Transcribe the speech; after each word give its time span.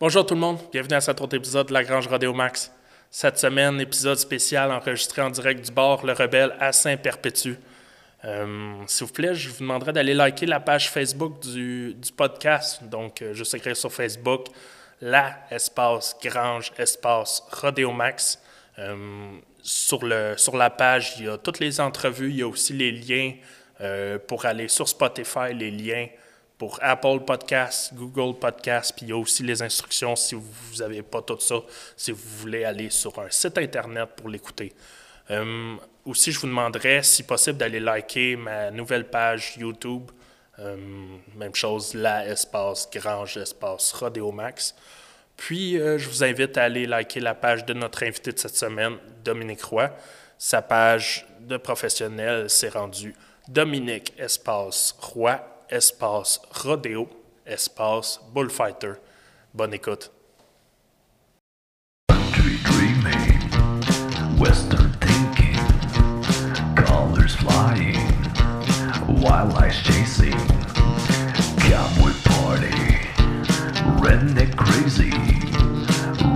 Bonjour 0.00 0.24
tout 0.24 0.32
le 0.32 0.40
monde, 0.40 0.58
bienvenue 0.72 0.94
à 0.94 1.02
cet 1.02 1.20
autre 1.20 1.36
épisode 1.36 1.68
de 1.68 1.74
La 1.74 1.84
Grange 1.84 2.08
Rodeo 2.08 2.32
Max. 2.32 2.72
Cette 3.10 3.36
semaine, 3.38 3.78
épisode 3.82 4.16
spécial 4.16 4.72
enregistré 4.72 5.20
en 5.20 5.28
direct 5.28 5.62
du 5.62 5.70
bar 5.70 6.06
Le 6.06 6.14
Rebelle 6.14 6.56
à 6.58 6.72
Saint-Perpétue. 6.72 7.52
Euh, 8.24 8.76
S'il 8.86 9.06
vous 9.06 9.12
plaît, 9.12 9.34
je 9.34 9.50
vous 9.50 9.58
demanderai 9.58 9.92
d'aller 9.92 10.14
liker 10.14 10.46
la 10.46 10.58
page 10.58 10.90
Facebook 10.90 11.40
du, 11.40 11.94
podcast. 12.16 12.82
Donc, 12.84 13.20
euh, 13.20 13.34
juste 13.34 13.52
écrire 13.52 13.76
sur 13.76 13.92
Facebook, 13.92 14.46
la 15.02 15.36
espace 15.50 16.16
Grange 16.24 16.72
espace 16.78 17.42
Rodeo 17.52 17.92
Max. 17.92 18.42
Euh, 18.78 19.36
sur, 19.60 20.00
sur 20.36 20.56
la 20.56 20.70
page, 20.70 21.16
il 21.18 21.26
y 21.26 21.28
a 21.28 21.36
toutes 21.36 21.58
les 21.58 21.78
entrevues, 21.78 22.30
il 22.30 22.36
y 22.36 22.42
a 22.42 22.48
aussi 22.48 22.72
les 22.72 22.90
liens 22.90 23.34
euh, 23.82 24.18
pour 24.18 24.46
aller 24.46 24.68
sur 24.68 24.88
Spotify, 24.88 25.52
les 25.54 25.70
liens 25.70 26.06
pour 26.60 26.78
Apple 26.82 27.20
Podcasts, 27.26 27.94
Google 27.94 28.38
Podcasts, 28.38 28.92
puis 28.94 29.06
il 29.06 29.08
y 29.08 29.12
a 29.12 29.16
aussi 29.16 29.42
les 29.42 29.62
instructions 29.62 30.14
si 30.14 30.34
vous 30.34 30.44
n'avez 30.80 31.00
pas 31.00 31.22
tout 31.22 31.40
ça, 31.40 31.54
si 31.96 32.12
vous 32.12 32.20
voulez 32.36 32.64
aller 32.64 32.90
sur 32.90 33.18
un 33.18 33.30
site 33.30 33.56
Internet 33.56 34.10
pour 34.14 34.28
l'écouter. 34.28 34.74
Euh, 35.30 35.76
aussi, 36.04 36.32
je 36.32 36.38
vous 36.38 36.48
demanderais, 36.48 37.02
si 37.02 37.22
possible, 37.22 37.56
d'aller 37.56 37.80
liker 37.80 38.36
ma 38.36 38.70
nouvelle 38.70 39.08
page 39.08 39.56
YouTube. 39.56 40.10
Euh, 40.58 40.76
même 41.34 41.54
chose, 41.54 41.94
la 41.94 42.26
espace 42.26 42.90
Grange 42.92 43.38
espace 43.38 43.92
Rodeo 43.92 44.30
Max. 44.30 44.74
Puis, 45.38 45.80
euh, 45.80 45.96
je 45.96 46.10
vous 46.10 46.22
invite 46.22 46.58
à 46.58 46.64
aller 46.64 46.86
liker 46.86 47.20
la 47.20 47.34
page 47.34 47.64
de 47.64 47.72
notre 47.72 48.02
invité 48.02 48.32
de 48.32 48.38
cette 48.38 48.56
semaine, 48.56 48.98
Dominique 49.24 49.62
Roy. 49.62 49.90
Sa 50.36 50.60
page 50.60 51.26
de 51.40 51.56
professionnel 51.56 52.50
s'est 52.50 52.68
rendue 52.68 53.14
Dominique 53.48 54.12
espace 54.18 54.94
Roy 55.00 55.40
espace 55.70 56.40
Rodeo 56.64 57.08
espace 57.46 58.18
Bullfighter. 58.34 58.98
Bonne 59.54 59.74
écoute. 59.74 60.10
Country 62.08 62.56
dreaming, 62.64 63.38
western 64.38 64.92
thinking, 65.00 65.56
colors 66.74 67.34
flying, 67.36 67.96
wildlife 69.22 69.82
chasing, 69.84 70.38
cowboy 71.58 72.12
party, 72.24 72.70
redneck 74.02 74.56
crazy, 74.56 75.10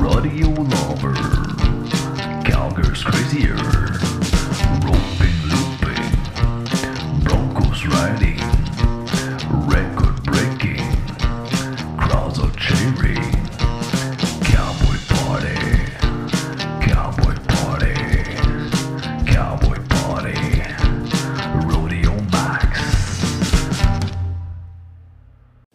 rodeo 0.01 0.51
lover, 0.51 1.15
cowgirls 2.45 3.03
crazier, 3.03 3.57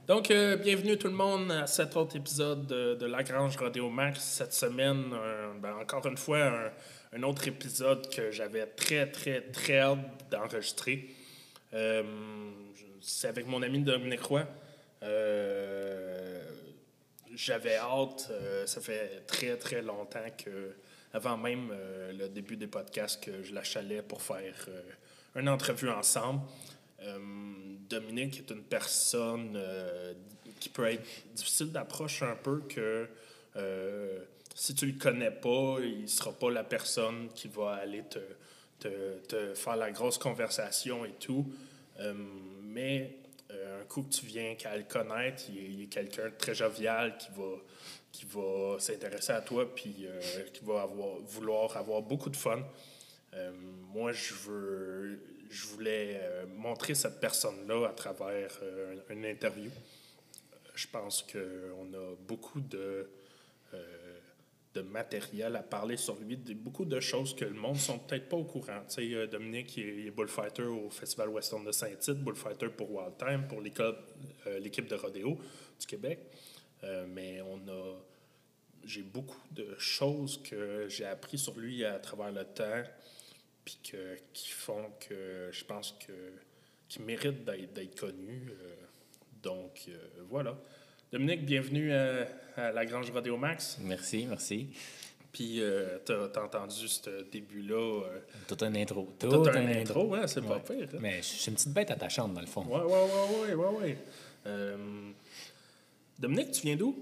Donc, 0.10 0.32
euh, 0.32 0.56
bienvenue 0.58 0.98
tout 0.98 1.06
le 1.06 1.14
monde 1.14 1.52
à 1.52 1.68
cet 1.68 1.96
autre 1.96 2.16
épisode 2.16 2.66
de, 2.66 2.96
de 2.96 3.06
La 3.06 3.22
Grange 3.22 3.56
Rodeo 3.58 3.92
Max. 3.92 4.20
Cette 4.20 4.54
semaine, 4.54 5.12
euh, 5.14 5.54
ben, 5.62 5.76
encore 5.76 6.04
une 6.08 6.18
fois, 6.18 6.52
un, 7.14 7.22
autre 7.22 7.48
épisode 7.48 8.10
que 8.10 8.32
j'avais 8.32 8.66
très, 8.66 9.12
très, 9.12 9.42
très 9.42 9.78
hâte 9.78 10.00
d'enregistrer. 10.32 11.12
Euh, 11.76 12.02
C'est 13.00 13.28
avec 13.28 13.46
mon 13.46 13.62
ami 13.62 13.82
Dominique 13.84 14.24
Roy. 14.24 14.48
J'avais 17.36 17.76
hâte, 17.76 18.32
ça 18.66 18.82
fait 18.82 19.28
très, 19.28 19.58
très 19.58 19.84
longtemps 19.84 20.26
que, 20.44 20.74
avant 21.14 21.38
même 21.38 21.72
le 22.18 22.28
début 22.30 22.58
des 22.58 22.66
podcasts, 22.66 23.24
que 23.24 23.44
je 23.44 23.54
l'achalais 23.54 24.02
pour 24.02 24.24
faire 24.24 24.56
une 25.36 25.50
entrevue 25.50 25.92
ensemble. 25.92 26.42
Dominique 27.90 28.40
est 28.40 28.52
une 28.52 28.64
personne 28.64 29.54
euh, 29.56 30.14
qui 30.60 30.70
peut 30.70 30.86
être 30.86 31.04
difficile 31.34 31.72
d'approche 31.72 32.22
un 32.22 32.36
peu 32.36 32.62
que 32.62 33.08
euh, 33.56 34.20
si 34.56 34.76
tu 34.76 34.86
le 34.86 34.94
connais 34.94 35.32
pas, 35.32 35.78
il 35.82 36.08
sera 36.08 36.32
pas 36.32 36.52
la 36.52 36.64
personne 36.64 37.30
qui 37.34 37.48
va 37.48 37.72
aller 37.74 38.04
te, 38.80 39.54
faire 39.56 39.76
la 39.76 39.92
grosse 39.92 40.18
conversation 40.18 41.06
et 41.06 41.14
tout. 41.20 41.52
Euh, 42.00 42.14
mais 42.64 43.16
un 43.52 43.84
coup 43.86 44.04
que 44.04 44.14
tu 44.14 44.28
viens 44.28 44.54
qu'à 44.54 44.78
le 44.78 44.84
connaître, 44.84 45.44
il 45.50 45.84
est, 45.84 45.88
quelqu'un 45.88 46.26
de 46.26 46.36
très 46.38 46.54
jovial 46.54 47.18
qui 48.12 48.26
va, 48.26 48.80
s'intéresser 48.80 49.32
à 49.32 49.42
toi 49.42 49.74
puis 49.74 50.06
qui 50.54 50.64
va 50.64 50.84
avoir, 50.84 51.18
vouloir 51.26 51.76
avoir 51.76 52.04
beaucoup 52.04 52.30
de 52.30 52.38
fun. 52.38 52.64
Moi, 53.92 54.12
je 54.12 54.34
veux, 54.36 55.20
je 55.50 55.66
voulais 55.68 56.20
euh, 56.22 56.46
montrer 56.58 56.94
cette 56.94 57.20
personne-là 57.20 57.88
à 57.88 57.94
travers 57.94 58.60
euh, 58.62 58.96
une 59.10 59.26
interview. 59.26 59.72
Je 60.76 60.88
pense 60.88 61.24
qu'on 61.24 61.94
a 61.94 62.16
beaucoup 62.28 62.62
de, 62.62 63.10
euh, 63.74 64.20
de 64.74 64.82
matériel 64.82 65.56
à 65.56 65.64
parler 65.64 65.98
sur 65.98 66.16
lui, 66.20 66.38
beaucoup 66.38 66.86
de 66.86 67.00
choses 67.00 67.36
que 67.36 67.46
le 67.46 67.54
monde 67.56 67.74
ne 67.74 67.80
sont 67.80 68.00
peut-être 68.00 68.30
pas 68.30 68.38
au 68.38 68.46
courant. 68.46 68.82
Tu 68.88 69.12
sais, 69.12 69.28
Dominique, 69.28 69.76
il 69.78 70.08
est, 70.08 70.12
bullfighter 70.12 70.64
au 70.64 70.90
Festival 70.90 71.30
Western 71.30 71.66
de 71.66 71.72
Saint-Tite, 71.72 72.20
bullfighter 72.24 72.70
pour 72.70 72.92
Wild 72.92 73.18
Time, 73.18 73.48
pour 73.50 73.62
l'équipe 73.62 74.88
de 74.88 74.96
rodéo 74.96 75.38
du 75.80 75.86
Québec. 75.86 76.20
Mais 77.08 77.42
on 77.42 77.68
a 77.68 77.98
j'ai 78.86 79.04
beaucoup 79.04 79.42
de 79.52 79.76
choses 79.78 80.42
que 80.42 80.88
j'ai 80.88 81.06
appris 81.06 81.38
sur 81.38 81.58
lui 81.58 81.84
à 81.84 82.00
travers 82.00 82.32
le 82.32 82.46
temps, 82.46 82.84
puis 83.66 83.78
que, 83.92 84.16
qui 84.34 84.50
font 84.50 84.92
que 85.08 85.50
je 85.52 85.64
pense 85.66 85.96
que 86.06 86.14
qu'il 86.88 87.04
mérite 87.04 87.44
d'être, 87.46 87.74
d'être 87.74 88.00
connu. 88.00 88.50
euh, 88.50 88.76
donc 89.44 89.84
euh, 89.90 89.98
voilà. 90.30 90.58
Dominique, 91.12 91.46
bienvenue 91.46 91.94
à, 91.94 92.28
à 92.58 92.72
la 92.72 92.86
Grange 92.86 93.10
Rodeo 93.12 93.38
Max. 93.38 93.78
Merci, 93.82 94.26
merci. 94.28 94.70
Puis 95.32 95.62
euh, 95.62 96.00
t'as, 96.06 96.28
t'as 96.30 96.44
entendu 96.44 96.88
ce 96.88 97.24
début-là. 97.32 97.76
euh, 98.06 98.20
Tout 98.48 98.58
un 98.62 98.74
intro. 98.76 99.08
Tout, 99.20 99.28
Tout 99.30 99.50
un 99.50 99.56
un 99.56 99.68
intro, 99.82 100.14
hein, 100.16 100.26
c'est 100.28 100.42
pas 100.42 100.56
Ouais. 100.58 100.78
pire, 100.78 100.90
hein. 100.94 100.98
Mais 101.00 101.18
je 101.18 101.22
suis 101.28 101.50
une 101.50 101.56
petite 101.56 101.74
bête 101.74 101.92
attachante, 101.92 102.34
dans 102.34 102.42
le 102.42 102.48
fond. 102.48 102.64
ouais, 102.66 102.82
ouais, 102.82 102.84
ouais, 102.84 103.54
ouais, 103.54 103.54
ouais, 103.54 103.80
ouais. 103.82 103.98
Euh, 104.48 105.12
Dominique, 106.18 106.52
tu 106.52 106.62
viens 106.64 106.76
d'où? 106.76 106.96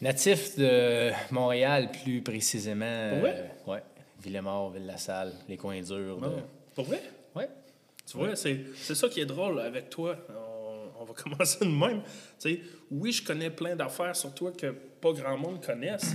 Natif 0.00 0.56
de 0.56 1.10
Montréal, 1.32 1.90
plus 1.92 2.22
précisément. 2.22 2.84
Euh, 2.86 3.46
ouais. 3.66 3.82
Villemort, 4.22 4.70
Ville-la-Salle, 4.72 5.32
les 5.48 5.56
coins 5.56 5.80
durs. 5.80 6.18
de-. 6.18 6.42
Pour 6.74 6.84
vrai? 6.84 7.02
Ouais. 7.34 7.48
Tu 8.06 8.16
vois, 8.16 8.34
c'est 8.36 8.60
c'est 8.74 8.94
ça 8.94 9.08
qui 9.08 9.20
est 9.20 9.26
drôle 9.26 9.60
avec 9.60 9.88
toi. 9.90 10.16
On, 10.30 11.02
on 11.02 11.04
va 11.04 11.14
commencer 11.22 11.64
de 11.64 11.70
même. 11.70 12.02
Oui, 12.90 13.12
je 13.12 13.24
connais 13.24 13.50
plein 13.50 13.76
d'affaires 13.76 14.16
sur 14.16 14.34
toi 14.34 14.52
que 14.52 14.66
pas 15.00 15.12
grand 15.12 15.38
monde 15.38 15.64
connaisse, 15.64 16.14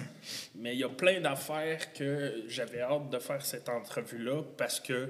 mais 0.56 0.74
il 0.76 0.80
y 0.80 0.84
a 0.84 0.90
plein 0.90 1.20
d'affaires 1.22 1.94
que 1.94 2.44
j'avais 2.48 2.82
hâte 2.82 3.10
de 3.10 3.18
faire 3.20 3.44
cette 3.46 3.68
entrevue-là 3.70 4.44
parce 4.58 4.80
que 4.80 5.10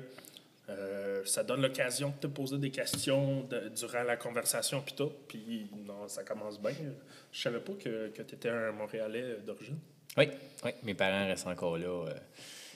euh, 0.69 1.21
ça 1.25 1.43
donne 1.43 1.61
l'occasion 1.61 2.09
de 2.09 2.15
te 2.21 2.27
poser 2.27 2.57
des 2.57 2.71
questions 2.71 3.41
de- 3.43 3.69
durant 3.69 4.03
la 4.03 4.15
conversation 4.17 4.81
puis 4.81 4.95
tout. 4.95 5.11
Puis 5.27 5.69
non, 5.85 6.07
ça 6.07 6.23
commence 6.23 6.59
bien. 6.59 6.71
Je 7.31 7.41
savais 7.41 7.59
pas 7.59 7.73
que, 7.73 8.09
que 8.09 8.21
tu 8.23 8.35
étais 8.35 8.49
un 8.49 8.71
Montréalais 8.71 9.37
d'origine. 9.45 9.77
Oui, 10.17 10.29
oui. 10.63 10.71
Mes 10.83 10.93
parents 10.93 11.27
restent 11.27 11.47
encore 11.47 11.77
là. 11.77 11.87
euh, 11.87 12.13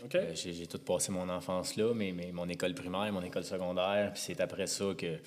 OK? 0.05 0.15
euh, 0.15 0.33
j'ai, 0.33 0.67
tout 0.67 0.79
passé 0.79 1.11
mon 1.11 1.27
enfance 1.29 1.75
là, 1.75 1.93
mais, 1.93 2.11
mais 2.11 2.31
mon 2.31 2.47
école 2.49 2.73
primaire, 2.73 3.11
mon 3.11 3.21
école 3.23 3.43
secondaire. 3.43 4.11
Puis 4.13 4.21
c'est 4.25 4.41
après 4.41 4.67
ça 4.67 4.85
que, 4.97 5.17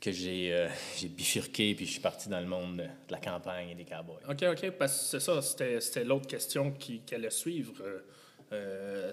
que 0.00 0.12
j'ai, 0.12 0.52
euh, 0.52 0.68
bifurqué, 1.04 1.74
puis 1.74 1.86
je 1.86 1.92
suis 1.92 2.00
parti 2.00 2.28
dans 2.28 2.40
le 2.40 2.46
monde 2.46 2.78
de 2.78 3.12
la 3.12 3.18
campagne 3.18 3.70
et 3.70 3.74
des 3.74 3.84
cowboys. 3.84 4.22
OK, 4.28 4.42
OK, 4.42 4.70
parce 4.72 4.98
que 4.98 5.04
c'est 5.18 5.20
ça, 5.20 5.40
c'était, 5.42 5.80
c'était 5.80 6.04
l'autre 6.04 6.26
question 6.26 6.72
qui, 6.72 7.00
qui 7.00 7.14
allait 7.14 7.30
suivre. 7.30 7.74
Euh, 7.82 8.00
euh, 8.52 9.12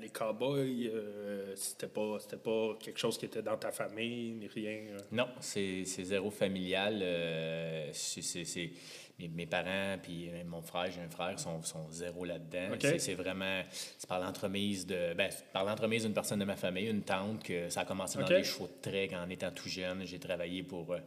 les 0.00 0.08
cowboys, 0.08 0.90
euh, 0.92 1.52
c'était, 1.54 1.86
pas, 1.86 2.16
c'était 2.18 2.36
pas 2.36 2.76
quelque 2.80 2.98
chose 2.98 3.16
qui 3.16 3.26
était 3.26 3.42
dans 3.42 3.56
ta 3.56 3.70
famille, 3.70 4.32
ni 4.32 4.48
rien. 4.48 4.94
euh. 4.94 4.98
Non, 5.12 5.28
c'est 5.40 5.84
c'est 5.84 6.02
zéro 6.04 6.30
familial. 6.30 7.00
c'est- 7.92 8.70
mes, 9.22 9.28
mes 9.28 9.46
parents 9.46 9.96
puis 10.02 10.28
euh, 10.28 10.42
mon 10.46 10.62
frère, 10.62 10.90
j'ai 10.90 11.00
un 11.00 11.08
frère, 11.10 11.38
sont, 11.38 11.62
sont 11.62 11.90
zéro 11.90 12.24
là-dedans. 12.24 12.76
C'est- 12.98 13.14
vraiment 13.14 13.62
c'est 13.98 14.08
par 14.08 14.20
l'entremise 14.20 14.86
de 14.86 15.14
ben, 15.14 15.30
par 15.52 15.64
l'entremise 15.64 16.04
d'une 16.04 16.14
personne 16.14 16.38
de 16.40 16.44
ma 16.44 16.56
famille, 16.56 16.86
une 16.88 17.02
tante, 17.02 17.42
que 17.42 17.68
ça 17.68 17.80
a 17.80 17.84
commencé 17.84 18.18
dans 18.18 18.28
les 18.28 18.44
chevaux 18.44 18.66
de 18.68 18.90
trek 18.90 19.10
en 19.14 19.28
étant 19.30 19.50
tout 19.50 19.68
jeune. 19.68 20.04
J'ai 20.04 20.18
travaillé 20.18 20.62
pour, 20.62 20.92
euh, 20.92 20.98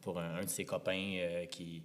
pour 0.00 0.18
un, 0.18 0.36
un 0.36 0.44
de 0.44 0.48
ses 0.50 0.64
copains 0.64 1.14
euh, 1.18 1.46
qui, 1.46 1.82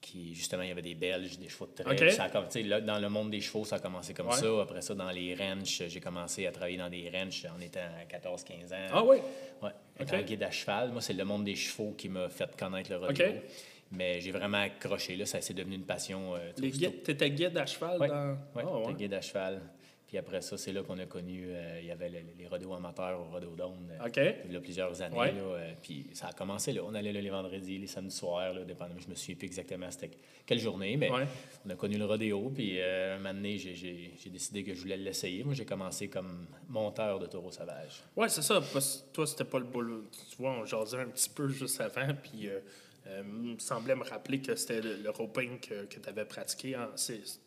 qui, 0.00 0.32
justement, 0.34 0.62
il 0.62 0.68
y 0.68 0.72
avait 0.72 0.80
des 0.82 0.94
Belges, 0.94 1.38
des 1.38 1.48
chevaux 1.48 1.66
de 1.66 1.82
trek. 1.82 1.90
OK. 2.06 2.12
Ça 2.12 2.24
a 2.24 2.60
là, 2.62 2.80
dans 2.80 3.00
le 3.00 3.08
monde 3.08 3.30
des 3.30 3.40
chevaux, 3.40 3.64
ça 3.64 3.76
a 3.76 3.78
commencé 3.80 4.14
comme 4.14 4.28
Ouais. 4.28 4.36
ça. 4.36 4.62
Après 4.62 4.80
ça, 4.80 4.94
dans 4.94 5.10
les 5.10 5.34
ranchs, 5.34 5.82
j'ai 5.88 6.00
commencé 6.00 6.46
à 6.46 6.52
travailler 6.52 6.76
dans 6.78 6.88
des 6.88 7.10
ranchs 7.12 7.44
en 7.46 7.60
étant 7.60 7.80
à 7.80 8.04
14-15 8.04 8.72
ans. 8.72 8.86
Ah 8.92 9.02
oui? 9.04 9.16
Ouais, 9.60 9.70
OK. 10.00 10.06
étant 10.06 10.22
guide 10.22 10.42
à 10.44 10.50
cheval. 10.52 10.92
Moi, 10.92 11.00
c'est 11.02 11.14
le 11.14 11.24
monde 11.24 11.44
des 11.44 11.56
chevaux 11.56 11.94
qui 11.98 12.08
m'a 12.08 12.28
fait 12.28 12.56
connaître 12.56 12.90
le 12.90 12.98
rodeo. 12.98 13.24
Mais 13.90 14.20
j'ai 14.20 14.32
vraiment 14.32 14.58
accroché. 14.58 15.16
Là, 15.16 15.24
ça 15.26 15.40
s'est 15.40 15.54
devenu 15.54 15.76
une 15.76 15.84
passion. 15.86 16.34
euh, 16.36 16.52
Les 16.58 16.70
guides, 16.70 17.02
t'étais 17.02 17.30
guide 17.30 17.56
à 17.56 17.64
cheval 17.66 17.98
Ouais, 18.00 18.08
dans. 18.08 18.30
Ouais, 18.54 18.62
Ah, 18.66 18.82
j'étais 18.86 18.94
guide 19.04 19.14
à 19.14 19.20
cheval. 19.20 19.60
Puis 20.06 20.16
après 20.16 20.40
ça, 20.40 20.56
c'est 20.56 20.72
là 20.72 20.82
qu'on 20.82 20.98
a 20.98 21.04
connu, 21.04 21.44
euh, 21.48 21.80
il 21.82 21.86
y 21.86 21.90
avait 21.90 22.08
le- 22.08 22.20
les 22.38 22.46
rodéos 22.46 22.72
amateurs 22.72 23.20
au 23.20 23.24
Rodéodome. 23.30 23.90
euh, 23.90 24.06
OK. 24.06 24.18
il 24.46 24.52
y 24.54 24.56
a 24.56 24.60
plusieurs 24.60 25.02
années. 25.02 25.14
Ouais. 25.18 25.32
Là, 25.32 25.40
euh, 25.42 25.72
puis 25.82 26.06
ça 26.14 26.28
a 26.28 26.32
commencé 26.32 26.72
là. 26.72 26.80
On 26.86 26.94
allait 26.94 27.12
là 27.12 27.20
les 27.20 27.28
vendredis, 27.28 27.76
les 27.78 27.86
samedis 27.86 28.14
soirs, 28.16 28.54
là, 28.54 28.64
dépendamment. 28.64 28.98
Je 29.00 29.08
me 29.08 29.14
souviens 29.14 29.34
plus 29.36 29.44
exactement 29.44 29.90
c'était 29.90 30.10
quelle 30.46 30.60
journée, 30.60 30.96
mais 30.96 31.10
Ouais. 31.10 31.26
on 31.66 31.70
a 31.70 31.74
connu 31.74 31.98
le 31.98 32.06
rodéo. 32.06 32.50
Puis 32.54 32.80
un 32.80 33.18
moment 33.18 33.34
donné, 33.34 33.58
j'ai 33.58 34.30
décidé 34.30 34.64
que 34.64 34.72
je 34.72 34.80
voulais 34.80 34.96
l'essayer. 34.96 35.44
Moi, 35.44 35.52
j'ai 35.52 35.66
commencé 35.66 36.08
comme 36.08 36.46
monteur 36.70 37.18
de 37.18 37.26
taureaux 37.26 37.52
sauvages. 37.52 38.02
Ouais, 38.16 38.30
c'est 38.30 38.40
ça. 38.42 38.62
Parce 38.72 39.04
que 39.10 39.12
toi, 39.14 39.26
c'était 39.26 39.44
pas 39.44 39.58
le 39.58 39.66
boulot. 39.66 40.04
Tu 40.30 40.36
vois, 40.38 40.52
on 40.52 40.64
jasait 40.64 41.00
un 41.00 41.08
petit 41.08 41.28
peu 41.28 41.48
juste 41.48 41.82
avant, 41.82 42.14
puis 42.22 42.48
euh, 43.08 43.20
euh, 43.20 43.22
il 43.44 43.54
me 43.54 43.58
semblait 43.58 43.94
me 43.94 44.04
rappeler 44.04 44.40
que 44.40 44.54
c'était 44.54 44.80
le, 44.80 44.96
le 44.96 45.10
roping 45.10 45.58
que, 45.60 45.84
que 45.86 45.98
tu 45.98 46.08
avais 46.08 46.24
pratiqué. 46.24 46.76
En, 46.76 46.88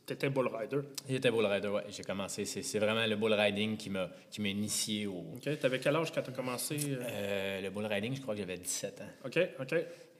t'étais 0.05 0.29
bull 0.29 0.47
rider. 0.47 0.79
J'étais 1.07 1.29
bull 1.31 1.45
rider, 1.45 1.67
ouais. 1.67 1.83
J'ai 1.89 2.03
commencé. 2.03 2.45
C'est 2.45 2.79
vraiment 2.79 3.05
le 3.05 3.15
bull 3.15 3.33
riding 3.33 3.77
qui 3.77 3.89
m'a 3.89 4.09
qui 4.29 4.41
m'a 4.41 4.47
initié 4.49 5.07
au. 5.07 5.23
OK. 5.35 5.59
T'avais 5.59 5.79
quel 5.79 5.95
âge 5.95 6.11
quand 6.11 6.21
t'as 6.21 6.31
commencé? 6.31 6.77
euh? 6.87 7.03
Euh, 7.03 7.61
le 7.61 7.69
bull 7.69 7.85
riding, 7.85 8.15
je 8.15 8.21
crois 8.21 8.33
que 8.33 8.39
j'avais 8.41 8.57
17 8.57 9.01
ans. 9.01 9.25
OK, 9.25 9.39
OK. 9.59 9.75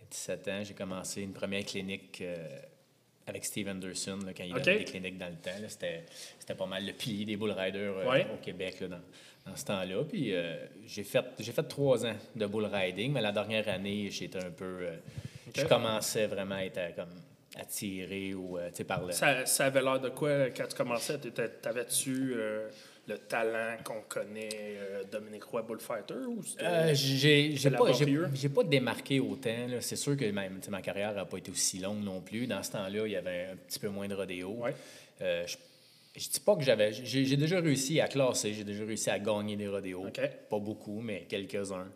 17 0.10 0.48
ans, 0.50 0.64
j'ai 0.64 0.74
commencé 0.74 1.22
une 1.22 1.34
première 1.34 1.64
clinique 1.66 2.22
avec 3.28 3.46
Steve 3.46 3.70
Anderson 3.70 4.20
là, 4.26 4.34
quand 4.36 4.44
il 4.44 4.52
OK. 4.54 4.62
donnait 4.64 4.80
des 4.80 4.84
cliniques 4.86 5.18
dans 5.18 5.28
le 5.30 5.36
temps. 5.36 5.52
C'était, 5.68 6.04
c'était 6.40 6.56
pas 6.56 6.66
mal 6.66 6.86
le 6.86 6.92
pilier 6.94 7.24
des 7.26 7.38
bull 7.38 7.52
riders 7.52 7.98
euh, 7.98 8.10
Ouais. 8.10 8.28
au 8.34 8.38
Québec 8.44 8.80
là, 8.82 8.88
dans, 8.90 9.02
dans 9.46 9.56
ce 9.56 9.64
temps-là. 9.66 10.04
Puis 10.04 10.34
euh, 10.34 10.66
j'ai, 10.86 11.04
fait, 11.04 11.24
j'ai 11.40 11.52
fait 11.52 11.64
trois 11.64 12.06
ans 12.06 12.16
de 12.36 12.46
bull 12.46 12.66
riding, 12.66 13.14
mais 13.14 13.22
la 13.22 13.32
dernière 13.32 13.68
année, 13.70 14.10
j'étais 14.12 14.44
un 14.44 14.52
peu. 14.52 14.66
euh, 14.82 14.98
Je 15.56 15.66
commençais 15.66 16.28
vraiment 16.28 16.56
à 16.56 16.66
être 16.66 16.78
euh, 16.78 16.90
comme 16.96 17.10
attiré 17.56 18.34
ou, 18.34 18.58
euh, 18.58 18.70
par 18.88 19.06
le. 19.06 19.12
Ça, 19.12 19.46
ça 19.46 19.66
avait 19.66 19.82
l'air 19.82 20.00
de 20.00 20.10
quoi 20.10 20.50
quand 20.50 20.68
tu 20.68 20.76
commençais? 20.76 21.18
T'avais-tu 21.62 22.34
euh, 22.36 22.70
le 23.08 23.18
talent 23.18 23.78
qu'on 23.84 24.02
connaît 24.08 24.50
euh, 24.54 25.04
Dominique 25.12 25.44
Roy 25.44 25.62
Bullfighter? 25.64 26.26
Ou 26.28 26.42
Euh, 26.62 26.92
j'ai, 26.94 27.56
pas, 27.70 27.92
j'ai, 27.92 28.50
démarqué 28.66 29.20
autant. 29.20 29.68
C'est 29.80 29.96
sûr 29.96 30.16
que 30.16 30.26
même, 30.32 30.60
ma 30.70 30.82
carrière 30.82 31.14
n'a 31.14 31.26
pas 31.26 31.38
été 31.38 31.52
aussi 31.52 31.80
longue 31.80 32.04
non 32.04 32.22
plus. 32.22 32.48
Dans 32.48 32.64
ce 32.64 32.72
temps-là, 32.72 33.06
il 33.06 33.12
y 33.12 33.18
avait 33.18 33.50
un 33.52 33.56
petit 33.56 33.80
peu 33.80 33.90
moins 33.90 34.08
de 34.08 34.16
rodéo. 34.16 34.52
Ouais. 34.52 34.74
Je, 35.20 35.56
je 36.16 36.30
dis 36.30 36.40
pas 36.40 36.56
que 36.56 36.64
j'avais. 36.64 36.94
J'ai, 36.94 37.38
déjà 37.38 37.60
réussi 37.60 38.00
à 38.00 38.08
classer, 38.08 38.54
j'ai 38.54 38.64
déjà 38.64 38.86
réussi 38.86 39.10
à 39.10 39.20
gagner 39.20 39.56
des 39.56 39.68
rodéos. 39.68 40.08
Pas 40.50 40.60
beaucoup, 40.60 41.02
mais 41.02 41.26
quelques-uns. 41.28 41.88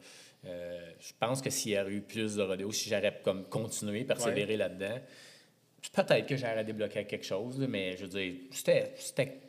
Euh, 0.45 0.92
je 1.00 1.12
pense 1.19 1.42
que 1.42 1.50
s'il 1.50 1.71
y 1.71 1.75
avait 1.75 1.94
eu 1.94 2.01
plus 2.01 2.36
de 2.36 2.42
rodéos, 2.44 2.71
si 2.71 2.89
j'aurais 2.89 3.19
comme 3.24 3.45
continué, 3.45 4.03
persévéré 4.03 4.57
là-dedans, 4.57 5.00
peut-être 5.94 6.25
que 6.27 6.38
j'aurais 6.38 6.63
débloqué 6.63 7.06
quelque 7.06 7.25
chose, 7.25 7.57
mais 7.68 7.97
je 7.97 8.06
veux 8.06 8.19
dire, 8.19 8.33
c'était. 8.51 8.94
c'était 8.97 9.39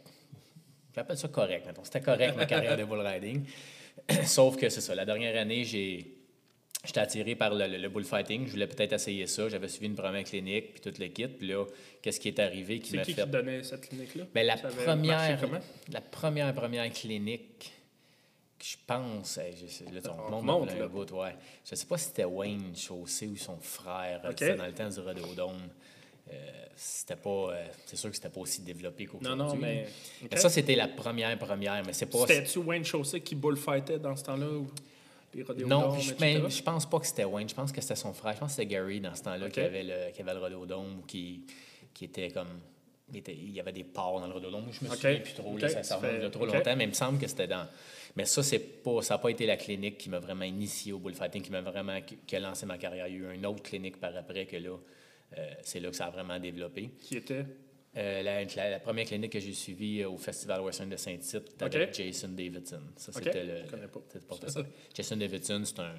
J'appelle 0.94 1.18
ça 1.18 1.28
correct, 1.28 1.66
mettons. 1.66 1.84
C'était 1.84 2.00
correct, 2.00 2.34
ma 2.36 2.46
carrière 2.46 2.76
de 2.76 2.84
bull 2.84 3.00
riding. 3.00 3.44
Sauf 4.24 4.56
que 4.56 4.68
c'est 4.70 4.80
ça. 4.80 4.94
La 4.94 5.04
dernière 5.04 5.36
année, 5.40 5.64
j'ai. 5.64 6.12
J'étais 6.84 7.00
attiré 7.00 7.34
par 7.34 7.52
le, 7.52 7.66
le- 7.66 7.78
le 7.78 7.88
bullfighting. 7.88 8.46
Je 8.46 8.52
voulais 8.52 8.68
peut-être 8.68 8.92
essayer 8.92 9.26
ça. 9.26 9.48
J'avais 9.48 9.66
suivi 9.66 9.86
une 9.86 9.96
première 9.96 10.22
clinique, 10.22 10.72
puis 10.74 10.80
tout 10.80 11.00
le 11.00 11.08
kit. 11.08 11.26
Puis 11.26 11.48
là, 11.48 11.64
qu'est-ce 12.00 12.20
qui 12.20 12.28
est 12.28 12.38
arrivé 12.38 12.78
qui 12.78 12.90
C'est 12.90 12.96
m'a 12.98 13.02
qui 13.02 13.12
fait. 13.12 13.24
qui 13.24 13.28
donnait 13.28 13.62
cette 13.64 13.88
clinique-là? 13.88 14.24
Ben, 14.32 14.46
la 14.46 14.56
Ça 14.56 14.68
première, 14.68 15.38
la 15.92 16.00
première, 16.00 16.54
première 16.54 16.90
clinique, 16.92 17.58
que 17.58 17.75
je 18.62 18.76
pense, 18.86 19.38
hey, 19.38 19.54
je 19.60 19.66
sais- 19.66 19.84
là, 19.84 20.00
On 20.30 20.48
un 20.48 20.64
là. 20.76 20.88
bout, 20.88 21.10
ouais. 21.12 21.34
Je 21.68 21.74
sais 21.74 21.86
pas 21.86 21.98
si 21.98 22.06
c'était 22.06 22.24
Wayne 22.24 22.74
Chaussé 22.76 23.26
ou 23.26 23.36
son 23.36 23.58
frère, 23.58 24.20
c'était 24.30 24.54
dans 24.56 24.66
le 24.66 24.72
temps 24.72 24.88
du 24.88 25.00
Rodéodome. 25.00 25.68
Euh, 26.32 26.34
c'était 26.74 27.16
pas, 27.16 27.30
euh, 27.30 27.66
c'est 27.84 27.96
sûr 27.96 28.10
que 28.10 28.16
c'était 28.16 28.28
pas 28.30 28.40
aussi 28.40 28.60
développé 28.62 29.04
Non, 29.04 29.10
qu'aujourd'hui. 29.12 29.46
non, 29.46 29.54
mais. 29.56 29.86
Mais 30.22 30.28
OK. 30.32 30.38
ça, 30.38 30.50
c'était 30.50 30.74
la 30.74 30.88
première, 30.88 31.38
première, 31.38 31.84
mais 31.86 31.92
c'est 31.92 32.06
pas... 32.06 32.18
C'était-tu 32.26 32.58
Wayne 32.58 32.84
Chaussé 32.84 33.20
qui 33.20 33.34
bullfightait 33.36 33.98
dans 34.00 34.16
ce 34.16 34.24
temps-là? 34.24 34.48
ou 34.48 34.66
Non, 35.66 35.98
je, 35.98 36.14
mais 36.18 36.48
je 36.50 36.62
pense 36.62 36.86
pas 36.88 36.98
que 36.98 37.06
c'était 37.06 37.24
Wayne. 37.24 37.48
Je 37.48 37.54
pense 37.54 37.70
que 37.70 37.80
c'était 37.80 37.94
son 37.96 38.12
frère. 38.12 38.34
Je 38.34 38.40
pense 38.40 38.50
que 38.52 38.56
c'était 38.62 38.66
Gary 38.74 39.00
dans 39.00 39.14
ce 39.14 39.22
temps-là 39.22 39.48
qui, 39.50 39.60
avait 39.60 39.82
le, 39.84 40.10
qui 40.12 40.22
avait 40.22 40.34
le 40.34 40.40
ou 40.56 41.02
qui, 41.06 41.42
qui 41.94 42.06
était 42.06 42.30
comme. 42.30 42.48
Il, 43.12 43.50
y 43.52 43.60
avait 43.60 43.72
des 43.72 43.84
ports 43.84 44.20
dans 44.20 44.26
le 44.26 44.32
Rodéodome. 44.32 44.64
Je 44.72 44.84
me 44.84 44.90
souviens 44.90 45.20
plus 45.20 45.32
trop. 45.34 45.56
là, 45.56 45.68
ça 45.68 45.82
ça 45.84 45.98
fait- 45.98 46.18
de 46.18 46.28
trop 46.28 46.44
longtemps, 46.44 46.74
mais 46.76 46.84
il 46.84 46.88
me 46.90 46.92
semble 46.94 47.20
que 47.20 47.28
c'était 47.28 47.46
dans. 47.46 47.66
Mais 48.16 48.24
ça, 48.24 48.42
c'est 48.42 48.58
pas, 48.58 49.00
ça 49.02 49.14
n'a 49.14 49.18
pas 49.18 49.28
été 49.30 49.46
la 49.46 49.56
clinique 49.56 49.96
qui 49.98 50.08
m'a 50.10 50.18
vraiment 50.18 50.44
initié 50.44 50.92
au 50.92 50.98
bullfighting, 50.98 51.42
qui 51.42 51.50
m'a 51.52 51.60
vraiment 51.60 52.00
qui, 52.00 52.34
a 52.36 52.40
lancé 52.40 52.66
ma 52.66 52.78
carrière. 52.78 53.06
Il 53.06 53.14
y 53.14 53.24
a 53.24 53.30
eu 53.30 53.34
une 53.34 53.46
autre 53.46 53.62
clinique 53.62 54.00
par 54.00 54.16
après 54.16 54.46
que 54.46 54.56
là, 54.56 54.76
euh, 55.38 55.50
c'est 55.62 55.78
là 55.80 55.90
que 55.90 55.96
ça 55.96 56.06
a 56.06 56.10
vraiment 56.10 56.38
développé. 56.40 56.90
Qui 57.00 57.18
était? 57.18 57.44
Euh, 57.98 58.22
la, 58.22 58.44
la- 58.44 58.70
la 58.70 58.78
première 58.80 59.06
clinique 59.06 59.32
que 59.32 59.40
j'ai 59.40 59.52
suivie 59.54 60.04
au 60.04 60.18
Festival 60.18 60.60
Western 60.60 60.88
de 60.90 60.96
Saint-Tite 60.96 61.62
avec 61.62 61.94
Jason 61.94 62.28
Davidson. 62.28 62.80
Ça, 62.96 63.10
c'était 63.12 63.44
le. 63.44 63.64
Je 63.64 63.70
connais 63.70 63.86
pas. 63.88 64.00
c'était 64.08 64.26
pas 64.26 64.48
ça. 64.48 64.60
Jason 64.94 65.16
Davidson, 65.16 65.62
c'est 65.64 65.78
un, 65.80 65.94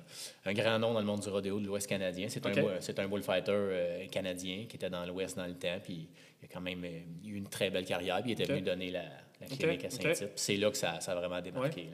un 0.46 0.54
grand 0.54 0.78
nom 0.78 0.94
dans 0.94 1.00
le 1.00 1.06
monde 1.08 1.22
du 1.22 1.30
rodéo 1.30 1.60
de 1.60 1.66
l'Ouest 1.66 1.88
canadien. 1.88 2.28
C'est 2.30 2.46
un, 2.46 3.04
un 3.04 3.08
bullfighter 3.08 3.52
euh, 3.54 4.08
canadien 4.08 4.66
qui 4.70 4.76
était 4.76 4.90
dans 4.92 5.06
l'Ouest 5.08 5.38
dans 5.38 5.48
le 5.48 5.56
temps. 5.56 5.80
Puis 5.84 6.08
il 6.42 6.46
a 6.46 6.54
quand 6.54 6.62
même 6.62 6.84
euh, 6.84 7.00
eu 7.26 7.36
une 7.36 7.48
très 7.50 7.70
belle 7.70 7.86
carrière. 7.86 8.22
Puis 8.22 8.32
il 8.32 8.34
était 8.34 8.46
venu 8.52 8.62
donner 8.62 8.92
la, 8.92 9.04
la 9.42 9.48
clinique 9.48 9.86
à. 9.86 9.90
Saint-Tite. 9.90 10.30
C'est 10.36 10.58
là 10.58 10.70
que 10.72 10.78
ça, 10.78 11.00
ça 11.00 11.12
a 11.14 11.16
vraiment 11.16 11.42
démarqué. 11.42 11.88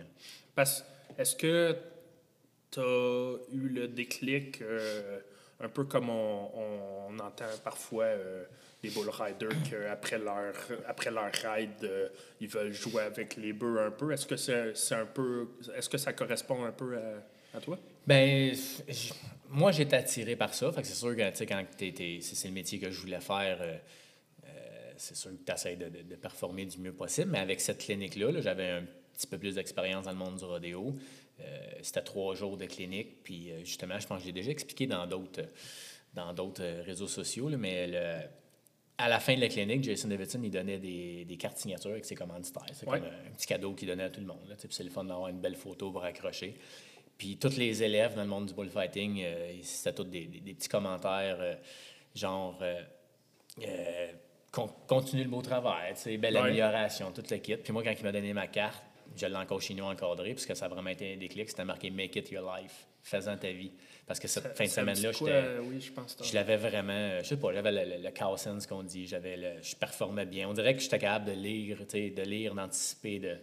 Parce 0.55 0.83
est-ce 1.17 1.35
que 1.35 1.75
tu 2.71 2.79
as 2.79 3.35
eu 3.53 3.69
le 3.69 3.87
déclic, 3.87 4.61
euh, 4.61 5.19
un 5.59 5.69
peu 5.69 5.83
comme 5.85 6.09
on, 6.09 6.49
on 7.09 7.19
entend 7.19 7.45
parfois 7.63 8.05
euh, 8.05 8.43
les 8.81 8.89
bull 8.89 9.09
riders 9.09 9.49
qu'après 9.69 10.17
leur, 10.17 10.53
après 10.87 11.11
leur 11.11 11.31
ride, 11.31 11.69
euh, 11.83 12.09
ils 12.41 12.47
veulent 12.49 12.73
jouer 12.73 13.03
avec 13.03 13.35
les 13.37 13.53
bœufs 13.53 13.79
un 13.85 13.91
peu? 13.91 14.11
Est-ce 14.11 14.25
que 14.25 14.35
c'est 14.35 14.75
c'est 14.75 14.95
un 14.95 15.05
peu. 15.05 15.49
Est-ce 15.75 15.87
que 15.87 15.97
ça 15.97 16.11
correspond 16.13 16.65
un 16.65 16.71
peu 16.71 16.97
à, 16.97 17.57
à 17.57 17.61
toi? 17.61 17.77
Ben, 18.05 18.53
moi, 19.49 19.71
j'étais 19.71 19.95
attiré 19.95 20.35
par 20.35 20.53
ça. 20.53 20.71
Fait 20.73 20.81
que 20.81 20.87
c'est 20.87 20.95
sûr 20.95 21.15
que, 21.15 21.43
quand 21.45 21.63
t'es- 21.77 21.93
t'es- 21.93 22.19
c'est 22.21 22.35
c'est 22.35 22.47
le 22.49 22.53
métier 22.55 22.79
que 22.79 22.89
je 22.91 22.99
voulais 22.99 23.21
faire, 23.21 23.59
c'est 25.03 25.15
sûr 25.15 25.31
que 25.31 25.43
tu 25.45 25.51
essaies 25.51 25.75
de, 25.75 25.89
de- 25.89 26.01
de 26.03 26.15
performer 26.15 26.65
du 26.65 26.77
mieux 26.79 26.93
possible. 26.93 27.31
Mais 27.31 27.39
avec 27.39 27.59
cette 27.61 27.79
clinique-là, 27.79 28.31
là, 28.31 28.41
j'avais 28.41 28.69
un 28.69 28.83
petit 29.13 29.27
peu 29.27 29.37
plus 29.37 29.55
d'expérience 29.55 30.05
dans 30.05 30.11
le 30.11 30.17
monde 30.17 30.37
du 30.37 30.45
rodéo. 30.45 30.95
Euh, 31.41 31.43
C'était 31.81 32.01
trois 32.01 32.35
jours 32.35 32.57
de 32.57 32.65
clinique. 32.65 33.23
Puis, 33.23 33.51
euh, 33.51 33.59
justement, 33.63 33.99
je 33.99 34.07
pense 34.07 34.19
que 34.19 34.25
j'ai 34.25 34.31
déjà 34.31 34.51
expliqué 34.51 34.87
dans 34.87 35.05
d'autres 35.07 35.41
dans 36.13 36.31
d'autres 36.31 36.63
euh, 36.63 36.83
réseaux 36.83 37.07
sociaux, 37.07 37.49
là, 37.49 37.57
mais 37.57 37.87
le- 37.87 38.27
à 38.99 39.09
la 39.09 39.19
fin 39.19 39.35
de 39.35 39.41
la 39.41 39.47
clinique, 39.47 39.83
Jason 39.83 40.07
Davidson, 40.07 40.39
il 40.43 40.51
donnait 40.51 40.77
des, 40.77 41.25
des 41.25 41.37
cartes 41.37 41.57
signatures 41.57 41.89
avec 41.91 42.05
ses 42.05 42.13
commanditaires. 42.15 42.63
C'est 42.71 42.87
Ouais. 42.87 42.99
comme 42.99 43.09
un, 43.09 43.29
un 43.29 43.31
petit 43.35 43.47
cadeau 43.47 43.73
qu'il 43.73 43.87
donnait 43.87 44.03
à 44.03 44.09
tout 44.11 44.21
le 44.21 44.27
monde. 44.27 44.55
C'est 44.69 44.83
le 44.83 44.91
fun 44.91 45.03
d'avoir 45.05 45.29
une 45.29 45.41
belle 45.41 45.55
photo 45.55 45.91
pour 45.91 46.03
accrocher. 46.03 46.55
Puis 47.17 47.37
tous 47.37 47.57
les 47.57 47.81
élèves 47.81 48.13
dans 48.15 48.21
le 48.21 48.27
monde 48.29 48.45
du 48.45 48.53
bullfighting, 48.53 49.21
euh, 49.23 49.53
c'était 49.63 49.93
tous 49.95 50.03
des, 50.03 50.25
des- 50.27 50.39
des 50.41 50.53
petits 50.53 50.69
commentaires 50.69 51.37
euh, 51.41 51.55
genre 52.13 52.59
euh, 52.61 54.11
con- 54.53 54.69
continue 54.87 55.23
le 55.23 55.29
beau 55.29 55.41
travail, 55.41 55.93
tu 55.95 56.01
sais, 56.01 56.17
belle 56.17 56.35
Ouais. 56.35 56.39
amélioration, 56.41 57.11
toute 57.11 57.29
le 57.31 57.37
kit. 57.37 57.57
Puis 57.57 57.73
moi, 57.73 57.83
quand 57.83 57.91
il 57.97 58.03
m'a 58.03 58.11
donné 58.13 58.31
ma 58.33 58.47
carte, 58.47 58.83
je 59.17 59.25
l'ai 59.25 59.35
encore 59.35 59.61
chez 59.61 59.73
nous 59.73 59.83
encadré, 59.83 60.33
puisque 60.33 60.55
ça 60.55 60.65
a 60.65 60.67
vraiment 60.69 60.89
été 60.91 61.13
un 61.13 61.17
déclic. 61.17 61.49
C'était 61.49 61.65
marqué 61.65 61.89
Make 61.89 62.15
it 62.15 62.31
your 62.31 62.49
life, 62.55 62.87
faisant 63.03 63.35
ta 63.35 63.51
vie. 63.51 63.71
Parce 64.07 64.19
que 64.19 64.27
cette 64.27 64.55
fin 64.57 64.63
de 64.65 64.69
semaine-là, 64.69 65.11
quoi, 65.13 65.29
j'étais. 65.29 65.59
Oui, 65.59 65.81
je 65.81 65.91
pense. 65.91 66.15
que 66.15 66.23
Je 66.23 66.33
l'avais 66.33 66.57
vraiment, 66.57 67.19
je 67.21 67.25
sais 67.27 67.37
pas, 67.37 67.51
j'avais 67.53 67.71
le, 67.71 67.97
le, 67.97 68.03
le 68.03 68.11
cow 68.11 68.37
sense 68.37 68.65
qu'on 68.67 68.83
dit, 68.83 69.05
j'avais 69.07 69.35
le, 69.37 69.61
je 69.61 69.75
performais 69.75 70.25
bien. 70.25 70.47
On 70.49 70.53
dirait 70.53 70.75
que 70.75 70.81
j'étais 70.81 70.99
capable 70.99 71.25
de 71.25 71.31
lire, 71.33 71.77
tu 71.79 71.85
sais, 71.89 72.09
de 72.11 72.21
lire, 72.23 72.53
d'anticiper, 72.55 73.19
de. 73.19 73.37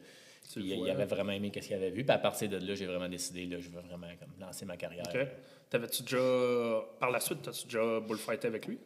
Puis, 0.52 0.64
il, 0.64 0.90
avait 0.90 1.04
vraiment 1.04 1.30
aimé 1.32 1.52
ce 1.54 1.60
qu'il 1.60 1.74
avait 1.74 1.90
vu. 1.90 2.02
Puis 2.04 2.12
à 2.12 2.18
partir 2.18 2.48
de 2.48 2.56
là, 2.56 2.74
j'ai 2.74 2.86
vraiment 2.86 3.08
décidé, 3.08 3.46
là, 3.46 3.58
je 3.60 3.68
veux 3.68 3.80
vraiment 3.80 4.08
comme, 4.18 4.32
lancer 4.40 4.66
ma 4.66 4.76
carrière. 4.76 5.04
OK. 5.14 5.20
T'avais-tu 5.70 6.02
déjà. 6.02 6.18
Par 6.98 7.10
la 7.12 7.20
suite, 7.20 7.46
as-tu 7.46 7.66
déjà 7.66 8.00
bullfighté 8.00 8.48
avec 8.48 8.66
lui? 8.66 8.78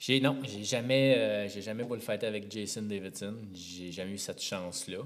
J'ai 0.00 0.18
non, 0.18 0.38
j'ai 0.42 0.64
jamais, 0.64 1.14
euh, 1.18 1.48
j'ai 1.48 1.60
jamais 1.60 1.84
bullfighté 1.84 2.26
avec 2.26 2.50
Jason 2.50 2.82
Davidson. 2.82 3.36
J'ai 3.54 3.92
jamais 3.92 4.12
eu 4.12 4.18
cette 4.18 4.42
chance-là. 4.42 4.98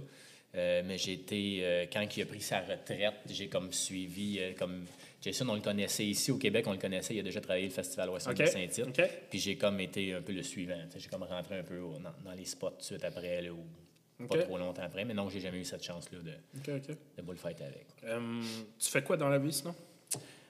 Euh, 0.55 0.83
mais 0.87 0.97
j'ai 0.99 1.15
été, 1.15 1.59
euh, 1.65 1.87
quand 1.93 2.07
il 2.17 2.23
a 2.23 2.27
pris 2.27 2.41
sa 2.41 2.61
retraite, 2.61 3.15
j'ai 3.29 3.49
comme 3.49 3.73
suivi, 3.73 4.39
euh, 4.39 4.53
comme 4.57 4.85
Jason, 5.21 5.49
on 5.49 5.57
le 5.57 5.61
connaissait 5.61 6.07
ici 6.07 6.31
au 6.31 6.37
Québec, 6.39 6.65
on 6.69 6.73
le 6.73 6.79
connaissait, 6.79 7.13
il 7.13 7.19
a 7.19 7.23
déjà 7.25 7.41
travaillé 7.41 7.65
le 7.67 7.73
Festival 7.73 8.09
Western 8.11 8.37
OK. 8.37 8.41
de 8.41 8.47
Saint-Tite. 8.47 8.93
Puis 9.31 9.41
j'ai 9.41 9.57
comme 9.57 9.81
été 9.81 10.13
un 10.15 10.23
peu 10.23 10.31
le 10.33 10.45
suivant. 10.45 10.79
J'ai 10.97 11.09
comme 11.09 11.25
rentré 11.25 11.59
un 11.59 11.65
peu 11.65 11.81
au- 11.81 11.99
dans, 11.99 12.13
dans 12.25 12.37
les 12.37 12.45
spots 12.45 12.71
tout 12.71 12.77
de 12.79 12.83
suite 12.85 13.05
après, 13.05 13.43
là, 13.43 13.51
ou 13.53 14.27
pas 14.29 14.39
trop 14.45 14.57
longtemps 14.59 14.83
après. 14.83 15.05
Mais 15.05 15.13
non, 15.15 15.29
j'ai 15.29 15.41
jamais 15.41 15.59
eu 15.59 15.65
cette 15.65 15.83
chance-là 15.83 16.19
de, 16.21 16.73
de 17.17 17.23
bullfighter 17.23 17.65
avec. 17.65 17.87
Tu 18.79 18.91
fais 18.91 19.03
quoi 19.03 19.17
dans 19.17 19.29
la 19.29 19.39
vie 19.39 19.53
sinon? 19.53 19.75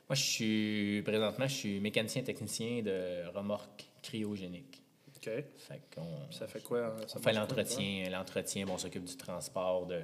Moi, 0.07 0.17
je 0.17 0.23
suis, 0.23 1.03
présentement, 1.03 1.47
je 1.49 1.55
suis 1.55 1.81
mécanicien 1.81 2.23
technicien 2.23 2.83
de 2.83 3.27
remorque 3.35 3.87
cryogénique. 4.05 4.83
OK. 5.17 5.25
Fait 5.25 5.81
qu'on... 5.95 6.31
Ça 6.33 6.47
fait 6.47 6.63
quoi? 6.63 6.87
hein? 6.87 6.97
Ça 7.07 7.19
On 7.19 7.23
fait 7.23 7.33
l'entretien, 7.33 8.11
l'entretien, 8.11 8.67
bon, 8.67 8.75
on 8.75 8.79
s'occupe 8.79 9.05
du 9.05 9.17
transport 9.17 9.87
de, 9.87 10.01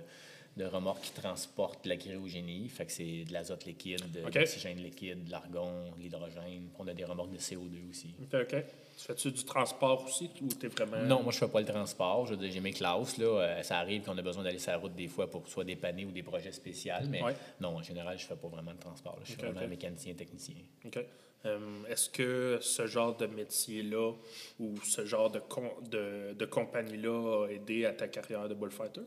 de 0.56 0.64
remorques 0.64 1.02
qui 1.02 1.12
transportent 1.12 1.84
la 1.86 1.96
cryogénie. 1.96 2.68
Fait 2.68 2.86
que 2.86 2.92
c'est 2.92 3.24
de 3.24 3.32
l'azote 3.32 3.66
liquide, 3.66 4.10
de 4.12 4.24
OK. 4.24 4.34
l'oxygène 4.34 4.78
liquide, 4.78 5.24
de 5.24 5.30
l'argon, 5.30 5.90
de 5.96 6.02
l'hydrogène. 6.02 6.68
On 6.78 6.88
a 6.88 6.94
des 6.94 7.04
remorques 7.04 7.32
de 7.32 7.38
CO2 7.38 7.90
aussi. 7.90 8.14
OK, 8.22 8.34
OK. 8.42 8.64
Tu 8.98 9.06
fais-tu 9.06 9.30
du 9.32 9.44
transport 9.44 10.04
aussi 10.04 10.30
ou 10.42 10.48
t'es 10.48 10.68
vraiment. 10.68 11.02
Non, 11.04 11.22
moi, 11.22 11.32
je 11.32 11.38
fais 11.38 11.48
pas 11.48 11.60
le 11.60 11.66
transport. 11.66 12.26
Je 12.26 12.34
J'ai 12.50 12.60
mes 12.60 12.72
classes. 12.72 13.16
Là. 13.18 13.24
Euh, 13.26 13.62
ça 13.62 13.78
arrive 13.78 14.02
qu'on 14.02 14.16
a 14.18 14.22
besoin 14.22 14.42
d'aller 14.44 14.58
sur 14.58 14.72
la 14.72 14.78
route 14.78 14.94
des 14.94 15.08
fois 15.08 15.28
pour 15.30 15.46
soit 15.48 15.64
dépanner 15.64 16.04
ou 16.04 16.10
des 16.10 16.22
projets 16.22 16.52
spéciaux. 16.52 16.92
Mais 17.08 17.22
Ouais. 17.22 17.34
non, 17.60 17.76
en 17.76 17.82
général, 17.82 18.18
je 18.18 18.26
fais 18.26 18.36
pas 18.36 18.48
vraiment 18.48 18.72
de 18.72 18.78
transport. 18.78 19.14
là. 19.16 19.22
Je 19.24 19.30
suis 19.32 19.40
Ok, 19.40 19.46
vraiment 19.46 19.62
ok. 19.62 19.68
mécanicien, 19.70 20.12
technicien. 20.14 20.56
OK. 20.84 20.98
Euh, 21.46 21.58
Est-ce 21.88 22.10
que 22.10 22.58
ce 22.60 22.86
genre 22.86 23.16
de 23.16 23.26
métier-là 23.26 24.12
ou 24.58 24.74
ce 24.84 25.06
genre 25.06 25.30
de, 25.30 25.38
com- 25.38 25.70
de, 25.90 26.34
de 26.34 26.44
compagnie-là 26.44 27.46
a 27.46 27.48
aidé 27.50 27.86
à 27.86 27.92
ta 27.92 28.08
carrière 28.08 28.48
de 28.48 28.54
bullfighter? 28.54 29.00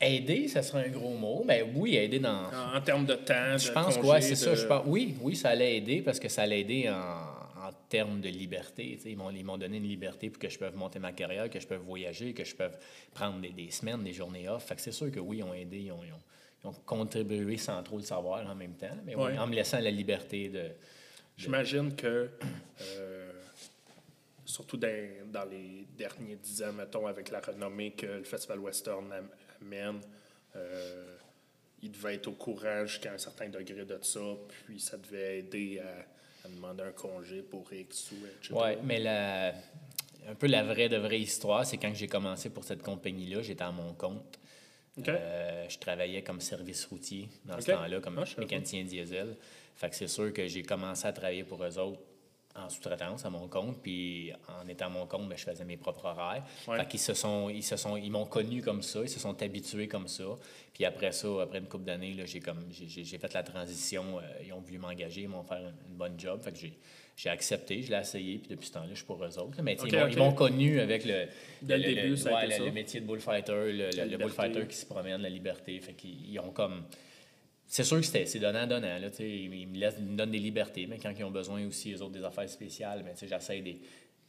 Aider, 0.00 0.48
ça 0.48 0.62
serait 0.62 0.86
un 0.86 0.90
gros 0.90 1.14
mot. 1.14 1.42
Mais 1.46 1.62
oui, 1.62 1.96
aider 1.96 2.18
dans. 2.18 2.46
En, 2.52 2.76
en 2.76 2.80
termes 2.80 3.06
de 3.06 3.14
temps, 3.14 3.56
Je 3.56 3.68
de 3.68 3.72
pense 3.72 3.94
que 3.96 4.00
congé, 4.00 4.12
ouais, 4.12 4.20
c'est 4.20 4.34
ça. 4.34 4.54
Je 4.54 4.66
pense, 4.66 4.82
oui, 4.86 5.14
oui, 5.20 5.36
ça 5.36 5.50
allait 5.50 5.76
aider 5.76 6.02
parce 6.02 6.18
que 6.18 6.28
ça 6.28 6.42
allait 6.42 6.60
aider 6.60 6.90
en, 6.90 6.94
en 7.68 7.70
termes 7.88 8.20
de 8.20 8.28
liberté. 8.28 8.94
tu 8.96 9.02
sais. 9.04 9.10
Ils 9.12 9.16
m'ont, 9.16 9.30
ils 9.30 9.44
m'ont 9.44 9.56
donné 9.56 9.76
une 9.76 9.86
liberté 9.88 10.28
pour 10.28 10.40
que 10.40 10.48
je 10.48 10.58
puisse 10.58 10.74
monter 10.74 10.98
ma 10.98 11.12
carrière, 11.12 11.48
que 11.48 11.60
je 11.60 11.66
puisse 11.66 11.78
voyager, 11.78 12.32
que 12.34 12.44
je 12.44 12.54
puisse 12.54 12.72
prendre 13.14 13.40
des, 13.40 13.50
des 13.50 13.70
semaines, 13.70 14.02
des 14.02 14.12
journées 14.12 14.48
off. 14.48 14.64
Fait 14.66 14.74
que 14.74 14.80
c'est 14.80 14.92
sûr 14.92 15.10
que 15.12 15.20
oui, 15.20 15.38
ils 15.38 15.44
ont 15.44 15.54
aidé, 15.54 15.78
ils 15.78 15.92
ont, 15.92 16.00
ils 16.04 16.12
ont- 16.12 16.20
ils 16.64 16.68
ont 16.68 16.72
contribué 16.86 17.56
sans 17.58 17.82
trop 17.82 17.98
le 17.98 18.02
savoir 18.04 18.48
en 18.48 18.54
même 18.54 18.74
temps. 18.74 18.96
Mais 19.04 19.14
oui, 19.14 19.38
en 19.38 19.46
me 19.46 19.54
laissant 19.54 19.80
la 19.80 19.90
liberté 19.90 20.48
de. 20.48 20.70
J'imagine 21.36 21.94
que, 21.96 22.30
euh, 22.80 23.32
surtout 24.44 24.76
dans, 24.76 25.08
dans 25.26 25.44
les 25.44 25.86
derniers 25.98 26.36
dix 26.36 26.62
ans, 26.62 26.72
mettons, 26.72 27.06
avec 27.06 27.30
la 27.30 27.40
renommée 27.40 27.90
que 27.92 28.06
le 28.06 28.24
Festival 28.24 28.60
Western 28.60 29.12
am- 29.12 29.28
amène, 29.60 30.00
euh, 30.56 31.16
il 31.82 31.90
devait 31.90 32.14
être 32.14 32.28
au 32.28 32.32
courant 32.32 32.86
jusqu'à 32.86 33.12
un 33.12 33.18
certain 33.18 33.48
degré 33.48 33.84
de 33.84 33.98
ça, 34.00 34.20
puis 34.64 34.78
ça 34.80 34.96
devait 34.96 35.40
aider 35.40 35.80
à, 35.80 36.46
à 36.46 36.48
demander 36.48 36.84
un 36.84 36.92
congé 36.92 37.42
pour 37.42 37.70
X 37.72 38.12
ou 38.12 38.26
etc. 38.26 38.54
Oui, 38.54 38.76
mais 38.84 39.00
la, 39.00 39.48
un 40.28 40.34
peu 40.38 40.46
la 40.46 40.62
vraie 40.62 40.88
de 40.88 40.96
vraie 40.98 41.20
histoire, 41.20 41.66
c'est 41.66 41.76
quand 41.78 41.92
j'ai 41.94 42.06
commencé 42.06 42.48
pour 42.48 42.62
cette 42.64 42.82
compagnie-là, 42.82 43.42
j'étais 43.42 43.64
à 43.64 43.72
mon 43.72 43.92
compte. 43.94 44.38
Euh, 45.08 45.66
je 45.68 45.78
travaillais 45.78 46.22
comme 46.22 46.40
service 46.40 46.84
routier 46.86 47.28
dans 47.44 47.60
ce 47.60 47.72
temps-là, 47.72 48.00
comme 48.00 48.18
Ah, 48.18 48.40
mécanicien 48.40 48.84
diesel. 48.84 49.36
Fait 49.74 49.90
que 49.90 49.96
c'est 49.96 50.06
sûr 50.08 50.32
que 50.32 50.46
j'ai 50.46 50.62
commencé 50.62 51.06
à 51.06 51.12
travailler 51.12 51.42
pour 51.44 51.62
eux 51.64 51.78
autres 51.78 52.00
en 52.56 52.68
sous-traitance 52.68 53.24
à 53.24 53.30
mon 53.30 53.48
compte, 53.48 53.82
puis 53.82 54.32
en 54.48 54.68
étant 54.68 54.86
à 54.86 54.88
mon 54.88 55.06
compte, 55.06 55.28
ben, 55.28 55.36
je 55.36 55.42
faisais 55.44 55.64
mes 55.64 55.76
propres 55.76 56.04
horaires. 56.04 56.44
Ouais. 56.68 56.78
Fait 56.78 56.88
qu'ils 56.88 57.00
se 57.00 57.12
sont, 57.12 57.48
ils 57.50 57.64
se 57.64 57.76
sont, 57.76 57.96
ils 57.96 58.10
m'ont 58.10 58.26
connu 58.26 58.62
comme 58.62 58.82
ça, 58.82 59.00
ils 59.02 59.08
se 59.08 59.18
sont 59.18 59.42
habitués 59.42 59.88
comme 59.88 60.06
ça. 60.06 60.24
Puis 60.72 60.84
après 60.84 61.10
ça, 61.10 61.28
après 61.42 61.58
une 61.58 61.66
couple 61.66 61.84
d'années, 61.84 62.14
là, 62.14 62.24
j'ai 62.26 62.40
comme, 62.40 62.64
j'ai, 62.70 63.04
fait 63.18 63.34
la 63.34 63.42
transition. 63.42 64.18
euh, 64.18 64.22
ils 64.46 64.52
ont 64.52 64.60
voulu 64.60 64.78
m'engager, 64.78 65.22
ils 65.22 65.28
m'ont 65.28 65.42
fait 65.42 65.56
une, 65.56 65.96
bonne 65.96 66.18
job. 66.18 66.42
Fait 66.42 66.52
que 66.52 66.58
j'ai, 66.58 66.78
j'ai 67.16 67.28
accepté, 67.28 67.82
je 67.82 67.90
l'ai 67.90 67.98
essayé, 67.98 68.38
puis 68.38 68.50
depuis 68.50 68.68
ce 68.68 68.72
temps-là, 68.72 68.88
je 68.90 68.96
suis 68.96 69.04
pour 69.04 69.24
eux 69.24 69.38
autres. 69.38 69.60
Mais 69.60 69.76
ils, 69.84 70.18
m'ont, 70.18 70.32
connu 70.32 70.78
avec 70.78 71.04
le, 71.04 71.26
Dès 71.60 71.78
le 71.78 71.94
début, 71.94 72.16
ça 72.16 72.34
ouais, 72.34 72.58
le- 72.58 72.66
le 72.66 72.72
métier 72.72 73.00
de 73.00 73.06
bullfighter, 73.06 73.72
le, 73.72 74.16
bullfighter 74.16 74.66
qui 74.68 74.76
se 74.76 74.86
promène, 74.86 75.20
la 75.22 75.28
liberté. 75.28 75.78
Fait 75.80 75.94
qu'ils 75.94 76.30
ils 76.30 76.38
ont 76.38 76.50
comme. 76.50 76.84
C'est 77.66 77.82
sûr 77.84 77.96
que 77.98 78.06
c'était, 78.06 78.26
c'est 78.26 78.38
donnant-donnant. 78.38 78.98
Là, 78.98 79.10
tu 79.10 79.16
sais, 79.16 79.28
ils, 79.30 79.66
me 79.68 79.76
laissent, 79.78 79.96
ils 79.98 80.04
me 80.04 80.16
donnent 80.16 80.30
des 80.30 80.38
libertés, 80.38 80.86
mais 80.86 80.98
quand 80.98 81.12
ils 81.18 81.24
ont 81.24 81.30
besoin 81.30 81.66
aussi, 81.66 81.92
eux 81.92 82.02
autres, 82.02 82.12
des 82.12 82.24
affaires 82.24 82.48
spéciales, 82.48 83.02
ben, 83.02 83.14
j'essaie 83.20 83.60
de, 83.60 83.72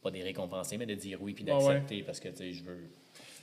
pas 0.02 0.10
de 0.10 0.16
les 0.16 0.22
récompenser, 0.24 0.78
mais 0.78 0.86
de 0.86 0.94
dire 0.94 1.20
oui 1.22 1.32
puis 1.34 1.44
ouais. 1.44 1.50
d'accepter 1.50 2.02
parce 2.02 2.18
que 2.18 2.28
je 2.30 2.62
veux, 2.64 2.78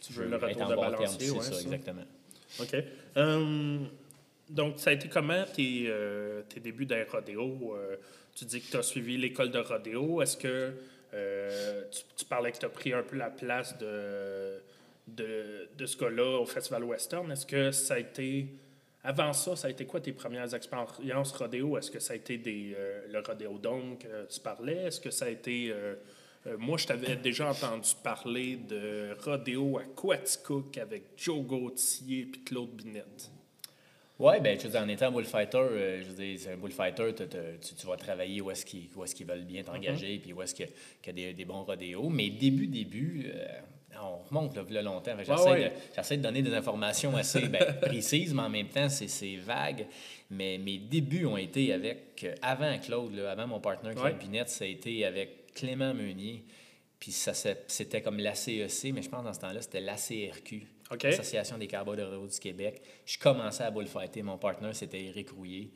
Tu 0.01 0.11
je 0.13 0.19
veux 0.19 0.25
veux 0.25 0.31
le 0.31 0.37
être 0.37 0.43
retour 0.47 0.61
en 0.63 0.69
de 0.69 0.75
bon 0.75 0.81
terme. 0.81 0.93
balancier, 0.95 1.27
C'est 1.27 1.31
ouais, 1.31 1.41
ça, 1.43 1.53
ça. 1.53 1.61
exactement. 1.61 2.03
OK. 2.59 2.75
Euh, 3.17 3.77
donc, 4.49 4.77
ça 4.79 4.89
a 4.89 4.93
été 4.93 5.07
comment 5.07 5.43
tes, 5.55 5.85
euh, 5.87 6.41
tes 6.49 6.59
débuts 6.59 6.85
d'un 6.85 7.05
rodéo? 7.09 7.75
Euh, 7.77 7.95
tu 8.35 8.45
dis 8.45 8.61
que 8.61 8.71
tu 8.71 8.77
as 8.77 8.83
suivi 8.83 9.17
l'école 9.17 9.51
de 9.51 9.59
rodéo. 9.59 10.21
Est-ce 10.21 10.37
que 10.37 10.73
euh, 11.13 11.83
tu, 11.91 12.01
tu 12.17 12.25
parlais 12.25 12.51
que 12.51 12.57
tu 12.57 12.65
as 12.65 12.69
pris 12.69 12.91
un 12.93 13.03
peu 13.03 13.15
la 13.15 13.29
place 13.29 13.77
de, 13.77 14.59
de, 15.07 15.69
de 15.77 15.85
ce 15.85 15.95
gars-là 15.97 16.39
au 16.39 16.45
Festival 16.45 16.83
Western? 16.83 17.31
Est-ce 17.31 17.45
que 17.45 17.71
ça 17.71 17.93
a 17.95 17.99
été. 17.99 18.47
Avant 19.03 19.33
ça, 19.33 19.55
ça 19.55 19.67
a 19.67 19.71
été 19.71 19.85
quoi 19.85 19.99
tes 19.99 20.13
premières 20.13 20.53
expériences 20.55 21.31
rodéo? 21.33 21.77
Est-ce 21.77 21.91
que 21.91 21.99
ça 21.99 22.13
a 22.13 22.15
été 22.15 22.37
des, 22.37 22.73
euh, 22.77 23.01
le 23.11 23.19
rodéo 23.19 23.57
donc 23.57 23.99
que 23.99 24.31
tu 24.33 24.39
parlais? 24.39 24.85
Est-ce 24.85 25.01
que 25.01 25.11
ça 25.11 25.25
a 25.25 25.29
été. 25.29 25.69
euh, 25.71 25.95
euh, 26.47 26.57
moi, 26.57 26.77
je 26.77 26.87
t'avais 26.87 27.15
déjà 27.17 27.49
entendu 27.49 27.89
parler 28.03 28.57
de 28.57 29.13
rodéo 29.23 29.77
à 29.77 29.83
Quaticook 29.83 30.77
avec 30.77 31.03
Joe 31.17 31.41
Gauthier 31.45 32.21
et 32.33 32.39
Claude 32.45 32.71
Binette. 32.71 33.29
Oui, 34.19 34.39
ben, 34.41 34.57
je 34.57 34.65
veux 34.65 34.69
dire, 34.69 34.81
en 34.81 34.87
étant 34.87 35.11
bullfighter, 35.11 35.57
euh, 35.57 36.01
je 36.03 36.09
veux 36.09 36.15
dire, 36.15 36.39
c'est 36.39 36.51
un 36.53 36.57
bullfighter, 36.57 37.13
tu, 37.15 37.75
tu 37.75 37.87
vas 37.87 37.97
travailler 37.97 38.39
où 38.41 38.51
est-ce 38.51 38.65
qu'ils 38.65 39.25
veulent 39.27 39.43
bien 39.43 39.63
t'engager, 39.63 40.19
puis 40.19 40.31
où 40.33 40.41
est-ce 40.41 40.53
qu'il 40.53 40.65
y 40.65 40.69
a- 40.69 40.71
qu'il 41.01 41.19
y 41.19 41.25
a 41.25 41.27
des, 41.29 41.33
des 41.33 41.45
bons 41.45 41.63
rodéos. 41.63 42.09
Mais 42.09 42.29
début, 42.29 42.67
début, 42.67 43.25
euh, 43.33 43.59
on 44.01 44.17
remonte 44.29 44.55
là, 44.55 44.63
là 44.69 44.81
longtemps. 44.81 45.15
J'essaie 45.19 45.31
Ouais, 45.31 45.51
ouais. 45.51 45.73
de, 45.97 46.15
de 46.15 46.21
donner 46.21 46.41
des 46.41 46.53
informations 46.53 47.15
assez 47.15 47.47
ben, 47.47 47.73
précises, 47.81 48.33
mais 48.33 48.41
en 48.41 48.49
même 48.49 48.67
temps, 48.69 48.89
c'est, 48.89 49.35
vague. 49.37 49.87
Mais 50.29 50.57
mes 50.57 50.77
débuts 50.77 51.25
ont 51.25 51.37
été 51.37 51.73
avec, 51.73 52.23
euh, 52.23 52.35
avant 52.41 52.77
Claude, 52.79 53.13
là, 53.15 53.31
avant 53.31 53.47
mon 53.47 53.59
partenaire 53.59 53.93
Claude 53.95 54.13
Ouais. 54.13 54.19
Binette, 54.19 54.49
ça 54.49 54.65
a 54.65 54.67
été 54.67 55.05
avec 55.05 55.53
Clément 55.53 55.93
Meunier. 55.93 56.43
Puis 56.99 57.11
ça, 57.11 57.33
c'était 57.67 58.01
comme 58.01 58.17
l'ACEC, 58.17 58.93
mais 58.93 59.01
je 59.01 59.09
pense 59.09 59.23
dans 59.25 59.33
ce 59.33 59.39
temps-là, 59.41 59.61
c'était 59.61 59.81
l'ACRQ. 59.81 60.65
OK. 60.91 61.03
L'Association 61.03 61.57
des 61.57 61.67
cowboys 61.67 61.97
de 61.97 62.27
du 62.27 62.39
Québec. 62.39 62.81
Je 63.05 63.17
commençais 63.17 63.63
à 63.63 63.71
bullfighter. 63.71 64.21
Mon 64.21 64.37
partenaire, 64.37 64.75
c'était 64.75 65.01
Éric 65.01 65.29
Rouillé. 65.31 65.71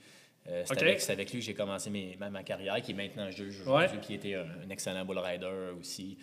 Euh, 0.47 0.63
c'est, 0.65 0.73
OK. 0.73 0.81
avec, 0.81 1.09
avec 1.09 1.31
lui 1.33 1.39
que 1.39 1.45
j'ai 1.45 1.53
commencé 1.53 1.89
mes- 1.89 2.15
ma, 2.17 2.29
ma 2.29 2.43
carrière, 2.43 2.81
qui 2.81 2.91
est 2.91 2.95
maintenant 2.95 3.29
juge 3.29 3.59
aujourd'hui, 3.61 3.99
qui 4.01 4.13
était 4.13 4.35
un, 4.35 4.45
un 4.65 4.69
excellent 4.69 5.03
bull 5.03 5.17
rider 5.19 5.71
aussi. 5.77 6.17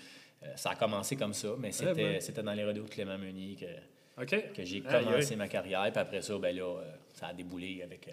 Euh, 0.44 0.48
ça 0.56 0.70
a 0.70 0.74
commencé 0.76 1.16
comme 1.16 1.32
ça, 1.34 1.48
mais 1.58 1.72
c'était, 1.72 1.94
ben. 1.94 2.20
c'était 2.20 2.42
dans 2.42 2.52
les 2.52 2.64
rodéos 2.64 2.84
de 2.84 2.90
Clément 2.90 3.16
Meunier 3.18 3.56
que, 3.56 4.64
j'ai 4.64 4.80
commencé 4.82 5.36
ma 5.36 5.48
carrière. 5.48 5.90
Puis 5.90 6.00
après 6.00 6.22
ça, 6.22 6.36
ben 6.38 6.54
là, 6.54 6.62
euh, 6.62 6.82
ça 7.14 7.28
a 7.28 7.32
déboulé 7.34 7.82
avec... 7.82 8.08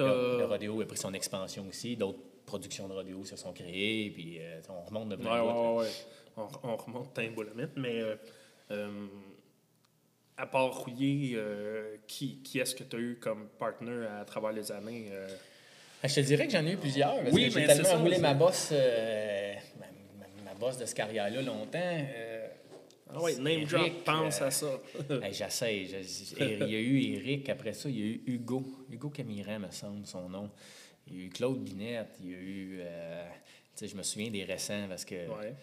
euh, 0.00 0.32
le, 0.32 0.38
le 0.40 0.44
rodéo 0.46 0.80
a 0.80 0.84
pris 0.86 0.96
son 0.98 1.14
expansion 1.14 1.64
aussi. 1.68 1.96
D'autres 1.96 2.18
productions 2.44 2.86
de 2.88 2.92
rodéo 2.94 3.24
se 3.24 3.36
sont 3.36 3.52
créées. 3.52 4.10
Puis 4.10 4.38
euh, 4.40 4.60
on 4.68 4.82
remonte 4.82 5.08
de 5.10 5.16
plein 5.16 5.42
Ouais, 5.42 5.52
de 5.52 5.58
ouais, 5.78 5.84
ouais. 5.84 5.90
On, 6.36 6.48
on 6.70 6.76
remonte 6.76 7.18
un 7.18 7.30
boulomètre, 7.30 7.72
mais 7.76 8.00
euh, 8.00 8.16
euh, 8.72 9.06
à 10.36 10.46
part 10.46 10.76
Rouillé, 10.80 11.38
qui, 12.06 12.42
qui 12.42 12.58
est-ce 12.58 12.74
que 12.74 12.84
tu 12.84 12.96
as 12.96 12.98
eu 12.98 13.16
comme 13.20 13.48
partner 13.58 14.06
à 14.20 14.24
travers 14.26 14.52
les 14.52 14.70
années? 14.70 15.10
Ah, 16.02 16.08
Je 16.08 16.14
te 16.16 16.20
dirais 16.20 16.46
que 16.46 16.52
j'en 16.52 16.66
ai 16.66 16.72
eu 16.72 16.76
plusieurs. 16.76 17.16
Parce 17.22 17.32
Oui, 17.32 17.46
que 17.48 17.58
j'ai 17.58 17.66
tellement 17.66 18.02
roulé 18.02 18.18
ma 18.18 18.34
bosse, 18.34 18.68
euh, 18.72 19.54
bosse 20.58 20.78
de 20.78 20.86
ce 20.86 20.94
carrière-là 20.94 21.42
longtemps. 21.42 21.78
euh, 21.82 22.48
Ah 23.08 23.20
ouais, 23.22 23.36
name 23.36 23.64
drop, 23.64 24.04
pense 24.04 24.40
euh, 24.42 24.46
à 24.46 24.50
ça. 24.50 24.80
hey, 25.22 25.32
J'essaie. 25.32 25.84
je- 25.86 26.02
je- 26.38 26.44
Il 26.44 26.70
y 26.70 26.74
a 26.76 26.80
eu 26.80 27.00
Eric, 27.14 27.48
après 27.48 27.72
ça, 27.72 27.88
il 27.88 27.98
y 27.98 28.02
a 28.02 28.06
eu 28.06 28.22
Hugo. 28.26 28.64
Hugo 28.90 29.10
Camiran, 29.10 29.60
me 29.60 29.70
semble, 29.70 30.06
son 30.06 30.28
nom. 30.28 30.50
Il 31.08 31.16
y 31.16 31.22
a 31.22 31.24
eu 31.26 31.28
Claude 31.28 31.62
Binette. 31.62 32.16
Il 32.22 32.30
y 32.30 32.34
a 32.34 32.38
eu. 32.38 32.78
euh, 32.80 33.24
tu 33.76 33.80
sais, 33.86 33.88
je 33.88 33.96
me 33.96 34.02
souviens 34.02 34.30
des 34.30 34.44
récents 34.44 34.86
parce 34.88 35.04
que 35.04 35.14
Ouais. 35.14 35.54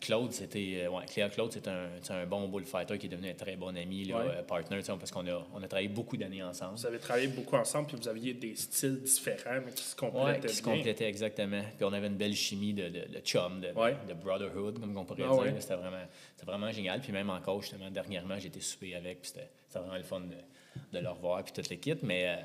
Claude, 0.00 0.32
c'était. 0.32 0.82
euh, 0.84 0.88
ouais, 0.90 1.04
Claire 1.06 1.30
Claude, 1.30 1.52
c'est 1.52 1.66
un, 1.68 1.88
un 2.10 2.26
bon 2.26 2.48
bullfighter 2.48 2.98
qui 2.98 3.06
est 3.06 3.08
devenu 3.08 3.30
un 3.30 3.34
très 3.34 3.56
bon 3.56 3.76
ami, 3.76 4.04
là, 4.04 4.18
Ouais. 4.18 4.24
euh, 4.36 4.42
partner, 4.42 4.80
parce 4.86 5.10
qu'on 5.10 5.26
a, 5.26 5.46
on 5.54 5.62
a 5.62 5.68
travaillé 5.68 5.88
beaucoup 5.88 6.16
d'années 6.16 6.42
ensemble. 6.42 6.76
Vous 6.78 6.86
avez 6.86 6.98
travaillé 6.98 7.28
beaucoup 7.28 7.56
ensemble, 7.56 7.88
puis 7.88 7.96
vous 8.00 8.08
aviez 8.08 8.34
des 8.34 8.54
styles 8.56 9.00
différents, 9.02 9.60
mais 9.64 9.72
qui 9.72 9.82
se 9.84 9.94
complétaient 9.96 10.48
qui 10.48 10.54
se 10.54 10.62
complétaient 10.62 11.08
exactement. 11.08 11.62
Puis 11.76 11.84
on 11.84 11.92
avait 11.92 12.06
une 12.08 12.16
belle 12.16 12.34
chimie 12.34 12.72
de, 12.74 12.88
de, 12.88 13.00
de 13.12 13.18
chum, 13.24 13.60
de, 13.60 14.14
brotherhood, 14.14 14.78
comme 14.80 14.96
on 14.96 15.04
pourrait 15.04 15.22
Ah 15.28 15.42
dire. 15.44 15.54
C'était 15.60 15.74
vraiment, 15.76 16.04
vraiment 16.44 16.70
génial. 16.72 17.00
Puis 17.00 17.12
même 17.12 17.30
encore, 17.30 17.60
justement, 17.62 17.90
dernièrement, 17.90 18.38
j'ai 18.38 18.48
été 18.48 18.60
souper 18.60 18.94
avec, 18.94 19.20
puis 19.22 19.30
c'était, 19.30 19.48
c'était 19.66 19.80
vraiment 19.80 19.96
le 19.96 20.02
fun 20.02 20.20
de, 20.20 20.96
de 20.98 21.02
le 21.02 21.08
revoir, 21.10 21.42
puis 21.44 21.52
toute 21.52 21.68
l'équipe. 21.68 22.02
Mais 22.02 22.28
euh, 22.28 22.36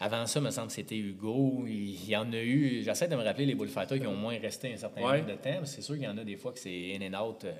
avant 0.00 0.26
ça, 0.26 0.40
me 0.40 0.50
semble 0.50 0.68
que 0.68 0.72
c'était 0.72 0.96
Hugo. 0.96 1.64
Il, 1.66 1.90
il 1.90 2.08
y 2.08 2.16
en 2.16 2.32
a 2.32 2.38
eu, 2.38 2.82
j'essaie 2.82 3.06
de 3.08 3.14
me 3.16 3.22
rappeler 3.22 3.46
les 3.46 3.54
bullfighters 3.54 4.00
qui 4.00 4.06
ont 4.06 4.16
moins 4.16 4.38
resté 4.38 4.72
un 4.72 4.76
certain 4.76 5.02
Ouais. 5.02 5.18
nombre 5.18 5.30
de 5.30 5.36
temps. 5.36 5.60
C'est 5.64 5.82
sûr 5.82 5.94
qu'il 5.94 6.04
y 6.04 6.08
en 6.08 6.16
a 6.18 6.24
des 6.24 6.36
fois 6.36 6.52
que 6.52 6.58
c'est 6.58 6.96
in 6.98 7.12
and 7.14 7.22
out 7.22 7.44
euh, 7.44 7.52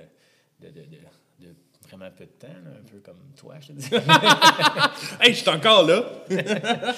de, 0.61 0.69
de, 0.69 0.81
de, 0.81 1.47
de 1.49 1.55
vraiment 1.87 2.11
peu 2.17 2.25
de 2.25 2.31
temps, 2.31 2.47
là, 2.49 2.71
un 2.81 2.91
peu 2.91 2.99
comme 3.01 3.19
toi, 3.37 3.55
je 3.61 3.69
te 3.69 3.73
dis. 3.73 3.89
Hey, 5.21 5.35
je 5.35 5.41
suis 5.41 5.49
encore 5.51 5.85
là! 5.87 6.05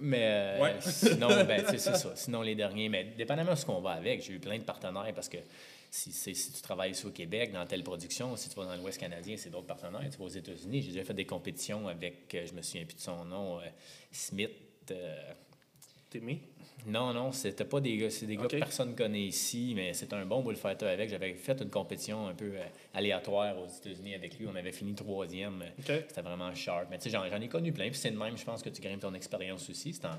Mais 0.00 0.18
euh, 0.22 0.60
Ouais. 0.62 0.74
sinon, 0.80 1.28
ben, 1.46 1.62
c'est 1.68 1.78
ça. 1.78 2.12
Sinon, 2.14 2.42
les 2.42 2.54
derniers, 2.54 2.88
mais 2.88 3.04
dépendamment 3.16 3.52
de 3.52 3.56
ce 3.56 3.64
qu'on 3.64 3.80
va 3.80 3.92
avec, 3.92 4.22
j'ai 4.22 4.32
eu 4.34 4.38
plein 4.40 4.58
de 4.58 4.64
partenaires 4.64 5.12
parce 5.14 5.28
que 5.28 5.38
si, 5.94 6.52
tu 6.52 6.62
travailles 6.62 6.90
ici 6.90 7.06
au 7.06 7.10
Québec, 7.10 7.52
dans 7.52 7.64
telle 7.66 7.84
production, 7.84 8.34
si 8.36 8.48
tu 8.48 8.56
vas 8.56 8.66
dans 8.66 8.76
l'Ouest 8.76 8.98
canadien, 8.98 9.36
c'est 9.36 9.50
d'autres 9.50 9.66
partenaires. 9.66 10.08
Tu 10.10 10.18
vas 10.18 10.24
aux 10.24 10.28
États-Unis, 10.28 10.82
j'ai 10.82 10.92
déjà 10.92 11.04
fait 11.04 11.14
des 11.14 11.26
compétitions 11.26 11.86
avec, 11.86 12.34
euh, 12.34 12.46
je 12.46 12.52
me 12.52 12.62
souviens 12.62 12.84
plus 12.84 12.96
de 12.96 13.00
son 13.00 13.24
nom, 13.24 13.60
euh, 13.60 13.64
Smith. 14.10 14.50
euh, 14.90 15.32
Chicoutimi? 16.14 16.40
Non, 16.86 17.14
non, 17.14 17.32
c'était 17.32 17.64
pas 17.64 17.80
des 17.80 17.96
gars, 17.96 18.10
c'est 18.10 18.26
des 18.26 18.36
gars 18.36 18.46
que 18.46 18.56
personne 18.56 18.94
connaît 18.94 19.22
ici, 19.22 19.72
mais 19.74 19.94
c'est 19.94 20.12
un 20.12 20.26
bon 20.26 20.42
bullfighter 20.42 20.86
avec. 20.86 21.08
J'avais 21.08 21.34
fait 21.34 21.60
une 21.62 21.70
compétition 21.70 22.26
un 22.28 22.34
peu 22.34 22.52
euh, 22.56 22.64
aléatoire 22.92 23.58
aux 23.58 23.66
États-Unis 23.66 24.14
avec 24.14 24.38
lui. 24.38 24.46
On 24.46 24.54
avait 24.54 24.72
fini 24.72 24.94
troisième. 24.94 25.64
C'était 25.78 26.20
vraiment 26.20 26.54
sharp. 26.54 26.88
Mais 26.90 26.98
tu 26.98 27.04
sais, 27.04 27.10
j'en, 27.10 27.24
ai 27.24 27.48
connu 27.48 27.72
plein. 27.72 27.88
Puis 27.88 27.98
c'est 27.98 28.10
de 28.10 28.18
même, 28.18 28.36
je 28.36 28.44
pense 28.44 28.62
que 28.62 28.68
tu 28.68 28.82
grimpes 28.82 29.00
ton 29.00 29.14
expérience 29.14 29.70
aussi. 29.70 29.94
C'est 29.94 30.04
en, 30.04 30.18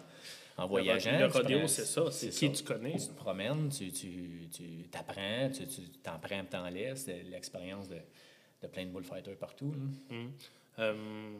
en 0.57 0.67
voyageant. 0.67 1.17
Le 1.19 1.25
rodéo, 1.27 1.67
c'est 1.67 1.85
ça. 1.85 2.09
C'est 2.11 2.29
qui 2.29 2.51
tu 2.51 2.63
connais. 2.63 2.93
Tu 2.93 3.07
te 3.07 3.13
promènes, 3.13 3.69
tu, 3.69 3.91
tu, 3.91 4.47
tu 4.51 4.63
t'apprends, 4.91 5.49
tu, 5.53 5.67
tu 5.67 5.81
t'en 6.03 6.17
prends, 6.19 6.43
t'en 6.45 6.69
laisses. 6.69 7.03
C'est 7.05 7.23
l'expérience 7.23 7.87
de, 7.89 7.97
de 8.61 8.67
plein 8.67 8.85
de 8.85 8.89
bullfighters 8.91 9.37
partout. 9.37 9.73
là. 9.73 10.15
Euh, 10.79 11.37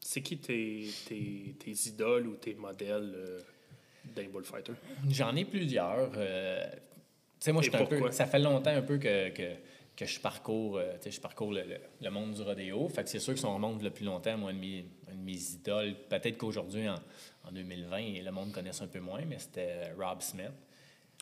c'est 0.00 0.20
qui 0.22 0.38
tes, 0.38 0.88
tes, 1.06 1.54
tes 1.58 1.88
idoles 1.88 2.26
ou 2.26 2.34
tes 2.36 2.54
modèles 2.54 3.12
euh, 3.14 3.40
d'un 4.16 4.28
bullfighter? 4.28 4.72
J'en 5.08 5.34
ai 5.36 5.44
plusieurs. 5.44 6.10
euh, 6.16 6.64
tu 6.72 6.78
sais, 7.46 7.52
moi, 7.52 7.62
je 7.62 7.70
un 7.76 7.84
peu. 7.86 8.10
Ça 8.12 8.26
fait 8.26 8.38
longtemps 8.40 8.70
un 8.74 8.82
peu 8.82 8.98
que, 8.98 9.28
que, 9.30 9.52
que 9.96 10.04
je 10.06 10.18
parcours, 10.20 10.78
euh, 10.78 10.92
je 11.08 11.20
parcours 11.20 11.52
le, 11.52 11.62
le- 11.62 11.80
le 12.00 12.10
monde 12.10 12.32
du 12.34 12.42
rodéo. 12.42 12.88
Fait 12.88 13.04
que 13.04 13.10
c'est 13.10 13.20
sûr 13.20 13.32
que 13.34 13.38
si 13.38 13.46
on 13.46 13.54
remonte 13.54 13.80
le 13.82 13.90
plus 13.90 14.04
longtemps, 14.04 14.36
moi, 14.38 14.50
un 14.50 14.54
de 14.54 14.58
mes, 14.58 14.84
un 15.10 15.14
de 15.14 15.22
mes 15.22 15.52
idoles, 15.52 15.94
peut-être 16.08 16.36
qu'aujourd'hui, 16.36 16.88
en, 16.88 16.96
en 17.44 17.52
2020, 17.52 18.22
le 18.24 18.30
monde 18.30 18.52
connaisse 18.52 18.80
un 18.82 18.86
peu 18.86 19.00
moins, 19.00 19.22
mais 19.26 19.38
c'était 19.38 19.92
Rob 19.98 20.20
Smith. 20.20 20.52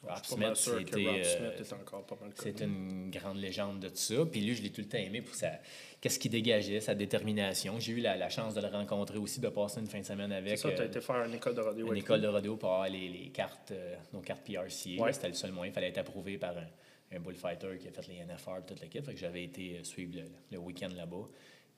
Rob 0.02 0.16
Je 0.22 0.26
suis 0.28 0.34
pas 0.36 0.40
mal 0.40 0.56
sûr 0.56 0.84
que 0.84 0.90
c'était, 0.90 1.06
Rob 1.06 1.16
euh, 1.16 1.24
Smith 1.56 1.60
est 1.60 1.72
encore 1.74 2.06
pas 2.06 2.16
mal 2.20 2.30
c'est 2.34 2.60
une 2.60 3.10
grande 3.10 3.36
légende 3.38 3.80
de 3.80 3.88
tout 3.90 3.96
ça. 3.96 4.14
Puis 4.30 4.40
lui, 4.40 4.54
je 4.54 4.62
l'ai 4.62 4.70
tout 4.70 4.80
le 4.80 4.88
temps 4.88 4.98
aimé 4.98 5.20
pour 5.20 5.34
sa, 5.34 5.50
qu'est-ce 6.00 6.18
qu'il 6.18 6.30
dégageait, 6.30 6.80
sa 6.80 6.94
détermination. 6.94 7.78
J'ai 7.78 7.92
eu 7.92 8.00
la, 8.00 8.16
la 8.16 8.30
chance 8.30 8.54
de 8.54 8.60
le 8.62 8.68
rencontrer 8.68 9.18
aussi, 9.18 9.40
de 9.40 9.48
passer 9.48 9.80
une 9.80 9.86
fin 9.86 10.00
de 10.00 10.04
semaine 10.06 10.30
C'est 10.30 10.36
avec. 10.36 10.58
ça, 10.58 10.70
tu 10.70 10.76
as 10.78 10.80
euh, 10.84 10.86
été 10.86 11.00
faire 11.00 11.24
une 11.24 11.34
école 11.34 11.54
de 11.54 11.60
rodéo 11.60 11.86
une 11.92 11.98
école 11.98 12.20
lui. 12.20 12.26
de 12.26 12.32
rodéo 12.32 12.56
pour 12.56 12.70
avoir 12.72 12.88
les, 12.88 13.08
les 13.08 13.28
cartes, 13.28 13.72
euh, 13.72 13.96
nos 14.12 14.20
cartes 14.20 14.42
PRCA. 14.42 15.02
Ouais. 15.02 15.12
C'était 15.12 15.28
le 15.28 15.34
seul 15.34 15.52
moyen. 15.52 15.70
Il 15.70 15.74
fallait 15.74 15.88
être 15.88 15.98
approuvé 15.98 16.38
par 16.38 16.56
un, 16.56 17.16
un 17.16 17.20
bullfighter 17.20 17.76
qui 17.78 17.88
a 17.88 17.90
fait 17.90 18.08
les 18.08 18.24
NFR, 18.24 18.64
toute 18.66 18.80
l'équipe. 18.80 19.04
Fait 19.04 19.12
que 19.12 19.20
j'avais 19.20 19.44
été 19.44 19.78
euh, 19.78 19.84
suivre 19.84 20.16
le, 20.16 20.24
le 20.52 20.58
week-end 20.58 20.90
là-bas. 20.96 21.28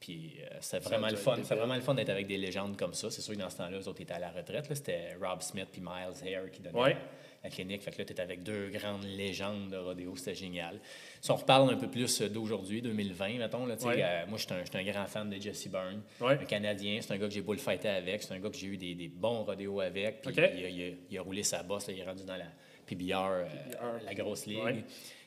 Puis 0.03 0.33
euh, 0.43 0.57
Ça 0.61 0.81
vraiment 0.81 1.07
le 1.07 1.15
fun. 1.15 1.37
vraiment 1.37 1.77
le 1.77 1.81
fun 1.81 1.95
d'être 1.95 2.11
avec 2.11 2.27
des 2.27 2.37
légendes 2.37 2.77
comme 2.77 2.93
ça. 2.93 3.09
C'est 3.09 3.23
sûr 3.23 3.35
que 3.35 3.39
dans 3.39 3.49
ce 3.51 3.59
temps-là, 3.59 3.79
eux 3.79 3.87
autres 3.87 4.01
étaient 4.01 4.13
à 4.15 4.19
la 4.19 4.33
retraite. 4.33 4.67
C'était 4.75 5.15
Rob 5.23 5.41
Smith 5.43 5.69
puis 5.71 5.81
Miles 5.81 6.35
Hare 6.35 6.51
qui 6.51 6.61
donnaient 6.61 6.77
Ouais. 6.77 6.95
la, 6.95 6.99
la 7.45 7.51
clinique. 7.51 7.83
Fait 7.83 7.93
que 7.93 7.99
là, 7.99 8.05
tu 8.05 8.11
étais 8.13 8.21
avec 8.23 8.43
deux 8.43 8.69
grandes 8.71 9.05
légendes 9.05 9.71
de 9.71 9.77
rodéo. 9.77 10.17
C'était 10.17 10.35
génial. 10.35 10.81
Si 11.21 11.31
on 11.31 11.37
reparle 11.37 11.71
un 11.73 11.77
peu 11.77 11.87
plus 11.89 12.21
d'aujourd'hui, 12.23 12.83
2020, 12.83 13.39
mettons, 13.39 13.65
là, 13.65 13.77
Ouais. 13.85 14.03
euh, 14.03 14.27
moi, 14.27 14.39
j'étais 14.39 14.55
un, 14.55 14.65
j'étais 14.65 14.79
un 14.79 14.85
grand 14.93 15.07
fan 15.07 15.31
de 15.31 15.41
Jesse 15.41 15.69
Byrne. 15.69 16.03
Ouais. 16.21 16.33
Un 16.33 16.45
Canadien, 16.47 16.99
c'est 17.01 17.13
un 17.15 17.19
gars 17.19 17.29
que 17.29 17.35
j'ai 17.35 17.41
bullfighté 17.43 17.89
avec, 17.89 18.25
c'est 18.25 18.35
un 18.35 18.41
gars 18.41 18.51
que 18.51 18.57
j'ai 18.57 18.67
eu 18.67 18.77
des, 18.77 18.97
des 18.97 19.07
bons 19.09 19.45
rodéos 19.45 19.81
avec. 19.81 20.21
Puis 20.23 20.35
il, 20.37 20.41
a, 20.41 20.51
il 20.53 20.83
a- 20.83 20.97
il 21.13 21.19
a 21.19 21.23
roulé 21.23 21.45
sa 21.45 21.63
bosse, 21.63 21.87
là, 21.87 21.93
il 21.95 22.01
est 22.01 22.05
rendu 22.05 22.25
dans 22.25 22.37
la 22.37 22.47
PBR, 22.87 23.15
euh, 23.15 23.45
PBR. 23.45 24.05
la 24.05 24.15
grosse 24.15 24.47
ligue. 24.47 24.85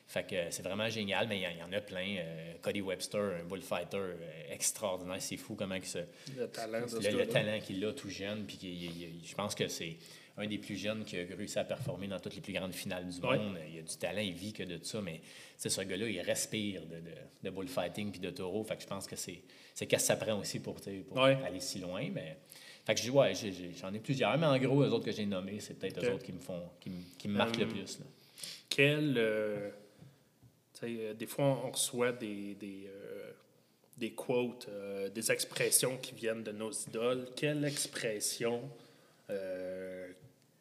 Fait 0.08 0.24
que 0.24 0.36
euh, 0.36 0.46
c'est 0.50 0.62
vraiment 0.62 0.88
génial, 0.88 1.26
mais 1.28 1.38
il 1.38 1.42
y, 1.42 1.46
en- 1.46 1.50
il 1.50 1.58
y 1.58 1.62
en 1.62 1.72
a 1.72 1.80
plein. 1.80 2.16
Euh, 2.18 2.52
Cody 2.62 2.80
Webster, 2.80 3.20
un 3.40 3.44
bullfighter 3.44 3.96
euh, 3.98 4.14
extraordinaire. 4.52 5.20
C'est 5.20 5.36
fou 5.36 5.56
comment 5.56 5.80
que 5.80 5.86
ce, 5.86 5.98
Le 6.38 6.46
talent 6.46 6.86
le, 6.92 7.56
le 7.56 7.60
qu'il 7.60 7.84
a 7.84 7.92
tout 7.92 8.08
jeune. 8.08 8.44
Puis 8.46 8.56
qu'il- 8.56 8.70
il- 8.84 9.02
il- 9.02 9.26
je 9.26 9.34
pense 9.34 9.54
que 9.56 9.66
c'est 9.66 9.96
un 10.38 10.46
des 10.46 10.58
plus 10.58 10.76
jeunes 10.76 11.04
qui 11.04 11.18
a 11.18 11.24
réussi 11.36 11.58
à 11.58 11.64
performer 11.64 12.06
dans 12.06 12.20
toutes 12.20 12.34
les 12.36 12.40
plus 12.40 12.52
grandes 12.52 12.72
finales 12.74 13.08
du 13.08 13.18
Ouais. 13.20 13.36
monde. 13.38 13.58
Il 13.72 13.78
a 13.78 13.82
du 13.82 13.96
talent, 13.96 14.20
il 14.20 14.34
vit 14.34 14.52
que 14.52 14.62
de 14.62 14.78
ça, 14.84 15.00
mais 15.00 15.20
ce 15.56 15.80
gars-là, 15.80 16.08
il 16.08 16.20
respire 16.20 16.82
de, 16.82 16.96
de, 16.96 17.14
de 17.42 17.50
bullfighting 17.50 18.10
puis 18.12 18.20
de 18.20 18.30
taureau. 18.30 18.62
Fait 18.62 18.76
que 18.76 18.82
je 18.82 18.86
pense 18.86 19.06
que 19.08 19.16
c'est 19.16 19.42
qu'est-ce 19.74 19.86
que 19.86 19.98
ça 19.98 20.14
prend 20.16 20.38
aussi 20.38 20.60
pour, 20.60 20.76
Ouais. 21.16 21.36
aller 21.44 21.58
si 21.60 21.80
loin. 21.80 22.08
Mais, 22.12 22.36
fait 22.84 22.94
que 22.94 23.00
je- 23.00 23.10
ouais, 23.10 23.32
j'en 23.80 23.92
ai 23.92 23.98
plusieurs, 23.98 24.38
mais 24.38 24.46
en 24.46 24.58
gros, 24.58 24.84
les 24.84 24.90
autres 24.90 25.06
que 25.06 25.12
j'ai 25.12 25.26
nommés, 25.26 25.58
c'est 25.58 25.74
peut-être 25.74 26.04
eux 26.04 26.12
autres 26.12 26.24
qui 26.24 26.32
me 26.32 26.38
font 26.38 26.62
qui 26.78 26.90
me, 26.90 27.02
qui 27.18 27.26
me 27.28 27.36
marquent 27.38 27.56
le 27.58 27.66
plus. 27.66 27.98
là. 27.98 28.04
Quel. 28.68 29.14
euh, 29.18 29.70
euh, 30.84 31.14
des 31.14 31.26
fois, 31.26 31.44
on 31.64 31.70
reçoit 31.70 32.12
des, 32.12 32.54
des, 32.54 32.86
euh, 32.86 33.30
des 33.96 34.10
quotes, 34.10 34.68
euh, 34.68 35.08
des 35.08 35.32
expressions 35.32 35.96
qui 35.96 36.14
viennent 36.14 36.42
de 36.42 36.52
nos 36.52 36.70
idoles. 36.70 37.28
Quelle 37.34 37.64
expression 37.64 38.62
euh, 39.30 40.08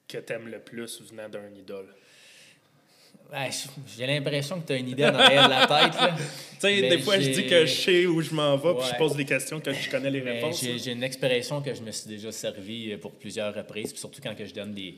que 0.07 0.17
tu 0.17 0.34
aimes 0.34 0.48
le 0.48 0.60
plus 0.60 1.01
venant 1.01 1.29
d'un 1.29 1.50
idole? 1.53 1.88
Ouais, 3.31 3.50
j'ai 3.98 4.05
l'impression 4.05 4.62
que 4.62 4.67
tu 4.67 4.74
as 4.74 4.77
une 4.77 4.89
idée 4.89 5.05
en 5.05 5.15
arrière 5.15 5.45
de 5.45 5.50
la 5.50 5.67
tête. 5.67 6.00
Tu 6.55 6.62
sais, 6.62 6.89
des 6.89 7.00
fois, 7.00 7.19
je 7.19 7.31
dis 7.31 7.47
que 7.47 7.65
je 7.65 7.73
sais 7.73 8.06
où 8.06 8.21
je 8.21 8.34
m'en 8.34 8.56
vais, 8.56 8.73
puis 8.75 8.88
je 8.89 8.97
pose 8.97 9.13
des 9.17 9.25
questions 9.25 9.60
que 9.60 9.73
je 9.73 9.89
connais 9.89 10.10
les 10.10 10.21
réponses. 10.21 10.62
J'ai 10.63 10.91
une 10.93 11.04
expression 11.04 11.62
que 11.62 11.73
je 11.73 11.82
me 11.82 11.91
suis 11.91 12.08
déjà 12.08 12.32
servi 12.32 12.95
pour 12.95 13.12
plusieurs 13.12 13.54
reprises, 13.54 13.91
puis 13.91 13.99
surtout 13.99 14.21
quand 14.23 14.34
que 14.36 14.45
je 14.45 14.54
donne 14.54 14.73
des, 14.73 14.95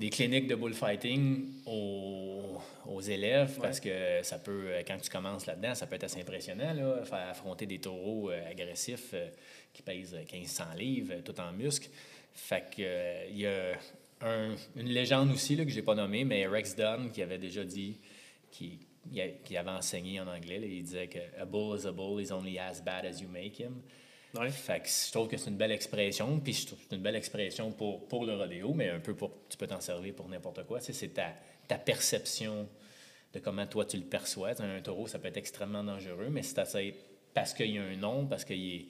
des 0.00 0.10
cliniques 0.10 0.46
de 0.48 0.54
bullfighting 0.56 1.46
aux, 1.66 2.58
aux 2.86 3.00
élèves, 3.00 3.58
parce 3.60 3.78
que 3.80 4.20
ça 4.22 4.38
peut, 4.38 4.64
euh, 4.66 4.82
quand 4.86 4.98
tu 4.98 5.10
commences 5.10 5.46
là-dedans, 5.46 5.74
ça 5.74 5.86
peut 5.86 5.94
être 5.96 6.04
assez 6.04 6.20
impressionnant, 6.20 6.72
là, 6.74 7.04
faire 7.04 7.28
affronter 7.28 7.66
des 7.66 7.78
taureaux 7.78 8.30
euh, 8.30 8.50
agressifs 8.50 9.10
euh, 9.14 9.28
qui 9.72 9.82
pèsent 9.82 10.14
1500 10.32 10.64
livres, 10.76 11.14
tout 11.24 11.38
en 11.40 11.52
muscles. 11.52 11.90
Fait 12.32 12.64
que, 12.74 13.28
il 13.30 13.38
y 13.38 13.46
a 13.46 13.72
un- 14.22 14.56
une 14.76 14.88
légende 14.88 15.30
aussi 15.32 15.54
là, 15.54 15.64
que 15.64 15.70
j'ai 15.70 15.82
pas 15.82 15.94
nommée, 15.94 16.24
mais 16.24 16.46
Rex 16.46 16.74
Dunn 16.74 17.10
qui 17.12 17.22
avait 17.22 17.38
déjà 17.38 17.64
dit, 17.64 17.98
qui, 18.50 18.78
qui 19.44 19.56
avait 19.56 19.70
enseigné 19.70 20.18
en 20.20 20.26
anglais, 20.28 20.58
là, 20.58 20.66
il 20.66 20.82
disait 20.82 21.08
que 21.08 21.18
A 21.40 21.44
bull 21.44 21.78
is 21.78 21.86
a 21.86 21.92
bull, 21.92 22.20
is 22.22 22.32
only 22.32 22.58
as 22.58 22.80
bad 22.82 23.04
as 23.06 23.20
you 23.20 23.28
make 23.28 23.60
him. 23.60 23.82
Fait 24.50 24.80
que 24.80 24.88
je 24.88 25.10
trouve 25.10 25.28
que 25.28 25.36
c'est 25.36 25.50
une 25.50 25.56
belle 25.56 25.72
expression, 25.72 26.38
puis 26.38 26.52
je 26.52 26.66
trouve 26.66 26.78
que 26.78 26.84
c'est 26.88 26.96
une 26.96 27.02
belle 27.02 27.16
expression 27.16 27.72
pour, 27.72 28.06
pour 28.06 28.24
le 28.24 28.36
rodéo, 28.36 28.72
mais 28.74 28.88
un 28.88 29.00
peu 29.00 29.14
pour. 29.14 29.32
Tu 29.48 29.56
peux 29.56 29.66
t'en 29.66 29.80
servir 29.80 30.14
pour 30.14 30.28
n'importe 30.28 30.64
quoi. 30.66 30.80
Tu 30.80 30.92
c'est 30.92 31.08
ta, 31.08 31.34
ta 31.66 31.78
perception 31.78 32.68
de 33.32 33.38
comment 33.40 33.66
toi 33.66 33.84
tu 33.84 33.96
le 33.96 34.04
perçois. 34.04 34.54
Tu 34.54 34.62
Un 34.62 34.80
taureau, 34.80 35.08
ça 35.08 35.18
peut 35.18 35.28
être 35.28 35.36
extrêmement 35.36 35.82
dangereux, 35.82 36.28
mais 36.30 36.42
c'est 36.42 36.58
assez. 36.58 36.94
Parce 37.34 37.54
qu'il 37.54 37.70
y 37.70 37.78
a 37.78 37.82
un 37.82 37.96
nom, 37.96 38.26
parce 38.26 38.44
qu'il 38.44 38.74
est. 38.74 38.86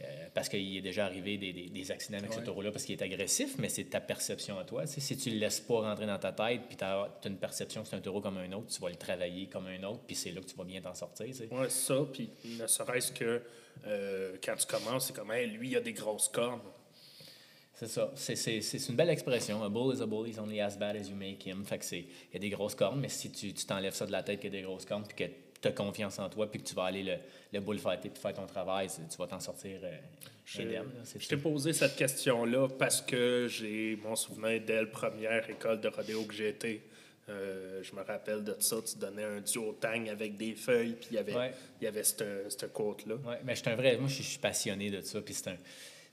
euh, 0.00 0.26
parce 0.34 0.48
qu'il 0.48 0.76
est 0.76 0.80
déjà 0.80 1.04
arrivé 1.06 1.38
des, 1.38 1.52
des- 1.52 1.68
des 1.68 1.90
accidents 1.92 2.18
avec 2.18 2.32
ce 2.32 2.40
taureau-là, 2.40 2.72
parce 2.72 2.84
qu'il 2.84 2.98
est 2.98 3.02
agressif, 3.04 3.54
mais 3.58 3.68
c'est 3.68 3.84
ta 3.84 4.00
perception 4.00 4.58
à 4.58 4.64
toi. 4.64 4.86
Si 4.86 5.16
tu 5.16 5.28
ne 5.28 5.34
le 5.34 5.40
laisses 5.40 5.60
pas 5.60 5.80
rentrer 5.80 6.06
dans 6.06 6.18
ta 6.18 6.32
tête, 6.32 6.62
puis 6.66 6.76
tu 6.76 6.84
as, 6.84 7.08
une 7.24 7.36
perception 7.36 7.82
que 7.82 7.88
c'est 7.88 7.96
un 7.96 8.00
taureau 8.00 8.20
comme 8.20 8.38
un 8.38 8.50
autre, 8.52 8.66
tu 8.74 8.80
vas 8.80 8.88
le 8.88 8.96
travailler 8.96 9.46
comme 9.46 9.66
un 9.66 9.82
autre, 9.84 10.00
puis 10.06 10.16
c'est 10.16 10.32
là 10.32 10.40
que 10.40 10.46
tu 10.46 10.56
vas 10.56 10.64
bien 10.64 10.80
t'en 10.80 10.94
sortir. 10.94 11.26
Ouais, 11.52 11.68
ça, 11.68 11.96
puis 12.12 12.30
ne 12.44 12.66
serait-ce 12.66 13.12
que 13.12 13.42
euh, 13.86 14.36
quand 14.42 14.56
tu 14.56 14.66
commences, 14.66 15.06
c'est 15.06 15.16
comme, 15.16 15.30
Hey, 15.30 15.46
lui, 15.48 15.70
il 15.70 15.76
a 15.76 15.80
des 15.80 15.92
grosses 15.92 16.28
cornes. 16.28 16.60
C'est 17.74 17.88
ça. 17.88 18.12
C'est, 18.14 18.88
une 18.88 18.94
belle 18.96 19.10
expression. 19.10 19.62
A 19.64 19.68
bull 19.68 19.96
is 19.96 20.00
a 20.02 20.06
bull, 20.06 20.24
he's 20.26 20.38
only 20.38 20.60
as 20.60 20.76
bad 20.76 20.94
as 20.96 21.08
you 21.08 21.16
make 21.16 21.44
him. 21.46 21.64
Fait 21.64 21.78
que 21.78 21.84
c'est, 21.84 21.98
il 22.00 22.34
y 22.34 22.36
a 22.36 22.38
des 22.38 22.50
grosses 22.50 22.74
cornes, 22.74 23.00
mais 23.00 23.08
si 23.08 23.30
tu, 23.30 23.52
tu 23.52 23.64
t'enlèves 23.66 23.94
ça 23.94 24.06
de 24.06 24.12
la 24.12 24.22
tête 24.22 24.40
qu'il 24.40 24.52
y 24.52 24.56
a 24.56 24.60
des 24.60 24.64
grosses 24.64 24.84
cornes, 24.84 25.04
puis 25.06 25.16
que 25.16 25.32
tu 25.62 25.68
as 25.68 25.72
confiance 25.72 26.18
en 26.18 26.28
toi, 26.28 26.50
puis 26.50 26.60
que 26.60 26.66
tu 26.68 26.74
vas 26.74 26.84
aller 26.84 27.02
le, 27.02 27.14
le 27.52 27.60
bullfighter, 27.60 28.10
puis 28.10 28.20
faire 28.20 28.34
ton 28.34 28.46
travail, 28.46 28.88
tu 28.88 29.16
vas 29.16 29.26
t'en 29.26 29.40
sortir 29.40 29.78
euh, 29.84 29.96
Je, 30.44 31.28
t'ai 31.28 31.36
posé 31.36 31.72
cette 31.72 31.96
question-là 31.96 32.68
parce 32.78 33.00
que 33.00 33.46
j'ai 33.48 33.96
mon 34.02 34.16
souvenir 34.16 34.60
dès 34.66 34.80
la 34.82 34.86
première 34.86 35.48
école 35.48 35.80
de 35.80 35.88
rodéo 35.88 36.24
que 36.24 36.34
j'ai 36.34 36.48
été. 36.50 36.82
Euh, 37.28 37.80
je 37.84 37.94
me 37.94 38.02
rappelle 38.02 38.42
de 38.42 38.56
ça. 38.58 38.76
Tu 38.84 38.98
donnais 38.98 39.22
un 39.22 39.40
duotang 39.40 40.08
avec 40.08 40.36
des 40.36 40.54
feuilles, 40.56 40.94
puis 40.94 41.06
il 41.12 41.14
y 41.14 41.18
avait, 41.18 41.34
Ouais. 41.36 41.52
il 41.80 41.84
y 41.84 41.86
avait 41.86 42.02
cette, 42.02 42.72
quote-là. 42.72 43.14
Ouais, 43.14 43.38
mais 43.44 43.54
je 43.54 43.60
suis 43.62 43.70
un 43.70 43.76
vrai. 43.76 43.96
Moi, 43.96 44.08
je 44.08 44.22
suis- 44.22 44.38
passionné 44.38 44.90
de 44.90 45.00
ça. 45.02 45.20
Puis 45.22 45.36
un. 45.46 45.56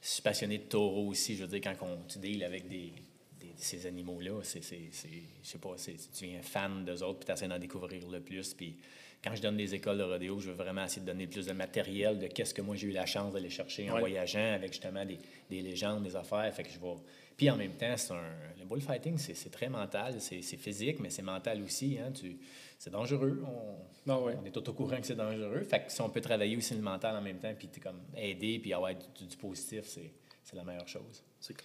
Je 0.01 0.07
suis 0.07 0.21
passionné 0.21 0.59
de 0.59 0.63
taureau 0.63 1.07
aussi. 1.07 1.35
Je 1.35 1.41
veux 1.43 1.47
dire, 1.47 1.61
quand 1.61 1.75
on, 1.85 1.97
tu 2.07 2.19
deals 2.19 2.43
avec 2.43 2.67
des, 2.67 2.93
des- 3.39 3.53
ces 3.57 3.87
animaux-là, 3.87 4.39
c'est. 4.43 4.61
je 4.61 5.07
sais 5.41 5.57
pas, 5.57 5.75
tu 5.83 5.91
deviens 6.21 6.41
fan 6.43 6.85
d'eux 6.85 7.01
autres, 7.03 7.19
puis 7.19 7.25
tu 7.25 7.31
essaies 7.31 7.47
d'en 7.47 7.57
découvrir 7.59 8.07
le 8.07 8.19
plus. 8.21 8.53
Puis 8.53 8.75
quand 9.23 9.35
je 9.35 9.41
donne 9.41 9.57
des 9.57 9.75
écoles 9.75 9.97
de 9.97 10.03
rodéo, 10.03 10.39
je 10.39 10.49
veux 10.49 10.55
vraiment 10.55 10.85
essayer 10.85 11.01
de 11.01 11.07
donner 11.07 11.27
plus 11.27 11.45
de 11.45 11.51
matériel 11.53 12.19
de 12.19 12.27
qu'est-ce 12.27 12.53
que 12.53 12.61
moi 12.61 12.75
j'ai 12.75 12.87
eu 12.87 12.91
la 12.91 13.05
chance 13.05 13.33
d'aller 13.33 13.49
chercher 13.49 13.89
en 13.89 13.95
Ouais. 13.95 13.99
voyageant 13.99 14.53
avec 14.53 14.71
justement 14.71 15.05
des, 15.05 15.17
des 15.49 15.61
légendes, 15.61 16.03
des 16.03 16.15
affaires. 16.15 16.53
Fait 16.53 16.63
que 16.63 16.69
je 16.69 16.79
vais. 16.79 16.93
Puis 17.35 17.49
en 17.49 17.55
même 17.57 17.73
temps, 17.73 17.95
c'est 17.97 18.13
un, 18.13 18.21
le 18.59 18.65
bullfighting, 18.65 19.17
c'est, 19.17 19.49
très 19.49 19.69
mental, 19.69 20.15
c'est, 20.19 20.41
physique, 20.41 20.99
mais 20.99 21.09
c'est 21.09 21.21
mental 21.21 21.61
aussi. 21.63 21.97
Hein? 21.97 22.11
Tu, 22.11 22.37
c'est 22.77 22.89
dangereux. 22.91 23.41
On, 23.45 24.11
Ah 24.11 24.19
ouais. 24.19 24.35
on 24.41 24.45
est 24.45 24.51
tout 24.51 24.67
au 24.69 24.73
courant 24.73 24.97
que 24.99 25.05
c'est 25.07 25.15
dangereux. 25.15 25.63
Fait 25.63 25.79
que 25.85 25.91
si 25.91 26.01
on 26.01 26.09
peut 26.09 26.21
travailler 26.21 26.55
aussi 26.57 26.73
le 26.75 26.81
mental 26.81 27.15
en 27.15 27.21
même 27.21 27.39
temps, 27.39 27.53
puis 27.57 27.67
t'es 27.69 27.79
comme 27.79 28.01
aider, 28.17 28.59
puis 28.59 28.73
avoir 28.73 28.93
du, 28.93 29.25
du 29.25 29.37
positif, 29.37 29.85
c'est, 29.85 30.11
c'est 30.43 30.55
la 30.55 30.63
meilleure 30.63 30.87
chose. 30.87 31.23
C'est 31.39 31.53
cool. 31.53 31.63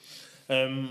Euh, 0.50 0.86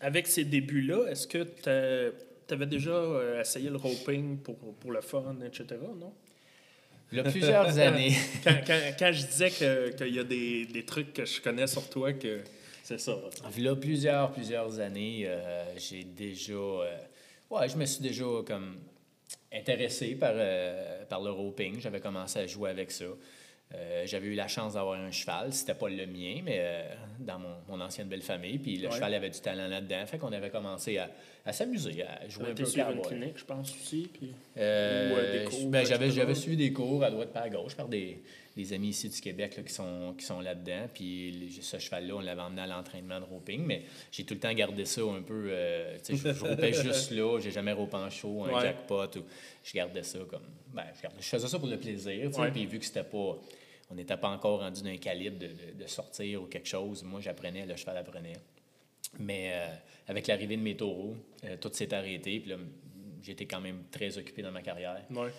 avec 0.00 0.26
ces 0.26 0.44
débuts-là, 0.44 1.06
est-ce 1.10 1.26
que 1.26 1.42
tu 1.42 2.16
avais 2.52 2.66
déjà 2.66 2.90
euh, 2.90 3.40
essayé 3.40 3.70
le 3.70 3.76
roping 3.76 4.38
pour, 4.38 4.56
pour 4.74 4.92
le 4.92 5.00
fun, 5.00 5.36
etc., 5.46 5.64
non? 5.98 6.12
Il 7.10 7.18
y 7.18 7.20
a 7.20 7.24
plusieurs 7.24 7.78
années. 7.78 8.14
Quand, 8.44 8.56
quand- 8.66 8.94
quand 8.98 9.12
je 9.12 9.26
disais 9.26 9.50
que- 9.50 9.90
qu'il 9.90 10.14
y 10.14 10.18
a 10.18 10.24
des, 10.24 10.64
des 10.66 10.84
trucs 10.84 11.12
que 11.12 11.24
je 11.26 11.40
connais 11.42 11.66
sur 11.66 11.88
toi, 11.90 12.12
que 12.14 12.40
c'est 12.82 12.98
ça. 12.98 13.16
Il 13.56 13.62
y 13.64 13.68
a 13.68 13.76
plusieurs, 13.76 14.32
plusieurs 14.32 14.80
années, 14.80 15.24
euh, 15.26 15.64
j'ai 15.76 16.04
déjà. 16.04 16.54
euh, 16.54 16.96
ouais, 17.50 17.68
je 17.68 17.76
me 17.76 17.84
suis 17.84 18.00
déjà 18.02 18.24
comme 18.46 18.76
intéressé 19.52 20.14
par, 20.14 20.32
par 21.08 21.20
le 21.20 21.30
roping. 21.30 21.80
J'avais 21.80 22.00
commencé 22.00 22.38
à 22.38 22.46
jouer 22.46 22.70
avec 22.70 22.90
ça. 22.90 23.04
Euh, 23.74 24.02
j'avais 24.06 24.26
eu 24.26 24.34
la 24.34 24.48
chance 24.48 24.74
d'avoir 24.74 25.00
un 25.00 25.10
cheval. 25.10 25.52
C'était 25.52 25.74
pas 25.74 25.88
le 25.88 26.06
mien, 26.06 26.40
mais 26.44 26.56
euh, 26.58 26.82
dans 27.20 27.38
mon, 27.38 27.54
mon 27.68 27.80
ancienne 27.80 28.08
belle 28.08 28.22
famille. 28.22 28.58
Puis 28.58 28.76
le 28.76 28.88
Ouais. 28.88 28.94
cheval 28.94 29.14
avait 29.14 29.30
du 29.30 29.40
talent 29.40 29.66
là-dedans. 29.68 30.04
Fait 30.06 30.18
qu'on 30.18 30.32
avait 30.32 30.50
commencé 30.50 30.98
à, 30.98 31.10
à 31.46 31.52
s'amuser, 31.52 32.02
à 32.02 32.28
jouer 32.28 32.50
un 32.50 32.54
peu 32.54 32.64
une 32.64 32.84
cowboy. 32.84 33.02
clinique, 33.02 33.38
je 33.38 33.44
pense 33.44 33.70
aussi. 33.74 34.10
Puis... 34.12 34.32
Euh, 34.58 35.46
ben, 35.66 35.86
j'avais, 35.86 36.10
j'avais 36.10 36.34
suivi 36.34 36.56
des 36.56 36.72
cours 36.72 37.02
à 37.02 37.10
droite 37.10 37.32
pas 37.32 37.40
à 37.40 37.48
gauche 37.48 37.74
par 37.74 37.88
des, 37.88 38.22
des 38.56 38.72
amis 38.74 38.88
ici 38.90 39.08
du 39.08 39.20
Québec 39.20 39.56
là, 39.56 39.62
qui, 39.62 39.72
sont, 39.72 40.14
qui 40.18 40.24
sont 40.26 40.40
là-dedans. 40.40 40.88
Puis 40.92 41.30
les- 41.30 41.62
ce 41.62 41.78
cheval-là, 41.78 42.14
on 42.16 42.20
l'avait 42.20 42.42
emmené 42.42 42.62
à 42.62 42.66
l'entraînement 42.66 43.20
de 43.20 43.24
roping, 43.24 43.64
mais 43.64 43.84
j'ai 44.10 44.24
tout 44.24 44.34
le 44.34 44.40
temps 44.40 44.52
gardé 44.52 44.84
ça 44.84 45.00
un 45.02 45.22
peu. 45.22 45.46
euh, 45.48 45.96
je, 46.06 46.14
je 46.14 46.44
ropais 46.44 46.72
juste 46.82 47.10
là, 47.12 47.38
j'ai 47.40 47.50
jamais 47.50 47.72
ropé 47.72 47.96
en 47.96 48.10
show, 48.10 48.44
un 48.44 48.52
Ouais. 48.54 48.60
jackpot. 48.62 49.06
Ou, 49.16 49.22
je 49.64 49.72
gardais 49.72 50.02
ça 50.02 50.18
comme. 50.28 50.42
Ben, 50.74 50.84
je, 50.96 51.02
gardais- 51.02 51.16
je 51.22 51.26
faisais 51.28 51.48
ça 51.48 51.58
pour 51.58 51.68
le 51.68 51.78
plaisir. 51.78 52.30
Puis 52.52 52.66
vu 52.66 52.78
que 52.78 52.84
c'était 52.84 53.04
pas. 53.04 53.38
On 53.92 53.94
n'était 53.94 54.16
pas 54.16 54.28
encore 54.30 54.60
rendu 54.60 54.82
d'un 54.82 54.96
calibre 54.96 55.38
de, 55.38 55.48
de- 55.48 55.82
de 55.82 55.86
sortir 55.86 56.42
ou 56.42 56.46
quelque 56.46 56.66
chose, 56.68 57.02
moi 57.02 57.20
j'apprenais, 57.20 57.66
le 57.66 57.76
cheval 57.76 57.98
apprenait. 57.98 58.38
Mais 59.18 59.50
euh, 59.52 59.66
avec 60.08 60.26
l'arrivée 60.26 60.56
de 60.56 60.62
mes 60.62 60.76
taureaux, 60.76 61.14
euh, 61.44 61.56
tout 61.60 61.70
s'est 61.72 61.92
arrêté. 61.92 62.40
Puis 62.40 62.50
là, 62.50 62.56
j'étais 63.22 63.44
quand 63.44 63.60
même 63.60 63.84
très 63.90 64.16
occupé 64.16 64.40
dans 64.42 64.50
ma 64.50 64.62
carrière. 64.62 65.02
Ouais. 65.10 65.30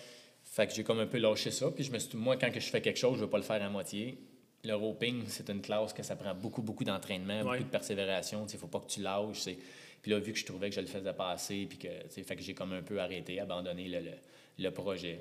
Fait 0.44 0.68
que 0.68 0.72
j'ai 0.74 0.84
comme 0.84 1.00
un 1.00 1.06
peu 1.06 1.18
lâché 1.18 1.50
ça. 1.50 1.70
Puis 1.72 1.82
je 1.84 1.90
me 1.90 1.98
suis 1.98 2.16
moi, 2.16 2.36
quand 2.36 2.52
que 2.52 2.60
je 2.60 2.68
fais 2.70 2.80
quelque 2.80 2.98
chose, 2.98 3.14
je 3.14 3.20
ne 3.20 3.24
veux 3.24 3.30
pas 3.30 3.38
le 3.38 3.42
faire 3.42 3.60
à 3.62 3.68
moitié. 3.68 4.18
Le 4.62 4.74
roping, 4.74 5.24
c'est 5.26 5.50
une 5.50 5.60
classe 5.60 5.92
que 5.92 6.02
ça 6.04 6.14
prend 6.14 6.34
beaucoup, 6.34 6.62
beaucoup 6.62 6.84
d'entraînement, 6.84 7.38
Ouais. 7.42 7.58
beaucoup 7.58 7.64
de 7.64 7.70
persévération. 7.70 8.46
Il 8.48 8.54
ne 8.54 8.58
faut 8.58 8.68
pas 8.68 8.80
que 8.80 8.86
tu 8.86 9.00
lâches. 9.02 9.40
c'est- 9.40 9.58
Puis 10.00 10.10
là, 10.12 10.18
vu 10.20 10.32
que 10.32 10.38
je 10.38 10.44
trouvais 10.46 10.68
que 10.68 10.76
je 10.76 10.80
le 10.80 10.86
faisais 10.86 11.12
pas 11.12 11.30
assez, 11.32 11.66
puis 11.66 11.78
que, 11.78 11.88
fait 12.22 12.36
que 12.36 12.42
j'ai 12.42 12.54
comme 12.54 12.72
un 12.74 12.82
peu 12.82 13.00
arrêté, 13.00 13.40
abandonné 13.40 13.88
le, 13.88 14.00
le, 14.00 14.12
le 14.58 14.70
projet. 14.70 15.20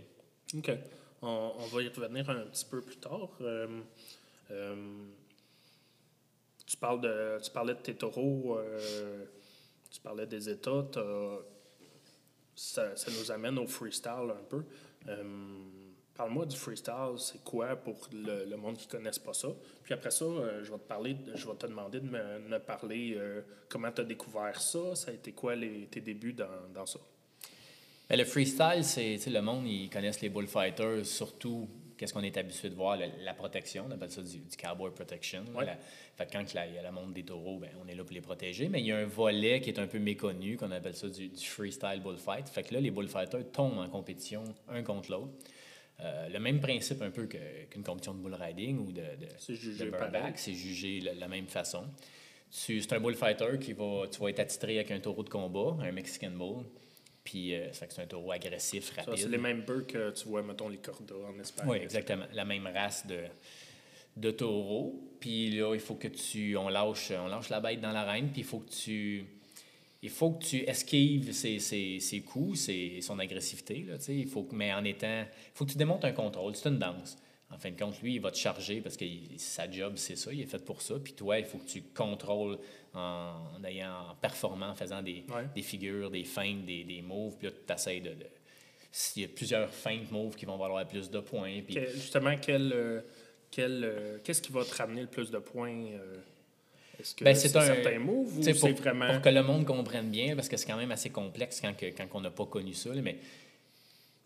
OK. 0.56 0.72
On, 1.26 1.68
va 1.72 1.82
y 1.82 1.88
revenir 1.88 2.30
un 2.30 2.42
petit 2.48 2.66
peu 2.66 2.82
plus 2.82 2.98
tard. 2.98 3.30
Euh, 3.40 3.80
euh, 4.52 4.76
tu, 6.66 6.76
parles 6.76 7.00
de, 7.00 7.40
tu 7.42 7.50
parlais 7.50 7.74
de 7.74 7.80
tes 7.80 7.96
taureaux, 7.96 8.58
euh, 8.58 9.24
tu 9.90 10.02
parlais 10.02 10.28
des 10.28 10.50
états. 10.50 10.86
Ça, 12.54 12.94
ça 12.98 13.12
nous 13.12 13.32
amène 13.32 13.58
au 13.58 13.68
freestyle 13.68 14.32
un 14.32 14.44
peu. 14.50 14.66
Parle-moi 16.14 16.46
du 16.46 16.58
freestyle, 16.58 17.16
c'est 17.18 17.42
quoi 17.42 17.78
pour 17.78 18.10
le, 18.12 18.44
le 18.44 18.58
monde 18.58 18.76
qui 18.76 18.86
ne 18.88 18.92
connaisse 18.92 19.18
pas 19.18 19.34
ça? 19.34 19.48
Puis 19.82 19.94
après 19.94 20.12
ça, 20.12 20.26
je 20.62 20.70
vais 20.70 20.78
te 20.78 20.88
parler, 20.88 21.16
je 21.34 21.48
vais 21.48 21.56
te 21.56 21.68
demander 21.68 22.02
de 22.02 22.10
me, 22.10 22.60
parler 22.60 23.18
comment 23.70 23.92
tu 23.94 24.02
as 24.02 24.04
découvert 24.04 24.60
ça, 24.62 24.94
ça 24.94 25.12
a 25.12 25.14
été 25.14 25.32
quoi 25.32 25.56
les, 25.56 25.88
tes 25.88 26.02
débuts 26.02 26.34
dans, 26.34 26.68
dans 26.74 26.86
ça? 26.86 27.00
Mais 28.14 28.18
le 28.18 28.26
freestyle, 28.26 28.84
c'est, 28.84 29.26
le 29.26 29.42
monde, 29.42 29.66
ils 29.68 29.90
connaissent 29.90 30.22
les 30.22 30.30
bullfighters, 30.30 31.04
surtout 31.04 31.68
qu'est-ce 31.98 32.14
qu'on 32.14 32.22
est 32.22 32.38
habitué 32.38 32.70
de 32.70 32.76
voir, 32.76 32.96
la 32.96 33.34
protection, 33.34 33.86
on 33.88 33.92
appelle 33.92 34.12
ça 34.12 34.22
du, 34.22 34.38
du 34.38 34.56
cowboy 34.56 34.92
protection. 34.92 35.44
là. 35.52 35.58
Ouais. 35.60 35.66
La- 35.66 35.78
fait 36.16 36.28
que 36.28 36.32
quand 36.34 36.46
il 36.54 36.76
y 36.76 36.78
a 36.78 36.84
la 36.84 36.92
montre 36.92 37.12
des 37.12 37.24
taureaux, 37.24 37.58
ben, 37.58 37.72
on 37.84 37.88
est 37.88 37.96
là 37.96 38.04
pour 38.04 38.14
les 38.14 38.22
protéger. 38.22 38.70
Mais 38.70 38.82
il 38.82 38.86
y 38.86 38.92
a 38.92 38.98
un 38.98 39.06
volet 39.08 39.62
qui 39.62 39.72
est 39.72 39.80
un 39.80 39.88
peu 39.88 39.98
méconnu, 39.98 40.58
qu'on 40.58 40.70
appelle 40.70 40.94
ça 40.94 41.08
du, 41.10 41.28
du 41.30 41.44
freestyle 41.44 42.02
bullfight. 42.06 42.48
Fait 42.50 42.62
que 42.62 42.76
là, 42.76 42.82
les 42.82 42.92
bullfighters 42.92 43.52
tombent 43.52 43.80
en 43.80 43.90
compétition 43.90 44.44
un 44.70 44.84
contre 44.84 45.10
l'autre. 45.10 45.32
Euh, 46.02 46.30
le 46.30 46.40
même 46.40 46.60
principe 46.60 47.02
un 47.02 47.10
peu 47.10 47.26
qu'une 47.26 47.82
compétition 47.84 48.14
de 48.14 48.20
bull 48.20 48.36
riding 48.36 48.78
ou 48.78 48.92
de, 48.92 49.02
de, 49.02 49.28
C'est 49.40 49.56
jugé 49.56 49.86
de 49.86 49.90
pareil. 49.90 50.12
bareback, 50.12 50.38
c'est 50.38 50.54
jugé 50.54 51.00
de 51.00 51.20
la 51.20 51.28
même 51.28 51.48
façon. 51.48 51.86
C'est 52.52 52.94
un 52.94 53.00
bullfighter 53.00 53.58
qui 53.60 53.74
va, 53.74 54.04
tu 54.12 54.20
vas 54.20 54.28
être 54.30 54.40
attitré 54.40 54.76
avec 54.76 54.92
un 54.92 55.00
taureau 55.00 55.24
de 55.24 55.30
combat, 55.30 55.78
un 55.82 55.92
Mexican 55.92 56.30
bull. 56.30 56.64
Puis 57.24 57.56
euh, 57.56 57.70
c'est 57.72 58.00
un 58.00 58.06
taureau 58.06 58.32
agressif, 58.34 58.92
rapide. 58.98 59.16
c'est 59.18 59.30
les 59.30 59.38
mêmes 59.38 59.62
bœufs 59.62 59.86
que 59.88 60.12
tu 60.12 60.28
vois, 60.28 60.44
mettons, 60.44 60.68
les 60.68 60.78
cordas 60.78 61.16
en 61.34 61.40
Espagne. 61.40 61.68
Oui, 61.70 61.78
exactement. 61.78 62.26
La 62.34 62.44
même 62.46 62.68
race 62.68 63.06
de, 63.08 63.22
de 64.18 64.32
taureau. 64.32 65.00
Puis 65.20 65.50
là, 65.52 65.74
il 65.74 65.80
faut 65.80 65.96
que 65.96 66.10
tu. 66.10 66.58
On 66.58 66.68
lâche, 66.70 67.12
on 67.12 67.28
lâche 67.28 67.50
la 67.50 67.62
bête 67.62 67.80
dans 67.80 67.92
l'arène, 67.94 68.30
puis 68.32 68.42
il 68.42 68.48
faut 68.48 68.60
que 68.60 68.70
tu. 68.72 69.26
Il 70.02 70.10
faut 70.10 70.32
que 70.32 70.44
tu 70.44 70.58
esquives 70.68 71.32
ses, 71.32 71.60
ses, 71.60 72.02
ses 72.02 72.20
coups, 72.20 72.60
ses- 72.60 73.00
son 73.00 73.18
agressivité. 73.20 73.86
Là, 73.88 73.96
il 74.10 74.28
faut 74.28 74.44
que, 74.44 74.54
mais 74.54 74.74
en 74.74 74.84
étant. 74.84 75.22
Il 75.22 75.52
faut 75.54 75.66
que 75.66 75.72
tu 75.72 75.78
démontes 75.78 76.04
un 76.04 76.12
contrôle. 76.12 76.54
C'est 76.58 76.68
une 76.68 76.78
danse. 76.78 77.18
En 77.54 77.60
fin 77.60 77.70
de 77.72 77.78
compte, 77.80 78.02
lui, 78.02 78.16
il 78.16 78.22
va 78.22 78.32
te 78.32 78.38
charger 78.38 78.82
parce 78.82 78.98
que 78.98 79.06
il- 79.06 79.38
sa 79.40 79.70
job, 79.70 79.94
c'est 79.98 80.16
ça. 80.16 80.32
Il 80.34 80.42
est 80.42 80.46
fait 80.48 80.64
pour 80.64 80.82
ça. 80.82 80.96
Puis 81.04 81.14
toi, 81.14 81.38
il 81.40 81.46
faut 81.46 81.58
que 81.60 81.68
tu 81.68 81.82
contrôles 81.94 82.58
en, 82.94 83.34
en 83.60 83.64
ayant, 83.64 83.94
en 84.12 84.16
performant, 84.16 84.70
en 84.70 84.76
faisant 84.76 85.02
des, 85.02 85.24
Ouais. 85.30 85.46
des 85.56 85.62
figures, 85.62 86.10
des 86.10 86.24
feintes, 86.24 86.66
des, 86.66 86.84
des 86.84 87.02
moves. 87.02 87.38
Puis 87.38 87.48
là, 87.48 87.54
tu 87.68 87.74
essaies 87.74 88.00
de. 88.00 88.10
de- 88.10 88.26
s'il 88.92 89.24
y 89.24 89.26
a 89.26 89.28
plusieurs 89.30 89.74
feintes 89.74 90.12
moves 90.12 90.36
qui 90.36 90.46
vont 90.46 90.58
valoir 90.58 90.88
plus 90.88 91.10
de 91.10 91.20
points. 91.20 91.62
Puis 91.66 91.76
Que- 91.76 91.92
justement, 91.94 92.36
quel, 92.40 92.72
euh, 92.74 93.02
quel, 93.50 93.84
euh, 93.84 94.18
qu'est-ce 94.24 94.42
qui 94.42 94.52
va 94.52 94.64
te 94.64 94.76
ramener 94.76 95.02
le 95.02 95.08
plus 95.08 95.32
de 95.32 95.40
points? 95.40 95.74
euh, 95.94 96.18
Est-ce 97.00 97.16
que 97.16 97.24
Ben, 97.24 97.34
c'est 97.36 97.50
c'est 97.50 97.58
un- 97.58 97.66
certains 97.66 97.98
moves 97.98 98.38
ou 98.38 98.44
c'est 98.44 98.54
pour, 98.54 98.70
vraiment... 98.70 99.12
pour 99.14 99.22
que 99.22 99.30
le 99.30 99.42
monde 99.42 99.66
comprenne 99.66 100.10
bien, 100.12 100.36
parce 100.36 100.48
que 100.48 100.58
c'est 100.58 100.68
quand 100.68 100.78
même 100.78 100.92
assez 100.92 101.10
complexe 101.10 101.60
quand, 101.60 101.76
que- 101.76 101.88
quand 101.88 102.06
on 102.14 102.22
n'a 102.22 102.30
pas 102.30 102.46
connu 102.46 102.74
ça, 102.76 102.94
là, 102.94 103.02
mais 103.02 103.18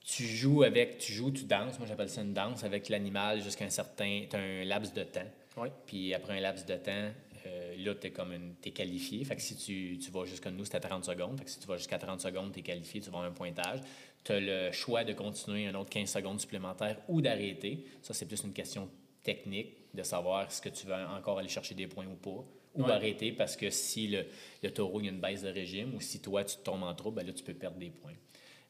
tu 0.07 0.25
joues 0.25 0.63
avec, 0.63 0.99
tu 0.99 1.11
joues, 1.11 1.31
tu 1.31 1.43
danses, 1.43 1.77
moi 1.79 1.87
j'appelle 1.87 2.09
ça 2.09 2.21
une 2.21 2.33
danse 2.33 2.63
avec 2.63 2.87
l'animal 2.87 3.41
jusqu'à 3.41 3.65
un 3.65 3.69
certain, 3.69 4.23
tu 4.29 4.35
un 4.37 4.63
laps 4.63 4.93
de 4.93 5.03
temps. 5.03 5.27
Ouais. 5.57 5.69
Puis 5.85 6.13
après 6.13 6.37
un 6.37 6.39
laps 6.39 6.65
de 6.65 6.75
temps, 6.75 7.11
euh, 7.45 7.75
là, 7.77 7.93
tu 7.93 8.07
es 8.07 8.11
comme 8.11 8.31
une, 8.31 8.55
t'es 8.55 8.71
qualifié. 8.71 9.23
Fait 9.25 9.35
que 9.35 9.41
si 9.41 9.57
tu, 9.57 9.99
tu 9.99 10.09
vas 10.11 10.23
jusqu'à 10.25 10.49
nous, 10.49 10.63
c'était 10.63 10.79
30 10.79 11.03
secondes. 11.03 11.37
Fait 11.37 11.43
que 11.43 11.51
si 11.51 11.59
tu 11.59 11.67
vas 11.67 11.75
jusqu'à 11.75 11.97
30 11.97 12.21
secondes, 12.21 12.53
tu 12.53 12.59
es 12.59 12.63
qualifié, 12.63 13.01
tu 13.01 13.09
vas 13.09 13.17
avoir 13.17 13.29
un 13.29 13.33
pointage. 13.33 13.81
Tu 14.23 14.31
as 14.31 14.39
le 14.39 14.71
choix 14.71 15.03
de 15.03 15.11
continuer 15.11 15.67
un 15.67 15.75
autre 15.75 15.89
15 15.89 16.09
secondes 16.09 16.39
supplémentaires 16.39 16.97
ou 17.09 17.21
d'arrêter. 17.21 17.85
Ça, 18.01 18.13
c'est 18.13 18.25
plus 18.27 18.41
une 18.43 18.53
question 18.53 18.89
technique 19.23 19.75
de 19.93 20.03
savoir 20.03 20.47
est-ce 20.47 20.61
que 20.61 20.69
tu 20.69 20.87
vas 20.87 21.09
encore 21.17 21.39
aller 21.39 21.49
chercher 21.49 21.75
des 21.75 21.87
points 21.87 22.07
ou 22.07 22.15
pas. 22.15 22.45
Ou 22.75 22.83
Ouais. 22.83 22.91
arrêter 22.91 23.31
parce 23.31 23.57
que 23.57 23.69
si 23.71 24.07
le, 24.07 24.25
le 24.61 24.71
taureau, 24.71 25.01
il 25.01 25.05
y 25.05 25.09
a 25.09 25.11
une 25.11 25.19
baisse 25.19 25.41
de 25.41 25.49
régime 25.49 25.95
ou 25.95 25.99
si 26.01 26.21
toi, 26.21 26.43
tu 26.45 26.57
tombes 26.63 26.83
en 26.83 26.93
trouble, 26.93 27.17
ben 27.17 27.27
là, 27.27 27.33
tu 27.33 27.43
peux 27.43 27.53
perdre 27.55 27.77
des 27.77 27.89
points. 27.89 28.13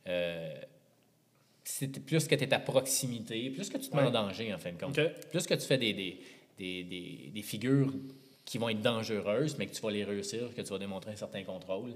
Euh, 0.07 0.53
c'est 1.69 1.87
plus 1.99 2.27
que 2.27 2.35
tu 2.35 2.43
es 2.43 2.53
à 2.53 2.59
proximité, 2.59 3.49
plus 3.49 3.69
que 3.69 3.77
tu 3.77 3.89
te 3.89 3.95
mets 3.95 4.01
Ouais. 4.03 4.07
en 4.07 4.11
danger, 4.11 4.53
en 4.53 4.57
fin 4.57 4.71
de 4.71 4.79
compte. 4.79 4.97
Plus 5.31 5.45
que 5.45 5.53
tu 5.53 5.65
fais 5.65 5.77
des, 5.77 5.93
des, 5.93 6.17
des, 6.57 6.83
des, 6.83 7.31
des 7.33 7.41
figures 7.41 7.93
qui 8.45 8.57
vont 8.57 8.69
être 8.69 8.81
dangereuses, 8.81 9.57
mais 9.57 9.67
que 9.67 9.73
tu 9.75 9.81
vas 9.81 9.91
les 9.91 10.05
réussir, 10.05 10.53
que 10.55 10.61
tu 10.61 10.69
vas 10.69 10.79
démontrer 10.79 11.11
un 11.11 11.15
certain 11.17 11.43
contrôle. 11.43 11.91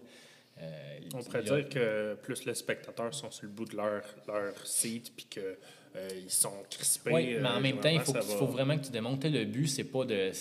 euh, 0.62 1.00
On 1.14 1.24
pourrait 1.24 1.44
dire 1.44 1.70
que 1.70 2.16
plus 2.22 2.46
les 2.46 2.54
spectateurs 2.56 3.14
sont 3.14 3.32
sur 3.32 3.46
le 3.46 3.52
bout 3.52 3.66
de 3.66 3.78
leur, 3.78 4.04
leur 4.28 4.68
seat 4.68 5.14
puis 5.16 5.26
qu'ils 5.30 5.42
ils 6.24 6.30
sont 6.30 6.54
crispés. 6.70 7.12
Oui, 7.12 7.26
mais 7.28 7.36
euh, 7.48 7.48
en 7.48 7.60
même 7.62 7.80
temps, 7.80 7.90
il 7.90 8.00
faut, 8.02 8.12
va- 8.14 8.22
vraiment 8.46 8.78
que 8.78 8.86
tu 8.86 8.92
démontres. 8.92 9.28
Le 9.30 9.46
but, 9.46 9.68
c'est 9.68 9.86
pas 9.86 10.04
de. 10.06 10.32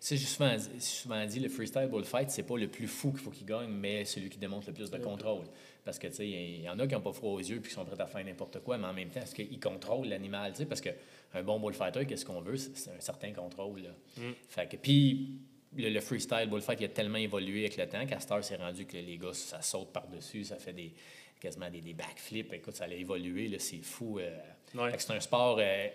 C'est 0.00 0.16
j'ai 0.16 0.26
souvent 0.26 1.26
dit, 1.26 1.40
le 1.40 1.48
freestyle 1.48 1.88
bullfight, 1.90 2.30
c'est 2.30 2.42
pas 2.44 2.56
le 2.56 2.68
plus 2.68 2.86
fou 2.88 3.10
qu'il 3.12 3.20
faut 3.20 3.30
qu'il 3.30 3.46
gagne, 3.46 3.68
mais 3.70 4.04
celui 4.04 4.28
qui 4.30 4.38
démontre 4.38 4.66
le 4.68 4.72
plus 4.74 4.90
de 4.90 4.98
contrôle. 4.98 5.44
Parce 5.84 5.98
que, 5.98 6.06
tu 6.08 6.14
sais, 6.14 6.28
il 6.28 6.60
y 6.62 6.68
en 6.68 6.78
a 6.78 6.86
qui 6.86 6.94
n'ont 6.94 7.00
pas 7.00 7.12
froid 7.12 7.30
aux 7.32 7.38
yeux 7.38 7.60
puis 7.60 7.70
qui 7.70 7.74
sont 7.74 7.84
prêts 7.84 8.00
à 8.00 8.06
faire 8.06 8.24
n'importe 8.24 8.60
quoi, 8.60 8.76
mais 8.78 8.86
en 8.86 8.92
même 8.92 9.08
temps, 9.08 9.20
est-ce 9.20 9.34
qu'ils 9.34 9.58
contrôlent 9.60 10.08
l'animal, 10.08 10.52
tu 10.52 10.58
sais? 10.58 10.66
Parce 10.66 10.80
qu'un 10.80 11.42
bon 11.42 11.58
bullfighter, 11.58 12.04
qu'est-ce 12.06 12.24
qu'on 12.24 12.40
veut? 12.40 12.56
C'est 12.56 12.76
c'est 12.76 12.90
un 12.90 13.00
certain 13.00 13.32
contrôle, 13.32 13.80
là. 13.82 13.90
Mm. 14.16 14.32
Fait 14.48 14.68
que, 14.68 14.76
puis, 14.76 15.40
le, 15.76 15.88
le 15.88 16.00
freestyle 16.00 16.48
bullfight, 16.50 16.80
il 16.80 16.84
a 16.84 16.88
tellement 16.88 17.18
évolué 17.18 17.60
avec 17.60 17.76
le 17.76 17.88
temps 17.88 18.04
qu'à 18.06 18.20
cette 18.20 18.30
heure, 18.32 18.44
c'est 18.44 18.56
rendu 18.56 18.86
que 18.86 18.96
les 18.96 19.16
gars, 19.18 19.32
ça 19.32 19.62
saute 19.62 19.92
par-dessus, 19.92 20.44
ça 20.44 20.56
fait 20.56 20.72
des 20.72 20.92
quasiment 21.40 21.70
des, 21.70 21.80
des 21.80 21.94
backflips. 21.94 22.52
Écoute, 22.52 22.74
ça 22.74 22.84
a 22.84 22.88
évolué, 22.88 23.48
là, 23.48 23.58
c'est 23.58 23.80
fou. 23.82 24.18
euh. 24.18 24.36
Ouais. 24.74 24.90
Fait 24.90 24.96
que 24.98 25.02
c'est 25.02 25.12
un 25.14 25.20
sport 25.20 25.56
euh, 25.60 25.86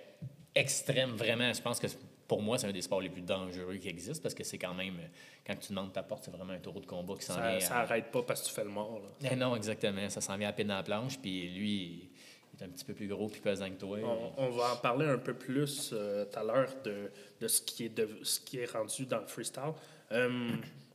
extrême, 0.55 1.11
vraiment. 1.11 1.53
Je 1.53 1.61
pense 1.61 1.79
que 1.79 1.87
pour 2.27 2.41
moi, 2.41 2.57
c'est 2.57 2.67
un 2.67 2.71
des 2.71 2.81
sports 2.81 3.01
les 3.01 3.09
plus 3.09 3.21
dangereux 3.21 3.75
qui 3.77 3.88
existent 3.88 4.23
parce 4.23 4.33
que 4.33 4.43
c'est 4.43 4.57
quand 4.57 4.73
même, 4.73 4.95
euh, 4.99 5.07
quand 5.45 5.55
tu 5.55 5.69
demandes 5.69 5.93
ta 5.93 6.01
porte, 6.03 6.23
c'est 6.25 6.31
vraiment 6.31 6.53
un 6.53 6.59
taureau 6.59 6.79
de 6.79 6.85
combat 6.85 7.13
qui 7.15 7.23
s'en 7.25 7.35
Ça, 7.35 7.49
vient. 7.51 7.59
ça 7.59 7.75
à- 7.77 7.81
arrête 7.81 8.11
pas 8.11 8.23
parce 8.23 8.41
que 8.41 8.47
tu 8.47 8.53
fais 8.53 8.63
le 8.63 8.69
mort. 8.71 8.99
là. 9.21 9.29
Eh 9.31 9.35
non, 9.35 9.55
exactement. 9.55 10.09
Ça 10.09 10.21
s'en 10.21 10.35
vient 10.38 10.49
à 10.49 10.53
peine 10.53 10.67
dans 10.67 10.75
la 10.75 10.83
planche. 10.83 11.19
Puis 11.19 11.49
lui, 11.49 12.09
il 12.53 12.59
est 12.59 12.63
un 12.65 12.69
petit 12.69 12.83
peu 12.85 12.93
plus 12.93 13.07
gros 13.07 13.27
puis 13.27 13.41
pesant 13.41 13.69
que 13.69 13.75
toi. 13.75 13.99
On, 14.03 14.43
on 14.45 14.49
va 14.49 14.73
en 14.73 14.77
parler 14.77 15.05
un 15.05 15.17
peu 15.19 15.33
plus 15.35 15.91
euh, 15.93 16.25
tout 16.25 16.39
à 16.39 16.43
l'heure 16.43 16.69
de, 16.83 17.11
de, 17.41 17.47
ce 17.47 17.61
qui 17.61 17.85
est 17.85 17.89
de 17.89 18.07
ce 18.23 18.39
qui 18.39 18.57
est 18.59 18.71
rendu 18.71 19.05
dans 19.05 19.19
le 19.19 19.27
freestyle. 19.27 19.73
Euh, 20.11 20.49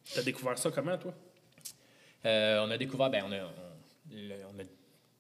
tu 0.04 0.18
as 0.18 0.22
découvert 0.22 0.58
ça 0.58 0.70
comment, 0.70 0.96
toi? 0.98 1.14
Euh, 2.26 2.64
on 2.66 2.70
a 2.70 2.76
découvert, 2.78 3.08
ben, 3.10 3.24
on 3.26 3.32
a, 3.32 3.44
on, 3.44 4.14
le- 4.14 4.34
on 4.54 4.58
a, 4.58 4.62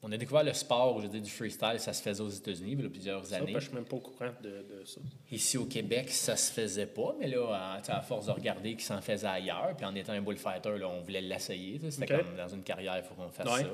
on 0.02 0.10
a 0.12 0.16
découvert 0.16 0.44
le 0.44 0.52
sport, 0.54 0.98
je 1.00 1.06
veux 1.06 1.12
dire, 1.12 1.20
du 1.22 1.30
freestyle. 1.30 1.76
Ça 1.78 1.92
se 1.92 2.02
faisait 2.02 2.22
aux 2.22 2.28
États-Unis 2.30 2.72
il 2.72 2.82
y 2.82 2.86
a 2.86 2.88
plusieurs 2.88 3.26
Ça, 3.26 3.36
années. 3.36 3.52
je 3.54 3.58
suis 3.60 3.74
même 3.74 3.84
pas 3.84 3.96
au 3.96 4.00
courant 4.00 4.30
de, 4.42 4.48
de 4.48 4.84
ça. 4.84 5.00
Ici 5.30 5.58
au 5.58 5.66
Québec, 5.66 6.10
ça 6.10 6.36
se 6.36 6.50
faisait 6.52 6.86
pas, 6.86 7.14
mais 7.20 7.28
là, 7.28 7.80
à, 7.86 8.00
force 8.00 8.26
de 8.26 8.30
regarder 8.32 8.70
qu'ils 8.70 8.80
s'en 8.84 9.00
faisaient 9.02 9.26
ailleurs, 9.26 9.74
puis 9.76 9.84
en 9.84 9.94
étant 9.94 10.12
un 10.12 10.22
bullfighter, 10.22 10.78
là, 10.78 10.88
on 10.88 11.00
voulait 11.00 11.20
l'essayer. 11.20 11.78
C'était 11.90 12.06
comme 12.06 12.34
dans 12.36 12.48
une 12.48 12.62
carrière, 12.62 12.96
il 12.96 13.02
faut 13.04 13.14
qu'on 13.14 13.28
fasse 13.30 13.46
Ouais. 13.46 13.62
ça. 13.64 13.70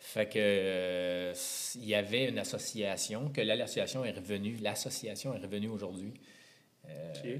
Fait 0.00 0.26
que 0.26 0.38
euh, 0.38 1.34
il 1.74 1.86
y 1.88 1.94
avait 1.94 2.28
une 2.28 2.38
association, 2.38 3.30
que 3.30 3.40
là, 3.40 3.56
l'association 3.56 4.04
est 4.04 4.12
revenue. 4.12 4.56
L'association 4.62 5.34
est 5.34 5.38
revenue 5.42 5.68
aujourd'hui. 5.68 6.14
Euh, 6.88 7.38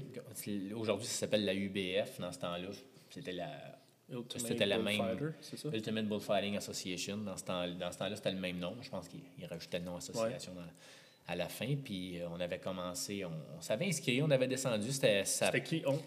Aujourd'hui, 0.75 1.07
ça 1.07 1.21
s'appelle 1.21 1.45
la 1.45 1.53
UBF. 1.55 2.19
Dans 2.19 2.31
ce 2.31 2.39
temps-là, 2.39 2.67
c'était 3.09 3.31
la 3.31 3.78
C'était 4.37 4.65
la 4.65 4.79
même. 4.79 5.33
Ultimate 5.73 6.05
Bullfighting 6.07 6.57
Association. 6.57 7.17
Dans 7.17 7.37
ce 7.37 7.43
temps- 7.43 7.67
dans 7.67 7.91
ce 7.91 7.97
temps-là, 7.99 8.15
c'était 8.15 8.31
le 8.31 8.39
même 8.39 8.57
nom. 8.59 8.75
Je 8.81 8.89
pense 8.89 9.07
qu'il 9.07 9.21
il 9.37 9.45
rajoutait 9.45 9.79
le 9.79 9.85
nom 9.85 9.95
association 9.97 10.53
dans- 10.53 10.61
à 11.27 11.35
la 11.35 11.47
fin. 11.47 11.75
Puis 11.83 12.19
euh, 12.19 12.27
on 12.35 12.39
avait 12.39 12.57
commencé, 12.59 13.23
on, 13.25 13.31
on 13.57 13.61
s'avait 13.61 13.85
inscrit, 13.85 14.21
on 14.21 14.31
avait 14.31 14.47
descendu. 14.47 14.91
C'était 14.91 15.25
ça- 15.25 15.47
C'était 15.47 15.61
qui? 15.63 15.83
On... 15.85 15.99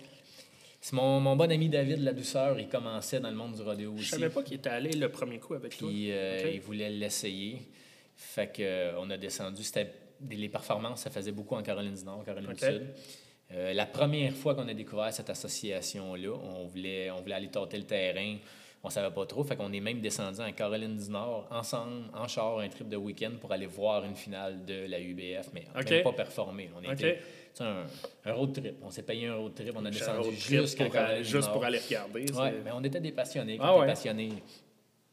c'est 0.81 0.95
mon, 0.95 1.21
mon 1.21 1.37
bon 1.37 1.51
ami 1.51 1.69
David 1.69 2.01
La 2.01 2.13
Douceur, 2.13 2.59
il 2.59 2.69
commençait 2.69 3.21
dans 3.21 3.31
le 3.31 3.37
monde 3.37 3.55
du 3.55 3.63
rodéo 3.63 3.93
Je 3.97 4.01
aussi. 4.01 4.11
savais 4.11 4.31
pas 4.31 4.43
qu'il 4.43 4.57
était 4.57 4.71
allé 4.71 4.91
le 4.93 5.09
premier 5.11 5.39
coup 5.39 5.55
avec 5.55 5.77
toi. 5.77 5.89
Puis 5.89 6.11
euh, 6.11 6.41
Ok. 6.43 6.51
il 6.55 6.61
voulait 6.61 6.91
l'essayer. 6.91 7.63
Fait 8.17 8.49
que, 8.53 8.63
euh, 8.63 8.99
on 9.01 9.09
a 9.11 9.17
descendu. 9.17 9.63
C'était 9.63 9.93
les 10.31 10.49
performances, 10.49 11.01
ça 11.03 11.11
faisait 11.11 11.33
beaucoup 11.33 11.55
en 11.57 11.63
Caroline 11.63 11.95
du 11.95 12.05
Nord, 12.05 12.25
Caroline 12.25 12.53
du 12.53 12.59
Sud. 12.59 12.87
Euh, 13.55 13.73
la 13.75 13.87
première 13.87 14.33
fois 14.33 14.55
qu'on 14.55 14.67
a 14.69 14.75
découvert 14.75 15.13
cette 15.13 15.29
association-là, 15.31 16.31
on 16.31 16.67
voulait, 16.67 17.11
on 17.11 17.21
voulait 17.21 17.35
aller 17.35 17.49
tâter 17.49 17.77
le 17.77 17.85
terrain. 17.85 18.37
On 18.85 18.91
savait 18.91 19.15
pas 19.15 19.27
trop. 19.27 19.45
Fait 19.45 19.55
qu'on 19.57 19.73
est 19.73 19.81
même 19.81 20.01
descendu 20.01 20.41
en 20.41 20.51
Caroline 20.53 20.97
du 20.97 21.09
Nord, 21.11 21.47
ensemble, 21.51 22.05
en 22.15 22.27
char, 22.27 22.59
un 22.59 22.69
trip 22.69 22.89
de 22.89 22.97
week-end 22.97 23.31
pour 23.41 23.53
aller 23.53 23.67
voir 23.67 24.05
une 24.05 24.17
finale 24.17 24.65
de 24.65 24.87
la 24.89 24.99
UBF, 25.01 25.51
mais 25.55 25.65
on 25.75 25.79
n'a 25.79 25.85
même 25.89 26.03
pas 26.03 26.13
performé. 26.13 26.69
On 26.75 26.89
a 26.89 26.93
Ok. 26.93 27.01
été- 27.01 27.19
c'est 27.55 27.63
un, 27.63 27.85
un 28.25 28.33
road 28.33 28.53
trip. 28.55 28.75
On 28.83 28.91
s'est 28.91 29.03
payé 29.03 29.29
un 29.29 29.37
road 29.37 29.55
trip. 29.55 29.73
On 29.77 29.85
a 29.85 29.91
descendu 29.91 30.31
Caroline 30.89 31.23
juste 31.23 31.53
pour 31.53 31.65
aller 31.65 31.79
regarder. 31.79 32.33
Ouais, 32.33 32.55
mais 32.65 32.71
on 32.73 32.83
était 32.83 33.01
des 33.01 33.13
passionnés. 33.13 33.59
Ah 33.61 33.67
Quand 33.69 33.75
t'es 33.75 33.81
ouais. 33.83 33.87
passionné. 33.87 34.29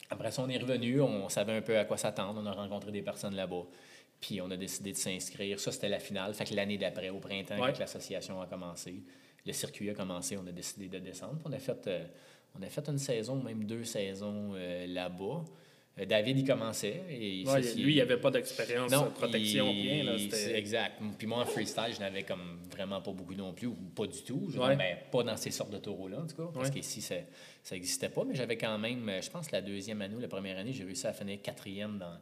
Après 0.10 0.32
ça, 0.32 0.42
on 0.42 0.50
est 0.50 0.58
revenu, 0.58 1.02
on 1.02 1.30
savait 1.30 1.58
un 1.58 1.62
peu 1.62 1.78
à 1.78 1.86
quoi 1.86 1.98
s'attendre, 1.98 2.42
on 2.44 2.46
a 2.48 2.52
rencontré 2.52 2.92
des 2.92 3.04
personnes 3.04 3.36
là-bas. 3.36 3.66
Puis 4.22 4.42
on 4.42 4.52
a 4.52 4.58
décidé 4.58 4.92
de 4.92 4.98
s'inscrire. 4.98 5.60
Ça, 5.60 5.72
c'était 5.72 5.90
la 5.90 6.00
finale. 6.00 6.34
Fait 6.34 6.46
que 6.46 6.54
l'année 6.54 6.78
d'après, 6.78 7.10
au 7.10 7.20
printemps, 7.20 7.60
Ouais. 7.60 7.72
quand 7.72 7.80
l'association 7.80 8.42
a 8.42 8.48
commencé, 8.48 9.02
le 9.46 9.54
circuit 9.54 9.90
a 9.90 9.94
commencé, 9.94 10.36
on 10.38 10.46
a 10.48 10.52
décidé 10.52 10.88
de 10.90 11.00
descendre. 11.00 11.40
On 11.46 11.52
a 11.54 11.60
fait, 11.60 11.88
euh, 11.88 12.04
on 12.60 12.62
a 12.62 12.68
fait 12.68 12.88
une 12.90 12.98
saison, 12.98 13.42
même 13.42 13.64
deux 13.64 13.86
saisons 13.86 14.52
euh, 14.56 14.86
là-bas. 14.88 15.46
Euh, 16.00 16.06
David, 16.06 16.38
il 16.38 16.46
commençait. 16.46 17.02
Et 17.10 17.46
Ouais, 17.48 17.62
lui, 17.76 17.96
il 17.96 18.02
avait 18.02 18.20
pas 18.20 18.30
d'expérience 18.32 18.92
en 18.94 19.10
protection, 19.12 19.70
il- 19.72 19.82
rien. 19.90 20.04
Là, 20.04 20.18
exact. 20.56 21.02
Puis 21.18 21.26
moi, 21.28 21.40
en 21.40 21.46
freestyle, 21.46 21.94
je 21.94 22.00
n'avais 22.00 22.24
comme 22.24 22.60
vraiment 22.72 23.02
pas 23.02 23.12
beaucoup 23.14 23.34
non 23.36 23.54
plus, 23.54 23.68
ou 23.68 23.76
pas 23.96 24.06
du 24.08 24.22
tout. 24.24 24.50
Ouais. 24.58 24.76
ben, 24.76 24.98
pas 25.12 25.24
dans 25.24 25.38
ces 25.38 25.52
sortes 25.52 25.72
de 25.72 25.78
taureaux-là, 25.78 26.20
en 26.22 26.28
tout 26.28 26.36
cas, 26.36 26.50
parce 26.54 26.70
qu'ici, 26.70 27.02
ça 27.02 27.16
n'existait 27.72 28.10
pas. 28.10 28.24
Mais 28.26 28.36
j'avais 28.36 28.58
quand 28.58 28.78
même, 28.78 29.10
je 29.22 29.30
pense, 29.30 29.50
la 29.52 29.62
deuxième 29.62 30.02
année 30.02 30.16
ou 30.16 30.20
la 30.20 30.28
première 30.28 30.58
année, 30.58 30.74
j'ai 30.74 30.84
réussi 30.84 31.08
à 31.08 31.14
finir 31.14 31.42
quatrième 31.42 31.98
dans, 31.98 32.18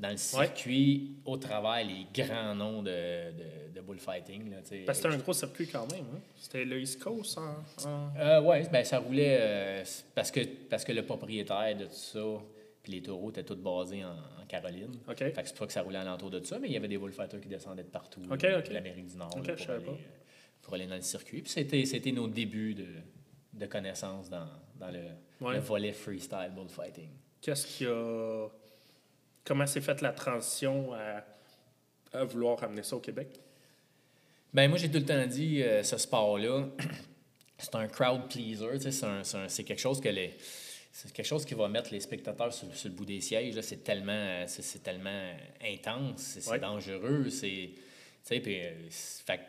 dans 0.00 0.10
le 0.10 0.16
circuit 0.16 1.12
au 1.24 1.36
travers 1.36 1.84
les 1.86 2.06
grands 2.12 2.54
noms 2.54 2.82
de, 2.82 2.90
de, 2.90 3.74
de 3.74 3.80
bullfighting. 3.82 4.50
Là. 4.50 4.56
Parce 4.86 4.98
que 4.98 5.04
c'était 5.04 5.14
un 5.14 5.18
gros 5.18 5.32
circuit 5.34 5.68
quand 5.68 5.86
même. 5.92 6.04
Hein? 6.14 6.20
C'était 6.36 6.64
le 6.64 6.80
East 6.80 7.02
Coast 7.02 7.38
en. 7.38 7.56
en- 7.88 8.12
Euh, 8.18 8.40
ouais, 8.40 8.66
ben, 8.72 8.82
ça 8.84 8.98
roulait 8.98 9.36
euh, 9.40 9.84
parce, 10.14 10.30
que, 10.30 10.40
parce 10.68 10.84
que 10.84 10.92
le 10.92 11.04
propriétaire 11.04 11.76
de 11.76 11.84
tout 11.84 11.90
ça, 11.92 12.24
puis 12.82 12.92
les 12.92 13.02
taureaux 13.02 13.30
étaient 13.30 13.44
tous 13.44 13.56
basés 13.56 14.02
en, 14.04 14.12
en 14.12 14.46
Caroline. 14.48 14.96
OK. 15.08 15.18
Fait 15.18 15.32
que 15.32 15.40
c'est 15.48 15.66
que 15.66 15.72
ça 15.72 15.82
roulait 15.82 15.98
alentour 15.98 16.30
de 16.30 16.42
ça, 16.44 16.58
mais 16.58 16.68
il 16.68 16.72
y 16.72 16.76
avait 16.78 16.88
des 16.88 16.96
bullfighters 16.98 17.40
qui 17.40 17.48
descendaient 17.48 17.84
de 17.84 17.88
partout, 17.90 18.22
OK, 18.30 18.40
de 18.40 18.72
l'Amérique 18.72 19.06
du 19.06 19.16
Nord, 19.18 19.36
OK, 19.36 19.46
là, 19.46 19.54
je 19.54 19.58
pour, 19.58 19.66
savais 19.66 19.76
aller, 19.76 19.84
pas. 19.84 19.92
euh, 19.92 19.96
pour 20.62 20.74
aller 20.74 20.86
dans 20.86 20.96
le 20.96 21.02
circuit. 21.02 21.42
Puis 21.42 21.50
c'était, 21.52 21.84
c'était 21.84 22.12
nos 22.12 22.26
débuts 22.26 22.74
de, 22.74 22.86
de 23.52 23.66
connaissances 23.66 24.30
dans, 24.30 24.48
dans 24.76 24.90
le, 24.90 25.00
Ouais. 25.42 25.54
le 25.54 25.60
volet 25.60 25.92
freestyle 25.92 26.52
bullfighting. 26.54 27.08
Qu'est-ce 27.40 27.66
qui 27.66 27.86
a. 27.86 28.46
Comment 29.44 29.66
s'est 29.66 29.80
faite 29.80 30.00
la 30.00 30.12
transition 30.12 30.92
à, 30.92 31.24
à 32.18 32.24
vouloir 32.24 32.62
amener 32.62 32.82
ça 32.82 32.96
au 32.96 33.00
Québec? 33.00 33.40
Ben 34.52 34.68
moi, 34.68 34.78
j'ai 34.78 34.90
tout 34.90 34.98
le 34.98 35.04
temps 35.04 35.26
dit, 35.26 35.62
euh, 35.62 35.82
ce 35.82 35.96
sport-là, 35.96 36.68
c'est 37.58 37.74
un 37.76 37.86
crowd 37.86 38.28
pleaser. 38.28 38.90
C'est, 39.48 39.64
quelque 39.64 39.78
chose 39.80 40.00
que 40.00 40.08
les. 40.08 40.36
C'est 40.92 41.12
quelque 41.12 41.26
chose 41.26 41.44
qui 41.44 41.54
va 41.54 41.68
mettre 41.68 41.92
les 41.92 42.00
spectateurs 42.00 42.52
sur, 42.52 42.74
sur 42.74 42.88
le 42.88 42.94
bout 42.96 43.04
des 43.04 43.20
sièges. 43.20 43.60
C'est 43.60 43.84
tellement, 43.84 44.44
c'est, 44.48 44.82
tellement 44.82 45.32
intense, 45.64 46.20
c'est, 46.40 46.50
Ouais. 46.50 46.58
dangereux. 46.58 47.30
C'est, 47.30 47.70
puis, 48.24 48.60
euh, 48.60 48.72
fait 48.90 49.40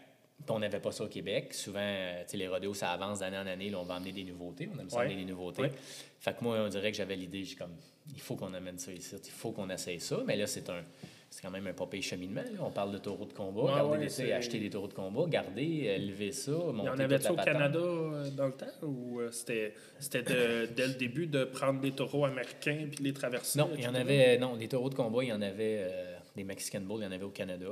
on 0.50 0.60
n'avait 0.60 0.80
pas 0.80 0.92
ça 0.92 1.04
au 1.04 1.08
Québec. 1.08 1.54
Souvent, 1.54 1.80
euh, 1.82 2.22
tu 2.24 2.32
sais, 2.32 2.38
les 2.38 2.48
rodéos, 2.48 2.74
ça 2.74 2.92
avance 2.92 3.20
d'année 3.20 3.38
en 3.38 3.48
année. 3.48 3.70
Là, 3.70 3.80
on 3.80 3.84
va 3.84 3.96
amener 3.96 4.12
des 4.12 4.24
nouveautés. 4.24 4.70
On 4.76 4.80
aime 4.80 4.90
ça 4.90 4.98
Ouais. 5.00 5.06
amener 5.06 5.24
des 5.24 5.32
nouveautés. 5.32 5.62
Ouais. 5.64 5.72
Fait 6.20 6.34
que 6.38 6.44
moi, 6.44 6.58
on 6.60 6.70
dirait 6.70 6.92
que 6.92 6.98
j'avais 6.98 7.16
l'idée, 7.16 7.44
j'ai 7.44 7.56
comme, 7.56 7.76
il 8.14 8.22
faut 8.22 8.36
qu'on 8.36 8.54
amène 8.54 8.78
ça 8.78 8.92
ici, 8.92 9.16
il 9.24 9.32
faut 9.32 9.52
qu'on 9.52 9.70
essaye 9.70 10.00
ça. 10.00 10.22
Mais 10.26 10.36
là, 10.36 10.46
c'est 10.48 10.70
un, 10.70 10.84
c'est 11.30 11.42
quand 11.42 11.50
même 11.52 11.66
un 11.68 11.74
papier 11.74 12.02
cheminement. 12.02 12.42
là. 12.42 12.60
On 12.62 12.72
parle 12.72 12.92
de 12.92 12.98
taureaux 12.98 13.26
de 13.26 13.32
combat, 13.34 13.74
garder 13.76 13.98
ouais, 14.00 14.08
des- 14.08 14.32
acheter 14.34 14.60
des 14.60 14.70
taureaux 14.70 14.88
de 14.90 14.94
combat, 14.94 15.26
garder, 15.28 15.84
euh, 15.88 15.96
élever 15.96 16.32
ça, 16.32 16.52
monter 16.52 16.74
Il 16.82 16.86
y 16.86 16.90
en 16.90 16.92
toute 16.92 17.00
avait-tu 17.02 17.24
la 17.26 17.32
au 17.32 17.36
patente. 17.36 17.54
Canada 17.54 17.80
euh, 17.80 18.30
dans 18.32 18.48
le 18.48 18.52
temps 18.54 18.66
ou 18.84 19.20
euh, 19.22 19.32
c'était, 19.32 19.74
c'était 20.00 20.24
de- 20.24 20.66
dès 20.76 20.88
le 20.88 20.94
début 20.96 21.28
de 21.28 21.44
prendre 21.46 21.80
des 21.80 21.92
taureaux 21.92 22.26
américains 22.26 22.88
puis 22.92 23.04
les 23.04 23.14
traverser? 23.14 23.58
Non, 23.60 23.70
il 23.78 23.84
y 23.84 23.88
en 23.88 23.96
avait, 23.96 24.38
non, 24.38 24.58
des 24.58 24.68
taureaux 24.68 24.90
de 24.90 24.96
combat, 24.96 25.24
il 25.24 25.30
y 25.30 25.34
en 25.34 25.42
avait, 25.42 25.78
euh, 25.90 26.18
des 26.36 26.44
Mexican 26.44 26.82
Bulls, 26.82 27.00
il 27.00 27.04
y 27.06 27.08
en 27.08 27.12
avait 27.14 27.24
au 27.24 27.30
Canada. 27.30 27.68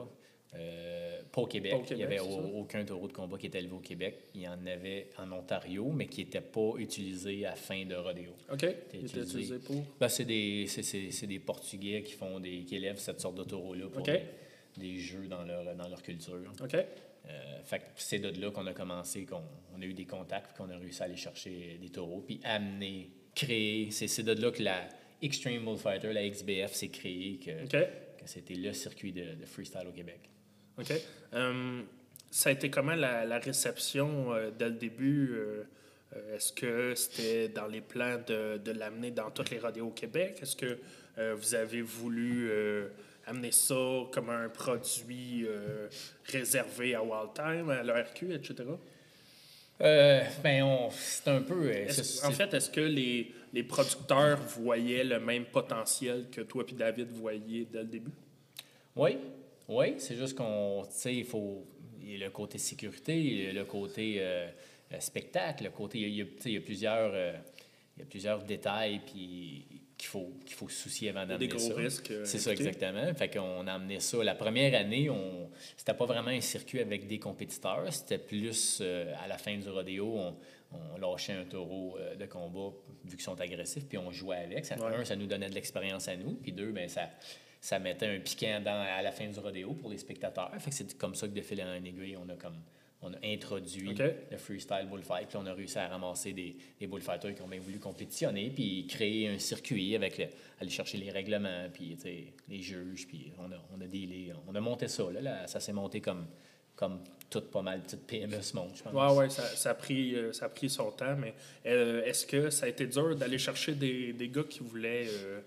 Euh, 0.55 1.21
pas 1.31 1.41
au 1.41 1.45
Québec. 1.45 1.71
Pas 1.71 1.77
au 1.77 1.81
Québec, 1.81 1.91
il 1.91 1.97
n'y 1.97 2.03
avait 2.03 2.53
aucun 2.55 2.83
taureau 2.83 3.07
de 3.07 3.13
combat 3.13 3.37
qui 3.37 3.47
était 3.47 3.59
élevé 3.59 3.75
au 3.75 3.79
Québec. 3.79 4.25
Il 4.33 4.41
y 4.41 4.47
en 4.47 4.65
avait 4.65 5.09
en 5.17 5.31
Ontario, 5.31 5.91
mais 5.91 6.07
qui 6.07 6.23
n'était 6.23 6.41
pas 6.41 6.73
utilisé 6.77 7.45
à 7.45 7.55
fin 7.55 7.85
de 7.85 7.95
rodéo. 7.95 8.31
OK. 8.51 8.63
Il 8.93 9.05
était 9.05 9.19
utilisé. 9.19 9.59
pour? 9.59 9.83
Ben, 9.99 10.09
c'est 10.09 10.25
des, 10.25 10.65
c'est, 10.67 11.27
des 11.27 11.39
Portugais 11.39 12.01
qui 12.01 12.13
font 12.13 12.39
des, 12.39 12.63
qui 12.63 12.75
élèvent 12.75 12.99
cette 12.99 13.21
sorte 13.21 13.35
de 13.35 13.43
taureau-là 13.43 13.87
pour 13.89 14.01
des, 14.01 14.23
des 14.77 14.97
jeux 14.97 15.27
dans 15.27 15.43
leur, 15.43 15.75
dans 15.75 15.87
leur 15.87 16.01
culture. 16.01 16.51
OK. 16.61 16.75
Euh, 17.27 17.61
fait 17.63 17.79
que 17.79 17.85
c'est 17.95 18.19
de 18.19 18.41
là 18.41 18.49
qu'on 18.49 18.65
a 18.65 18.73
commencé, 18.73 19.25
qu'on 19.25 19.43
on 19.75 19.81
a 19.81 19.85
eu 19.85 19.93
des 19.93 20.05
contacts, 20.05 20.57
qu'on 20.57 20.69
a 20.69 20.77
réussi 20.77 21.01
à 21.01 21.05
aller 21.05 21.17
chercher 21.17 21.77
des 21.79 21.89
taureaux, 21.89 22.23
puis 22.25 22.39
amener, 22.43 23.11
créer. 23.35 23.91
C'est, 23.91 24.23
de 24.23 24.31
là 24.31 24.51
que 24.51 24.63
la 24.63 24.89
Extreme 25.21 25.63
Bullfighter, 25.63 26.11
la 26.13 26.27
XBF, 26.27 26.73
s'est 26.73 26.87
créée, 26.87 27.37
que, 27.37 27.67
que 27.67 27.85
c'était 28.25 28.55
le 28.55 28.73
circuit 28.73 29.11
de, 29.11 29.35
de 29.35 29.45
freestyle 29.45 29.85
au 29.87 29.91
Québec. 29.91 30.29
OK. 30.79 30.93
Hum, 31.33 31.85
ça 32.31 32.49
a 32.49 32.51
été 32.53 32.69
comment 32.69 32.95
la, 32.95 33.25
la 33.25 33.39
réception 33.39 34.33
euh, 34.33 34.51
dès 34.57 34.69
le 34.69 34.75
début? 34.75 35.31
euh, 35.33 35.63
euh, 36.15 36.35
Est-ce 36.35 36.53
que 36.53 36.95
c'était 36.95 37.49
dans 37.49 37.67
les 37.67 37.81
plans 37.81 38.19
de, 38.25 38.57
de 38.57 38.71
l'amener 38.71 39.11
dans 39.11 39.29
toutes 39.31 39.49
les 39.51 39.59
radios 39.59 39.87
au 39.87 39.91
Québec? 39.91 40.39
Est-ce 40.41 40.55
que 40.55 40.77
euh, 41.17 41.35
vous 41.35 41.55
avez 41.55 41.81
voulu 41.81 42.49
euh, 42.49 42.87
amener 43.25 43.51
ça 43.51 43.75
comme 44.11 44.29
un 44.29 44.49
produit 44.49 45.45
euh, 45.45 45.87
réservé 46.25 46.95
à 46.95 47.03
Wild 47.03 47.33
Time, 47.35 47.69
à 47.69 47.83
l'ERQ, 47.83 48.33
etc.? 48.33 48.63
Euh, 49.81 50.21
ben, 50.43 50.63
on, 50.63 50.89
c'est 50.91 51.29
un 51.29 51.41
peu. 51.41 51.71
euh, 51.71 51.87
en 52.25 52.31
fait, 52.31 52.53
est-ce 52.53 52.69
que 52.69 52.81
les, 52.81 53.31
les 53.53 53.63
producteurs 53.63 54.37
voyaient 54.37 55.03
le 55.03 55.19
même 55.19 55.45
potentiel 55.45 56.25
que 56.31 56.41
toi 56.41 56.63
et 56.67 56.73
David 56.73 57.11
voyaient 57.11 57.65
dès 57.71 57.79
le 57.79 57.85
début? 57.87 58.11
Oui, 58.95 59.17
oui, 59.69 59.93
c'est 59.97 60.15
juste 60.15 60.35
qu'on, 60.35 60.83
tu 60.85 60.91
sais, 60.97 61.15
il 61.15 61.25
faut, 61.25 61.65
il 62.01 62.17
y 62.17 62.21
a 62.21 62.25
le 62.25 62.31
côté 62.31 62.57
sécurité, 62.57 63.51
le 63.51 63.63
côté 63.65 64.15
euh, 64.19 64.47
euh, 64.91 64.99
spectacle, 64.99 65.65
le 65.65 65.69
côté, 65.69 65.99
il 65.99 66.15
y 66.15 66.21
a, 66.21 66.25
il 66.45 66.51
y 66.51 66.57
a, 66.57 66.61
plusieurs, 66.61 67.11
euh, 67.13 67.33
il 67.95 67.99
y 67.99 68.03
a 68.03 68.05
plusieurs 68.07 68.43
détails 68.43 68.99
puis 69.05 69.65
qu'il 69.95 70.07
faut, 70.07 70.33
qu'il 70.43 70.55
faut 70.55 70.69
se 70.69 70.81
soucier 70.81 71.09
avant 71.09 71.25
Il 71.25 71.29
y 71.29 71.33
a 71.33 71.37
des 71.37 71.47
d'amener 71.47 71.59
gros 71.59 71.75
ça. 71.75 71.81
risques, 71.81 72.11
euh, 72.11 72.25
C'est 72.25 72.39
ça, 72.39 72.51
exactement. 72.51 73.13
Fait 73.13 73.29
qu'on 73.29 73.67
a 73.67 73.73
amené 73.73 73.99
ça. 73.99 74.23
La 74.23 74.33
première 74.33 74.73
année, 74.79 75.09
on, 75.11 75.51
c'était 75.77 75.93
pas 75.93 76.05
vraiment 76.05 76.29
un 76.29 76.41
circuit 76.41 76.79
avec 76.79 77.05
des 77.05 77.19
compétiteurs, 77.19 77.93
c'était 77.93 78.17
plus 78.17 78.81
à 78.81 79.27
la 79.27 79.37
fin 79.37 79.55
du 79.55 79.69
rodéo, 79.69 80.17
on, 80.17 80.35
on 80.71 80.97
lâchait 80.97 81.33
un 81.33 81.45
taureau 81.45 81.97
de 82.17 82.25
combat 82.25 82.75
vu 83.03 83.11
qu'ils 83.17 83.21
sont 83.21 83.39
agressifs, 83.39 83.85
puis 83.87 83.97
on 83.99 84.11
jouait 84.11 84.37
avec. 84.37 84.65
Ça, 84.65 84.75
Ouais. 84.77 84.95
Un, 84.95 85.05
ça 85.05 85.15
nous 85.15 85.27
donnait 85.27 85.49
de 85.49 85.55
l'expérience 85.55 86.07
à 86.07 86.15
nous, 86.15 86.33
puis 86.33 86.53
deux, 86.53 86.71
ben 86.71 86.87
ça, 86.87 87.09
ça 87.61 87.79
mettait 87.79 88.07
un 88.07 88.19
piquant 88.19 88.61
dans, 88.63 88.81
à 88.81 89.01
la 89.01 89.11
fin 89.11 89.27
du 89.27 89.39
rodéo 89.39 89.73
pour 89.73 89.89
les 89.89 89.97
spectateurs. 89.97 90.51
Fait 90.59 90.69
que 90.69 90.75
c'est 90.75 90.97
comme 90.97 91.15
ça 91.15 91.27
que 91.27 91.33
de 91.33 91.41
fil 91.41 91.61
en 91.61 91.83
aiguille, 91.83 92.17
on 92.17 92.29
a 92.29 92.35
comme 92.35 92.57
on 93.01 93.13
a 93.13 93.17
introduit 93.23 93.95
le 93.95 94.37
freestyle 94.37 94.87
bullfight, 94.89 95.29
puis 95.29 95.37
on 95.37 95.45
a 95.45 95.53
réussi 95.53 95.77
à 95.77 95.87
ramasser 95.87 96.33
des, 96.33 96.57
des 96.79 96.87
bullfighters 96.87 97.33
qui 97.33 97.41
ont 97.41 97.47
bien 97.47 97.59
voulu 97.59 97.79
compétitionner, 97.79 98.49
puis 98.49 98.87
créer 98.87 99.29
un 99.29 99.39
circuit 99.39 99.95
avec 99.95 100.17
le, 100.17 100.25
aller 100.59 100.69
chercher 100.69 100.97
les 100.97 101.09
règlements, 101.09 101.69
puis 101.73 101.97
les 102.49 102.61
juges, 102.61 103.07
puis 103.07 103.31
on 103.39 103.51
a, 103.51 103.55
on 103.73 103.81
a 103.81 103.87
dealé, 103.87 104.33
on 104.47 104.55
a 104.55 104.59
monté 104.59 104.87
ça. 104.87 105.09
Là, 105.11 105.21
Là, 105.21 105.47
ça 105.47 105.59
s'est 105.59 105.73
monté 105.73 106.01
comme, 106.01 106.27
comme 106.75 107.01
toute 107.29 107.51
pas 107.51 107.61
mal 107.61 107.81
petite 107.83 108.05
PME 108.05 108.41
se 108.41 108.55
monte, 108.55 108.75
je 108.75 108.83
pense. 108.83 108.93
Oui, 108.93 109.17
ouais, 109.17 109.29
ça, 109.29 109.43
ça, 109.43 109.69
a 109.71 109.73
pris, 109.75 110.15
euh, 110.15 110.33
ça 110.33 110.45
a 110.45 110.49
pris 110.49 110.69
son 110.69 110.91
temps, 110.91 111.15
mais 111.15 111.33
euh, 111.67 112.03
est-ce 112.03 112.25
que 112.25 112.49
ça 112.49 112.65
a 112.65 112.69
été 112.69 112.87
dur 112.87 113.15
d'aller 113.15 113.37
chercher 113.37 113.73
des, 113.73 114.11
des 114.13 114.29
gars 114.29 114.43
qui 114.43 114.59
voulaient 114.59 115.07
euh, 115.07 115.39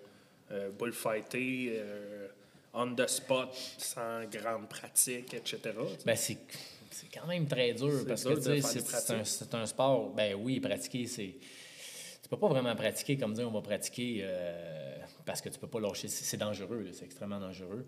euh, 0.52 0.70
bullfighter 0.70 1.72
euh, 1.76 2.28
on 2.74 2.94
the 2.94 3.06
spot, 3.08 3.54
sans 3.78 4.24
grande 4.30 4.68
pratique, 4.68 5.34
etc.? 5.34 5.58
Ben, 6.04 6.16
c'est, 6.16 6.38
quand 7.12 7.26
même 7.26 7.46
très 7.46 7.72
dur 7.72 7.92
C'est 8.00 8.06
parce 8.06 8.22
dur 8.22 8.34
que 8.34 8.60
c'est, 9.24 9.54
un, 9.54 9.60
un 9.60 9.66
sport, 9.66 10.10
ben 10.10 10.34
oui, 10.34 10.60
pratiquer, 10.60 11.06
c'est. 11.06 11.34
Tu 12.22 12.28
peux 12.28 12.36
pas 12.36 12.48
vraiment 12.48 12.74
pratiquer 12.74 13.16
comme 13.16 13.34
dire 13.34 13.46
on 13.46 13.50
va 13.50 13.60
pratiquer 13.60 14.20
euh, 14.22 14.98
parce 15.24 15.40
que 15.40 15.48
tu 15.48 15.58
peux 15.58 15.66
pas 15.66 15.80
lâcher. 15.80 16.08
C'est, 16.08 16.36
dangereux, 16.36 16.88
c'est 16.92 17.04
extrêmement 17.04 17.40
dangereux. 17.40 17.86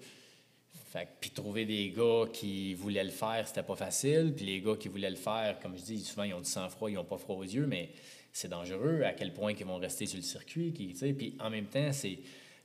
Fait 0.91 1.09
puis 1.21 1.31
trouver 1.31 1.65
des 1.65 1.91
gars 1.91 2.25
qui 2.33 2.75
voulaient 2.75 3.05
le 3.05 3.11
faire, 3.11 3.47
c'était 3.47 3.63
pas 3.63 3.77
facile. 3.77 4.33
Puis 4.37 4.45
les 4.45 4.61
gars 4.61 4.77
qui 4.77 4.89
voulaient 4.89 5.11
le 5.11 5.17
faire, 5.17 5.59
comme 5.61 5.77
je 5.77 5.83
dis, 5.83 6.05
souvent 6.05 6.25
ils 6.25 6.35
ont 6.35 6.41
du 6.41 6.51
sang-froid, 6.51 6.91
ils 6.91 6.99
ont 6.99 7.05
pas 7.05 7.19
froid 7.19 7.37
aux 7.37 7.43
yeux, 7.43 7.67
mais 7.67 7.91
c'est 8.33 8.49
dangereux 8.49 9.03
à 9.05 9.13
quel 9.13 9.33
point 9.33 9.53
ils 9.53 9.65
vont 9.65 9.79
rester 9.79 10.07
sur 10.07 10.17
le 10.17 10.23
circuit. 10.23 10.73
Qui, 10.73 10.95
puis 11.13 11.37
en 11.41 11.51
même 11.51 11.67
temps, 11.67 11.93
c'est 11.93 12.19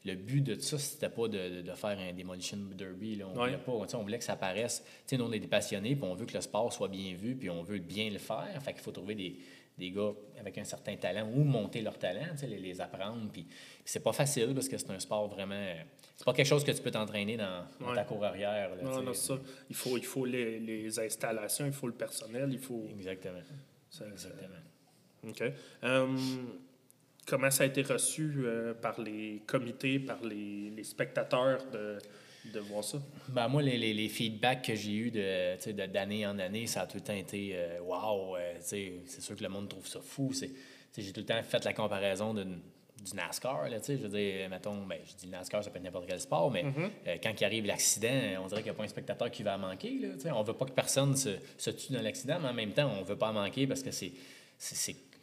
le 0.05 0.15
but 0.15 0.41
de 0.41 0.57
ça, 0.59 0.77
c'était 0.77 1.09
pas 1.09 1.27
de, 1.27 1.61
de- 1.61 1.71
faire 1.73 1.97
un 1.99 2.13
Demolition 2.13 2.57
Derby. 2.75 3.15
Là. 3.15 3.25
On, 3.27 3.37
Ouais. 3.37 3.47
voulait 3.47 3.57
pas, 3.87 3.97
on 3.97 4.01
voulait 4.03 4.17
que 4.17 4.23
ça 4.23 4.35
paraisse. 4.35 4.81
Tu 4.85 4.91
sais, 5.07 5.17
nous, 5.17 5.25
on 5.25 5.31
est 5.31 5.39
des 5.39 5.47
passionnés, 5.47 5.95
puis 5.95 6.05
on 6.05 6.15
veut 6.15 6.25
que 6.25 6.33
le 6.33 6.41
sport 6.41 6.71
soit 6.71 6.87
bien 6.87 7.13
vu, 7.15 7.35
puis 7.35 7.49
on 7.49 7.63
veut 7.63 7.79
bien 7.79 8.09
le 8.09 8.17
faire. 8.19 8.47
Fait 8.61 8.71
qu'il 8.73 8.81
faut 8.81 8.91
trouver 8.91 9.15
des, 9.15 9.35
des 9.77 9.91
gars 9.91 10.11
avec 10.39 10.57
un 10.57 10.63
certain 10.63 10.95
talent 10.95 11.29
ou 11.33 11.43
monter 11.43 11.81
leur 11.81 11.97
talent, 11.97 12.27
les, 12.41 12.59
les 12.59 12.81
apprendre. 12.81 13.29
Puis, 13.31 13.45
c'est 13.85 14.01
pas 14.03 14.13
facile 14.13 14.53
parce 14.53 14.69
que 14.69 14.77
c'est 14.77 14.89
un 14.91 14.99
sport 14.99 15.27
vraiment. 15.27 15.73
C'est 16.15 16.25
pas 16.25 16.33
quelque 16.33 16.47
chose 16.47 16.63
que 16.63 16.71
tu 16.71 16.81
peux 16.81 16.91
t'entraîner 16.91 17.35
dans, 17.37 17.65
dans 17.79 17.89
Ouais. 17.89 17.95
ta 17.95 18.03
cour 18.03 18.23
arrière. 18.23 18.75
là, 18.75 18.81
Non, 18.83 19.01
non, 19.01 19.13
ça. 19.13 19.37
Il 19.69 19.75
faut, 19.75 19.97
il 19.97 20.05
faut 20.05 20.25
les, 20.25 20.59
les 20.59 20.97
installations, 20.99 21.65
il 21.65 21.71
faut 21.73 21.87
le 21.87 21.93
personnel, 21.93 22.49
il 22.51 22.59
faut. 22.59 22.85
Exactement. 22.97 23.39
ça- 23.89 24.05
ça- 24.05 24.11
Exactement. 24.11 24.55
OK. 25.27 25.43
Euh, 25.83 26.07
comment 27.29 27.51
ça 27.51 27.63
a 27.63 27.67
été 27.67 27.81
reçu 27.81 28.33
euh, 28.39 28.73
par 28.73 28.99
les 28.99 29.41
comités, 29.45 29.99
par 29.99 30.21
les, 30.23 30.69
les 30.75 30.83
spectateurs 30.83 31.59
de, 31.71 31.97
de 32.53 32.59
voir 32.59 32.83
ça? 32.83 32.97
Ben, 33.29 33.47
moi, 33.47 33.61
les, 33.61 33.77
les, 33.77 33.93
les 33.93 34.09
feedbacks 34.09 34.65
que 34.65 34.75
j'ai 34.75 34.93
eus 34.95 35.11
de, 35.11 35.85
d'année 35.87 36.25
en 36.25 36.37
année, 36.39 36.67
ça 36.67 36.81
a 36.81 36.87
tout 36.87 36.97
le 36.97 37.03
temps 37.03 37.13
été 37.13 37.51
euh, 37.53 37.79
wow, 37.81 38.35
euh, 38.37 38.53
c'est 38.59 39.01
sûr 39.21 39.35
que 39.35 39.43
le 39.43 39.49
monde 39.49 39.69
trouve 39.69 39.87
ça 39.87 39.99
fou. 40.01 40.31
J'ai 40.97 41.13
tout 41.13 41.19
le 41.21 41.25
temps 41.25 41.41
fait 41.43 41.63
la 41.63 41.73
comparaison 41.73 42.33
d'une- 42.33 42.59
du 43.05 43.15
NASCAR. 43.15 43.69
Là, 43.69 43.79
tu 43.79 43.85
sais, 43.85 43.97
je 43.97 44.01
veux 44.01 44.09
dire, 44.09 44.49
mettons, 44.49 44.85
ben, 44.85 44.97
je 45.05 45.15
dis 45.15 45.25
le 45.27 45.31
NASCAR, 45.31 45.63
ça 45.63 45.69
peut 45.69 45.77
être 45.77 45.83
n'importe 45.85 46.05
quel 46.07 46.19
sport, 46.19 46.51
mais 46.51 46.65
euh, 47.07 47.15
quand 47.23 47.31
il 47.39 47.45
arrive 47.45 47.65
l'accident, 47.65 48.09
on 48.43 48.47
dirait 48.47 48.61
qu'il 48.61 48.71
n'y 48.71 48.75
a 48.75 48.77
pas 48.77 48.83
un 48.83 48.87
spectateur 48.89 49.31
qui 49.31 49.41
va 49.43 49.55
en 49.55 49.59
manquer. 49.59 49.97
Là, 50.01 50.09
tu 50.15 50.21
sais. 50.23 50.31
on 50.31 50.41
ne 50.41 50.45
veut 50.47 50.53
pas 50.53 50.65
que 50.65 50.71
personne 50.73 51.15
se, 51.15 51.29
se 51.57 51.69
tue 51.69 51.93
dans 51.93 52.01
l'accident, 52.01 52.39
mais 52.41 52.49
en 52.49 52.53
même 52.53 52.73
temps, 52.73 52.91
on 52.93 52.99
ne 53.01 53.05
veut 53.05 53.15
pas 53.15 53.31
manquer 53.31 53.67
parce 53.67 53.83
que 53.83 53.91
c'est. 53.91 54.11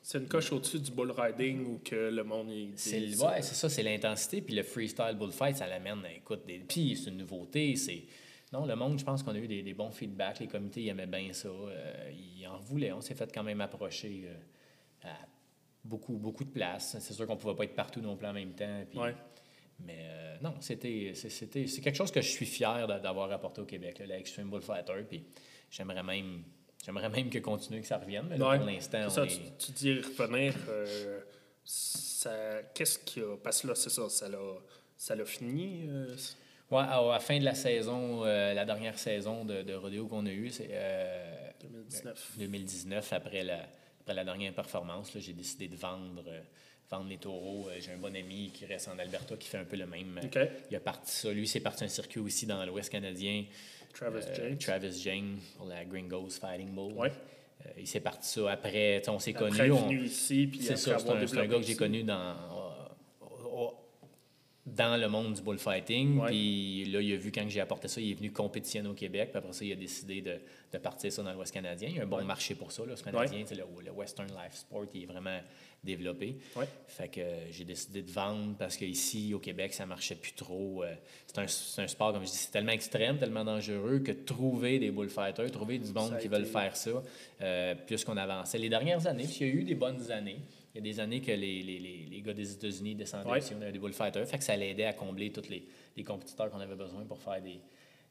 C'est, 0.09 0.19
une 0.19 0.29
coche 0.29 0.53
au-dessus 0.53 0.79
du 0.79 0.90
bull 0.92 1.11
riding 1.11 1.66
où 1.66 1.79
que 1.85 1.95
le 2.11 2.23
monde 2.23 2.51
est. 2.51 2.69
c'est 2.77 2.99
ouais, 3.25 3.42
c'est 3.42 3.55
ça, 3.55 3.69
c'est 3.69 3.83
l'intensité. 3.83 4.40
Puis 4.40 4.55
le 4.55 4.62
freestyle 4.62 5.16
bullfight, 5.19 5.57
ça 5.57 5.66
l'amène, 5.66 5.99
écoute, 6.16 6.47
des... 6.47 6.59
puis 6.61 6.97
c'est 6.97 7.11
une 7.11 7.16
nouveauté. 7.19 7.75
C'est... 7.77 8.05
Non, 8.53 8.64
le 8.66 8.77
monde, 8.77 8.99
je 9.01 9.05
pense 9.05 9.23
qu'on 9.25 9.33
a 9.35 9.38
eu 9.38 9.49
des, 9.49 9.62
des 9.62 9.75
bons 9.75 9.90
feedbacks. 9.90 10.38
Les 10.38 10.47
comités 10.47 10.83
ils 10.83 10.88
aimaient 10.90 11.07
bien 11.09 11.33
ça. 11.33 11.49
euh, 11.49 12.11
ils 12.38 12.47
en 12.47 12.59
voulaient. 12.59 12.92
On 12.92 13.01
s'est 13.01 13.14
fait 13.16 13.31
quand 13.35 13.42
même 13.42 13.61
approcher 13.61 14.27
euh, 14.27 15.09
à 15.09 15.16
beaucoup, 15.85 16.16
beaucoup 16.16 16.45
de 16.45 16.51
places. 16.51 16.97
C'est 17.01 17.12
sûr 17.12 17.27
qu'on 17.27 17.35
ne 17.35 17.40
pouvait 17.40 17.57
pas 17.57 17.64
être 17.64 17.75
partout 17.75 18.01
non 18.01 18.16
plus 18.16 18.27
en 18.29 18.33
même 18.33 18.53
temps. 18.53 18.85
puis- 18.88 18.99
Ouais. 19.01 19.14
Mais 19.85 19.99
euh, 20.05 20.37
non, 20.40 20.55
c'était, 20.61 21.12
c'est, 21.14 21.29
quelque 21.83 21.97
chose 21.97 22.11
que 22.11 22.23
je 22.23 22.29
suis 22.31 22.47
fier 22.47 22.87
d'a- 22.87 22.99
d'avoir 22.99 23.31
apporté 23.33 23.61
au 23.61 23.66
Québec, 23.66 23.99
là, 23.99 24.07
l'Extreme 24.07 24.49
Bullfighter. 24.49 25.05
Puis 25.09 25.25
j'aimerais 25.71 26.03
même, 26.03 26.45
j'aimerais 26.87 27.09
même 27.11 27.29
que 27.29 27.38
continue, 27.40 27.81
que 27.83 27.87
ça 27.87 27.99
revienne. 27.99 28.27
Mais 28.31 28.38
là, 28.38 28.49
Ouais. 28.51 28.59
pour 28.59 28.66
l'instant, 28.66 29.07
on 29.18 29.25
est... 29.25 29.27
tu, 29.27 29.40
tu 29.59 29.72
dis 29.72 30.01
revenir. 30.18 30.55
euh, 30.68 31.20
qu'est-ce 32.75 32.99
qu'il 33.01 33.22
y 33.22 33.27
a? 33.27 33.37
Parce 33.42 33.61
que 33.62 33.66
là, 33.68 33.75
c'est 33.75 33.90
ça, 33.90 34.09
ça 34.09 34.29
l'a, 34.29 34.38
ça 34.96 35.14
l'a 35.14 35.25
fini. 35.25 35.87
euh, 35.88 36.14
Ouais, 36.70 36.79
à 36.79 36.96
à 36.99 37.12
la 37.12 37.20
fin 37.20 37.38
de 37.38 37.44
la 37.44 37.55
saison, 37.55 38.25
euh, 38.25 38.53
la 38.53 38.64
dernière 38.64 38.99
saison 38.99 39.44
de, 39.44 39.62
de 39.62 39.75
rodéo 39.75 40.07
qu'on 40.09 40.27
a 40.27 40.31
eue, 40.31 40.51
c'est 40.51 40.68
euh, 40.70 41.49
2019. 41.62 42.33
2019, 42.38 43.12
après 43.12 43.44
la, 43.44 43.61
après 44.01 44.14
la 44.14 44.25
dernière 44.25 44.53
performance, 44.53 45.14
là, 45.14 45.20
j'ai 45.20 45.33
décidé 45.33 45.68
de 45.68 45.77
vendre, 45.77 46.25
vendre 46.90 47.09
les 47.09 47.18
taureaux. 47.18 47.68
J'ai 47.79 47.92
un 47.92 47.99
bon 47.99 48.14
ami 48.16 48.51
qui 48.53 48.66
reste 48.66 48.88
en 48.88 48.99
Alberta 48.99 49.37
qui 49.37 49.46
fait 49.49 49.59
un 49.59 49.64
peu 49.64 49.77
le 49.77 49.87
même. 49.87 50.20
Il 50.70 50.77
a 50.77 50.81
parti 50.81 51.12
ça. 51.12 51.31
Lui, 51.33 51.46
c'est 51.46 51.61
parti 51.61 51.85
un 51.85 51.88
circuit 51.88 52.18
aussi 52.18 52.46
dans 52.46 52.64
l'Ouest 52.66 52.90
canadien. 52.90 53.44
Travis 53.99 54.19
Euh, 54.29 54.35
James. 54.37 54.59
Travis 54.59 55.01
James 55.03 55.39
pour 55.57 55.67
la 55.67 55.85
Gringos 55.85 56.31
Fighting 56.41 56.75
Bull. 56.75 56.93
Ouais. 56.93 57.11
Euh, 57.65 57.71
il 57.79 57.87
s'est 57.87 58.01
parti 58.01 58.29
ça 58.29 58.51
après. 58.51 59.03
On 59.09 59.19
s'est 59.19 59.33
connus. 59.33 59.73
on- 59.73 59.91
ici, 59.91 60.47
puis 60.47 60.61
c'est 60.63 60.77
ça, 60.77 60.99
c'est 60.99 61.09
un, 61.11 61.15
un 61.43 61.47
gars 61.47 61.57
que 61.59 61.63
j'ai 61.63 61.77
connu 61.77 62.03
dans, 62.03 62.35
dans 64.66 65.00
le 65.00 65.09
monde 65.09 65.35
du 65.35 65.42
bullfighting. 65.42 66.18
Ouais. 66.18 66.29
Puis 66.29 66.85
là, 66.87 67.00
il 67.00 67.12
a 67.12 67.16
vu 67.16 67.31
quand 67.31 67.48
j'ai 67.48 67.61
apporté 67.61 67.87
ça, 67.87 68.00
il 68.00 68.11
est 68.11 68.14
venu 68.14 68.33
compétitionner 68.33 68.88
au 68.88 68.94
Québec. 68.94 69.31
Puis 69.31 69.38
après 69.38 69.52
ça, 69.52 69.64
il 69.64 69.72
a 69.72 69.76
décidé 69.76 70.20
de, 70.20 70.38
de 70.72 70.79
partir 70.79 71.12
ça 71.12 71.22
dans 71.22 71.33
l'Ouest 71.33 71.55
canadien. 71.55 71.88
Il 71.88 71.96
y 71.96 72.00
a 72.00 72.02
un 72.02 72.07
bon 72.07 72.24
marché 72.24 72.57
pour 72.57 72.72
ça. 72.72 72.85
L'Ouest 72.85 73.05
canadien, 73.05 73.42
tu 73.42 73.48
sais, 73.48 73.55
le, 73.55 73.64
le 73.85 73.90
Western 73.92 74.29
Life 74.29 74.55
Sport, 74.55 74.87
il 74.92 75.05
est 75.05 75.07
vraiment 75.07 75.40
développé. 75.85 76.37
Ouais. 76.57 76.66
Fait 76.88 77.09
que 77.09 77.20
euh, 77.20 77.52
j'ai 77.52 77.64
décidé 77.64 78.02
de 78.02 78.11
vendre 78.11 78.57
parce 78.59 78.76
qu'ici, 78.76 79.33
au 79.33 79.38
Québec, 79.38 79.72
ça 79.72 79.87
marchait 79.87 80.16
plus 80.16 80.33
trop. 80.33 80.83
Euh, 80.83 80.94
c'est 81.26 81.83
un, 81.83 81.87
sport, 81.87 82.12
comme 82.12 82.22
je 82.22 82.31
dis, 82.31 82.37
c'est 82.37 82.50
tellement 82.50 82.72
extrême, 82.72 83.18
tellement 83.18 83.44
dangereux 83.44 84.00
que 84.00 84.12
trouver 84.12 84.79
des 84.79 84.90
bullfighters, 84.90 85.50
trouver 85.50 85.79
du 85.79 85.92
monde 85.92 86.18
qui 86.18 86.29
veulent 86.29 86.46
faire 86.46 86.76
ça, 86.76 87.02
euh, 87.40 87.74
plus 87.74 88.05
qu'on 88.05 88.16
avançait. 88.16 88.59
Les 88.59 88.68
dernières 88.68 89.07
années, 89.07 89.24
puis 89.24 89.37
il 89.40 89.46
y 89.46 89.50
a 89.50 89.55
eu 89.55 89.64
des 89.64 89.74
bonnes 89.74 90.11
années. 90.11 90.40
Il 90.77 90.85
y 90.87 90.91
a 90.91 90.93
des 90.93 91.01
années 91.01 91.23
que 91.23 91.33
les, 91.33 91.62
les, 91.62 92.07
les, 92.11 92.21
gars 92.21 92.35
des 92.35 92.53
États-Unis 92.53 92.95
descendaient 92.95 93.31
Ouais. 93.31 93.39
ici, 93.39 93.55
on 93.59 93.62
avait 93.62 93.73
des 93.73 93.79
bullfighters. 93.79 94.27
Fait 94.27 94.37
que 94.37 94.45
ça 94.45 94.55
l'aidait 94.55 94.85
à 94.85 94.93
combler 94.93 95.33
tous 95.33 95.49
les, 95.49 95.67
les 95.97 96.05
compétiteurs 96.05 96.51
qu'on 96.51 96.61
avait 96.61 96.75
besoin 96.75 97.03
pour 97.07 97.19
faire 97.19 97.41
des, 97.41 97.59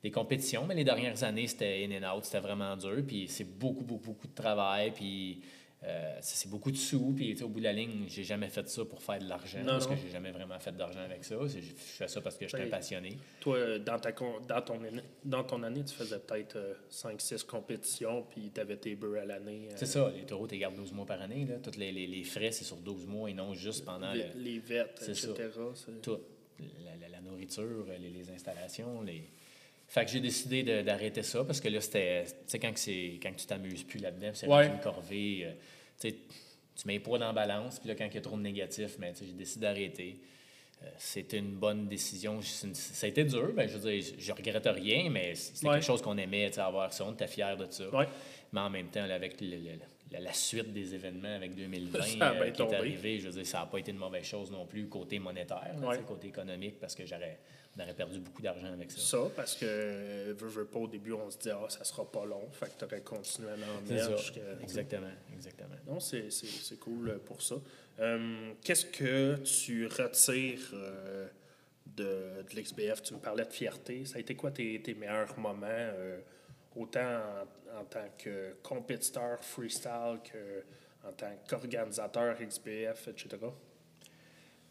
des 0.01 0.09
compétitions. 0.09 0.65
Mais 0.65 0.73
les 0.73 0.83
dernières 0.83 1.23
années, 1.23 1.45
c'était 1.45 1.87
in 1.87 2.01
and 2.03 2.17
out, 2.17 2.25
c'était 2.25 2.39
vraiment 2.39 2.75
dur. 2.75 3.03
Puis 3.05 3.27
c'est 3.27 3.43
beaucoup, 3.43 3.83
beaucoup, 3.83 4.05
beaucoup 4.13 4.27
de 4.27 4.33
travail. 4.33 4.91
Puis 4.95 5.41
euh, 5.87 6.17
c'est 6.21 6.49
beaucoup 6.49 6.71
de 6.71 6.77
sous. 6.77 7.13
Puis 7.15 7.41
au 7.43 7.47
bout 7.47 7.59
de 7.59 7.65
la 7.65 7.73
ligne, 7.73 8.05
j'ai 8.07 8.23
jamais 8.23 8.49
fait 8.49 8.67
ça 8.67 8.83
pour 8.85 9.01
faire 9.03 9.19
de 9.19 9.25
l'argent. 9.29 9.59
Non, 9.59 9.65
parce 9.73 9.87
non. 9.87 9.95
que 9.95 10.01
j'ai 10.01 10.09
jamais 10.09 10.31
vraiment 10.31 10.57
fait 10.59 10.75
d'argent 10.75 10.99
avec 11.01 11.23
ça. 11.23 11.35
Je 11.47 11.59
fais 11.75 12.07
ça 12.07 12.21
parce 12.21 12.37
que 12.37 12.47
j'étais 12.47 12.63
Ouais. 12.63 12.69
passionné. 12.69 13.17
Toi, 13.39 13.79
dans, 13.79 13.99
ta, 13.99 14.11
dans, 14.11 14.61
ton, 14.61 14.83
année- 14.83 15.01
dans 15.23 15.43
ton 15.43 15.61
année, 15.63 15.83
tu 15.83 15.93
faisais 15.93 16.19
peut-être 16.19 16.57
5-6 16.89 17.43
compétitions, 17.45 18.23
puis 18.29 18.51
tu 18.53 18.59
avais 18.59 18.77
tes 18.77 18.95
bœufs 18.95 19.19
à 19.19 19.25
l'année. 19.25 19.67
euh, 19.71 19.75
C'est 19.75 19.85
ça, 19.85 20.11
les 20.15 20.23
taureaux, 20.25 20.47
tu 20.47 20.57
gardes 20.57 20.75
12 20.75 20.91
mois 20.93 21.05
par 21.05 21.21
année. 21.21 21.45
Là. 21.45 21.55
Tous 21.63 21.77
les, 21.77 21.91
les, 21.91 22.07
les 22.07 22.23
frais, 22.23 22.51
c'est 22.51 22.63
sur 22.65 22.77
12 22.77 23.05
mois 23.05 23.29
et 23.29 23.33
non 23.33 23.53
juste 23.53 23.85
pendant 23.85 24.11
le, 24.13 24.19
les, 24.35 24.53
les 24.53 24.59
vêtes, 24.59 24.97
C'est 25.01 25.11
etc. 25.11 25.49
tout. 26.01 26.17
La, 26.59 26.95
la- 27.01 27.09
la 27.09 27.21
nourriture, 27.21 27.85
les, 27.99 28.09
les 28.09 28.29
installations. 28.31 29.01
Les... 29.01 29.23
Fait 29.87 30.03
que 30.05 30.09
j'ai 30.11 30.19
décidé 30.19 30.63
d'arrêter 30.83 31.21
ça 31.21 31.43
parce 31.43 31.59
que 31.61 31.67
là, 31.67 31.79
c'était. 31.79 32.23
Tu 32.25 32.33
sais, 32.47 32.59
quand, 32.59 32.69
quand 33.21 33.35
tu 33.35 33.45
t'amuses 33.45 33.83
plus 33.83 33.99
là-dedans, 33.99 34.31
c'est 34.33 34.47
Ouais. 34.47 34.67
une 34.67 34.79
corvée. 34.79 35.41
euh, 35.45 35.51
tu 35.99 36.87
mets 36.87 36.93
les 36.93 36.99
poids 36.99 37.17
dans 37.19 37.27
la 37.27 37.33
balance, 37.33 37.79
puis 37.79 37.87
là, 37.89 37.95
quand 37.95 38.05
il 38.05 38.13
y 38.15 38.17
a 38.17 38.21
trop 38.21 38.37
de 38.37 38.41
négatifs, 38.41 38.97
sais, 38.99 39.13
j'ai 39.25 39.31
décidé 39.33 39.61
d'arrêter. 39.65 40.17
Euh, 40.83 40.87
C'était 40.97 41.37
une 41.37 41.55
bonne 41.55 41.87
décision. 41.87 42.39
Une- 42.63 42.75
Ça 42.75 43.05
a 43.07 43.09
été 43.09 43.23
dur, 43.23 43.53
ben, 43.55 43.67
je 43.67 43.77
veux 43.77 43.89
dire, 43.91 44.03
je, 44.17 44.21
je 44.25 44.31
regrette 44.33 44.65
rien, 44.67 45.09
mais 45.09 45.33
c'était 45.35 45.67
Ouais. 45.67 45.75
quelque 45.75 45.85
chose 45.85 46.01
qu'on 46.01 46.17
aimait, 46.17 46.57
avoir 46.59 46.91
ça, 46.91 47.05
on 47.05 47.13
était 47.13 47.27
fiers 47.27 47.55
de 47.57 47.65
ça. 47.71 47.89
Ouais. 47.95 48.07
Mais 48.51 48.59
en 48.59 48.69
même 48.69 48.87
temps, 48.89 49.05
là, 49.05 49.15
avec 49.15 49.39
le- 49.39 49.47
le- 49.55 49.79
la, 50.11 50.19
la 50.19 50.33
suite 50.33 50.71
des 50.73 50.93
événements 50.93 51.33
avec 51.33 51.55
2020 51.55 52.01
Ça 52.19 52.27
a 52.29 52.33
bien 52.33 52.41
euh, 52.43 52.51
qui 52.51 52.61
est 52.61 52.73
arrivé, 52.75 53.19
je 53.19 53.27
veux 53.27 53.33
dire, 53.33 53.45
ça 53.47 53.59
n'a 53.59 53.65
pas 53.67 53.79
été 53.79 53.91
une 53.91 53.97
mauvaise 53.97 54.25
chose 54.25 54.51
non 54.51 54.65
plus 54.65 54.87
côté 54.89 55.17
monétaire, 55.17 55.75
là, 55.79 55.87
Ouais. 55.87 55.99
côté 56.05 56.27
économique, 56.27 56.77
parce 56.79 56.93
que 56.93 57.05
j'aurais, 57.05 57.39
on 57.77 57.81
aurait 57.81 57.93
perdu 57.93 58.19
beaucoup 58.19 58.41
d'argent 58.41 58.71
avec 58.71 58.89
ça. 58.91 58.99
Ça, 58.99 59.17
parce 59.35 59.55
que, 59.55 60.31
veux, 60.33 60.47
veux 60.47 60.65
pas, 60.65 60.79
au 60.79 60.87
début, 60.87 61.11
on 61.13 61.29
se 61.29 61.37
dit, 61.37 61.49
ah, 61.49 61.65
ça 61.69 61.83
sera 61.83 62.09
pas 62.09 62.25
long. 62.25 62.49
Fait 62.51 62.67
que 62.67 62.79
tu 62.79 62.85
aurais 62.85 63.01
continué 63.01 63.49
à 63.49 63.53
en 63.53 63.81
mettre 63.81 64.17
jusqu'à- 64.17 64.41
Exactement, 64.61 65.11
exactement. 65.33 65.75
Non, 65.87 65.99
c'est 65.99 66.29
c'est- 66.31 66.45
c'est 66.47 66.79
cool 66.79 67.19
pour 67.25 67.41
ça. 67.41 67.55
Euh, 67.99 68.53
Qu'est-ce 68.63 68.85
que 68.85 69.35
tu 69.37 69.87
retires 69.87 70.69
euh, 70.73 71.27
de, 71.85 72.43
de 72.49 72.55
l'XBF? 72.59 73.01
Tu 73.03 73.13
me 73.13 73.19
parlais 73.19 73.45
de 73.45 73.51
fierté. 73.53 74.05
Ça 74.05 74.17
a 74.17 74.19
été 74.19 74.35
quoi 74.35 74.51
tes, 74.51 74.81
tes 74.81 74.93
meilleurs 74.93 75.37
moments, 75.37 75.65
euh, 75.69 76.19
autant 76.75 76.99
en, 77.75 77.79
en 77.81 77.85
tant 77.85 78.07
que 78.17 78.55
compétiteur 78.63 79.43
freestyle 79.43 80.19
que 80.23 80.63
en 81.07 81.11
tant 81.13 81.31
qu'organisateur 81.47 82.37
XBF, 82.39 83.09
etc.? 83.09 83.37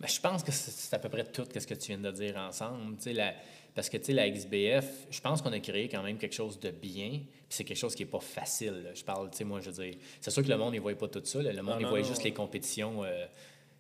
Ben, 0.05 0.11
je 0.11 0.21
pense 0.21 0.43
que 0.43 0.53
c'est 0.53 0.95
à 0.95 0.99
peu 0.99 1.09
près 1.09 1.25
tout 1.25 1.47
ce 1.59 1.67
que 1.67 1.73
tu 1.73 1.89
viens 1.89 1.99
de 1.99 2.11
dire 2.11 2.37
ensemble. 2.37 2.97
La- 3.07 3.33
parce 3.75 3.89
que 3.89 3.97
la 4.13 4.29
XBF, 4.31 5.07
je 5.11 5.21
pense 5.21 5.41
qu'on 5.41 5.51
a 5.53 5.59
créé 5.61 5.89
quand 5.89 6.03
même 6.03 6.19
quelque 6.19 6.35
chose 6.35 6.61
de 6.61 6.71
bien, 6.71 7.09
puis 7.09 7.27
c'est 7.49 7.65
quelque 7.65 7.79
chose 7.79 7.95
qui 7.95 8.05
n'est 8.05 8.11
pas 8.11 8.21
facile. 8.21 8.83
là. 8.85 8.91
Je 8.95 9.03
parle, 9.03 9.31
tu 9.31 9.39
sais, 9.39 9.45
moi, 9.45 9.61
je 9.61 9.71
veux 9.71 9.83
dire, 9.85 9.95
c'est 10.21 10.31
sûr 10.31 10.43
que 10.45 10.49
le 10.49 10.57
monde 10.59 10.75
ne 10.75 10.81
voit 10.81 10.95
pas 10.95 11.09
tout 11.09 11.23
ça. 11.25 11.41
là. 11.43 11.53
Le 11.53 11.63
monde, 11.63 11.75
Non, 11.77 11.81
il 11.81 11.83
non, 11.85 11.89
voit 11.89 12.01
non, 12.01 12.05
juste 12.07 12.23
les 12.23 12.33
compétitions. 12.35 13.03
euh, 13.03 13.25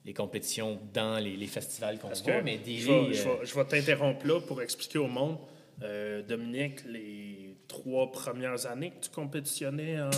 les 0.06 0.12
compétitions 0.14 0.80
dans 0.92 1.22
les, 1.22 1.36
les 1.36 1.46
festivals 1.46 1.98
qu'on 1.98 2.08
voit, 2.08 2.42
mais 2.42 2.58
je 2.58 2.62
des 2.64 2.76
vais, 2.76 3.12
je 3.14 3.22
vais- 3.28 3.38
je 3.44 3.54
vais 3.54 3.64
t'interrompre 3.64 4.26
là 4.26 4.40
pour 4.40 4.60
expliquer 4.62 4.98
au 4.98 5.06
monde. 5.08 5.38
Euh, 5.82 6.22
Dominique, 6.22 6.84
les 6.86 7.56
trois 7.68 8.10
premières 8.12 8.64
années 8.66 8.90
que 8.92 9.04
tu 9.06 9.10
compétitionnais 9.10 10.00
en, 10.00 10.10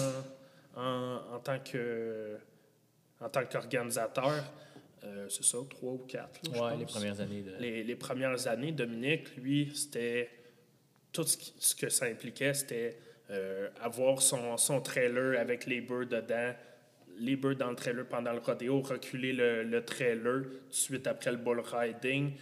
en, 0.81 1.21
en 1.35 1.39
tant 1.41 1.59
que 1.61 2.37
en 3.21 3.29
tant 3.29 3.45
qu'organisateur, 3.47 4.45
euh, 5.05 5.29
c'est 5.29 5.45
ça, 5.45 5.59
trois 5.69 5.93
ou 5.93 5.99
quatre, 5.99 6.41
là, 6.45 6.51
je 6.75 6.79
les 6.79 6.85
premières 6.87 7.21
années 7.21 7.43
de. 7.43 7.53
Les, 7.61 7.85
les 7.85 7.97
premières 7.97 8.47
années, 8.49 8.73
Dominique, 8.73 9.37
lui, 9.37 9.71
c'était 9.75 10.31
tout 11.13 11.25
ce, 11.25 11.37
qui- 11.37 11.55
ce 11.59 11.75
que 11.75 11.89
ça 11.89 12.07
impliquait, 12.07 12.55
c'était 12.55 12.99
euh, 13.31 13.69
avoir 13.81 14.23
son, 14.23 14.57
son 14.57 14.81
trailer 14.81 15.39
avec 15.41 15.67
les 15.67 15.81
bœufs 15.81 16.07
dedans, 16.07 16.53
les 17.19 17.37
bœufs 17.37 17.55
dans 17.55 17.71
le 17.71 17.77
trailer 17.77 18.07
pendant 18.07 18.33
le 18.33 18.39
rodéo, 18.41 18.81
reculer 18.83 19.33
le, 19.33 19.63
le 19.65 19.85
trailer 19.85 20.43
tout 20.43 20.49
de 20.69 20.75
suite 20.75 21.07
après 21.07 21.31
le 21.33 21.39
bull 21.39 21.61
riding, 21.61 22.33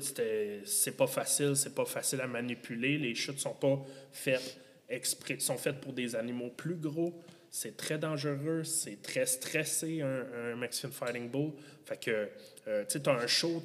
c'était- 0.00 0.60
c'est 0.64 0.96
pas 0.96 1.06
facile, 1.06 1.56
c'est 1.56 1.74
pas 1.74 1.84
facile 1.84 2.20
à 2.20 2.26
manipuler, 2.26 2.98
les 2.98 3.14
chutes 3.14 3.38
sont 3.40 3.54
pas 3.54 3.82
faites 4.12 4.58
exprès, 4.88 5.38
sont 5.38 5.56
faites 5.56 5.80
pour 5.80 5.92
des 5.92 6.14
animaux 6.14 6.50
plus 6.50 6.76
gros. 6.76 7.12
C'est 7.54 7.76
très 7.76 7.98
dangereux, 7.98 8.64
c'est 8.64 9.02
très 9.02 9.26
stressé, 9.26 10.00
un, 10.00 10.24
un 10.34 10.56
Mexican 10.56 10.90
Fighting 10.90 11.28
Bull. 11.28 11.52
Fait 11.84 12.00
que, 12.00 12.28
euh, 12.66 12.84
tu 12.84 12.92
sais, 12.92 13.00
t'as 13.00 13.12
un 13.12 13.26
show, 13.26 13.62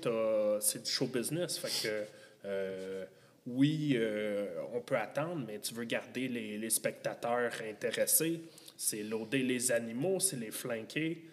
c'est 0.59 0.83
du 0.83 0.91
show 0.91 1.07
business. 1.07 1.57
Fait 1.57 1.88
que, 1.88 2.03
euh, 2.43 3.05
oui, 3.47 3.93
euh, 3.95 4.45
on 4.73 4.81
peut 4.81 4.97
attendre, 4.97 5.41
mais 5.47 5.59
tu 5.59 5.73
veux 5.73 5.85
garder 5.85 6.27
les, 6.27 6.57
les 6.57 6.69
spectateurs 6.69 7.53
intéressés. 7.63 8.41
C'est 8.75 9.03
loader 9.03 9.41
les 9.41 9.71
animaux, 9.71 10.19
c'est 10.19 10.35
les 10.35 10.51
flanquer. 10.51 11.23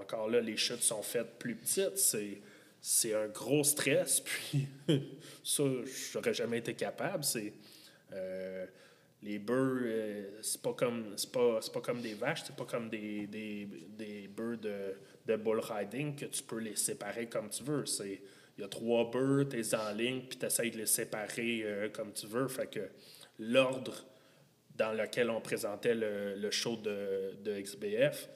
Encore 0.00 0.28
là, 0.28 0.40
les 0.40 0.56
chutes 0.56 0.82
sont 0.82 1.02
faites 1.02 1.38
plus 1.38 1.54
petites. 1.54 1.98
C'est, 1.98 2.38
c'est 2.80 3.14
un 3.14 3.28
gros 3.28 3.62
stress. 3.62 4.20
Puis, 4.24 4.66
ça, 5.44 5.62
j'aurais 6.12 6.34
jamais 6.34 6.58
été 6.58 6.74
capable. 6.74 7.22
C'est. 7.22 7.52
Les 9.22 9.38
bœufs, 9.38 9.80
euh, 9.82 10.42
c'est 10.42 10.62
pas 10.62 10.74
comme 10.74 11.14
c'est 11.16 11.32
pas, 11.32 11.60
pas 11.72 11.80
comme 11.80 12.00
des 12.00 12.14
vaches, 12.14 12.42
c'est 12.46 12.56
pas 12.56 12.64
comme 12.64 12.88
des, 12.88 13.26
des, 13.26 13.68
des 13.98 14.28
bœufs 14.28 14.56
de, 14.56 14.94
de 15.26 15.36
bull 15.36 15.60
riding 15.60 16.14
que 16.14 16.26
tu 16.26 16.42
peux 16.42 16.58
les 16.58 16.76
séparer 16.76 17.26
comme 17.26 17.48
tu 17.48 17.62
veux. 17.64 17.84
C'est 17.86 18.20
il 18.56 18.62
y 18.62 18.64
a 18.64 18.68
trois 18.68 19.08
bœufs, 19.08 19.46
tu 19.48 19.60
es 19.60 19.74
en 19.74 19.92
ligne, 19.92 20.22
puis 20.28 20.36
tu 20.36 20.46
essaies 20.46 20.70
de 20.70 20.78
les 20.78 20.86
séparer 20.86 21.62
euh, 21.62 21.88
comme 21.90 22.12
tu 22.12 22.26
veux. 22.26 22.48
Fait 22.48 22.68
que 22.68 22.88
l'ordre 23.38 24.04
dans 24.74 24.92
lequel 24.92 25.30
on 25.30 25.40
présentait 25.40 25.94
le, 25.94 26.34
le 26.34 26.50
show 26.50 26.76
de, 26.76 27.34
de 27.42 27.60
XBF, 27.60 28.28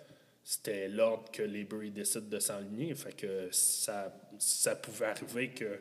c'était 0.45 0.89
l'ordre 0.89 1.31
que 1.31 1.43
les 1.43 1.65
bœufs 1.65 1.91
décident 1.91 2.29
de 2.29 2.39
s'enligner. 2.39 2.95
Fait 2.95 3.15
que 3.15 3.49
ça, 3.51 4.15
ça 4.39 4.77
pouvait 4.77 5.07
arriver 5.07 5.51
que 5.51 5.81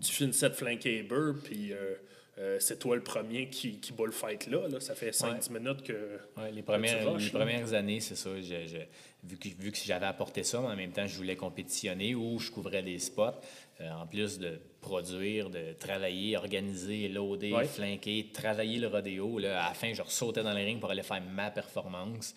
tu 0.00 0.12
finissais 0.12 0.48
de 0.48 0.54
flanquer 0.54 0.96
les 0.96 1.02
bœufs, 1.02 1.40
puis 1.42 1.72
euh, 1.72 1.94
euh, 2.40 2.56
c'est 2.58 2.78
toi 2.78 2.96
le 2.96 3.02
premier 3.02 3.48
qui, 3.50 3.78
qui 3.78 3.92
bat 3.92 4.06
le 4.06 4.12
fight 4.12 4.46
là, 4.46 4.66
là. 4.68 4.80
Ça 4.80 4.94
fait 4.94 5.10
5-10 5.10 5.52
minutes 5.52 5.82
que. 5.82 6.18
Ouais, 6.36 6.50
les, 6.52 6.62
premières, 6.62 7.12
rushes, 7.12 7.24
les 7.32 7.38
premières 7.38 7.72
années, 7.74 8.00
c'est 8.00 8.16
ça. 8.16 8.30
je- 8.40 8.66
je- 8.66 9.28
vu 9.28 9.36
que, 9.36 9.48
vu 9.62 9.70
que 9.70 9.78
j'avais 9.84 10.06
apporté 10.06 10.42
ça, 10.42 10.60
mais 10.60 10.68
en 10.68 10.76
même 10.76 10.92
temps, 10.92 11.06
je 11.06 11.16
voulais 11.16 11.36
compétitionner 11.36 12.14
ou 12.14 12.38
je 12.38 12.50
couvrais 12.50 12.82
des 12.82 12.98
spots. 12.98 13.34
euh, 13.82 13.90
en 13.92 14.06
plus 14.06 14.38
de 14.38 14.60
produire, 14.82 15.48
de 15.48 15.72
travailler, 15.78 16.36
organiser, 16.36 17.08
loader, 17.08 17.52
Ouais. 17.54 17.64
flanquer, 17.64 18.26
travailler 18.30 18.78
le 18.78 18.88
rodéo. 18.88 19.38
Là, 19.38 19.64
à 19.64 19.68
la 19.68 19.74
fin, 19.74 19.94
je 19.94 20.02
ressautais 20.02 20.42
dans 20.42 20.52
le 20.52 20.62
ring 20.62 20.78
pour 20.78 20.90
aller 20.90 21.02
faire 21.02 21.22
ma 21.22 21.50
performance. 21.50 22.34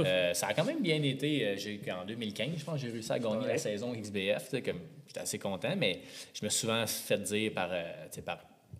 Euh, 0.00 0.34
ça 0.34 0.48
a 0.48 0.52
quand 0.54 0.64
même 0.66 0.82
bien 0.82 1.02
été. 1.02 1.56
j'ai- 1.56 1.80
En 1.90 2.04
2015, 2.04 2.50
je 2.58 2.64
pense, 2.64 2.78
j'ai 2.80 2.90
réussi 2.90 3.10
à 3.12 3.18
gagner 3.18 3.46
la 3.46 3.56
saison 3.56 3.94
XBF. 3.94 4.50
j'étais 4.52 4.74
assez 5.16 5.38
content, 5.38 5.74
mais 5.74 6.00
je 6.34 6.44
me 6.44 6.50
suis 6.50 6.60
souvent 6.60 6.86
fait 6.86 7.22
dire 7.22 7.52
par 7.54 7.70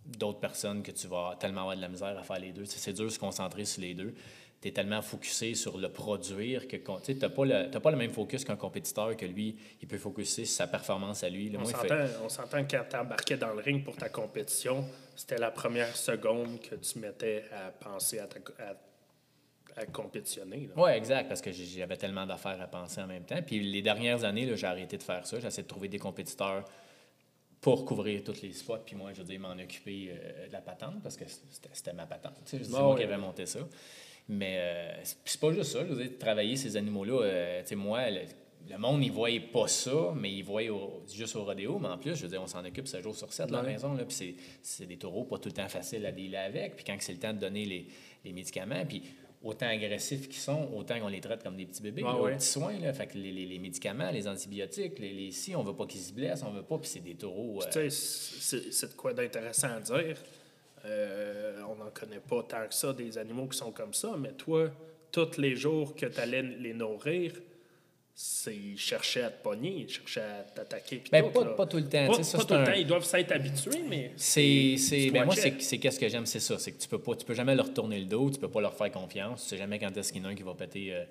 d'autres 0.06 0.40
personnes 0.40 0.82
que 0.82 0.90
tu 0.92 1.06
vas 1.06 1.36
tellement 1.40 1.62
avoir 1.62 1.76
de 1.76 1.80
la 1.80 1.88
misère 1.88 2.16
à 2.18 2.22
faire 2.22 2.38
les 2.38 2.52
deux. 2.52 2.64
C'est 2.64 2.92
dur 2.92 3.04
de 3.06 3.10
se 3.10 3.18
concentrer 3.18 3.64
sur 3.64 3.80
les 3.82 3.94
deux. 3.94 4.14
Tu 4.60 4.68
es 4.68 4.72
tellement 4.72 5.02
focusé 5.02 5.54
sur 5.54 5.76
le 5.78 5.90
produire 5.90 6.66
que 6.68 6.76
tu 6.76 7.14
n'as 7.14 7.28
pas, 7.28 7.44
le- 7.44 7.70
t'as 7.70 7.80
pas 7.80 7.90
le 7.90 7.96
même 7.98 8.10
focus 8.12 8.44
qu'un 8.44 8.56
compétiteur 8.56 9.14
que 9.16 9.26
lui, 9.26 9.56
il 9.82 9.88
peut 9.88 9.98
focuser 9.98 10.44
sur 10.46 10.56
sa 10.56 10.66
performance 10.66 11.22
à 11.22 11.28
lui. 11.28 11.50
Là, 11.50 11.58
On 11.60 11.64
fait- 11.66 12.30
s'entend, 12.30 12.64
que 12.64 12.70
quand 12.76 12.84
tu 12.90 12.96
embarquais 12.96 13.36
dans 13.36 13.52
le 13.52 13.60
ring 13.60 13.84
pour 13.84 13.96
ta 13.96 14.08
compétition, 14.08 14.84
c'était 15.16 15.36
la 15.38 15.50
première 15.50 15.94
seconde 15.96 16.60
que 16.60 16.74
tu 16.76 16.98
mettais 16.98 17.44
à 17.52 17.70
penser 17.72 18.18
à, 18.20 18.26
ta- 18.26 18.38
à, 18.62 19.80
à 19.82 19.86
compétitionner. 19.86 20.70
Oui, 20.76 20.90
exact, 20.92 21.28
parce 21.28 21.40
que 21.42 21.50
j'avais 21.52 21.96
tellement 21.96 22.24
d'affaires 22.26 22.60
à 22.60 22.66
penser 22.66 23.00
en 23.02 23.06
même 23.06 23.24
temps. 23.24 23.40
Puis 23.46 23.60
les 23.60 23.82
dernières 23.82 24.24
années, 24.24 24.50
j'ai 24.56 24.66
arrêté 24.66 24.96
de 24.96 25.02
faire 25.02 25.26
ça. 25.26 25.40
J'essaie 25.40 25.62
de 25.62 25.68
trouver 25.68 25.88
des 25.88 25.98
compétiteurs 25.98 26.64
pour 27.64 27.84
couvrir 27.86 28.22
tous 28.22 28.42
les 28.42 28.52
spots, 28.52 28.78
puis 28.84 28.94
moi, 28.94 29.12
je 29.14 29.20
veux 29.22 29.24
dire, 29.24 29.40
m'en 29.40 29.52
occuper 29.52 30.10
euh, 30.10 30.48
de 30.48 30.52
la 30.52 30.60
patente, 30.60 31.02
parce 31.02 31.16
que 31.16 31.24
c'était 31.72 31.94
ma 31.94 32.04
patente. 32.04 32.34
C'est 32.44 32.58
moi 32.68 32.94
qui 32.96 33.02
avais 33.04 33.16
monté 33.16 33.46
ça. 33.46 33.60
Mais 34.28 34.56
euh, 34.58 35.00
c'est 35.02 35.40
pas 35.40 35.50
juste 35.52 35.72
ça, 35.72 35.80
je 35.86 35.92
veux 35.94 36.02
dire, 36.02 36.18
travailler 36.18 36.56
ces 36.56 36.76
animaux-là. 36.76 37.22
euh, 37.22 37.62
tu 37.62 37.68
sais, 37.68 37.74
moi, 37.74 38.10
le, 38.10 38.20
le 38.70 38.76
monde, 38.78 39.02
ils 39.02 39.10
voyait 39.12 39.40
pas 39.40 39.66
ça, 39.66 40.12
mais 40.14 40.30
ils 40.30 40.42
voyaient 40.44 40.68
au- 40.70 41.02
juste 41.10 41.36
au 41.36 41.44
rodéo. 41.44 41.78
Mais 41.78 41.88
en 41.88 41.96
plus, 41.98 42.14
je 42.16 42.22
veux 42.24 42.28
dire, 42.28 42.42
on 42.42 42.46
s'en 42.46 42.62
occupe 42.64 42.86
7 42.86 43.02
jours 43.02 43.16
sur 43.16 43.32
7 43.32 43.48
à 43.48 43.52
la 43.52 43.62
maison. 43.62 43.94
Là, 43.94 44.04
puis 44.04 44.14
c'est- 44.14 44.34
c'est 44.62 44.84
des 44.86 44.96
taureaux 44.98 45.24
pas 45.24 45.38
tout 45.38 45.48
le 45.48 45.54
temps 45.54 45.68
faciles 45.68 46.04
à 46.06 46.12
dealer 46.12 46.36
avec. 46.44 46.76
Puis 46.76 46.84
quand 46.84 46.96
c'est 47.00 47.12
le 47.14 47.18
temps 47.18 47.32
de 47.32 47.38
donner 47.38 47.64
les, 47.64 47.86
les 48.24 48.32
médicaments, 48.32 48.84
puis 48.86 49.02
autant 49.44 49.66
agressifs 49.68 50.28
qu'ils 50.28 50.40
sont, 50.40 50.70
autant 50.74 50.98
qu'on 50.98 51.08
les 51.08 51.20
traite 51.20 51.42
comme 51.42 51.56
des 51.56 51.66
petits 51.66 51.82
bébés, 51.82 52.02
Ouais, 52.02 52.08
là, 52.08 52.16
aux 52.16 52.24
ouais. 52.24 52.34
petits 52.36 52.46
soins. 52.46 52.78
Là, 52.80 52.92
fait 52.94 53.06
que 53.06 53.18
les, 53.18 53.30
les- 53.30 53.46
les 53.46 53.58
médicaments, 53.58 54.10
les 54.10 54.26
antibiotiques, 54.26 54.98
les, 54.98 55.12
les 55.12 55.30
si, 55.30 55.54
on 55.54 55.62
veut 55.62 55.74
pas 55.76 55.86
qu'ils 55.86 56.00
se 56.00 56.12
blessent, 56.12 56.42
on 56.42 56.50
veut 56.50 56.62
pas, 56.62 56.78
puis 56.78 56.88
c'est 56.88 57.00
des 57.04 57.14
taureaux. 57.14 57.60
euh, 57.62 57.66
Tu 57.70 57.90
sais, 57.90 57.90
c'est 57.90 58.72
c'est 58.72 58.88
de 58.88 58.94
quoi 58.94 59.12
d'intéressant 59.12 59.68
à 59.68 59.80
dire. 59.80 60.16
Euh, 60.86 61.60
on 61.68 61.76
n'en 61.76 61.90
connaît 61.90 62.20
pas 62.20 62.42
tant 62.42 62.66
que 62.68 62.74
ça 62.74 62.92
des 62.92 63.16
animaux 63.16 63.46
qui 63.46 63.56
sont 63.56 63.72
comme 63.72 63.94
ça, 63.94 64.16
mais 64.18 64.32
toi, 64.32 64.70
tous 65.12 65.38
les 65.38 65.56
jours 65.56 65.94
que 65.94 66.06
tu 66.06 66.20
allais 66.20 66.42
les 66.42 66.74
nourrir, 66.74 67.32
c'est 68.16 68.54
ils 68.54 68.78
cherchaient 68.78 69.22
à 69.24 69.30
te 69.30 69.42
pogner, 69.42 69.86
ils 69.86 69.88
cherchaient 69.88 70.20
à 70.20 70.42
t'attaquer. 70.44 71.02
Ben, 71.10 71.24
tout, 71.24 71.30
pas- 71.30 71.44
pas 71.56 71.66
tout 71.66 71.78
le 71.78 71.88
temps, 71.88 72.06
Pas, 72.06 72.22
ça, 72.22 72.38
pas 72.38 72.44
tout 72.44 72.54
le 72.54 72.60
un- 72.60 72.64
temps, 72.64 72.72
ils 72.72 72.86
doivent 72.86 73.04
s'être 73.04 73.32
habitués, 73.32 73.82
mais. 73.88 74.12
C'est, 74.16 74.76
c'est, 74.78 75.10
ben 75.10 75.24
moi, 75.24 75.34
c'est, 75.34 75.60
c'est 75.60 75.78
qu'est-ce 75.78 75.98
que 75.98 76.08
j'aime, 76.08 76.26
c'est 76.26 76.38
ça. 76.40 76.58
C'est 76.58 76.72
que 76.72 76.80
tu 76.80 76.88
peux 76.88 77.00
pas, 77.00 77.16
tu 77.16 77.24
peux 77.24 77.34
jamais 77.34 77.54
leur 77.56 77.72
tourner 77.74 77.98
le 77.98 78.06
dos, 78.06 78.30
tu 78.30 78.38
peux 78.38 78.50
pas 78.50 78.60
leur 78.60 78.74
faire 78.74 78.90
confiance. 78.92 79.42
Tu 79.42 79.48
sais 79.50 79.56
jamais 79.56 79.78
quand 79.80 79.96
est-ce 79.96 80.12
qu'il 80.12 80.22
y 80.22 80.24
en 80.24 80.28
a 80.28 80.32
un 80.32 80.34
qui 80.36 80.44
va 80.44 80.54
péter. 80.54 80.94
euh, 80.94 81.04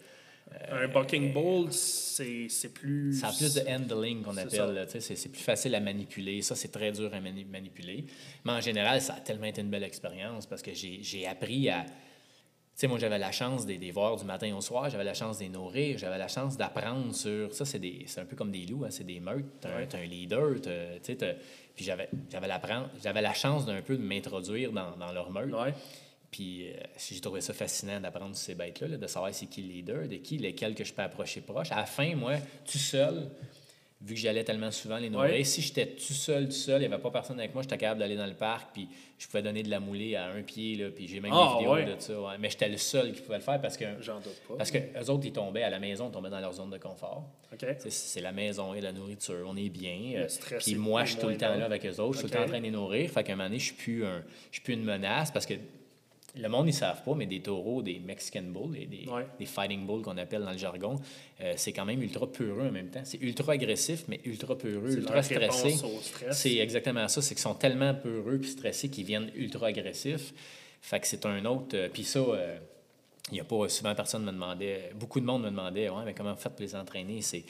Un 0.72 0.88
bucking 0.88 1.34
bull, 1.34 1.74
c'est 1.74 2.48
c'est 2.50 2.74
plus. 2.74 3.20
ça 3.20 3.28
a 3.28 3.34
plus 3.34 3.54
de 3.56 3.62
handling 3.68 4.22
qu'on 4.22 4.38
appelle. 4.38 4.86
c'est, 4.88 5.02
c'est 5.16 5.30
plus 5.30 5.42
facile 5.42 5.76
à 5.76 5.82
manipuler. 5.82 6.42
Ça, 6.42 6.56
c'est 6.56 6.72
très 6.72 6.92
dur 6.94 7.14
à 7.14 7.20
mani- 7.20 7.44
manipuler. 7.46 8.06
Mais 8.46 8.52
en 8.54 8.62
général, 8.62 9.02
ça 9.02 9.16
a 9.16 9.20
tellement 9.20 9.46
été 9.48 9.60
une 9.62 9.70
belle 9.70 9.84
expérience 9.84 10.46
parce 10.46 10.62
que 10.62 10.74
j'ai, 10.74 11.00
j'ai 11.02 11.28
appris 11.28 11.68
à. 11.70 11.86
Tu 12.76 12.80
sais, 12.80 12.88
moi, 12.88 12.98
j'avais 12.98 13.20
la 13.20 13.32
chance 13.32 13.68
de 13.68 13.74
les 13.74 13.92
voir 13.92 14.16
du 14.18 14.26
matin 14.26 14.52
au 14.56 14.62
soir, 14.62 14.90
j'avais 14.90 15.04
la 15.04 15.14
chance 15.14 15.38
de 15.38 15.44
les 15.44 15.50
nourrir, 15.50 16.00
j'avais 16.00 16.18
la 16.18 16.28
chance 16.28 16.58
d'apprendre 16.58 17.14
sur. 17.14 17.54
Ça, 17.54 17.66
c'est, 17.66 17.78
des, 17.78 18.06
c'est 18.08 18.22
un 18.22 18.26
peu 18.26 18.36
comme 18.36 18.52
des 18.52 18.66
loups, 18.66 18.84
hein, 18.84 18.90
c'est 18.90 19.04
des 19.04 19.20
meutes. 19.20 19.46
T'as, 19.62 19.70
un- 19.70 19.78
Ouais. 19.82 19.88
un 19.96 20.06
leader, 20.06 20.56
tu 20.62 20.70
sais, 21.04 21.16
puis 21.76 21.86
j'avais, 21.86 22.10
j'avais, 22.32 22.48
l'apprendre- 22.48 22.90
j'avais 23.04 23.22
la 23.22 23.34
chance 23.34 23.66
d'un 23.68 23.82
peu 23.84 23.96
de 23.96 24.02
m'introduire 24.04 24.72
dans, 24.72 24.96
dans 24.98 25.12
leur 25.12 25.30
meute. 25.30 25.54
Ouais. 25.54 25.74
Puis 26.32 26.72
euh, 26.72 26.74
j'ai 26.98 27.20
trouvé 27.22 27.42
ça 27.42 27.54
fascinant 27.54 28.00
d'apprendre 28.02 28.36
sur 28.36 28.44
ces 28.46 28.56
bêtes-là, 28.56 28.88
là, 28.88 28.98
de 28.98 29.06
savoir 29.06 29.32
c'est 29.36 29.46
qui 29.46 29.62
le 29.62 29.68
leader, 29.72 30.08
de 30.08 30.16
qui, 30.16 30.40
lesquels 30.40 30.74
que 30.74 30.84
je 30.84 30.92
peux 30.92 31.04
approcher 31.04 31.42
proche. 31.42 31.72
À 31.72 31.76
la 31.76 31.86
fin, 31.86 32.16
moi, 32.16 32.38
tout 32.66 32.80
seul, 32.80 33.30
vu 34.06 34.16
que 34.16 34.20
j'allais 34.20 34.44
tellement 34.44 34.70
souvent 34.70 34.98
les 34.98 35.10
nourrir, 35.10 35.32
Ouais. 35.32 35.44
si 35.46 35.62
j'étais 35.62 35.86
tout 35.88 36.12
seul, 36.14 36.46
tout 36.48 36.52
seul, 36.52 36.82
il 36.82 36.88
n'y 36.88 36.94
avait 36.94 37.02
pas 37.02 37.10
personne 37.10 37.40
avec 37.40 37.54
moi, 37.54 37.64
j'étais 37.64 37.78
capable 37.78 38.02
d'aller 38.02 38.18
dans 38.18 38.26
le 38.28 38.34
parc, 38.34 38.74
puis 38.74 38.90
je 39.18 39.26
pouvais 39.28 39.42
donner 39.42 39.64
de 39.64 39.70
la 39.70 39.80
moulée 39.80 40.16
à 40.18 40.26
un 40.28 40.42
pied, 40.42 40.76
là, 40.76 40.90
puis 40.94 41.08
j'ai 41.08 41.22
même 41.22 41.32
Ah, 41.34 41.54
des 41.54 41.60
vidéos 41.60 41.74
ouais. 41.76 41.86
de 41.86 41.96
ça. 42.02 42.20
ouais. 42.20 42.36
Mais 42.38 42.50
j'étais 42.50 42.68
le 42.68 42.76
seul 42.78 43.14
qui 43.14 43.22
pouvait 43.22 43.38
le 43.38 43.44
faire 43.44 43.62
parce 43.62 43.78
que, 43.78 43.86
J'en 44.02 44.20
doute 44.20 44.36
pas. 44.48 44.56
parce 44.58 44.72
que 44.72 44.78
eux 44.78 45.10
autres, 45.10 45.26
ils 45.26 45.32
tombaient 45.32 45.64
à 45.64 45.70
la 45.70 45.80
maison, 45.80 46.10
ils 46.10 46.12
tombaient 46.12 46.30
dans 46.30 46.42
leur 46.42 46.52
zone 46.52 46.70
de 46.70 46.78
confort. 46.78 47.24
C'est 47.88 48.20
la 48.22 48.32
maison 48.34 48.74
et 48.74 48.82
la 48.82 48.92
nourriture, 48.92 49.46
on 49.48 49.56
est 49.56 49.70
bien. 49.70 50.16
euh, 50.18 50.28
stress 50.28 50.64
Puis 50.64 50.76
moi, 50.76 51.06
je 51.06 51.12
suis 51.12 51.20
tout 51.22 51.30
le 51.30 51.38
temps 51.38 51.56
là. 51.56 51.64
avec 51.66 51.86
eux 51.86 52.00
autres, 52.02 52.14
je 52.16 52.18
suis 52.20 52.28
tout 52.28 52.34
le 52.34 52.40
temps 52.40 52.46
en 52.46 52.50
train 52.50 52.60
de 52.60 52.64
les 52.66 52.72
nourrir. 52.72 53.10
Fait 53.10 53.24
qu'à 53.24 53.34
un 53.34 53.36
moment 53.38 53.48
donné, 53.48 53.60
je 53.60 53.66
suis 53.66 53.76
plus 53.76 54.04
un, 54.06 54.22
je 54.52 54.56
suis 54.58 54.62
plus 54.64 54.74
une 54.74 54.84
menace 54.84 55.32
parce 55.32 55.46
que 55.46 55.54
le 56.36 56.48
monde, 56.50 56.66
ils 56.66 56.72
ne 56.72 56.76
savent 56.76 57.04
pas, 57.04 57.14
mais 57.14 57.26
des 57.28 57.42
taureaux, 57.42 57.82
des 57.84 58.00
Mexican 58.00 58.42
Bulls, 58.44 58.72
des, 58.72 58.86
des, 58.88 59.08
Ouais. 59.10 59.26
des 59.38 59.46
Fighting 59.46 59.86
Bulls 59.86 60.02
qu'on 60.02 60.18
appelle 60.18 60.42
dans 60.44 60.52
le 60.52 60.58
jargon, 60.58 61.00
euh, 61.42 61.54
c'est 61.58 61.74
quand 61.74 61.86
même 61.86 62.02
ultra 62.02 62.26
peureux 62.32 62.68
en 62.68 62.72
même 62.72 62.90
temps. 62.90 63.02
C'est 63.04 63.22
ultra 63.22 63.54
agressif, 63.54 64.06
mais 64.08 64.20
ultra 64.26 64.58
peureux, 64.58 64.92
ultra 64.98 65.22
stressé. 65.22 65.76
stress. 66.02 66.38
C'est 66.38 66.58
exactement 66.58 67.08
ça. 67.08 67.22
C'est 67.22 67.36
qu'ils 67.36 67.42
sont 67.44 67.54
tellement 67.54 67.94
peureux 67.94 68.40
puis 68.40 68.50
stressés 68.50 68.90
qu'ils 68.90 69.06
viennent 69.06 69.30
ultra 69.36 69.68
agressifs. 69.68 70.34
Fait 70.82 71.00
que 71.00 71.08
c'est 71.08 71.26
un 71.26 71.46
autre. 71.46 71.76
euh, 71.78 71.88
puis 71.94 72.04
ça, 72.04 72.20
euh, 72.20 72.58
il 73.32 73.38
y 73.38 73.40
a 73.40 73.44
pas 73.44 73.70
souvent 73.70 73.94
personne 73.96 74.24
me 74.26 74.32
demandait, 74.32 74.92
beaucoup 74.96 75.20
de 75.20 75.26
monde 75.26 75.44
me 75.44 75.50
demandait, 75.50 75.88
ouais, 75.90 76.04
mais 76.06 76.14
comment 76.14 76.34
vous 76.34 76.40
faites 76.42 76.54
pour 76.54 76.62
les 76.66 76.76
entraîner? 76.76 77.22
C'est, 77.22 77.44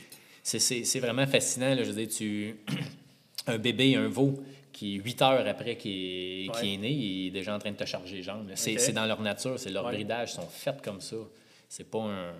c'est, 0.43 0.59
c'est, 0.59 0.84
c'est 0.84 0.99
vraiment 0.99 1.25
fascinant. 1.25 1.73
Là, 1.73 1.84
je 1.84 1.91
veux 1.91 2.05
dire, 2.05 2.15
tu, 2.15 2.55
un 3.47 3.57
bébé, 3.57 3.95
un 3.95 4.07
veau, 4.09 4.43
qui, 4.74 4.95
huit 4.95 5.21
heures 5.21 5.47
après 5.47 5.78
qu'il 5.78 5.91
est, 6.45 6.49
Ouais. 6.49 6.74
est 6.74 6.78
né, 6.78 6.89
il 6.91 7.28
est 7.28 7.32
déjà 7.32 7.55
en 7.55 7.59
train 7.59 7.71
de 7.71 7.78
te 7.78 7.86
charger 7.86 8.17
les 8.17 8.24
jambes. 8.24 8.49
C'est, 8.55 8.91
dans 8.91 9.05
leur 9.05 9.21
nature, 9.21 9.57
c'est 9.57 9.69
leur 9.69 9.86
Ouais. 9.86 9.93
bridage, 9.93 10.32
ils 10.32 10.36
sont 10.36 10.47
faits 10.49 10.82
comme 10.82 10.99
ça. 10.99 11.15
C'est 11.69 11.89
pas 11.89 11.99
un. 12.01 12.34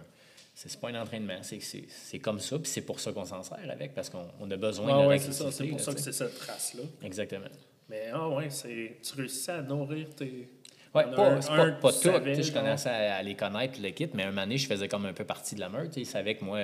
C'est 0.56 0.80
pas 0.80 0.90
un 0.90 1.02
entraînement, 1.02 1.40
c'est, 1.42 1.60
c'est, 1.62 1.86
c'est 1.90 2.20
comme 2.20 2.40
ça, 2.40 2.60
puis 2.60 2.68
c'est 2.70 2.82
pour 2.82 3.00
ça 3.00 3.12
qu'on 3.12 3.26
s'en 3.26 3.42
sert 3.42 3.58
avec, 3.72 3.96
parce 3.96 4.08
qu'on 4.12 4.28
on 4.40 4.52
a 4.52 4.56
besoin 4.56 5.00
Ah 5.00 5.02
de 5.02 5.08
ouais, 5.08 5.18
c'est 5.18 5.36
pour 5.36 5.48
là, 5.48 5.80
ça 5.80 5.94
que 5.96 6.00
c'est 6.00 6.12
cette 6.12 6.38
trace-là. 6.38 6.84
Exactement. 7.04 7.48
Mais 7.90 8.10
ah 8.14 8.30
ouais, 8.30 8.50
c'est. 8.52 8.98
Tu 9.02 9.16
réussis 9.16 9.50
à 9.50 9.62
nourrir 9.64 10.14
tes. 10.16 10.48
Ouais, 10.94 11.06
pas, 11.16 11.32
un- 11.32 11.72
pas, 11.72 11.92
tout. 11.92 11.98
savais, 11.98 12.44
Je 12.44 12.52
commençais 12.52 12.88
à, 12.88 13.16
à 13.16 13.24
les 13.24 13.34
connaître, 13.34 13.82
le 13.82 13.90
kit, 13.90 14.08
mais 14.14 14.24
un 14.24 14.28
moment 14.28 14.42
donné, 14.44 14.60
je 14.60 14.68
faisais 14.68 14.88
comme 14.88 15.08
un 15.08 15.14
peu 15.14 15.24
partie 15.26 15.56
de 15.56 15.60
la 15.60 15.70
meute. 15.70 15.98
Ils 15.98 16.06
savaient 16.06 16.36
que 16.36 16.46
moi, 16.46 16.60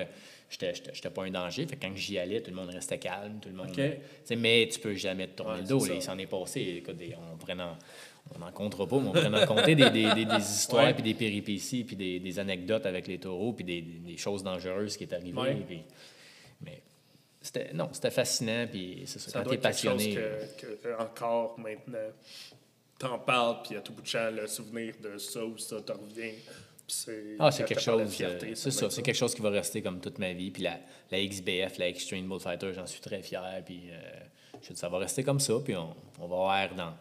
j'étais 0.50 1.10
pas 1.10 1.24
un 1.24 1.32
danger. 1.32 1.66
Fait 1.68 1.76
que 1.76 1.82
quand 1.86 1.95
j'y 1.95 2.18
allais, 2.18 2.41
tout 2.41 2.50
le 2.52 2.56
monde 2.58 2.70
restait 2.70 2.97
calme. 2.97 3.39
Tout 3.41 3.50
le 3.50 3.56
monde, 3.56 3.72
euh, 3.78 4.36
mais 4.38 4.68
tu 4.72 4.80
peux 4.80 4.93
jamais 4.95 5.28
te 5.28 5.38
tourner 5.38 5.56
Ouais, 5.56 5.62
le 5.62 5.68
dos. 5.68 5.86
là. 5.86 5.93
il 5.95 6.02
s'en 6.02 6.18
est 6.18 6.26
passé. 6.28 6.62
Écoute, 6.78 6.97
des- 6.97 7.16
on 7.16 7.60
en, 7.60 7.78
on 8.36 8.39
n'en 8.39 8.52
comptera 8.52 8.88
pas, 8.88 9.00
mais 9.00 9.08
on 9.10 9.12
pourrait 9.12 9.43
en 9.43 9.47
compter 9.47 9.76
des, 9.76 9.89
des, 9.89 10.14
des, 10.14 10.26
des 10.26 10.38
histoires, 10.41 10.93
puis 10.93 11.04
des 11.04 11.14
péripéties, 11.14 11.84
puis 11.84 11.95
des, 11.95 12.20
des 12.20 12.39
anecdotes 12.39 12.86
avec 12.86 13.08
les 13.08 13.18
taureaux, 13.20 13.54
puis 13.54 13.64
des, 13.64 14.18
choses 14.18 14.43
dangereuses 14.43 14.97
qui 14.97 15.04
est 15.06 15.14
arrivées. 15.14 15.38
Ouais. 15.38 15.58
mais 16.62 16.82
c'était, 17.41 17.72
non, 17.74 17.89
c'était 17.93 18.12
fascinant, 18.12 18.68
puis 18.70 19.04
c'est 19.06 19.20
ça, 19.20 19.32
Ça 19.32 19.39
quand 19.43 19.50
t'es 19.50 19.58
quelque 19.58 19.74
chose 19.78 19.91
passionné. 19.93 20.16
que- 20.60 20.66
que 20.88 21.02
encore 21.02 21.58
maintenant, 21.58 21.97
t'en 23.00 23.18
parles, 23.20 23.58
puis 23.66 23.78
à 23.78 23.82
tout 23.82 23.93
bout 23.93 24.02
de 24.02 24.08
champ, 24.08 24.30
le 24.30 24.45
souvenir 24.45 24.93
de 25.02 25.18
ça 25.18 25.43
ou 25.45 25.58
ça 25.58 25.82
te 25.82 25.91
revient. 25.93 26.34
C'est 26.90 27.36
Ah, 27.40 27.50
quelque 27.52 27.80
chose. 27.80 28.22
euh, 28.22 28.40
ça 28.56 28.72
c'est 28.72 28.90
ça, 28.90 29.02
quelque 29.02 29.16
chose 29.16 29.34
qui 29.36 29.42
va 29.42 29.50
rester 29.50 29.82
comme 29.82 30.00
toute 30.00 30.18
ma 30.20 30.34
vie. 30.34 30.52
Puis 30.52 30.64
la, 30.64 30.78
la 31.12 31.26
XBF, 31.26 31.78
la 31.78 31.88
Extreme 31.88 32.28
Bullfighter, 32.28 32.74
j'en 32.74 32.86
suis 32.86 33.02
très 33.02 33.22
fier. 33.22 33.62
Puis 33.66 33.84
euh, 33.92 34.60
ça 34.74 34.90
va 34.90 34.98
rester 35.00 35.24
comme 35.24 35.40
ça. 35.40 35.54
Puis 35.64 35.76
on, 35.76 35.96
on 36.20 36.28
va 36.28 36.36
voir 36.36 36.76
dans, 36.76 36.94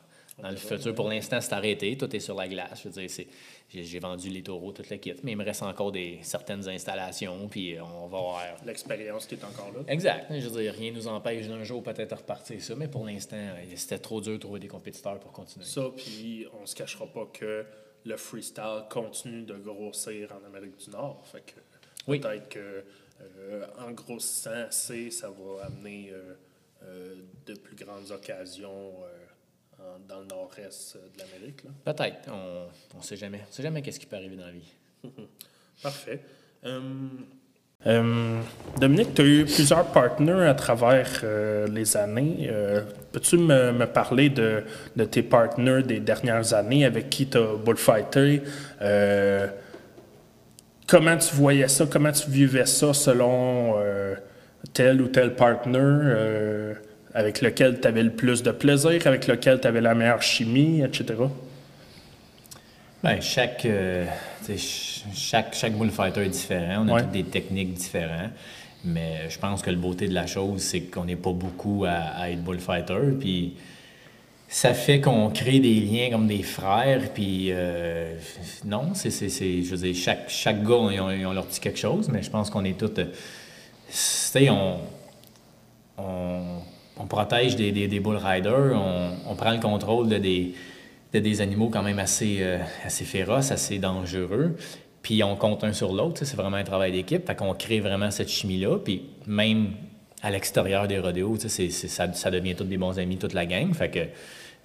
dans 0.43 0.51
le 0.51 0.57
futur. 0.57 0.95
Pour 0.95 1.09
l'instant, 1.09 1.41
c'est 1.41 1.53
arrêté. 1.53 1.97
Tout 1.97 2.15
est 2.15 2.21
sur 2.21 2.35
la 2.35 2.47
glace. 2.49 2.81
Je 2.85 2.89
veux 2.89 3.07
dire, 3.07 3.27
j'ai, 3.71 3.99
vendu 3.99 4.29
les 4.31 4.43
taureaux, 4.43 4.73
tout 4.73 4.83
le 4.89 4.97
kit. 4.97 5.15
Mais 5.25 5.33
il 5.33 5.37
me 5.37 5.45
reste 5.45 5.63
encore 5.63 5.91
des, 5.93 6.19
certaines 6.23 6.67
installations. 6.69 7.49
Puis 7.49 7.77
euh, 7.77 7.83
on 7.83 8.07
va 8.07 8.19
voir. 8.19 8.43
L'expérience 8.65 9.27
qui 9.27 9.35
est 9.35 9.45
encore 9.45 9.73
là. 9.75 9.81
Exact. 9.89 10.27
Je 10.31 10.49
veux 10.49 10.63
dire, 10.63 10.73
rien 10.75 10.91
ne 10.93 10.97
nous 10.97 11.09
empêche 11.09 11.47
d'un 11.49 11.65
jour 11.65 11.83
peut-être 11.83 12.11
de 12.11 12.15
repartir 12.15 12.63
ça. 12.63 12.75
Mais 12.77 12.89
pour 12.89 13.05
l'instant, 13.05 13.37
c'était 13.75 13.99
trop 13.99 14.21
dur 14.21 14.35
de 14.35 14.39
trouver 14.39 14.61
des 14.61 14.69
compétiteurs 14.69 15.19
pour 15.19 15.33
continuer. 15.33 15.65
Ça, 15.67 15.91
puis 15.97 16.47
on 16.63 16.67
se 16.67 16.75
cachera 16.75 17.07
pas 17.07 17.27
que 17.33 17.65
le 18.09 18.17
freestyle 18.17 18.85
continue 18.91 19.43
de 19.43 19.55
grossir 19.57 20.33
en 20.33 20.45
Amérique 20.47 20.77
du 20.79 20.91
Nord. 20.91 21.25
Fait 21.27 21.41
que 21.43 21.61
Oui. 22.07 22.21
peut-être 22.21 22.49
que 22.49 22.85
euh, 23.21 23.67
en 23.79 23.91
grossissant 23.93 24.51
assez, 24.53 25.11
ça 25.11 25.29
va 25.31 25.65
amener 25.67 26.11
euh, 26.13 26.35
euh, 26.85 27.17
de 27.47 27.55
plus 27.55 27.77
grandes 27.77 28.11
occasions 28.11 28.95
en- 29.79 29.99
dans 30.09 30.21
le 30.21 30.27
nord-est 30.27 30.97
de 30.97 31.19
l'Amérique. 31.19 31.63
Peut-être. 31.85 32.29
On 32.31 32.99
ne 32.99 33.03
sait 33.03 33.17
jamais. 33.17 33.45
On 33.49 33.53
sait 33.53 33.63
jamais 33.63 33.83
qu'est-ce 33.83 34.01
qui 34.01 34.07
peut 34.07 34.17
arriver 34.17 34.37
dans 34.37 34.47
la 34.47 34.53
vie. 34.53 34.73
Parfait. 35.83 36.21
Hum, 36.65 37.27
hum, 37.87 38.41
Dominique, 38.81 39.15
tu 39.15 39.23
as 39.23 39.25
eu 39.25 39.45
plusieurs 39.45 39.87
partenaires 39.87 40.49
à 40.49 40.55
travers 40.55 41.09
euh, 41.25 41.67
les 41.69 41.97
années. 41.97 42.49
Euh, 42.51 42.83
Peux-tu 43.13 43.39
me, 43.39 43.87
parler 43.87 44.29
de, 44.29 44.63
tes 45.11 45.23
partenaires 45.23 45.83
des 45.83 45.99
dernières 45.99 46.53
années 46.53 46.85
avec 46.85 47.09
qui 47.09 47.27
tu 47.27 47.39
as 47.39 47.57
bullfighté? 47.57 48.43
Euh, 48.83 49.47
comment 50.87 51.17
tu 51.17 51.35
voyais 51.35 51.69
ça? 51.69 51.87
Comment 51.91 52.13
tu 52.13 52.31
vivais 52.31 52.67
ça 52.67 52.93
selon 52.93 53.77
euh, 53.79 54.15
tel 54.75 55.01
ou 55.01 55.09
tel 55.09 55.35
partenaire 55.35 55.83
euh, 55.83 56.75
avec 57.15 57.41
lequel 57.41 57.81
tu 57.81 57.89
avais 57.89 58.03
le 58.03 58.11
plus 58.11 58.43
de 58.43 58.51
plaisir, 58.51 59.07
avec 59.07 59.27
lequel 59.27 59.59
tu 59.59 59.67
avais 59.67 59.81
la 59.81 59.95
meilleure 59.95 60.23
chimie, 60.23 60.83
etc.? 60.83 61.15
Ben, 63.03 63.21
chaque, 63.23 63.67
chaque, 64.57 65.55
chaque 65.55 65.75
bullfighter 65.77 66.23
est 66.23 66.29
différent. 66.29 66.85
On 66.85 66.89
a 66.89 66.95
Ouais. 66.95 67.03
toutes 67.03 67.13
des 67.13 67.25
techniques 67.25 67.75
différentes. 67.75 68.31
Mais 68.85 69.29
je 69.29 69.39
pense 69.39 69.61
que 69.63 69.71
la 69.71 69.77
beauté 69.77 70.07
de 70.09 70.15
la 70.15 70.27
chose, 70.27 70.63
c'est 70.63 70.83
qu'on 70.83 71.05
n'est 71.05 71.17
pas 71.17 71.33
beaucoup 71.33 71.85
à, 71.87 71.91
à 72.17 72.31
être 72.31 72.43
bullfighter. 72.45 73.13
Puis 73.19 73.55
ça 74.49 74.73
fait 74.73 75.01
qu'on 75.01 75.29
crée 75.31 75.59
des 75.61 75.75
liens 75.81 76.11
comme 76.11 76.27
des 76.29 76.43
frères. 76.43 77.11
Puis 77.13 77.49
euh, 77.51 78.17
non, 78.65 78.91
c'est, 78.95 79.11
c'est, 79.11 79.29
c'est- 79.29 79.63
je 79.63 79.71
veux 79.75 79.77
dire, 79.93 79.95
chaque, 79.95 80.31
chaque 80.31 80.63
gars, 80.63 80.89
ils 80.93 81.01
ont, 81.01 81.11
ils 81.11 81.27
ont 81.27 81.33
leur 81.33 81.47
petit 81.47 81.61
quelque 81.61 81.79
chose. 81.79 82.09
Mais 82.09 82.23
je 82.23 82.31
pense 82.31 82.51
qu'on 82.51 82.65
est 82.65 82.79
tous. 82.79 82.87
euh, 82.99 83.05
tu 83.07 83.13
sais, 83.91 84.49
on, 84.51 84.79
on, 85.99 86.41
on 86.99 87.07
protège 87.07 87.57
des, 87.57 87.73
des, 87.73 87.89
des 87.89 88.01
bull 88.01 88.17
riders, 88.17 88.73
on, 88.75 89.11
on 89.31 89.35
prend 89.35 89.53
le 89.53 89.61
contrôle 89.61 90.09
de 90.09 90.19
des, 90.19 90.55
de 91.13 91.19
des 91.21 91.41
animaux 91.41 91.69
quand 91.71 91.83
même 91.83 91.99
assez, 91.99 92.39
euh, 92.41 92.59
assez 92.85 93.05
féroces, 93.05 93.51
assez 93.51 93.79
dangereux. 93.79 94.57
Puis 95.03 95.23
on 95.23 95.37
compte 95.37 95.65
un 95.65 95.73
sur 95.73 95.93
l'autre, 95.93 96.25
c'est 96.25 96.37
vraiment 96.37 96.57
un 96.59 96.65
travail 96.65 96.93
d'équipe. 96.93 97.27
Fait 97.27 97.35
qu'on 97.35 97.55
crée 97.55 97.81
vraiment 97.81 98.11
cette 98.11 98.29
chimie-là. 98.29 98.79
Puis 98.85 99.03
même 99.27 99.69
à 100.23 100.31
l'extérieur 100.31 100.87
des 100.89 100.99
rodéos, 100.99 101.37
c'est- 101.39 101.71
ça, 101.71 102.13
ça 102.13 102.31
devient 102.31 102.55
tous 102.55 102.65
des 102.65 102.77
bons 102.77 102.99
amis, 102.99 103.17
toute 103.17 103.33
la 103.33 103.47
gang. 103.47 103.73
Fait 103.73 103.89
que 103.89 104.01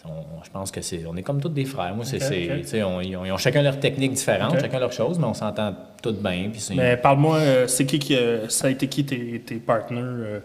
on- 0.06 0.44
je 0.44 0.50
pense 0.50 0.70
que 0.72 0.82
c'est 0.82 1.06
on 1.06 1.16
est 1.16 1.22
comme 1.22 1.39
tous 1.39 1.48
des 1.50 1.64
frères. 1.64 1.96
Moi, 1.96 2.04
c'est, 2.04 2.84
on- 2.84 3.00
ils, 3.00 3.16
ont, 3.16 3.24
ils 3.26 3.32
ont 3.32 3.38
chacun 3.38 3.62
leur 3.62 3.80
technique 3.80 4.12
différente, 4.14 4.52
chacun 4.60 4.80
leur 4.80 4.91
chose, 4.91 5.18
mais 5.18 5.26
on 5.26 5.34
s'entend 5.34 5.74
tous 6.02 6.12
bien. 6.14 6.50
Mais 6.76 6.98
parle-moi, 6.98 7.38
euh, 7.38 7.68
c'est 7.68 7.86
qui 7.86 8.00
qui 8.00 8.16
euh, 8.18 8.50
ça 8.50 8.68
a 8.68 8.70
été 8.72 8.88
qui 8.88 9.06
tes, 9.06 9.39
tes 9.46 9.56
partenaires 9.58 10.41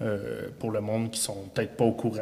euh, 0.00 0.48
pour 0.58 0.70
le 0.70 0.80
monde 0.80 1.10
qui 1.10 1.20
sont 1.20 1.36
peut-être 1.52 1.76
pas 1.76 1.84
au 1.84 1.92
courant? 1.92 2.18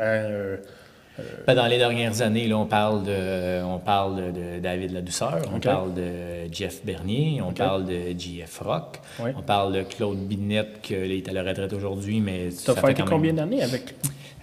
Euh, 1.18 1.22
Ben, 1.46 1.54
dans 1.54 1.66
les 1.66 1.78
dernières 1.78 2.22
années, 2.22 2.48
là, 2.48 2.56
on 2.58 2.66
parle 2.66 3.04
de, 3.04 3.62
on 3.64 3.78
parle 3.78 4.32
de, 4.32 4.60
David 4.60 4.92
Ladouceur, 4.92 5.42
on 5.54 5.60
parle 5.60 5.94
de 5.94 6.52
Jeff 6.52 6.84
Bernier, 6.84 7.40
on 7.42 7.52
parle 7.52 7.84
de 7.86 8.18
JF 8.18 8.58
Rock, 8.60 9.00
on 9.20 9.42
parle 9.42 9.72
de 9.74 9.82
Claude 9.82 10.18
Binette, 10.18 10.80
qui 10.82 10.94
est 10.94 11.28
à 11.28 11.32
la 11.32 11.42
retraite 11.42 11.72
aujourd'hui, 11.72 12.20
mais 12.20 12.50
ça 12.50 12.74
fait 12.74 12.94
combien 13.02 13.32
même- 13.32 13.36
d'années 13.36 13.62
avec 13.62 13.94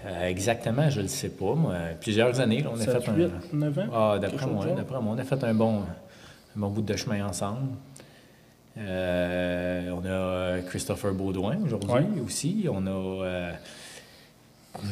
Euh, 0.06 0.28
exactement, 0.28 0.90
je 0.90 1.00
ne 1.00 1.02
le 1.04 1.08
sais 1.10 1.28
pas. 1.30 1.54
Moi. 1.56 1.74
Plusieurs 2.00 2.40
années, 2.40 2.62
là, 2.62 2.70
on 2.74 2.80
a 2.80 2.86
7, 2.86 3.04
fait 3.04 3.12
8, 3.12 3.24
un... 3.26 3.58
9 3.58 3.80
ans? 3.80 3.86
Ah, 3.94 4.18
d'après 4.20 4.48
moi, 4.48 4.66
d'après 4.68 5.02
moi, 5.02 5.14
on 5.16 5.20
a 5.20 5.24
fait 5.26 5.44
un 5.44 5.54
bon, 5.54 5.80
un 6.56 6.60
bon 6.60 6.70
bout 6.70 6.82
de 6.82 6.96
chemin 6.96 7.26
ensemble. 7.28 7.68
Euh, 8.78 9.90
on 9.92 10.06
a 10.06 10.62
Christopher 10.62 11.14
Baudouin 11.14 11.58
aujourd'hui 11.66 12.06
aussi. 12.26 12.66
On 12.72 12.88
a 12.88 13.52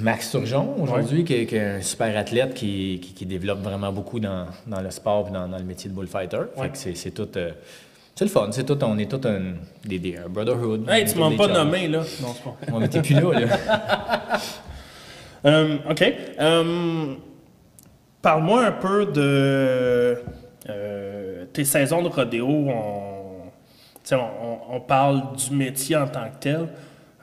Max 0.01 0.32
Turgeon 0.32 0.75
aujourd'hui, 0.82 1.23
qui, 1.23 1.34
est- 1.34 1.45
qui 1.45 1.55
est 1.55 1.78
un 1.78 1.82
super 1.82 2.17
athlète 2.17 2.53
qui, 2.53 2.99
qui- 3.01 3.13
qui 3.13 3.25
développe 3.25 3.59
vraiment 3.61 3.91
beaucoup 3.91 4.19
dans, 4.19 4.45
dans 4.65 4.82
le 4.82 4.91
sport 4.91 5.28
et 5.30 5.32
dans, 5.32 5.47
dans 5.47 5.57
le 5.57 5.63
métier 5.63 5.89
de 5.89 5.95
bullfighter. 5.95 6.41
Ouais. 6.57 6.71
c'est, 6.73 7.11
tout. 7.11 7.28
euh, 7.38 7.51
c'est 8.15 8.25
le 8.25 8.32
fun, 8.32 8.49
c'est 8.51 8.65
tout, 8.65 8.78
on 8.84 8.97
est 8.97 9.09
tout 9.09 9.21
un, 9.28 9.53
des, 9.86 9.99
des- 9.99 10.17
un 10.17 10.28
brotherhood. 10.30 10.89
Hey, 10.89 11.05
tu 11.05 11.17
m'as 11.19 11.36
pas 11.38 11.47
nommé, 11.47 11.88
là. 11.88 11.99
Non, 12.21 12.28
c'est 12.34 12.43
pas. 12.43 12.55
On 12.73 12.80
n'était 12.80 13.01
plus 13.01 13.13
là, 13.15 13.39
là. 13.39 13.47
Euh, 15.45 15.78
OK. 15.89 16.03
Euh, 16.41 17.13
Parle-moi 18.23 18.65
un 18.65 18.71
peu 18.71 19.05
de 19.05 20.17
euh, 20.67 21.45
tes 21.53 21.63
saisons 21.63 22.01
de 22.01 22.09
rodéo. 22.09 22.47
On, 22.49 23.51
on- 24.11 24.57
on 24.71 24.80
parle 24.82 25.36
du 25.38 25.55
métier 25.55 25.95
en 25.95 26.07
tant 26.07 26.25
que 26.25 26.38
tel. 26.39 26.67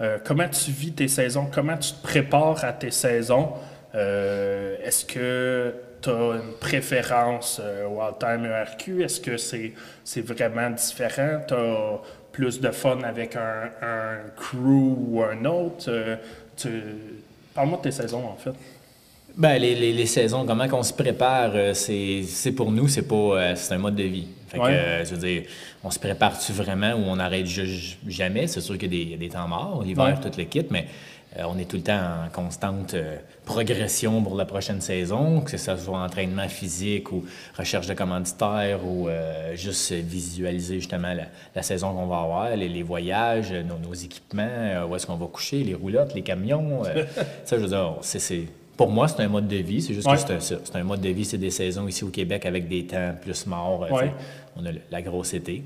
Euh, 0.01 0.19
comment 0.25 0.49
tu 0.49 0.71
vis 0.71 0.93
tes 0.93 1.09
saisons? 1.09 1.47
Comment 1.53 1.77
tu 1.77 1.93
te 1.93 2.03
prépares 2.03 2.65
à 2.65 2.73
tes 2.73 2.91
saisons? 2.91 3.51
Euh, 3.95 4.77
Est-ce 4.83 5.05
que 5.05 5.73
tu 6.03 6.11
as 6.11 6.41
une 6.43 6.55
préférence 6.61 7.61
euh, 7.63 7.87
Wild 7.87 8.19
Time 8.19 8.45
ERQ? 8.45 9.05
Est-ce 9.05 9.21
que 9.21 9.37
c'est 9.37 10.21
vraiment 10.21 10.71
différent? 10.71 11.41
Tu 11.47 11.55
as 11.55 12.01
plus 12.33 12.61
de 12.61 12.71
fun 12.71 13.03
avec 13.05 13.37
un, 13.37 14.17
crew 14.37 14.97
ou 14.99 15.23
un 15.23 15.45
autre? 15.45 16.19
Parle-moi 17.55 17.79
de 17.79 17.83
tes 17.83 17.93
saisons, 17.93 18.27
en 18.27 18.37
fait. 18.37 18.55
Ben, 19.37 19.59
les, 19.59 19.75
les, 19.75 20.07
saisons, 20.07 20.45
comment 20.45 20.69
qu'on 20.69 20.83
se 20.83 20.93
prépare, 20.93 21.53
c'est 21.75 22.53
pour 22.57 22.71
nous, 22.71 22.89
c'est 22.89 23.03
pas 23.03 23.55
c'est 23.55 23.75
un 23.75 23.79
mode 23.79 23.97
de 23.97 24.05
vie. 24.05 24.29
Fait 24.55 24.61
que, 24.61 24.65
euh, 24.67 25.05
je 25.05 25.15
veux 25.15 25.27
dire, 25.27 25.43
on 25.83 25.91
se 25.91 25.99
prépare-tu 25.99 26.53
vraiment 26.53 26.93
ou 26.95 27.03
on 27.07 27.19
arrête 27.19 27.47
ju- 27.47 27.97
jamais? 28.07 28.47
C'est 28.47 28.61
sûr 28.61 28.79
qu'il 28.79 28.93
y, 28.95 28.97
a 28.97 28.99
des- 28.99 29.03
il 29.05 29.11
y 29.11 29.15
a 29.15 29.19
des 29.19 29.29
temps 29.29 29.49
morts, 29.49 29.83
l'hiver, 29.85 30.05
Ouais. 30.05 30.31
tout 30.31 30.37
le 30.39 30.45
kit, 30.45 30.65
mais 30.71 30.87
euh, 31.37 31.43
on 31.49 31.59
est 31.59 31.65
tout 31.69 31.77
le 31.77 31.83
temps 31.83 31.99
en 32.27 32.29
constante 32.31 32.95
euh, 32.95 33.17
progression 33.45 34.23
pour 34.23 34.37
la 34.37 34.45
prochaine 34.45 34.81
saison, 34.81 35.41
que 35.41 35.57
ce 35.57 35.77
soit 35.77 35.99
entraînement 35.99 36.49
physique 36.49 37.11
ou 37.13 37.25
recherche 37.59 37.87
de 37.87 37.95
commanditaires 37.95 38.85
ou 38.87 39.09
euh, 39.09 39.55
juste 39.57 39.93
visualiser 39.93 40.77
justement 40.77 41.13
la, 41.13 41.25
la 41.55 41.63
saison 41.63 41.93
qu'on 41.93 42.07
va 42.07 42.19
avoir, 42.21 42.57
les, 42.57 42.69
les 42.69 42.83
voyages, 42.83 43.53
nos, 43.53 43.79
nos 43.79 43.95
équipements, 43.95 44.87
où 44.89 44.95
est-ce 44.97 45.07
qu'on 45.07 45.17
va 45.17 45.27
coucher, 45.27 45.65
les 45.65 45.75
roulottes, 45.75 46.15
les 46.15 46.23
camions. 46.23 46.83
ça, 47.45 47.57
je 47.57 47.63
veux 47.63 47.69
dire, 47.69 47.95
c'est- 48.03 48.47
pour 48.77 48.91
moi, 48.91 49.09
c'est 49.09 49.21
un 49.23 49.29
mode 49.29 49.47
de 49.49 49.57
vie. 49.57 49.81
C'est 49.83 49.95
juste 49.95 50.07
Ouais. 50.09 50.15
que 50.17 50.21
c'est 50.41 50.55
un. 50.55 50.61
C'est 50.65 50.77
un 50.77 50.85
mode 50.85 51.01
de 51.01 51.09
vie, 51.11 51.25
c'est 51.25 51.39
des 51.39 51.51
saisons 51.51 51.87
ici 51.89 52.05
au 52.05 52.09
Québec 52.09 52.45
avec 52.47 52.69
des 52.69 52.85
temps 52.87 53.15
plus 53.21 53.47
morts. 53.47 53.85
euh, 53.85 53.95
Ouais. 53.95 54.13
On 54.57 54.65
a 54.67 54.71
la 54.91 55.03
grosse 55.03 55.35
été. 55.35 55.63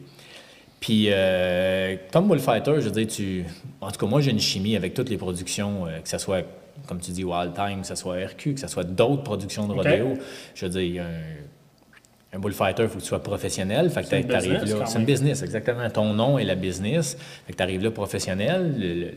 Puis, 0.81 1.07
euh, 1.11 1.97
comme 2.13 2.29
Bullfighter, 2.29 2.75
je 2.79 2.89
veux 2.89 2.91
dire, 2.91 3.07
tu... 3.09 3.45
en 3.81 3.91
tout 3.91 3.99
cas, 3.99 4.07
moi, 4.07 4.21
j'ai 4.21 4.31
une 4.31 4.39
chimie 4.41 4.77
avec 4.77 4.95
toutes 4.95 5.11
les 5.11 5.17
productions, 5.17 5.87
euh, 5.87 5.99
que 5.99 6.09
ce 6.09 6.19
soit, 6.19 6.43
comme 6.87 7.01
tu 7.01 7.11
dis, 7.11 7.25
Wild 7.25 7.53
Time, 7.55 7.81
que 7.81 7.87
ce 7.87 7.97
soit 7.97 8.15
RQ, 8.25 8.55
que 8.55 8.61
ce 8.61 8.69
soit 8.69 8.85
d'autres 8.85 9.25
productions 9.25 9.67
de 9.67 9.73
rodéo. 9.73 10.15
Je 10.55 10.67
veux 10.67 10.81
dire, 10.81 11.03
un, 11.03 12.37
un 12.37 12.39
bullfighter, 12.39 12.85
il 12.85 12.89
faut 12.89 12.99
que 12.99 13.03
tu 13.03 13.09
sois 13.09 13.23
professionnel. 13.23 13.91
Fait 13.91 14.03
que 14.05 14.09
t'arrives 14.09 14.27
business, 14.29 14.75
là. 14.79 14.87
C'est 14.87 14.99
une 15.01 15.05
business, 15.05 15.43
exactement. 15.43 15.91
Ton 15.91 16.15
nom 16.15 16.39
est 16.39 16.45
la 16.45 16.55
business. 16.55 17.17
Fait 17.47 17.53
que 17.53 17.57
tu 17.57 17.63
arrives 17.65 17.83
là 17.83 17.91
professionnel. 17.91 18.75
Le- 18.79 18.95
le- 18.95 19.15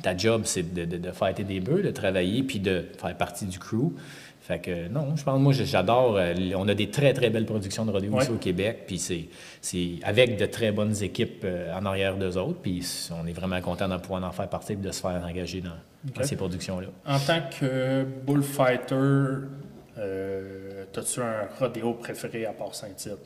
ta 0.00 0.16
job, 0.16 0.42
c'est 0.44 0.72
de, 0.74 0.84
de, 0.84 0.96
de 0.96 1.10
fighter 1.12 1.44
des 1.44 1.60
bœufs, 1.60 1.82
de 1.82 1.90
travailler, 1.90 2.42
puis 2.42 2.60
de 2.60 2.86
faire 2.98 3.16
partie 3.16 3.44
du 3.46 3.58
crew. 3.58 3.92
Fait 4.42 4.58
que 4.58 4.88
non, 4.88 5.14
je 5.14 5.22
pense, 5.22 5.40
moi, 5.40 5.52
j'adore. 5.52 6.16
euh, 6.16 6.34
on 6.56 6.66
a 6.66 6.74
des 6.74 6.90
très, 6.90 7.12
très 7.12 7.30
belles 7.30 7.46
productions 7.46 7.84
de 7.86 7.92
Ouais. 7.92 8.22
ici 8.22 8.30
au 8.30 8.38
Québec, 8.38 8.84
puis 8.88 8.98
c'est 8.98 9.98
avec 10.02 10.36
de 10.36 10.46
très 10.46 10.72
bonnes 10.72 11.00
équipes 11.00 11.42
euh, 11.44 11.72
en 11.72 11.86
arrière 11.86 12.16
d'eux 12.16 12.36
autres, 12.36 12.58
puis 12.60 12.84
on 13.12 13.26
est 13.26 13.32
vraiment 13.32 13.60
content 13.60 13.88
de 13.88 13.96
pouvoir 13.98 14.24
en 14.24 14.32
faire 14.32 14.48
partie 14.48 14.72
et 14.72 14.76
de 14.76 14.90
se 14.90 15.00
faire 15.00 15.22
engager 15.24 15.60
dans, 15.62 16.24
ces 16.24 16.34
productions-là. 16.34 16.88
En 17.06 17.20
tant 17.20 17.40
que 17.56 18.04
bullfighter, 18.26 19.46
euh, 19.98 20.84
as-tu 20.96 21.20
un 21.20 21.46
rodéo 21.60 21.94
préféré 21.94 22.46
à 22.46 22.52
part 22.52 22.74
Saint-Tite? 22.74 23.18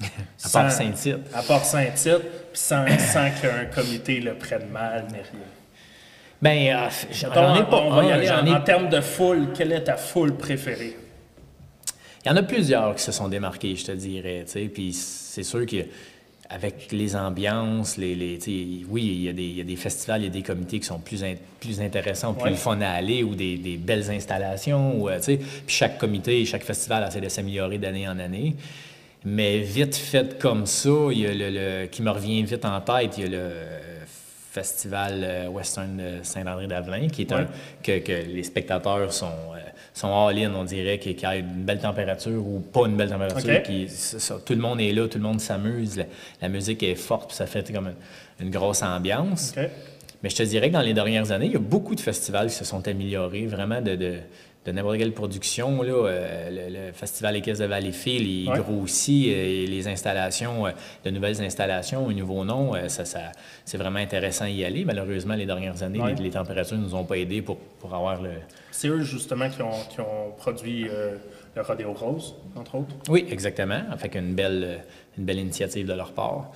À 0.44 0.48
part 0.48 0.72
Saint-Tite. 0.72 1.18
À 1.34 1.42
part 1.42 1.64
Saint-Tite, 1.64 2.22
puis 2.52 2.60
sans, 2.60 2.86
sans 2.98 3.30
qu'un 3.40 3.66
comité 3.66 4.20
le 4.20 4.34
prenne 4.34 4.68
mal, 4.72 5.06
ni 5.08 5.18
rien. 5.18 5.46
Ben, 6.42 6.68
euh, 6.76 6.88
j'en 7.10 7.28
Mettons, 7.28 7.54
ai 7.56 7.64
pas 7.70 7.76
on 7.82 7.90
va 7.90 8.04
y 8.04 8.10
un, 8.10 8.14
aller 8.14 8.30
en, 8.30 8.44
ai 8.46 8.52
en 8.54 8.60
termes 8.60 8.88
de 8.90 9.00
foule. 9.00 9.48
Quelle 9.56 9.72
est 9.72 9.84
ta 9.84 9.96
foule 9.96 10.36
préférée? 10.36 10.96
Il 12.24 12.28
y 12.28 12.30
en 12.32 12.36
a 12.36 12.42
plusieurs 12.42 12.94
qui 12.94 13.02
se 13.02 13.12
sont 13.12 13.28
démarqués, 13.28 13.74
je 13.76 13.84
te 13.84 13.92
dirais. 13.92 14.42
tu 14.46 14.52
sais. 14.52 14.64
Puis 14.66 14.92
c'est 14.92 15.42
sûr 15.42 15.64
que 15.66 15.76
avec 16.50 16.92
les 16.92 17.16
ambiances, 17.16 17.96
les, 17.96 18.38
oui, 18.88 19.02
il 19.02 19.22
y, 19.24 19.28
a 19.28 19.32
des, 19.32 19.42
il 19.42 19.56
y 19.56 19.60
a 19.60 19.64
des 19.64 19.76
festivals, 19.76 20.20
il 20.20 20.24
y 20.24 20.28
a 20.28 20.30
des 20.30 20.42
comités 20.42 20.78
qui 20.78 20.86
sont 20.86 20.98
plus, 20.98 21.24
in- 21.24 21.34
plus 21.58 21.80
intéressants, 21.80 22.34
plus 22.34 22.44
Ouais. 22.44 22.50
le 22.50 22.56
fun 22.56 22.80
à 22.82 22.90
aller, 22.90 23.22
ou 23.22 23.34
des, 23.34 23.56
des 23.56 23.76
belles 23.78 24.10
installations. 24.10 25.00
Ou, 25.00 25.08
euh. 25.08 25.18
Puis 25.24 25.38
chaque 25.66 25.96
comité, 25.98 26.44
chaque 26.44 26.62
festival 26.64 27.06
essaie 27.08 27.20
de 27.22 27.28
s'améliorer 27.30 27.78
d'année 27.78 28.06
en 28.06 28.18
année. 28.18 28.54
Mais 29.24 29.60
vite 29.60 29.96
fait 29.96 30.38
comme 30.38 30.66
ça, 30.66 30.90
il 31.12 31.20
y 31.20 31.26
a 31.26 31.32
le, 31.32 31.50
le- 31.50 31.86
qui 31.86 32.02
me 32.02 32.10
revient 32.10 32.42
vite 32.42 32.64
en 32.66 32.78
tête, 32.82 33.16
il 33.16 33.24
y 33.24 33.26
a 33.26 33.30
le 33.30 33.50
festival 34.54 35.20
euh, 35.24 35.48
Western 35.48 35.96
de 35.96 36.22
Saint-André-d'Avelin, 36.22 37.08
qui 37.08 37.22
est 37.22 37.32
un, 37.32 37.46
que, 37.82 37.98
que 37.98 38.12
les 38.12 38.42
spectateurs 38.44 39.12
sont, 39.12 39.26
euh, 39.26 39.58
sont 39.92 40.08
all-in, 40.14 40.52
on 40.54 40.64
dirait, 40.64 40.98
qu'il 40.98 41.20
y 41.20 41.24
a 41.26 41.36
une 41.36 41.64
belle 41.64 41.80
température 41.80 42.46
ou 42.46 42.60
pas 42.60 42.86
une 42.86 42.96
belle 42.96 43.10
température. 43.10 43.40
Qui- 43.62 43.88
ça, 43.88 44.36
tout 44.44 44.52
le 44.54 44.60
monde 44.60 44.80
est 44.80 44.92
là, 44.92 45.08
tout 45.08 45.18
le 45.18 45.24
monde 45.24 45.40
s'amuse, 45.40 45.96
la, 45.96 46.04
la 46.42 46.48
musique 46.48 46.82
est 46.84 46.94
forte, 46.94 47.28
puis 47.30 47.36
ça 47.36 47.46
fait 47.46 47.70
comme 47.72 47.88
une, 48.40 48.46
une 48.46 48.50
grosse 48.50 48.82
ambiance. 48.82 49.52
Mais 50.22 50.30
je 50.30 50.36
te 50.36 50.42
dirais 50.44 50.68
que 50.68 50.74
dans 50.74 50.80
les 50.80 50.94
dernières 50.94 51.32
années, 51.32 51.46
il 51.46 51.52
y 51.52 51.56
a 51.56 51.58
beaucoup 51.58 51.94
de 51.96 52.00
festivals 52.00 52.46
qui 52.48 52.54
se 52.54 52.64
sont 52.64 52.86
améliorés, 52.88 53.46
vraiment 53.46 53.80
de, 53.82 53.94
de, 53.96 54.14
de 54.66 54.72
n'importe 54.72 54.98
quelle 54.98 55.12
production. 55.12 55.82
Là, 55.82 55.92
euh, 56.08 56.70
festival 56.94 57.36
Équestre 57.36 57.62
de 57.64 57.68
Valleyfield, 57.68 58.26
il 58.26 58.48
Ouais. 58.50 58.58
grossit, 58.58 59.28
euh, 59.28 59.62
et 59.62 59.66
les 59.66 59.88
installations, 59.88 60.66
euh, 60.66 60.70
de 61.04 61.10
nouvelles 61.10 61.40
installations, 61.42 62.08
un 62.08 62.14
nouveau 62.14 62.44
nom, 62.44 62.74
euh, 62.74 62.88
ça, 62.88 63.04
ça, 63.04 63.32
c'est 63.64 63.76
vraiment 63.78 63.98
intéressant 63.98 64.46
d'y 64.46 64.64
aller. 64.64 64.84
Malheureusement, 64.84 65.34
les 65.34 65.46
dernières 65.46 65.82
années, 65.82 66.00
Ouais. 66.00 66.14
les, 66.14 66.22
les 66.24 66.30
températures 66.30 66.76
ne 66.78 66.82
nous 66.82 66.94
ont 66.94 67.04
pas 67.04 67.16
aidés 67.18 67.42
pour, 67.42 67.58
pour 67.58 67.94
avoir 67.94 68.22
le... 68.22 68.30
C'est 68.70 68.88
eux, 68.88 69.02
justement, 69.02 69.48
qui 69.50 69.62
ont, 69.62 69.70
qui 69.90 70.00
ont 70.00 70.32
produit 70.36 70.86
euh, 70.88 71.16
le 71.54 71.62
Rodéo 71.62 71.92
Rose, 71.92 72.34
entre 72.56 72.76
autres. 72.76 72.94
Oui, 73.08 73.26
exactement. 73.30 73.82
Avec 73.90 74.14
une 74.16 74.34
belle, 74.34 74.80
une 75.18 75.24
belle 75.24 75.38
initiative 75.38 75.86
de 75.86 75.92
leur 75.92 76.12
part. 76.12 76.50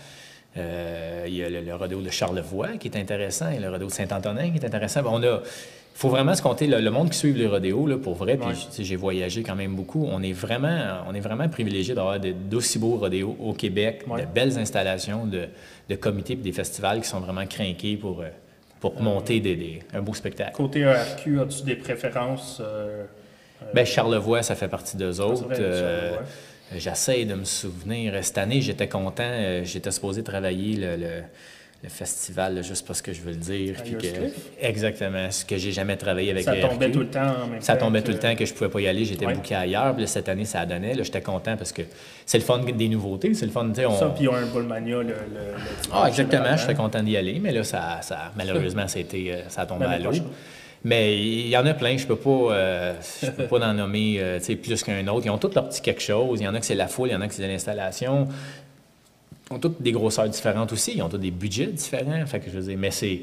Euh, 0.56 1.24
il 1.28 1.34
y 1.34 1.44
a 1.44 1.50
le, 1.50 1.60
le 1.60 1.74
rodéo 1.74 2.00
de 2.00 2.10
Charlevoix 2.10 2.78
qui 2.80 2.88
est 2.88 2.96
intéressant 2.96 3.50
et 3.50 3.58
le 3.60 3.70
rodéo 3.70 3.86
de 3.88 3.92
Saint-Antonin 3.92 4.50
qui 4.50 4.56
est 4.58 4.64
intéressant. 4.64 5.02
Bon, 5.02 5.10
on 5.20 5.22
a, 5.22 5.40
faut 6.00 6.08
vraiment 6.10 6.34
se 6.34 6.42
compter 6.42 6.68
le, 6.68 6.80
le 6.80 6.90
monde 6.90 7.10
qui 7.10 7.18
suit 7.18 7.32
les 7.32 7.46
rodéos, 7.48 7.86
là, 7.86 7.96
pour 7.98 8.14
vrai. 8.14 8.36
Puis 8.36 8.46
Ouais. 8.48 8.54
j'ai 8.84 8.94
voyagé 8.96 9.42
quand 9.42 9.56
même 9.56 9.74
beaucoup. 9.74 10.06
On 10.10 10.22
est 10.22 10.32
vraiment, 10.32 10.78
on 11.08 11.14
est 11.14 11.20
vraiment 11.20 11.48
privilégié 11.48 11.94
d'avoir 11.94 12.20
d'aussi 12.20 12.78
beaux 12.78 12.96
rodéos 12.96 13.36
au 13.40 13.52
Québec, 13.52 14.04
Ouais. 14.08 14.22
de 14.22 14.26
belles 14.26 14.56
installations, 14.58 15.26
de, 15.26 15.46
de 15.88 15.94
comités 15.96 16.34
et 16.34 16.36
des 16.36 16.52
festivals 16.52 17.00
qui 17.00 17.08
sont 17.08 17.18
vraiment 17.20 17.44
craqués 17.46 17.96
pour, 17.96 18.20
euh, 18.20 18.28
pour 18.80 19.00
monter 19.02 19.40
des, 19.40 19.56
des- 19.56 19.78
un 19.92 20.00
beau 20.00 20.14
spectacle. 20.14 20.52
Côté 20.52 20.80
ERQ, 20.80 21.40
as-tu 21.40 21.62
des 21.64 21.74
préférences? 21.76 22.58
euh, 22.60 23.04
Ben, 23.74 23.84
Charlevoix, 23.84 24.42
ça 24.44 24.54
fait 24.54 24.68
partie 24.68 24.96
d'eux 24.96 25.20
autres. 25.20 25.46
Euh, 25.50 26.10
Charlevoix. 26.10 26.26
J'essaie 26.76 27.24
de 27.24 27.34
me 27.34 27.44
souvenir. 27.44 28.12
Cette 28.22 28.38
année, 28.38 28.60
j'étais 28.60 28.86
content. 28.88 29.24
euh, 29.24 29.64
J'étais 29.64 29.90
supposé 29.90 30.22
travailler 30.22 30.76
le, 30.76 30.96
le- 30.96 31.22
le 31.80 31.88
festival, 31.88 32.56
là, 32.56 32.62
juste 32.62 32.84
parce 32.86 33.00
que 33.00 33.12
je 33.12 33.20
veux 33.20 33.30
le 33.30 33.36
dire. 33.36 33.76
À 33.78 33.82
puis 33.82 33.92
que- 33.96 34.08
Exactement. 34.60 35.30
Ce 35.30 35.44
que 35.44 35.56
j'ai 35.56 35.70
jamais 35.70 35.96
travaillé 35.96 36.32
avec 36.32 36.42
ça 36.42 36.56
tombait 36.56 36.86
RQ. 36.86 36.92
tout 36.92 36.98
le 37.00 37.06
temps 37.08 37.20
en 37.44 37.46
même 37.46 37.60
Ça 37.60 37.76
tombait 37.76 38.00
que- 38.00 38.06
tout 38.06 38.12
le 38.12 38.18
temps 38.18 38.34
que 38.34 38.44
je 38.44 38.52
pouvais 38.52 38.68
pas 38.68 38.80
y 38.80 38.88
aller. 38.88 39.04
J'étais 39.04 39.26
Ouais. 39.26 39.36
ailleurs. 39.54 39.92
Puis 39.92 40.02
là, 40.02 40.06
cette 40.08 40.28
année, 40.28 40.44
ça 40.44 40.66
donnait. 40.66 40.94
J'étais 41.04 41.20
content 41.20 41.56
parce 41.56 41.70
que 41.70 41.82
c'est 42.26 42.38
le 42.38 42.44
fun 42.44 42.58
des 42.58 42.88
nouveautés. 42.88 43.32
C'est 43.34 43.46
le 43.46 43.52
fun, 43.52 43.70
on... 43.86 43.96
Ça, 43.96 44.06
puis 44.16 44.26
un 44.26 44.46
Bullmania 44.52 44.96
le, 44.96 45.02
le, 45.04 45.10
le 45.10 45.14
Ah, 45.92 46.08
exactement. 46.08 46.56
J'étais 46.56 46.74
content 46.74 47.02
d'y 47.02 47.16
aller, 47.16 47.38
mais 47.40 47.52
là, 47.52 47.62
ça, 47.62 48.00
ça- 48.02 48.32
malheureusement, 48.36 48.88
ça 48.88 48.98
a, 48.98 49.02
été, 49.02 49.32
euh, 49.32 49.42
ça 49.48 49.60
a 49.62 49.66
tombé 49.66 49.84
à 49.84 49.90
L'année 49.90 50.02
l'eau. 50.04 50.10
prochaine. 50.10 50.26
Mais 50.84 51.16
il 51.18 51.48
y 51.48 51.56
en 51.56 51.66
a 51.66 51.74
plein, 51.74 51.96
je 51.96 52.06
peux 52.06 52.16
pas, 52.16 52.30
euh, 52.52 52.94
je 53.22 53.30
peux 53.30 53.46
pas 53.46 53.58
en 53.68 53.74
nommer 53.74 54.16
euh, 54.18 54.38
plus 54.60 54.82
qu'un 54.82 55.06
autre. 55.08 55.26
Ils 55.26 55.30
ont 55.30 55.38
tous 55.38 55.52
leur 55.54 55.68
petit 55.68 55.80
quelque 55.80 56.02
chose. 56.02 56.40
Il 56.40 56.44
y 56.44 56.48
en 56.48 56.54
a 56.54 56.60
que 56.60 56.66
c'est 56.66 56.74
la 56.76 56.86
foule, 56.88 57.08
il 57.08 57.12
y 57.12 57.14
en 57.16 57.20
a 57.20 57.28
que 57.28 57.34
c'est 57.34 57.46
l'installation. 57.46 58.26
Ont 59.50 59.58
toutes 59.58 59.80
des 59.80 59.92
grosseurs 59.92 60.28
différentes 60.28 60.72
aussi. 60.72 60.92
Ils 60.96 61.02
ont 61.02 61.08
tous 61.08 61.16
des 61.18 61.30
budgets 61.30 61.66
différents. 61.68 62.24
Fait 62.26 62.40
que 62.40 62.50
je 62.50 62.58
veux 62.58 62.64
dire, 62.68 62.78
mais 62.78 62.90
c'est. 62.90 63.20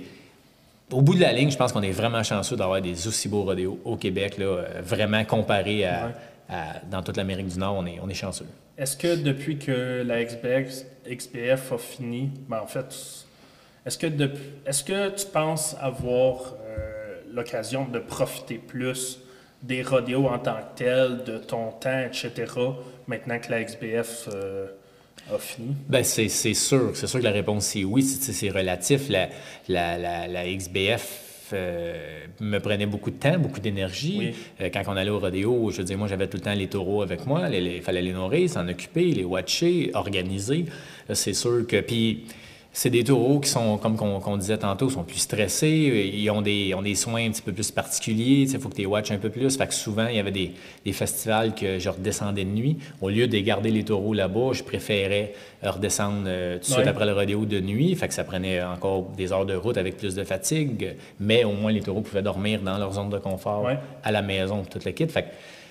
Au 0.91 1.01
bout 1.01 1.15
de 1.15 1.21
la 1.21 1.33
ligne, 1.33 1.49
je 1.49 1.57
pense 1.57 1.71
qu'on 1.71 1.81
est 1.81 1.91
vraiment 1.91 2.21
chanceux 2.23 2.55
d'avoir 2.55 2.79
des 2.81 3.07
aussi 3.07 3.27
beaux 3.27 3.43
rodéos 3.43 3.79
au 3.85 3.95
Québec, 3.95 4.37
là, 4.37 4.45
euh, 4.45 4.81
vraiment 4.83 5.23
comparé 5.25 5.83
à, 5.85 6.05
Ouais. 6.07 6.11
à- 6.49 6.79
dans 6.91 7.01
toute 7.01 7.17
l'Amérique 7.17 7.47
du 7.47 7.57
Nord, 7.57 7.75
on 7.77 7.85
est, 7.87 7.99
on 8.03 8.07
est 8.09 8.13
chanceux. 8.13 8.45
Est-ce 8.77 8.95
que 8.95 9.15
depuis 9.15 9.57
que 9.57 10.03
la 10.05 10.23
XBF, 10.23 10.83
XBF 11.07 11.71
a 11.71 11.77
fini, 11.79 12.29
ben 12.47 12.59
en 12.63 12.67
fait, 12.67 12.85
est-ce 13.85 13.97
que, 13.97 14.05
est-ce 14.67 14.83
que 14.83 15.09
tu 15.15 15.25
penses 15.27 15.75
avoir 15.79 16.53
euh, 16.67 17.21
l'occasion 17.33 17.85
de 17.85 17.97
profiter 17.99 18.55
plus 18.59 19.19
des 19.63 19.81
rodéos 19.81 20.27
en 20.27 20.37
tant 20.37 20.55
que 20.57 20.77
tels, 20.83 21.23
de 21.23 21.37
ton 21.39 21.71
temps, 21.71 21.99
etc., 21.99 22.31
maintenant 23.07 23.39
que 23.39 23.49
la 23.49 23.63
XBF 23.63 24.29
euh, 24.33 24.67
a 25.33 25.37
fini? 25.37 25.75
Ben, 25.89 26.03
c'est 26.03 26.27
c'est 26.29 26.53
sûr. 26.53 26.91
C'est 26.93 27.07
sûr 27.07 27.19
que 27.19 27.23
la 27.25 27.31
réponse, 27.31 27.65
c'est 27.65 27.83
oui. 27.83 28.03
C'est- 28.03 28.31
C'est 28.33 28.49
relatif. 28.49 29.09
La, 29.09 29.29
la, 29.67 29.97
la, 29.97 30.27
la 30.27 30.45
XBF 30.55 31.21
euh, 31.53 32.25
me 32.39 32.59
prenait 32.59 32.85
beaucoup 32.85 33.11
de 33.11 33.17
temps, 33.17 33.37
beaucoup 33.39 33.59
d'énergie. 33.59 34.15
Oui. 34.19 34.35
Euh, 34.61 34.69
quand 34.73 34.81
on 34.87 34.95
allait 34.97 35.09
au 35.11 35.19
rodéo, 35.19 35.69
je 35.71 35.77
veux 35.77 35.83
dire, 35.83 35.97
moi, 35.97 36.07
j'avais 36.07 36.27
tout 36.27 36.37
le 36.37 36.43
temps 36.43 36.53
les 36.53 36.67
taureaux 36.67 37.01
avec 37.01 37.25
moi. 37.25 37.49
Il 37.49 37.81
fallait 37.81 38.01
les 38.01 38.13
nourrir, 38.13 38.49
s'en 38.49 38.67
occuper, 38.67 39.11
les 39.11 39.23
watcher, 39.23 39.91
organiser. 39.93 40.65
C'est 41.13 41.33
sûr 41.33 41.65
que... 41.67 41.81
Puis, 41.81 42.25
c'est 42.77 42.89
des 42.89 43.05
taureaux 43.05 43.39
qui 43.39 43.49
sont, 43.49 43.77
comme 43.77 43.95
qu'on 43.95 44.35
disait 44.35 44.57
tantôt, 44.57 44.89
sont 44.89 45.05
plus 45.05 45.19
stressés. 45.19 46.11
Ils 46.13 46.29
ont 46.29 46.41
des, 46.41 46.73
ont 46.73 46.81
des 46.81 46.93
soins 46.93 47.25
un 47.25 47.31
petit 47.31 47.41
peu 47.41 47.53
plus 47.53 47.71
particuliers. 47.71 48.41
Il 48.51 48.59
faut 48.59 48.67
que 48.67 48.75
tu 48.75 48.81
les 48.81 48.85
watches 48.85 49.11
un 49.11 49.17
peu 49.17 49.29
plus. 49.29 49.55
Fait 49.57 49.65
que 49.65 49.73
souvent, 49.73 50.07
il 50.07 50.17
y 50.17 50.19
avait 50.19 50.33
des, 50.33 50.51
des 50.83 50.91
festivals 50.91 51.55
que 51.55 51.79
je 51.79 51.87
redescendais 51.87 52.43
de 52.43 52.49
nuit. 52.49 52.77
Au 53.01 53.09
lieu 53.09 53.27
de 53.27 53.39
garder 53.39 53.71
les 53.71 53.83
taureaux 53.85 54.13
là-bas, 54.13 54.49
je 54.51 54.63
préférais 54.63 55.31
euh, 55.63 55.71
redescendre 55.71 56.23
euh, 56.27 56.55
tout 56.55 56.67
de 56.67 56.73
suite 56.73 56.87
après 56.87 57.05
le 57.05 57.13
rodéo 57.13 57.45
de 57.45 57.61
nuit. 57.61 57.95
Fait 57.95 58.09
que 58.09 58.13
ça 58.13 58.25
prenait 58.25 58.61
encore 58.61 59.03
des 59.15 59.31
heures 59.31 59.45
de 59.45 59.55
route 59.55 59.77
avec 59.77 59.95
plus 59.95 60.13
de 60.13 60.25
fatigue. 60.25 60.95
Mais 61.21 61.45
au 61.45 61.53
moins, 61.53 61.71
les 61.71 61.79
taureaux 61.79 62.01
pouvaient 62.01 62.23
dormir 62.23 62.59
dans 62.61 62.77
leur 62.77 62.91
zone 62.91 63.09
de 63.09 63.19
confort 63.19 63.63
Ouais. 63.63 63.77
à 64.03 64.11
la 64.11 64.21
maison, 64.21 64.63
toute 64.69 64.83
le 64.83 64.91
kit. 64.91 65.07
Fait 65.07 65.23
que 65.23 65.27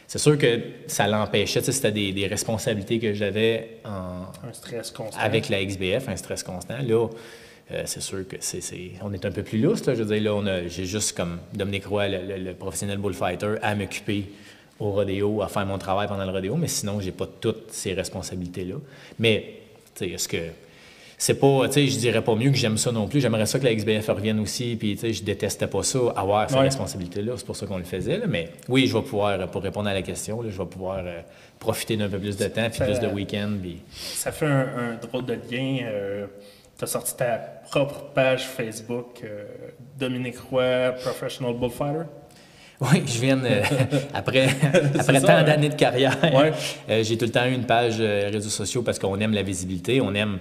c'est 0.06 0.18
sûr 0.18 0.36
que 0.38 0.60
ça 0.86 1.06
l'empêchait. 1.06 1.60
C'était 1.62 1.92
des, 1.92 2.12
des 2.12 2.26
responsabilités 2.26 2.98
que 2.98 3.12
j'avais 3.14 3.78
en, 3.84 4.26
Un 4.48 4.52
stress 4.52 4.90
constant. 4.90 5.18
avec 5.20 5.48
la 5.48 5.64
XBF, 5.64 6.08
un 6.08 6.16
stress 6.16 6.42
constant. 6.42 6.76
Là, 6.86 7.08
euh, 7.72 7.82
c'est 7.86 8.02
sûr 8.02 8.26
que 8.28 8.36
c'est, 8.40 8.60
c'est- 8.60 8.92
on 9.02 9.12
est 9.12 9.24
un 9.24 9.30
peu 9.32 9.42
plus 9.42 9.58
lousse. 9.58 9.84
là. 9.86 9.94
Je 9.94 10.02
veux 10.02 10.14
dire, 10.14 10.22
là, 10.24 10.34
on 10.36 10.46
a, 10.46 10.66
j'ai 10.68 10.84
juste 10.84 11.16
comme 11.16 11.38
Dominique 11.54 11.86
Roy, 11.86 12.08
le, 12.08 12.18
le- 12.26 12.42
le 12.44 12.54
professionnel 12.54 12.98
bullfighter, 12.98 13.54
à 13.62 13.74
m'occuper 13.74 14.26
au 14.78 14.90
rodéo, 14.90 15.40
à 15.40 15.48
faire 15.48 15.64
mon 15.64 15.78
travail 15.78 16.08
pendant 16.08 16.24
le 16.26 16.32
rodéo, 16.32 16.56
mais 16.56 16.68
sinon, 16.68 17.00
j'ai 17.00 17.12
pas 17.12 17.28
toutes 17.40 17.70
ces 17.72 17.94
responsabilités-là. 17.94 18.74
Mais, 19.18 19.60
tu 19.94 20.04
sais, 20.06 20.10
est-ce 20.12 20.28
que. 20.28 20.36
C'est 21.16 21.34
pas, 21.38 21.62
tu 21.68 21.72
sais, 21.74 21.86
je 21.86 21.98
dirais 21.98 22.22
pas 22.22 22.34
mieux 22.34 22.50
que 22.50 22.56
j'aime 22.56 22.76
ça 22.76 22.90
non 22.92 23.06
plus. 23.06 23.20
J'aimerais 23.20 23.46
ça 23.46 23.58
que 23.58 23.64
la 23.64 23.74
XBF 23.74 24.08
revienne 24.08 24.40
aussi, 24.40 24.76
puis, 24.76 24.94
tu 24.94 25.00
sais, 25.02 25.12
je 25.12 25.22
détestais 25.22 25.66
pas 25.68 25.82
ça, 25.82 25.98
avoir 26.16 26.48
ces 26.50 26.56
Ouais. 26.56 26.62
responsabilités-là. 26.62 27.34
C'est 27.36 27.46
pour 27.46 27.56
ça 27.56 27.66
qu'on 27.66 27.78
le 27.78 27.84
faisait, 27.84 28.18
là. 28.18 28.26
Mais 28.28 28.50
oui, 28.68 28.86
je 28.86 28.94
vais 28.96 29.02
pouvoir, 29.02 29.48
pour 29.48 29.62
répondre 29.62 29.88
à 29.88 29.94
la 29.94 30.02
question, 30.02 30.42
là, 30.42 30.50
je 30.50 30.58
vais 30.58 30.66
pouvoir 30.68 30.98
euh, 31.06 31.20
profiter 31.60 31.96
d'un 31.96 32.08
peu 32.08 32.18
plus 32.18 32.36
de 32.36 32.44
temps, 32.46 32.68
puis 32.70 32.80
plus 32.84 32.98
de 33.00 33.06
week-end, 33.06 33.50
puis. 33.62 33.78
Ça 33.92 34.32
fait 34.32 34.46
un, 34.46 34.66
un 34.76 34.94
drôle 35.00 35.24
de 35.24 35.34
lien. 35.50 35.78
tu 36.76 36.84
as 36.84 36.86
sorti 36.88 37.16
ta 37.16 37.38
propre 37.70 38.02
page 38.14 38.44
Facebook, 38.48 39.20
euh, 39.24 39.44
Dominique 39.98 40.38
Roy, 40.50 40.92
Professional 41.02 41.54
Bullfighter. 41.54 42.02
Oui, 42.80 43.02
je 43.06 43.20
viens 43.20 43.36
de- 43.36 43.48
après, 44.14 44.48
après 44.98 45.20
tant 45.20 45.28
hein? 45.28 45.42
d'années 45.44 45.68
de 45.68 45.74
carrière. 45.76 46.18
Ouais. 46.22 46.52
euh, 46.90 47.02
j'ai 47.04 47.16
tout 47.16 47.24
le 47.24 47.30
temps 47.30 47.46
eu 47.46 47.52
une 47.54 47.64
page 47.66 47.94
euh, 48.00 48.28
réseaux 48.32 48.50
sociaux 48.50 48.82
parce 48.82 48.98
qu'on 48.98 49.18
aime 49.20 49.32
la 49.32 49.42
visibilité, 49.44 50.00
on 50.00 50.12
aime 50.14 50.38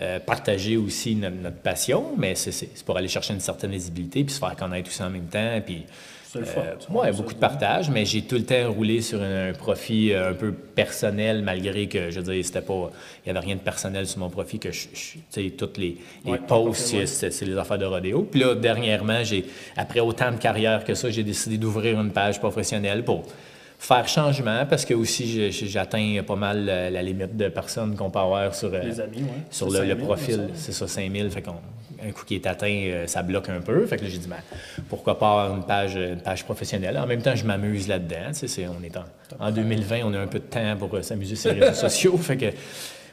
euh, 0.00 0.18
partager 0.20 0.76
aussi 0.76 1.14
notre, 1.14 1.36
notre 1.36 1.56
passion, 1.58 2.12
mais 2.16 2.34
c'est- 2.34 2.82
pour 2.84 2.96
aller 2.96 3.08
chercher 3.08 3.34
une 3.34 3.40
certaine 3.40 3.72
visibilité 3.72 4.24
puis 4.24 4.32
se 4.34 4.38
faire 4.38 4.56
connaître 4.56 4.88
aussi 4.88 5.02
en 5.02 5.10
même 5.10 5.26
temps. 5.26 5.60
Puis, 5.64 5.84
euh, 6.36 6.44
ça, 6.46 6.62
ouais, 6.94 7.12
beaucoup 7.12 7.34
de 7.34 7.38
partage, 7.38 7.90
mais 7.90 8.06
j'ai 8.06 8.22
tout 8.22 8.36
le 8.36 8.44
temps 8.44 8.72
roulé 8.72 9.02
sur 9.02 9.20
un, 9.20 9.50
un 9.50 9.52
profit 9.52 10.12
euh, 10.14 10.30
un 10.30 10.32
peu 10.32 10.50
personnel, 10.52 11.42
malgré 11.42 11.88
que, 11.88 12.10
je 12.10 12.20
veux 12.20 12.32
dire, 12.32 12.42
c'était 12.42 12.62
pas, 12.62 12.90
il 13.26 13.30
n'y 13.32 13.36
avait 13.36 13.44
rien 13.46 13.56
de 13.56 13.60
personnel 13.60 14.06
sur 14.06 14.18
mon 14.20 14.30
profit, 14.30 14.58
que 14.58 14.72
je, 14.72 14.88
je- 14.94 15.12
tu 15.12 15.20
sais, 15.28 15.50
toutes 15.50 15.76
les, 15.76 15.98
les 16.24 16.32
Ouais, 16.32 16.38
posts, 16.38 16.94
ouais. 16.94 17.04
c'est 17.04 17.30
c'est 17.30 17.44
les 17.44 17.58
affaires 17.58 17.76
de 17.76 17.84
rodéo. 17.84 18.22
Puis 18.30 18.40
là, 18.40 18.54
dernièrement, 18.54 19.22
j'ai, 19.24 19.44
après 19.76 20.00
autant 20.00 20.30
de 20.32 20.38
carrière 20.38 20.84
que 20.84 20.94
ça, 20.94 21.10
j'ai 21.10 21.22
décidé 21.22 21.58
d'ouvrir 21.58 22.00
une 22.00 22.12
page 22.12 22.38
professionnelle 22.40 23.04
pour 23.04 23.24
faire 23.82 24.06
changement, 24.08 24.64
parce 24.66 24.84
que 24.84 24.94
aussi, 24.94 25.50
j'atteins 25.50 26.22
pas 26.26 26.36
mal 26.36 26.64
la, 26.64 26.88
la 26.90 27.02
limite 27.02 27.36
de 27.36 27.48
personnes 27.48 27.96
qu'on 27.96 28.10
peut 28.10 28.20
avoir 28.20 28.54
sur, 28.54 28.70
Les 28.70 29.00
amis, 29.00 29.18
ouais. 29.22 29.28
sur 29.50 29.66
le, 29.70 29.80
le 29.80 29.88
5000, 29.88 30.04
profil. 30.04 30.48
C'est 30.54 30.72
ça, 30.72 30.86
5000. 30.86 31.30
Fait 31.30 31.42
qu'on, 31.42 31.56
un 32.04 32.12
coup 32.12 32.24
qui 32.24 32.36
est 32.36 32.46
atteint, 32.46 32.66
euh, 32.68 33.06
ça 33.08 33.22
bloque 33.22 33.48
un 33.48 33.60
peu. 33.60 33.84
Fait 33.86 33.96
que 33.96 34.04
là, 34.04 34.08
j'ai 34.08 34.18
dit, 34.18 34.28
ben, 34.28 34.36
pourquoi 34.88 35.18
pas 35.18 35.28
avoir 35.30 35.56
une 35.56 35.64
page, 35.64 35.96
une 35.96 36.20
page 36.20 36.44
professionnelle? 36.44 36.96
En 36.96 37.06
même 37.06 37.22
temps, 37.22 37.34
je 37.34 37.44
m'amuse 37.44 37.88
là-dedans. 37.88 38.28
Tu 38.28 38.34
sais, 38.34 38.48
c'est- 38.48 38.66
on 38.68 38.82
est 38.84 38.96
en, 38.96 39.04
en 39.40 39.50
2020, 39.50 40.00
on 40.04 40.14
a 40.14 40.18
un 40.20 40.26
peu 40.28 40.38
de 40.38 40.44
temps 40.44 40.76
pour 40.78 40.94
euh, 40.94 41.02
s'amuser 41.02 41.34
sur 41.36 41.52
les 41.52 41.60
réseaux 41.60 41.74
sociaux. 41.88 42.16
Fait 42.18 42.36
que, 42.36 42.46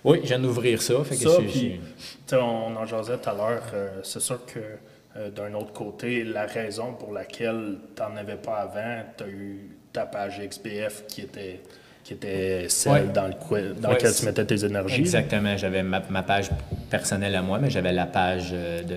oui, 0.03 0.19
je 0.23 0.27
viens 0.27 0.39
d'ouvrir 0.39 0.81
ça. 0.81 1.03
Fait 1.03 1.15
que 1.15 1.21
Ça, 1.29 1.37
puis, 1.47 1.79
on 2.33 2.75
en 2.75 2.85
jasait 2.85 3.17
tout 3.17 3.29
à 3.29 3.33
l'heure, 3.33 3.63
euh, 3.73 3.89
c'est 4.03 4.21
sûr 4.21 4.45
que 4.45 4.59
euh, 5.17 5.31
d'un 5.31 5.51
autre 5.55 5.73
côté, 5.73 6.23
la 6.23 6.45
raison 6.45 6.93
pour 6.93 7.11
laquelle 7.11 7.77
tu 7.95 8.01
n'en 8.03 8.15
avais 8.15 8.35
pas 8.37 8.57
avant, 8.57 9.03
tu 9.17 9.23
as 9.23 9.27
eu 9.27 9.69
ta 9.99 10.05
page 10.05 10.39
XBF 10.47 11.03
qui 11.07 11.21
était, 11.21 11.59
qui 12.03 12.13
était 12.13 12.65
celle 12.69 12.91
Ouais. 12.93 13.03
dans, 13.13 13.27
le, 13.27 13.33
quoi- 13.33 13.59
dans 13.61 13.89
Ouais, 13.89 13.95
laquelle 13.95 14.13
tu 14.15 14.25
mettais 14.25 14.45
tes 14.45 14.63
énergies. 14.65 14.99
Exactement. 15.01 15.57
J'avais 15.57 15.83
ma, 15.83 16.01
ma 16.09 16.23
page 16.23 16.49
personnelle 16.89 17.35
à 17.35 17.41
moi, 17.41 17.59
mais 17.59 17.69
j'avais 17.69 17.91
la 17.91 18.05
page 18.05 18.49
euh, 18.53 18.81
de 18.83 18.95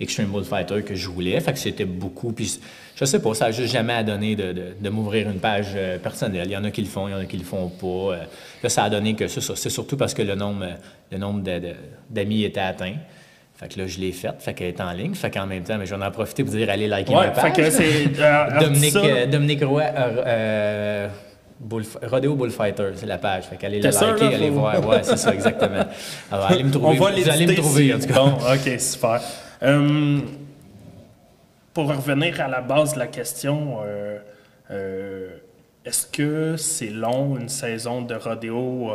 Extreme 0.00 0.28
Bullfighter 0.30 0.82
que 0.82 0.94
je 0.94 1.08
voulais. 1.08 1.38
Fait 1.40 1.52
que 1.52 1.58
c'était 1.58 1.84
beaucoup. 1.84 2.32
Puis 2.32 2.60
je 2.94 3.04
sais 3.04 3.20
pas, 3.20 3.34
ça 3.34 3.46
n'a 3.46 3.50
juste 3.50 3.72
jamais 3.72 3.92
à 3.94 4.02
donner 4.04 4.36
de, 4.36 4.52
de- 4.52 4.74
de 4.80 4.88
m'ouvrir 4.90 5.28
une 5.28 5.40
page 5.40 5.72
euh, 5.74 5.98
personnelle. 5.98 6.46
Il 6.46 6.52
y 6.52 6.56
en 6.56 6.64
a 6.64 6.70
qui 6.70 6.80
le 6.82 6.86
font, 6.88 7.08
il 7.08 7.10
y 7.10 7.14
en 7.14 7.18
a 7.18 7.24
qui 7.26 7.36
le 7.36 7.44
font 7.44 7.68
pas. 7.68 7.86
Euh, 8.14 8.18
Là, 8.62 8.68
ça 8.70 8.84
a 8.84 8.90
donné 8.90 9.14
que 9.14 9.26
ça. 9.28 9.40
C'est 9.56 9.68
surtout 9.70 9.96
parce 9.96 10.14
que 10.14 10.22
le 10.22 10.34
nombre, 10.36 10.64
euh, 10.64 10.74
le 11.12 11.18
nombre 11.18 11.42
d'amis 12.10 12.44
était 12.44 12.60
atteint. 12.60 12.94
Fait 13.64 13.74
que 13.74 13.80
là, 13.80 13.86
je 13.86 13.98
l'ai 13.98 14.12
faite. 14.12 14.34
Fait 14.40 14.52
qu'elle 14.52 14.66
est 14.68 14.80
en 14.82 14.92
ligne. 14.92 15.14
Fait 15.14 15.30
qu'en 15.30 15.46
même 15.46 15.62
temps, 15.62 15.78
mais 15.78 15.86
je 15.86 15.94
vais 15.94 16.04
en 16.04 16.10
profiter 16.10 16.44
pour 16.44 16.52
dire 16.52 16.68
allez 16.68 16.86
liker 16.86 17.14
Ouais, 17.14 17.28
ma 17.28 17.30
page. 17.30 17.54
fait 17.54 17.62
que 17.62 17.70
c'est. 17.70 18.20
euh, 18.20 18.44
Dominique, 18.60 18.96
euh, 18.96 19.26
Dominique 19.26 19.64
Roy, 19.64 19.82
euh, 19.82 20.22
euh, 20.26 21.08
Bullf- 21.66 21.96
Rodeo 22.06 22.34
Bullfighter, 22.34 22.90
c'est 22.94 23.06
la 23.06 23.16
page. 23.16 23.44
Fait 23.44 23.56
qu'allez 23.56 23.80
la 23.80 23.90
sûr, 23.90 24.08
liker, 24.12 24.28
là, 24.28 24.36
allez 24.36 24.48
faut- 24.48 24.52
voir. 24.54 24.86
Ouais, 24.86 25.00
c'est 25.02 25.16
ça, 25.16 25.32
exactement. 25.38 25.84
Alors, 26.30 26.46
allez 26.50 26.62
me 26.62 26.70
trouver. 26.70 26.86
on 27.00 27.04
va 27.04 27.10
Vous 27.12 27.28
allez 27.30 27.46
me 27.46 27.54
trouver, 27.54 27.84
si- 27.86 27.94
en 27.94 27.98
tout 28.00 28.06
cas. 28.06 28.14
Bon, 28.14 28.32
ok, 28.52 28.78
super. 28.80 29.20
Euh, 29.62 30.18
pour 31.72 31.88
revenir 31.88 32.38
à 32.42 32.48
la 32.48 32.60
base 32.60 32.92
de 32.92 32.98
la 32.98 33.06
question, 33.06 33.78
est-ce 34.70 36.06
que 36.06 36.56
c'est 36.58 36.90
long 36.90 37.36
une 37.38 37.48
saison 37.48 38.02
de 38.02 38.14
rodéo 38.14 38.90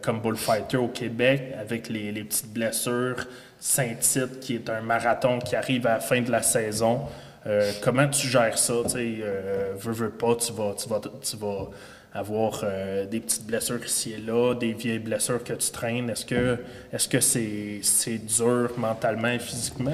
comme 0.00 0.20
Bullfighter 0.20 0.78
au 0.78 0.88
Québec 0.88 1.54
avec 1.60 1.88
les, 1.88 2.12
petites 2.24 2.52
blessures, 2.52 3.26
Saint-Tite 3.60 4.40
qui 4.40 4.54
est 4.54 4.70
un 4.70 4.80
marathon 4.80 5.38
qui 5.38 5.56
arrive 5.56 5.86
à 5.86 5.94
la 5.94 6.00
fin 6.00 6.20
de 6.20 6.30
la 6.30 6.42
saison? 6.42 7.02
Euh, 7.46 7.72
comment 7.80 8.08
tu 8.08 8.26
gères 8.26 8.58
ça? 8.58 8.74
Tu 8.88 9.22
euh, 9.22 9.74
veux, 9.78 9.92
veux 9.92 10.10
pas, 10.10 10.34
tu 10.36 10.52
vas, 10.52 10.74
tu 10.74 10.88
vas, 10.88 11.00
tu 11.22 11.36
vas 11.36 11.68
avoir 12.12 12.60
euh, 12.62 13.06
des 13.06 13.20
petites 13.20 13.46
blessures 13.46 13.84
ici 13.84 14.12
et 14.12 14.18
là, 14.18 14.54
des 14.54 14.72
vieilles 14.72 14.98
blessures 14.98 15.42
que 15.42 15.52
tu 15.52 15.70
traînes. 15.70 16.10
Est-ce 16.10 16.24
que 16.24 16.58
est-ce 16.92 17.80
c'est 17.82 18.18
dur 18.18 18.70
mentalement 18.76 19.28
et 19.28 19.38
physiquement? 19.38 19.92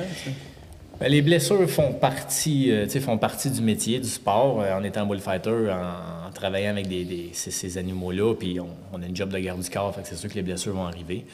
Ben, 1.01 1.11
les 1.11 1.23
blessures 1.23 1.69
font 1.69 1.93
partie, 1.93 2.71
euh, 2.71 2.87
font 3.01 3.19
partie 3.19 3.51
du 3.51 3.61
métier, 3.61 3.99
du 3.99 4.09
sport. 4.09 4.61
Euh, 4.61 4.73
en 4.73 4.85
étant 4.85 5.05
bullfighter, 5.05 5.71
en 5.71 6.22
travaillant 6.43 6.71
avec 6.71 6.89
ces, 7.35 7.79
animaux-là, 7.79 8.35
puis 8.35 8.59
on, 8.59 9.01
a 9.01 9.07
une 9.07 9.15
job 9.15 9.31
de 9.31 9.39
garde 9.39 9.61
du 9.61 9.71
corps, 9.71 9.97
c'est 10.03 10.17
sûr 10.17 10.29
que 10.29 10.35
les 10.35 10.43
blessures 10.43 10.75
vont 10.75 10.87
arriver. 10.87 11.25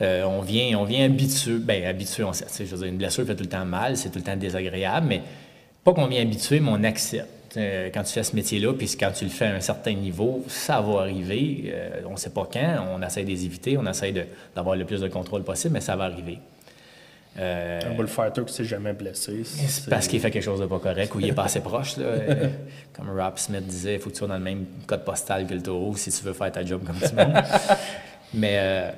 Euh, 0.00 0.24
on 0.24 0.40
vient, 0.40 0.78
on 0.78 0.84
vient 0.84 1.04
habitué, 1.04 1.58
ben 1.58 1.84
habitué, 1.84 2.22
on 2.22 2.32
sait, 2.32 2.46
je 2.58 2.64
veux 2.64 2.78
dire, 2.78 2.86
une 2.86 2.98
blessure 2.98 3.26
fait 3.26 3.34
tout 3.34 3.42
le 3.42 3.48
temps 3.48 3.64
mal, 3.64 3.96
c'est 3.96 4.10
tout 4.10 4.18
le 4.18 4.24
temps 4.24 4.36
désagréable, 4.36 5.06
mais 5.08 5.22
pas 5.82 5.92
qu'on 5.92 6.06
vient 6.06 6.22
habitué, 6.22 6.60
mais 6.60 6.70
on 6.70 6.84
accepte. 6.84 7.56
Euh, 7.56 7.88
quand 7.92 8.02
tu 8.02 8.12
fais 8.12 8.22
ce 8.22 8.36
métier-là, 8.36 8.74
puis 8.74 8.86
quand 9.00 9.10
tu 9.12 9.24
le 9.24 9.30
fais 9.30 9.46
à 9.46 9.54
un 9.54 9.60
certain 9.60 9.94
niveau, 9.94 10.44
ça 10.46 10.80
va 10.80 11.00
arriver. 11.00 11.72
Euh, 11.72 12.02
on 12.06 12.12
ne 12.12 12.16
sait 12.16 12.30
pas 12.30 12.46
quand, 12.52 12.86
on 12.94 13.02
essaie 13.02 13.22
de 13.22 13.28
les 13.28 13.44
éviter, 13.46 13.78
on 13.78 13.86
essaie 13.86 14.12
d'avoir 14.54 14.76
le 14.76 14.84
plus 14.84 15.00
de 15.00 15.08
contrôle 15.08 15.42
possible, 15.42 15.74
mais 15.74 15.80
ça 15.80 15.96
va 15.96 16.04
arriver. 16.04 16.38
Euh, 17.38 17.80
Un 17.84 17.94
bullfighter 17.94 18.44
qui 18.46 18.52
s'est 18.54 18.64
jamais 18.64 18.92
blessé. 18.94 19.42
c'est 19.44 19.90
parce 19.90 20.08
qu'il 20.08 20.20
fait 20.20 20.30
quelque 20.30 20.42
chose 20.42 20.60
de 20.60 20.66
pas 20.66 20.78
correct 20.78 21.14
ou 21.14 21.20
il 21.20 21.28
est 21.28 21.32
pas 21.32 21.44
assez 21.44 21.60
proche. 21.60 21.96
Là. 21.98 22.04
Euh, 22.06 22.48
Comme 22.94 23.10
Rob 23.10 23.36
Smith 23.36 23.66
disait, 23.66 23.94
il 23.94 24.00
faut 24.00 24.08
que 24.08 24.14
tu 24.14 24.18
sois 24.20 24.28
dans 24.28 24.38
le 24.38 24.44
même 24.44 24.64
code 24.86 25.04
postal 25.04 25.46
que 25.46 25.54
le 25.54 25.62
taureau 25.62 25.94
si 25.96 26.10
tu 26.10 26.24
veux 26.24 26.32
faire 26.32 26.50
ta 26.50 26.64
job 26.64 26.82
comme 26.86 26.96
tout 26.96 27.14
le 27.16 27.24
monde. 27.24 27.34
Mais 28.34 28.56
euh, 28.58 28.90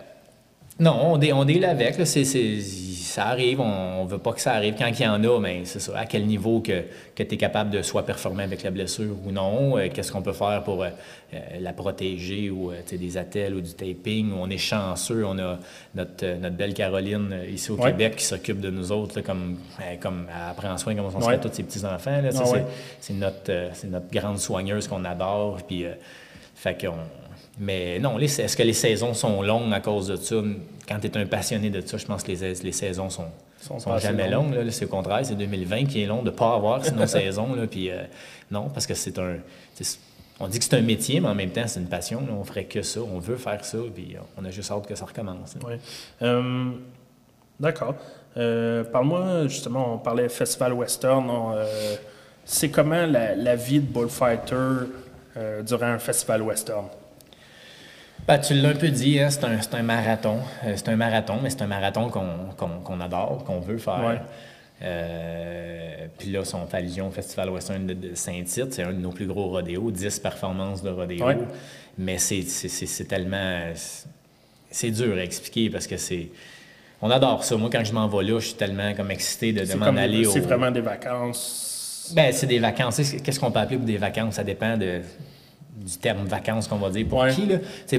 non, 0.81 1.12
on, 1.12 1.16
dé, 1.18 1.33
on 1.33 1.45
deal 1.45 1.64
avec. 1.64 1.99
Là, 1.99 2.05
ça 2.07 3.26
arrive, 3.26 3.61
on, 3.61 4.01
on 4.03 4.05
veut 4.05 4.18
pas 4.18 4.33
que 4.33 4.41
ça 4.41 4.53
arrive. 4.53 4.74
Quand 4.79 4.87
il 4.87 5.01
y 5.03 5.07
en 5.09 5.24
a, 5.24 5.41
mais 5.41 5.62
c'est 5.64 5.81
ça. 5.81 5.99
À 5.99 6.07
quel 6.07 6.26
niveau 6.26 6.61
que, 6.61 6.85
que 7.16 7.22
tu 7.22 7.35
es 7.35 7.37
capable 7.37 7.70
de 7.70 7.83
soit 7.83 8.05
performer 8.05 8.45
avec 8.45 8.62
la 8.62 8.70
blessure 8.70 9.16
ou 9.26 9.33
non? 9.33 9.76
Euh, 9.79 9.89
qu'est-ce 9.93 10.12
qu'on 10.12 10.22
peut 10.22 10.33
faire 10.35 10.62
pour 10.62 10.85
euh, 10.85 10.91
euh, 11.35 11.39
la 11.61 11.72
protéger 11.72 12.51
ou 12.51 12.70
des 12.91 13.16
attelles 13.16 13.55
ou 13.55 13.61
du 13.61 13.72
taping? 13.72 14.31
On 14.39 14.49
est 14.51 14.59
chanceux, 14.59 15.24
on 15.26 15.39
a 15.39 15.59
notre, 15.95 16.26
notre 16.39 16.55
belle 16.57 16.74
Caroline 16.74 17.35
ici 17.51 17.72
au 17.72 17.76
Ouais. 17.76 17.91
Québec 17.91 18.16
qui 18.16 18.24
s'occupe 18.24 18.61
de 18.61 18.70
nous 18.70 18.93
autres, 18.93 19.16
là, 19.16 19.22
comme, 19.22 19.57
comme 20.01 20.26
elle 20.29 20.55
prend 20.55 20.76
soin 20.76 20.95
comme 20.95 21.07
on 21.07 21.16
Ouais. 21.18 21.24
serait 21.24 21.41
tous 21.41 21.51
ses 21.53 21.62
petits-enfants. 21.64 22.20
Ah 22.24 22.31
c'est- 22.31 22.53
ouais. 22.53 22.64
c'est 23.01 23.14
notre, 23.14 23.87
notre 23.87 24.11
grande 24.12 24.39
soigneuse 24.39 24.87
qu'on 24.87 25.05
adore. 25.05 25.59
Puis, 25.66 25.85
fait 26.55 26.79
qu'on- 26.81 26.93
mais 27.59 27.99
non, 27.99 28.19
est-ce 28.19 28.57
que 28.57 28.63
les 28.63 28.73
saisons 28.73 29.15
sont 29.15 29.43
longues 29.43 29.73
à 29.73 29.81
cause 29.81 30.07
de 30.09 30.17
ça? 30.17 30.37
Quand 30.89 30.99
tu 31.01 31.07
es 31.09 31.17
un 31.19 31.27
passionné 31.27 31.71
de 31.71 31.81
ça, 31.87 31.97
je 31.97 32.07
pense 32.07 32.23
que 32.23 32.33
les, 32.33 32.55
les 32.55 32.73
saisons 32.73 33.11
sont, 33.11 33.27
Sont 33.61 33.99
jamais 33.99 34.29
longues. 34.31 34.55
longues. 34.55 34.65
là. 34.67 34.71
C'est 34.71 34.85
au 34.85 34.89
contraire, 34.89 35.21
c'est 35.25 35.35
2020 35.35 35.85
qui 35.87 36.03
est 36.03 36.07
long 36.07 36.21
de 36.23 36.31
ne 36.31 36.37
pas 36.37 36.55
avoir 36.55 36.85
sinon 36.85 37.07
saison. 37.07 37.55
Là, 37.55 37.67
puis, 37.67 37.91
euh, 37.91 38.03
non, 38.51 38.69
parce 38.71 38.87
que 38.87 38.95
c'est 38.95 39.19
un. 39.19 39.37
On 40.41 40.47
dit 40.47 40.59
que 40.61 40.65
c'est 40.65 40.77
un 40.77 40.83
métier, 40.83 41.19
mais 41.21 41.29
en 41.29 41.35
même 41.35 41.51
temps, 41.51 41.67
c'est 41.67 41.81
une 41.81 41.89
passion. 41.89 42.21
là. 42.21 42.33
On 42.39 42.45
ferait 42.45 42.65
que 42.65 42.81
ça, 42.83 43.01
on 43.01 43.19
veut 43.19 43.37
faire 43.37 43.65
ça, 43.65 43.79
puis 43.95 44.15
on 44.41 44.45
a 44.45 44.51
juste 44.51 44.71
hâte 44.71 44.87
que 44.87 44.95
ça 44.95 45.05
recommence. 45.05 45.55
là. 45.57 45.61
Oui. 45.67 45.75
Euh, 46.23 46.71
D'accord. 47.59 47.95
Euh, 48.37 48.85
Parle-moi, 48.85 49.49
justement, 49.49 49.95
on 49.95 49.99
parlait 49.99 50.29
Festival 50.29 50.73
Western. 50.75 51.29
euh, 51.29 51.97
c'est 52.45 52.71
comment 52.71 53.05
la, 53.05 53.35
la 53.35 53.57
vie 53.57 53.81
de 53.81 53.87
bullfighter 53.87 54.87
durant 55.67 55.87
un 55.87 55.99
festival 55.99 56.43
western? 56.43 56.87
Ben, 58.29 58.39
tu 58.39 58.53
l'as 58.53 58.68
un 58.68 58.74
peu 58.74 58.89
dit, 58.91 59.18
hein, 59.18 59.31
c'est 59.31 59.43
un, 59.45 59.59
un 59.72 59.83
marathon. 59.83 60.41
Euh, 60.64 60.74
c'est 60.76 60.91
un 60.91 60.97
marathon, 60.97 61.39
mais 61.43 61.49
c'est 61.49 61.62
un 61.62 61.66
marathon 61.66 62.11
qu'on 62.11 63.01
adore, 63.01 63.43
qu'on 63.45 63.61
veut 63.61 63.79
faire. 63.79 64.05
Ouais. 64.07 64.20
Euh, 64.83 66.07
puis 66.18 66.31
là, 66.31 66.45
si 66.45 66.55
on 66.55 66.66
fait 66.66 66.76
allusion 66.76 67.09
au 67.09 67.11
Festival 67.11 67.49
Western 67.49 67.87
de, 67.87 67.95
de 67.95 68.14
Saint-Tite, 68.14 68.74
c'est 68.74 68.83
un 68.83 68.93
de 68.93 68.99
nos 69.01 69.12
plus 69.12 69.26
gros 69.26 69.49
rodéos, 69.49 69.91
10 69.91 70.18
performances 70.18 70.83
de 70.83 70.91
rodéo. 70.91 71.24
Ouais. 71.24 71.39
Mais 71.97 72.18
c'est- 72.18 73.09
tellement. 73.09 73.72
C'est 74.70 74.91
dur 74.91 75.16
à 75.16 75.22
expliquer 75.22 75.70
parce 75.70 75.87
que 75.87 75.97
c'est. 75.97 76.29
On 77.01 77.11
adore 77.11 77.45
ça. 77.45 77.57
Moi, 77.57 77.70
quand 77.72 77.83
je 77.83 77.95
m'en 77.95 78.09
vais 78.09 78.24
là, 78.24 78.39
je 78.41 78.49
suis 78.49 78.57
tellement 78.57 78.93
comme 78.93 79.11
excité 79.11 79.55
de, 79.55 79.74
m'en 79.74 79.87
aller 79.97 80.26
au. 80.26 80.33
c'est 80.33 80.41
vraiment 80.41 80.70
des 80.70 80.83
vacances. 80.83 82.12
Ben, 82.14 82.31
c'est 82.33 82.47
des 82.47 82.59
vacances. 82.59 83.01
Qu'est-ce 83.24 83.41
qu'on 83.41 83.51
peut 83.51 83.61
appeler 83.61 83.79
pour 83.79 83.87
des 83.87 83.97
vacances? 83.97 84.35
Ça 84.35 84.45
dépend 84.45 84.76
de, 84.76 85.01
du 85.85 85.97
terme 85.99 86.26
vacances 86.26 86.66
qu'on 86.68 86.76
va 86.76 86.91
dire 86.91 87.07
pour 87.09 87.20
Ouais. 87.20 87.33
qui. 87.35 87.47
Là? 87.47 87.59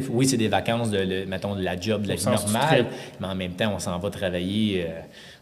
Oui, 0.10 0.28
c'est 0.28 0.38
des 0.38 0.48
vacances, 0.48 0.90
de, 0.92 0.98
le- 1.00 1.26
mettons, 1.26 1.56
de 1.56 1.64
la 1.64 1.80
job, 1.80 2.04
de 2.04 2.10
la 2.10 2.16
vie 2.16 2.26
normale, 2.26 2.86
mais 3.20 3.28
en 3.28 3.36
même 3.36 3.54
temps, 3.54 3.72
on 3.76 3.80
s'en 3.80 3.98
va 4.00 4.10
travailler. 4.10 4.86
euh, 4.88 5.00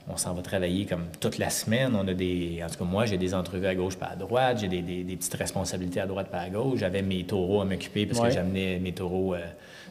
on 0.10 0.16
s'en 0.16 0.34
va 0.34 0.42
travailler 0.42 0.86
comme 0.86 1.06
toute 1.20 1.38
la 1.38 1.50
semaine. 1.50 1.94
On 1.94 2.08
a 2.08 2.14
des. 2.14 2.62
En 2.64 2.70
tout 2.70 2.78
cas, 2.78 2.86
moi, 2.86 3.06
j'ai 3.06 3.18
des 3.18 3.34
entrevues 3.34 3.68
à 3.68 3.76
gauche 3.76 3.98
pas 3.98 4.06
à 4.14 4.16
droite. 4.16 4.60
J'ai 4.62 4.70
des, 4.70 4.82
des- 4.82 5.04
des 5.04 5.16
petites 5.18 5.34
responsabilités 5.34 6.00
à 6.00 6.06
droite 6.06 6.30
pas 6.30 6.40
à 6.40 6.50
gauche. 6.50 6.80
J'avais 6.80 7.02
mes 7.02 7.24
taureaux 7.26 7.60
à 7.62 7.66
m'occuper 7.66 8.06
parce 8.06 8.20
Ouais. 8.22 8.30
que 8.30 8.34
j'amenais 8.36 8.80
mes 8.80 8.94
taureaux 8.94 9.34
euh, 9.36 9.40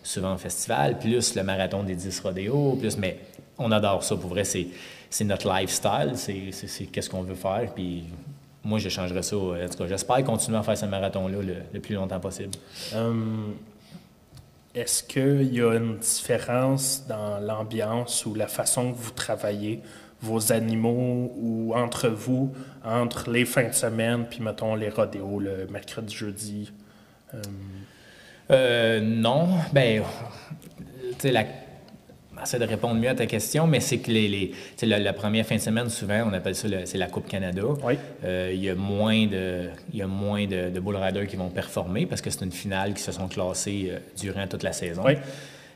souvent 0.03 0.34
au 0.34 0.38
festival, 0.38 0.99
plus 0.99 1.34
le 1.34 1.42
marathon 1.42 1.82
des 1.82 1.94
10 1.97 2.20
rodéos, 2.20 2.76
plus. 2.80 2.97
Mais 2.97 3.18
on 3.59 3.70
adore 3.72 4.03
ça. 4.05 4.16
Pour 4.16 4.30
vrai, 4.30 4.44
c'est, 4.44 4.68
c'est 5.11 5.24
notre 5.24 5.53
lifestyle. 5.53 6.12
C'est 6.14 6.84
qu'est-ce 6.86 7.11
qu'on 7.11 7.22
veut 7.22 7.34
faire. 7.34 7.68
Puis 7.74 8.05
moi, 8.66 8.78
je 8.78 8.88
changerais 8.88 9.22
ça. 9.22 9.36
euh, 9.36 9.66
En 9.66 9.68
tout 9.68 9.78
cas, 9.78 9.86
j'espère 9.86 10.22
continuer 10.24 10.58
à 10.58 10.62
faire 10.62 10.76
ce 10.76 10.86
marathon-là 10.86 11.40
le, 11.42 11.56
le 11.72 11.80
plus 11.80 11.94
longtemps 11.94 12.20
possible. 12.20 12.50
Euh, 12.94 13.12
Est-ce 14.74 15.02
qu'il 15.02 15.54
y 15.54 15.60
a 15.62 15.72
une 15.74 15.96
différence 15.98 17.06
dans 17.08 17.38
l'ambiance 17.40 18.26
ou 18.26 18.34
la 18.34 18.46
façon 18.48 18.92
que 18.92 18.98
vous 18.98 19.12
travaillez, 19.12 19.80
vos 20.20 20.52
animaux 20.52 21.32
ou 21.36 21.74
entre 21.74 22.08
vous, 22.08 22.52
entre 22.84 23.30
les 23.30 23.44
fins 23.44 23.68
de 23.68 23.74
semaine, 23.74 24.26
puis 24.28 24.40
mettons 24.42 24.74
les 24.74 24.88
rodéos 24.88 25.40
le 25.40 25.66
mercredi, 25.68 26.14
jeudi? 26.14 26.72
Euh, 28.50 29.00
non. 29.00 29.48
Ben, 29.72 30.02
tu 30.78 31.14
sais, 31.18 31.32
la... 31.32 31.44
J'essaie 32.41 32.59
de 32.59 32.64
répondre 32.64 32.95
mieux 33.01 33.09
à 33.09 33.14
ta 33.14 33.26
question, 33.26 33.66
mais 33.66 33.80
c'est 33.80 33.99
que 33.99 34.11
les, 34.11 34.28
les- 34.28 34.53
la, 34.82 34.99
la 34.99 35.12
première 35.12 35.45
fin 35.47 35.57
de 35.57 35.61
semaine, 35.61 35.89
souvent, 35.89 36.28
on 36.30 36.32
appelle 36.32 36.55
ça 36.55 36.68
c'est 36.84 36.99
la 36.99 37.07
Coupe 37.07 37.28
Canada. 37.28 37.62
Oui. 37.84 37.95
Euh, 38.24 38.51
Il 38.55 38.62
y 38.62 38.68
a 38.70 38.74
moins 38.74 39.26
de, 39.26 39.68
il 39.93 39.99
y 39.99 40.03
a 40.03 40.07
moins 40.07 40.47
de, 40.47 40.70
de 40.70 40.80
bull 40.80 40.97
riders 40.97 41.26
qui 41.26 41.37
vont 41.37 41.49
performer 41.49 42.07
parce 42.07 42.20
que 42.20 42.30
c'est 42.30 42.45
une 42.45 42.53
finale 42.53 42.95
qui 42.95 43.03
se 43.03 43.11
sont 43.12 43.26
classés 43.28 43.89
euh, 43.91 43.99
durant 44.20 44.47
toute 44.47 44.62
la 44.62 44.72
saison. 44.72 45.03
Oui. 45.05 45.14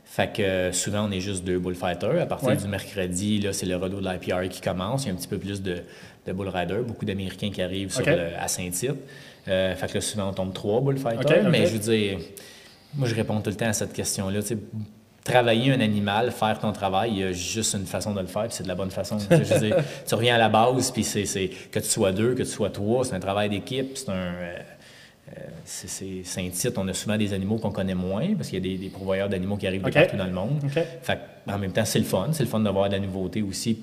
Fait 0.04 0.32
que 0.32 0.42
euh, 0.42 0.72
souvent, 0.72 1.06
on 1.08 1.12
est 1.12 1.20
juste 1.20 1.44
deux 1.44 1.58
bullfighters. 1.58 2.20
À 2.20 2.26
partir 2.26 2.56
du 2.56 2.66
mercredi, 2.68 3.38
là, 3.40 3.52
c'est 3.52 3.66
le 3.66 3.76
redo 3.76 4.00
de 4.00 4.08
l'IPR 4.08 4.48
qui 4.48 4.60
commence. 4.60 5.04
Il 5.04 5.08
y 5.08 5.10
a 5.10 5.14
un 5.14 5.16
petit 5.16 5.28
peu 5.28 5.38
plus 5.38 5.62
de, 5.62 5.76
de 6.26 6.32
bull 6.32 6.48
riders, 6.48 6.82
beaucoup 6.82 7.04
d'Américains 7.04 7.50
qui 7.50 7.62
arrivent 7.62 7.90
sur 7.92 8.00
OK. 8.02 8.06
le- 8.08 8.36
à 8.38 8.48
Saint-Tite. 8.48 8.96
Fait 9.44 9.76
que 9.88 9.94
là, 9.94 10.00
souvent, 10.00 10.28
on 10.28 10.32
tombe 10.32 10.52
trois 10.52 10.80
bullfighters. 10.80 11.48
Mais 11.50 11.66
je 11.66 11.72
veux 11.72 11.78
dire, 11.78 12.18
moi, 12.94 13.06
je 13.08 13.14
réponds 13.14 13.40
tout 13.40 13.50
le 13.50 13.56
temps 13.56 13.68
à 13.68 13.72
cette 13.72 13.92
question-là. 13.92 14.40
Travailler 15.24 15.72
un 15.72 15.80
animal, 15.80 16.30
faire 16.30 16.58
ton 16.58 16.72
travail, 16.72 17.10
il 17.12 17.18
y 17.18 17.22
a 17.24 17.32
juste 17.32 17.74
une 17.74 17.84
façon 17.86 18.14
de 18.14 18.20
le 18.20 18.26
faire, 18.26 18.44
puis 18.44 18.52
c'est 18.52 18.62
de 18.62 18.68
la 18.68 18.74
bonne 18.74 18.90
façon. 18.90 19.18
Tu 19.18 19.24
sais, 19.26 19.44
je 19.44 19.54
veux 19.54 19.60
dire, 19.60 19.76
tu 20.06 20.14
reviens 20.14 20.34
à 20.36 20.38
la 20.38 20.48
base, 20.48 20.90
puis 20.90 21.04
c'est 21.04 21.24
que 21.70 21.78
tu 21.78 21.86
sois 21.86 22.12
deux, 22.12 22.34
que 22.34 22.42
tu 22.42 22.48
sois 22.48 22.70
trois, 22.70 23.04
c'est 23.04 23.14
un 23.14 23.20
travail 23.20 23.50
d'équipe, 23.50 23.96
c'est 23.98 24.08
un. 24.08 24.12
euh, 24.14 24.54
euh, 25.36 25.40
c'est- 25.64 25.88
c'est 25.88 26.24
Saint-Tite, 26.24 26.76
on 26.78 26.88
a 26.88 26.94
souvent 26.94 27.16
des 27.18 27.32
animaux 27.34 27.58
qu'on 27.58 27.70
connaît 27.70 27.94
moins, 27.94 28.34
parce 28.34 28.48
qu'il 28.48 28.64
y 28.66 28.66
a 28.72 28.76
des, 28.76 28.78
des 28.82 28.88
pourvoyeurs 28.88 29.28
d'animaux 29.28 29.56
qui 29.56 29.66
arrivent 29.66 29.82
de 29.82 29.90
partout 30.04 30.16
dans 30.16 30.24
le 30.26 30.32
monde. 30.32 30.58
Fait 31.02 31.18
en 31.46 31.58
même 31.58 31.72
temps, 31.72 31.84
c'est 31.84 31.98
le 31.98 32.04
fun. 32.06 32.28
C'est 32.32 32.42
le 32.44 32.48
fun 32.48 32.60
d'avoir 32.60 32.88
de 32.88 32.94
la 32.94 33.00
nouveauté 33.00 33.42
aussi 33.42 33.78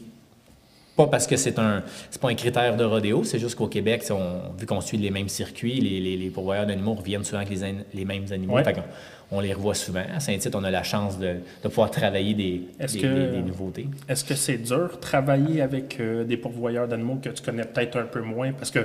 pas 0.97 1.07
parce 1.07 1.25
que 1.27 1.37
c'est 1.37 1.57
un 1.59 1.83
c'est 2.09 2.19
pas 2.21 2.29
un 2.29 2.35
critère 2.35 2.75
de 2.75 2.83
rodéo, 2.83 3.23
c'est 3.23 3.39
juste 3.39 3.55
qu'au 3.55 3.67
Québec, 3.67 4.03
on- 4.09 4.53
vu 4.59 4.65
qu'on 4.65 4.81
suit 4.81 4.97
les 4.97 5.11
mêmes 5.11 5.29
circuits, 5.29 5.79
les, 5.79 5.99
les, 6.01 6.17
les 6.17 6.29
pourvoyeurs 6.29 6.65
d'animaux 6.65 6.95
reviennent 6.95 7.23
souvent 7.23 7.37
avec 7.37 7.51
les, 7.51 7.63
an- 7.63 7.83
les 7.93 8.03
mêmes 8.05 8.25
animaux. 8.31 8.55
Ouais. 8.55 8.63
Fait 8.65 8.73
qu'on- 8.73 8.81
on 9.29 9.39
les 9.41 9.53
revoit 9.53 9.75
souvent. 9.75 10.03
À 10.15 10.19
Saint-Tite, 10.21 10.55
on 10.55 10.63
a 10.63 10.71
la 10.71 10.83
chance 10.83 11.19
de, 11.19 11.35
de 11.63 11.67
pouvoir 11.67 11.91
travailler 11.91 12.33
des, 12.33 12.61
Est-ce 12.79 12.93
des, 12.93 12.99
que- 13.01 13.07
des- 13.31 13.37
des 13.37 13.41
nouveautés. 13.43 13.87
Est-ce 14.09 14.23
que 14.25 14.35
c'est 14.35 14.57
dur 14.57 14.99
travailler 15.01 15.61
avec 15.61 15.97
euh, 15.99 16.23
des 16.23 16.37
pourvoyeurs 16.37 16.87
d'animaux 16.87 17.19
que 17.21 17.29
tu 17.29 17.43
connais 17.43 17.63
peut-être 17.65 17.97
un 17.97 18.05
peu 18.05 18.21
moins? 18.21 18.51
Parce 18.53 18.71
que, 18.71 18.79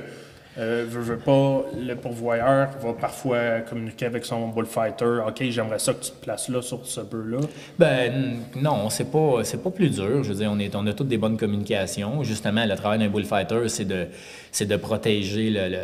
euh, 0.58 0.84
veux, 0.88 1.00
veux 1.00 1.18
pas, 1.18 1.64
le 1.78 1.94
pourvoyeur 1.94 2.68
va 2.82 2.92
parfois 2.92 3.60
communiquer 3.60 4.06
avec 4.06 4.24
son 4.24 4.48
bullfighter. 4.48 5.20
OK, 5.26 5.42
j'aimerais 5.48 5.78
ça 5.78 5.94
que 5.94 6.04
tu 6.04 6.10
te 6.10 6.22
places 6.22 6.48
là 6.48 6.60
sur 6.60 6.84
ce 6.86 7.00
bœuf-là. 7.00 7.40
Ben 7.78 8.36
non, 8.56 8.90
c'est 8.90 9.10
pas 9.10 9.44
c'est 9.44 9.62
pas 9.62 9.70
plus 9.70 9.88
dur. 9.90 10.22
Je 10.22 10.28
veux 10.28 10.34
dire, 10.38 10.50
on 10.52 10.58
est 10.58 10.74
on 10.74 10.86
a 10.86 10.92
toutes 10.92 11.08
des 11.08 11.18
bonnes 11.18 11.36
communications. 11.38 12.22
Justement, 12.22 12.66
le 12.66 12.74
travail 12.76 12.98
d'un 12.98 13.08
bullfighter, 13.08 13.68
c'est 13.68 13.86
de 13.86 14.06
c'est 14.50 14.66
de 14.66 14.76
protéger 14.76 15.50
le, 15.50 15.68
le- 15.68 15.78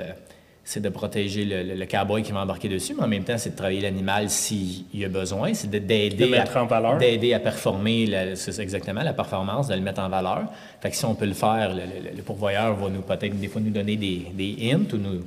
c'est 0.71 0.81
de 0.83 0.91
protéger 0.91 1.47
le, 1.47 1.63
le- 1.63 1.75
le 1.77 1.87
cowboy 1.87 2.23
qui 2.23 2.31
va 2.31 2.41
embarquer 2.43 2.69
dessus, 2.69 2.93
mais 2.95 3.03
en 3.05 3.09
même 3.09 3.25
temps, 3.25 3.39
c'est 3.39 3.53
de 3.53 3.57
travailler 3.57 3.81
l'animal 3.81 4.29
s'il 4.29 4.85
y 4.93 5.03
a 5.03 5.09
besoin, 5.09 5.55
c'est 5.55 5.71
de- 5.71 5.79
d'aider 5.79 6.25
à, 6.37 6.99
d'aider 6.99 7.33
performer, 7.39 8.05
la- 8.05 8.27
exactement 8.33 9.03
la 9.03 9.15
performance, 9.15 9.69
de 9.69 9.75
le 9.75 9.81
mettre 9.81 10.03
en 10.03 10.11
valeur. 10.11 10.43
Fait 10.83 10.91
que 10.91 10.97
si 10.97 11.07
on 11.07 11.15
peut 11.15 11.25
le 11.25 11.33
faire, 11.33 11.71
le, 11.75 11.81
le- 11.81 12.17
le 12.19 12.23
pourvoyeur 12.23 12.77
va 12.77 12.91
nous 12.91 13.01
peut-être 13.01 13.41
des 13.41 13.49
fois 13.49 13.63
nous 13.63 13.71
donner 13.71 13.97
des, 13.97 14.27
des 14.35 14.57
hints 14.71 14.93
ou 14.93 14.99
nous, 14.99 15.21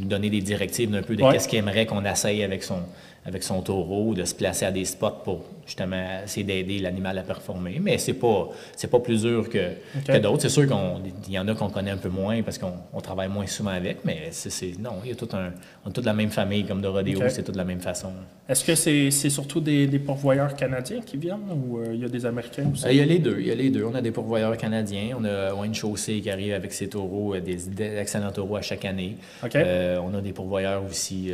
nous 0.00 0.04
donner 0.04 0.30
des 0.30 0.40
directives 0.40 0.90
d'un 0.90 1.02
peu 1.02 1.14
de 1.14 1.22
Ouais. 1.22 1.32
qu'est-ce 1.32 1.46
qu'il 1.46 1.60
aimerait 1.60 1.86
qu'on 1.86 2.04
essaye 2.04 2.42
avec 2.42 2.64
son, 2.64 2.80
avec 3.24 3.44
son 3.44 3.62
taureau, 3.62 4.14
de 4.14 4.24
se 4.24 4.34
placer 4.34 4.64
à 4.66 4.72
des 4.72 4.84
spots 4.84 5.22
pour 5.24 5.44
justement 5.66 6.22
essayer 6.24 6.44
d'aider 6.44 6.78
l'animal 6.78 7.18
à 7.18 7.22
performer. 7.22 7.78
Mais 7.80 7.98
c'est 7.98 8.14
pas 8.14 8.48
c'est 8.76 8.90
pas 8.90 9.00
plus 9.00 9.22
dur 9.22 9.48
que, 9.48 9.70
que 10.06 10.18
d'autres. 10.18 10.42
C'est 10.42 10.48
sûr 10.48 10.66
qu'il 10.66 11.32
y 11.34 11.38
en 11.38 11.48
a 11.48 11.54
qu'on 11.54 11.70
connaît 11.70 11.90
un 11.90 11.96
peu 11.96 12.08
moins 12.08 12.42
parce 12.42 12.58
qu'on 12.58 12.72
on 12.92 13.00
travaille 13.00 13.28
moins 13.28 13.46
souvent 13.46 13.70
avec, 13.70 14.04
mais 14.04 14.28
c'est 14.30 14.50
c'est- 14.50 14.78
non, 14.78 14.92
il 15.04 15.10
y 15.10 15.12
a 15.12 15.16
tout 15.16 15.28
un, 15.32 15.52
on 15.84 15.90
est 15.90 15.92
toute 15.92 16.04
la 16.04 16.12
même 16.14 16.30
famille 16.30 16.64
comme 16.64 16.80
de 16.80 16.88
rodéo, 16.88 17.18
Ok. 17.20 17.30
c'est 17.30 17.42
toute 17.42 17.56
la 17.56 17.64
même 17.64 17.80
façon. 17.80 18.10
Est-ce 18.48 18.64
que 18.64 18.74
c'est 18.74 19.10
c'est 19.10 19.30
surtout 19.30 19.60
des, 19.60 19.86
des 19.86 19.98
pourvoyeurs 19.98 20.54
canadiens 20.54 21.00
qui 21.00 21.16
viennent 21.16 21.50
ou 21.54 21.78
euh, 21.78 21.86
il 21.94 22.00
y 22.00 22.04
a 22.04 22.08
des 22.08 22.26
Américains 22.26 22.68
aussi? 22.72 22.84
Euh, 22.86 22.92
Il 22.92 22.98
y 22.98 23.00
a 23.00 23.04
les 23.06 23.18
deux, 23.18 23.36
il 23.40 23.46
y 23.46 23.50
a 23.50 23.54
les 23.54 23.70
deux. 23.70 23.84
On 23.84 23.94
a 23.94 24.02
des 24.02 24.10
pourvoyeurs 24.10 24.56
canadiens, 24.56 25.16
on 25.18 25.24
a 25.24 25.54
Wayne 25.54 25.74
Chaussée 25.74 26.20
qui 26.20 26.30
arrive 26.30 26.52
avec 26.54 26.72
ses 26.72 26.88
taureaux, 26.88 27.34
euh, 27.34 27.40
des, 27.40 27.56
des 27.56 27.96
excellents 27.96 28.30
taureaux 28.32 28.56
à 28.56 28.62
chaque 28.62 28.84
année. 28.84 29.16
Euh, 29.54 29.98
on 30.04 30.12
a 30.14 30.20
des 30.20 30.32
pourvoyeurs 30.32 30.82
aussi 30.84 31.32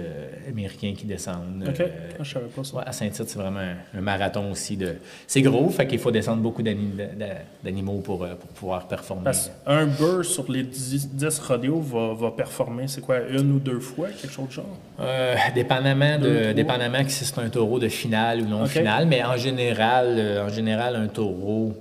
américains 0.48 0.94
qui 0.96 1.06
descendent. 1.06 1.64
OK. 1.68 1.82
Ah, 1.82 2.22
je 2.22 2.30
savais 2.32 2.46
pas 2.46 2.64
ça. 2.64 2.76
Ouais, 2.76 2.82
à 2.86 2.92
Saint-Tite, 2.92 3.28
c'est 3.28 3.38
vraiment 3.38 3.60
un, 3.60 3.98
un 3.98 4.00
marathon 4.20 4.50
aussi. 4.52 4.76
de 4.76 4.96
C'est 5.26 5.42
gros, 5.42 5.68
fait 5.70 5.86
qu'il 5.86 5.98
faut 5.98 6.10
descendre 6.10 6.42
beaucoup 6.42 6.62
d'ani- 6.62 6.92
d'a- 7.16 7.26
d'animaux 7.64 8.00
pour, 8.00 8.22
euh, 8.22 8.34
pour 8.34 8.50
pouvoir 8.50 8.86
performer. 8.86 9.24
Parce 9.24 9.50
qu'un 9.64 9.86
bœuf 9.86 10.26
sur 10.26 10.50
les 10.50 10.62
10, 10.62 11.08
10 11.10 11.38
rodéos 11.40 11.80
va, 11.80 12.14
va 12.14 12.30
performer, 12.30 12.86
c'est 12.86 13.00
quoi, 13.00 13.16
une 13.30 13.52
ou 13.52 13.58
deux 13.58 13.80
fois, 13.80 14.08
quelque 14.08 14.32
chose 14.32 14.46
de 14.48 14.52
genre? 14.52 14.78
Euh, 15.00 15.34
dépendamment, 15.54 16.18
Deux, 16.18 16.48
de, 16.48 16.52
dépendamment 16.52 17.02
que 17.04 17.10
si 17.10 17.24
c'est 17.24 17.38
un 17.38 17.48
taureau 17.48 17.78
de 17.78 17.88
finale 17.88 18.42
ou 18.42 18.46
non 18.46 18.62
Ok. 18.64 18.68
finale, 18.70 19.06
mais 19.06 19.24
en 19.24 19.36
général, 19.36 20.06
euh, 20.18 20.46
en 20.46 20.48
général, 20.48 20.96
un 20.96 21.08
taureau, 21.08 21.72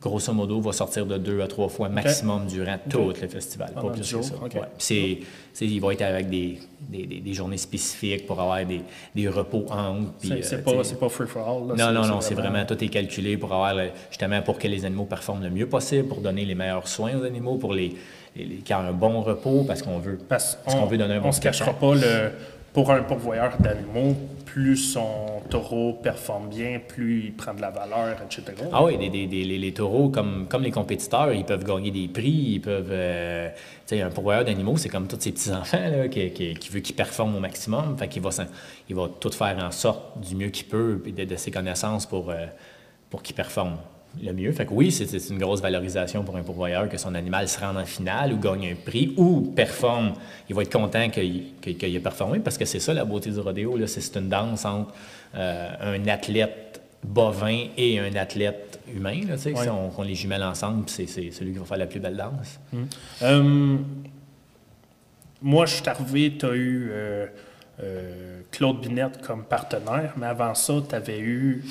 grosso 0.00 0.32
modo, 0.32 0.60
va 0.60 0.72
sortir 0.72 1.04
de 1.06 1.18
deux 1.18 1.40
à 1.40 1.46
trois 1.48 1.68
fois 1.68 1.88
maximum 1.88 2.46
durant 2.46 2.78
tout 2.88 3.08
le 3.20 3.28
festival. 3.28 3.72
Pas 3.72 3.82
plus 3.90 4.00
que 4.12 4.22
ça. 4.22 4.34
ok. 4.36 4.54
Ouais. 4.54 4.60
Puis 4.60 4.60
c'est- 4.78 5.18
c'est- 5.52 5.66
il 5.66 5.80
va 5.80 5.92
être 5.92 6.02
avec 6.02 6.28
des, 6.30 6.58
des, 6.88 7.04
des- 7.06 7.20
des 7.20 7.34
journées 7.34 7.56
spécifiques 7.56 8.24
pour 8.26 8.40
avoir 8.40 8.64
des, 8.64 8.82
des 9.14 9.28
repos 9.28 9.66
entre. 9.70 10.12
C'est 10.22 10.54
euh, 10.54 10.62
pas, 10.62 10.84
c'est 10.84 11.00
pas 11.00 11.08
free 11.08 11.26
for 11.26 11.42
all. 11.48 11.76
là, 11.76 11.92
Non, 11.92 12.00
non, 12.00 12.06
non, 12.06 12.20
c'est 12.20 12.34
vraiment, 12.34 12.64
tout 12.64 12.82
est 12.82 12.88
calculé 12.88 13.36
pour 13.36 13.52
avoir, 13.52 13.74
le- 13.74 13.90
justement, 14.10 14.40
pour 14.42 14.58
que 14.58 14.68
les 14.68 14.84
animaux 14.84 15.04
performent 15.06 15.42
le 15.42 15.50
mieux 15.50 15.66
possible, 15.66 16.06
pour 16.06 16.20
donner 16.20 16.44
les 16.44 16.54
meilleurs 16.54 16.86
soins 16.86 17.18
aux 17.18 17.24
animaux, 17.24 17.56
pour 17.56 17.74
les, 17.74 17.96
les, 18.36 18.44
les- 18.44 18.56
qu'ils 18.58 18.76
aient 18.76 18.78
un 18.78 18.92
bon 18.92 19.20
repos, 19.22 19.64
parce 19.66 19.82
qu'on 19.82 19.98
veut, 19.98 20.16
Parce 20.28 20.56
parce 20.64 20.76
qu'on 20.76 20.86
veut 20.86 20.96
donner 20.98 21.14
un 21.14 21.18
on 21.18 21.22
bon 21.22 21.32
se 21.32 21.40
cachera 21.40 21.72
pas, 21.72 21.94
le, 21.96 22.30
pour 22.72 22.90
un 22.90 23.02
pourvoyeur 23.02 23.52
d'animaux, 23.58 24.14
plus 24.44 24.76
son 24.76 25.40
taureau 25.50 25.94
performe 25.94 26.48
bien, 26.48 26.80
plus 26.86 27.24
il 27.26 27.32
prend 27.34 27.54
de 27.54 27.60
la 27.60 27.70
valeur, 27.70 28.16
etc. 28.22 28.42
Ah 28.72 28.84
oui, 28.84 28.96
des, 28.98 29.08
des- 29.10 29.26
les, 29.26 29.58
les 29.58 29.72
taureaux, 29.72 30.08
comme, 30.10 30.46
comme 30.48 30.62
les 30.62 30.70
compétiteurs, 30.70 31.32
ils 31.32 31.44
peuvent 31.44 31.64
gagner 31.64 31.90
des 31.90 32.08
prix, 32.08 32.30
ils 32.30 32.60
peuvent... 32.60 32.88
euh, 32.90 33.48
tu 33.86 33.96
sais, 33.96 34.02
un 34.02 34.10
pourvoyeur 34.10 34.44
d'animaux, 34.44 34.76
c'est 34.76 34.88
comme 34.88 35.06
tous 35.08 35.20
ces 35.20 35.32
petits-enfants 35.32 36.08
qui, 36.10 36.30
qui, 36.30 36.68
veut 36.70 36.80
qu'ils 36.80 36.94
performent 36.96 37.36
au 37.36 37.40
maximum. 37.40 37.96
Fait 37.98 38.18
va, 38.20 38.30
il 38.88 38.94
va 38.94 39.08
tout 39.20 39.30
faire 39.30 39.58
en 39.62 39.70
sorte 39.70 40.20
du 40.20 40.34
mieux 40.36 40.48
qu'il 40.50 40.66
peut, 40.66 41.02
de, 41.06 41.24
de 41.24 41.36
ses 41.36 41.50
connaissances 41.50 42.06
pour, 42.06 42.30
euh, 42.30 42.46
pour 43.10 43.22
qu'il 43.22 43.34
performe 43.34 43.76
le 44.22 44.32
mieux. 44.32 44.52
Fait 44.52 44.66
que 44.66 44.72
oui, 44.72 44.90
c'est 44.90 45.16
une 45.30 45.38
grosse 45.38 45.60
valorisation 45.60 46.22
pour 46.24 46.36
un 46.36 46.42
pourvoyeur 46.42 46.88
que 46.88 46.98
son 46.98 47.14
animal 47.14 47.48
se 47.48 47.58
rende 47.58 47.76
en 47.76 47.84
finale 47.84 48.32
ou 48.32 48.38
gagne 48.38 48.72
un 48.72 48.74
prix 48.74 49.14
ou 49.16 49.52
performe. 49.54 50.14
Il 50.48 50.54
va 50.54 50.62
être 50.62 50.72
content 50.72 51.08
qu'il 51.10 51.52
ait 51.66 52.00
performé 52.00 52.40
parce 52.40 52.58
que 52.58 52.64
c'est 52.64 52.80
ça 52.80 52.94
la 52.94 53.04
beauté 53.04 53.30
du 53.30 53.40
rodéo. 53.40 53.78
C'est 53.86 54.16
une 54.16 54.28
danse 54.28 54.64
entre 54.64 54.92
euh, 55.34 55.70
un 55.80 56.06
athlète 56.08 56.80
bovin 57.02 57.66
et 57.76 57.98
un 57.98 58.14
athlète 58.14 58.80
humain. 58.94 59.20
Là, 59.28 59.36
si 59.36 59.52
on, 59.68 60.02
les 60.02 60.14
jumelle 60.14 60.42
ensemble, 60.42 60.84
c'est 60.88 61.06
celui 61.06 61.52
qui 61.52 61.58
va 61.58 61.64
faire 61.64 61.78
la 61.78 61.86
plus 61.86 62.00
belle 62.00 62.16
danse. 62.16 62.58
Euh, 63.22 63.76
moi, 65.40 65.66
je 65.66 65.74
suis 65.74 65.88
arrivé, 65.88 66.36
tu 66.36 66.46
as 66.46 66.54
eu 66.54 66.88
euh, 66.90 67.26
euh, 67.80 68.40
Claude 68.50 68.80
Binette 68.80 69.22
comme 69.22 69.44
partenaire, 69.44 70.14
mais 70.16 70.26
avant 70.26 70.54
ça, 70.54 70.74
tu 70.88 70.94
avais 70.94 71.20
eu 71.20 71.64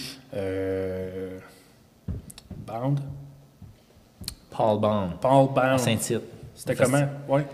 Paul 4.50 4.80
Bond, 4.80 5.10
Paul 5.22 5.50
à 5.56 5.70
Band. 5.72 5.78
Saint-Tite. 5.78 6.22
C'était 6.56 6.76
comment? 6.76 7.08
Ouais. 7.28 7.46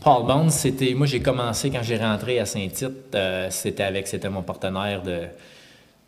Paul 0.00 0.26
Bond, 0.26 0.48
c'était. 0.50 0.94
Moi, 0.94 1.06
j'ai 1.06 1.20
commencé 1.20 1.70
quand 1.70 1.82
j'ai 1.82 1.96
rentré 1.98 2.38
à 2.38 2.46
Saint-Tite. 2.46 3.14
euh, 3.14 3.48
c'était 3.50 3.82
avec. 3.82 4.06
C'était 4.08 4.28
mon 4.30 4.42
partenaire 4.42 5.02
de, 5.02 5.24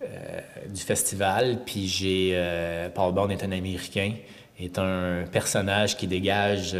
euh, 0.02 0.40
du 0.68 0.80
festival. 0.80 1.58
Puis 1.66 1.86
j'ai. 1.86 2.30
euh, 2.34 2.88
Paul 2.88 3.12
Bond 3.12 3.28
est 3.28 3.42
un 3.44 3.52
Américain, 3.52 4.12
est 4.58 4.78
un 4.78 5.24
personnage 5.30 5.96
qui 5.96 6.06
dégage. 6.06 6.76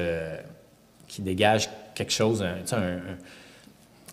qui 1.09 1.23
dégage 1.23 1.69
quelque 1.95 2.13
chose. 2.13 2.43
un- 2.43 2.55
tu 2.63 2.69
sais, 2.69 2.77
un- 2.77 2.97
un- 2.99 3.19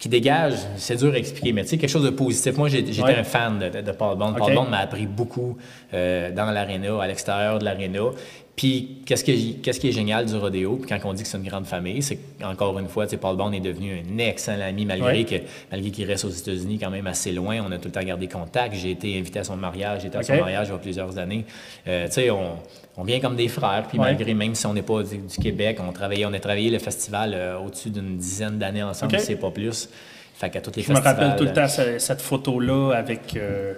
qui 0.08 0.10
dégage, 0.10 0.54
c'est 0.78 0.96
dur 0.96 1.14
à 1.14 1.18
expliquer, 1.18 1.52
mais 1.54 1.64
tu 1.64 1.70
sais, 1.70 1.78
quelque 1.78 1.90
chose 1.90 2.04
de 2.06 2.10
positif. 2.10 2.56
Moi, 2.58 2.70
j'étais 2.70 3.02
Ouais. 3.02 3.16
un 3.16 3.24
fan 3.24 3.60
de, 3.60 3.92
Paul 3.92 4.18
Bond. 4.18 4.34
Paul 4.34 4.54
Bond 4.54 4.66
m'a 4.70 4.78
appris 4.80 5.06
beaucoup 5.06 5.58
euh, 5.94 6.32
dans 6.32 6.50
l'aréna, 6.50 7.02
à 7.02 7.08
l'extérieur 7.08 7.60
de 7.60 7.66
l'aréna. 7.66 8.00
Puis, 8.56 9.02
qu'est-ce, 9.06 9.24
qu'est-ce 9.24 9.80
qui 9.80 9.90
est 9.90 9.92
génial 9.92 10.26
du 10.26 10.36
rodéo, 10.36 10.78
puis 10.78 10.90
quand 10.90 10.98
on 11.08 11.14
dit 11.14 11.22
que 11.22 11.30
c'est 11.30 11.38
une 11.38 11.48
grande 11.48 11.68
famille, 11.68 12.02
c'est 12.02 12.18
qu'encore 12.40 12.80
une 12.80 12.88
fois, 12.88 13.06
tu 13.06 13.12
sais, 13.12 13.18
Paul 13.18 13.36
Bond 13.36 13.52
est 13.52 13.60
devenu 13.60 13.92
un 13.92 14.18
excellent 14.18 14.66
ami, 14.66 14.86
malgré, 14.86 15.08
Ouais. 15.20 15.26
que, 15.26 15.36
malgré 15.72 15.92
qu'il 15.92 16.06
reste 16.06 16.26
aux 16.26 16.30
États-Unis 16.30 16.80
quand 16.80 16.90
même 16.90 17.06
assez 17.06 17.32
loin. 17.32 17.60
On 17.68 17.72
a 17.72 17.78
tout 17.78 17.90
le 17.90 17.92
temps 17.92 18.02
gardé 18.04 18.28
contact. 18.28 18.74
J'ai 18.76 18.92
été 18.92 19.20
invité 19.20 19.40
à 19.40 19.44
son 19.44 19.58
mariage, 19.58 20.02
j'ai 20.02 20.08
été 20.08 20.18
à 20.18 20.24
son 20.24 20.36
mariage 20.38 20.68
il 20.70 20.72
y 20.72 20.76
a 20.76 20.78
plusieurs 20.80 21.18
années. 21.20 21.46
Euh, 21.88 22.08
tu 22.08 22.14
sais, 22.14 22.32
on, 22.32 22.56
on 22.98 23.04
vient 23.04 23.20
comme 23.20 23.36
des 23.36 23.48
frères, 23.48 23.86
puis 23.88 24.00
Ouais. 24.00 24.06
malgré, 24.06 24.34
même 24.34 24.56
si 24.56 24.66
on 24.66 24.74
n'est 24.74 24.82
pas 24.82 25.04
du, 25.04 25.18
du 25.18 25.38
Québec, 25.38 25.78
on, 25.88 25.92
travaillait, 25.92 26.26
on 26.26 26.34
a 26.34 26.40
travaillé 26.40 26.70
le 26.72 26.80
festival 26.80 27.34
euh, 27.34 27.58
au-dessus 27.60 27.90
d'une 27.92 28.18
dizaine 28.18 28.58
d'années 28.58 28.84
ensemble, 28.84 29.14
Ok. 29.16 29.20
si 29.22 29.28
c'est 29.28 29.36
pas 29.36 29.52
plus. 29.52 29.90
Fait 30.36 30.50
qu'à 30.50 30.62
toutes 30.62 30.76
les 30.76 30.84
Je 30.84 30.92
me 30.92 31.00
rappelle 31.00 31.36
tout 31.36 31.44
le 31.46 31.54
temps 31.54 31.68
ce- 31.68 31.98
cette 32.00 32.22
photo-là 32.22 32.92
avec, 32.96 33.36
euh, 33.36 33.74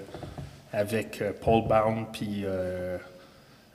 avec 0.73 1.21
euh, 1.21 1.31
Paul 1.39 1.63
Bound 1.67 2.07
puis 2.11 2.43
euh, 2.45 2.97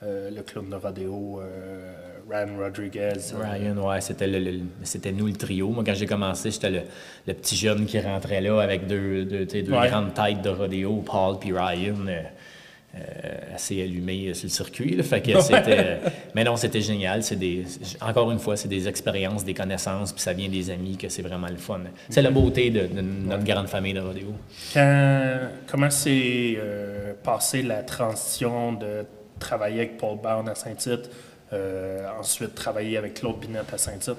euh, 0.03 0.30
le 0.30 0.42
clown 0.42 0.68
de 0.68 0.76
rodéo, 0.76 1.40
euh, 1.42 1.92
Ryan 2.30 2.59
Rodriguez. 2.59 3.12
euh, 3.34 3.42
Ryan, 3.42 3.76
ouais, 3.88 4.01
c'était, 4.03 4.26
le, 4.26 4.38
le- 4.38 4.61
c'était 4.82 5.12
nous 5.12 5.26
le 5.26 5.32
trio. 5.32 5.68
Moi, 5.70 5.82
quand 5.84 5.95
j'ai 5.95 6.07
commencé, 6.07 6.51
j'étais 6.51 6.70
le, 6.70 6.80
le 7.26 7.34
petit 7.34 7.57
jeune 7.57 7.86
qui 7.86 7.99
rentrait 8.01 8.40
là 8.42 8.61
avec 8.61 8.86
deux, 8.86 9.24
deux, 9.24 9.47
tu 9.47 9.53
sais, 9.59 9.62
deux 9.62 9.72
Ouais. 9.72 9.88
grandes 9.88 10.12
têtes 10.14 10.42
de 10.42 10.51
rodéo, 10.51 11.03
Paul 11.07 11.38
puis 11.38 11.53
Ryan, 11.53 11.95
euh, 12.97 13.55
assez 13.55 13.82
allumés 13.82 14.28
euh, 14.28 14.34
sur 14.34 14.47
le 14.47 14.51
circuit. 14.51 14.97
là. 14.97 15.03
Fait 15.03 15.20
que 15.20 15.40
c'était, 15.40 15.78
euh, 15.78 16.09
mais 16.34 16.45
non, 16.45 16.57
c'était 16.57 16.80
génial. 16.80 17.22
C'est 17.22 17.36
des, 17.36 17.64
encore 18.01 18.30
une 18.30 18.38
fois, 18.38 18.57
c'est 18.57 18.68
des 18.68 18.86
expériences, 18.88 19.45
des 19.45 19.55
connaissances, 19.55 20.12
puis 20.12 20.22
ça 20.22 20.32
vient 20.32 20.49
des 20.49 20.70
amis, 20.70 20.97
que 20.97 21.09
c'est 21.09 21.22
vraiment 21.22 21.49
le 21.49 21.57
fun. 21.57 21.80
C'est 22.09 22.22
la 22.22 22.30
beauté 22.30 22.70
de, 22.70 22.86
de 22.86 23.01
notre 23.01 23.45
grande 23.45 23.68
famille 23.68 23.95
de 23.95 24.01
rodéo. 24.01 24.28
Quand, 24.72 25.38
comment 25.66 25.90
s'est 25.90 26.55
euh, 26.57 27.14
passée 27.22 27.62
la 27.62 27.82
transition 27.82 28.72
de 28.72 29.05
travailler 29.38 29.78
avec 29.80 29.97
Paul 29.97 30.18
Bound 30.22 30.49
à 30.49 30.55
Saint-Tite, 30.55 31.11
euh, 31.53 32.07
ensuite 32.18 32.55
travailler 32.55 32.97
avec 32.97 33.14
Claude 33.14 33.40
Binette 33.40 33.72
à 33.72 33.78
Saint-Tite? 33.78 34.16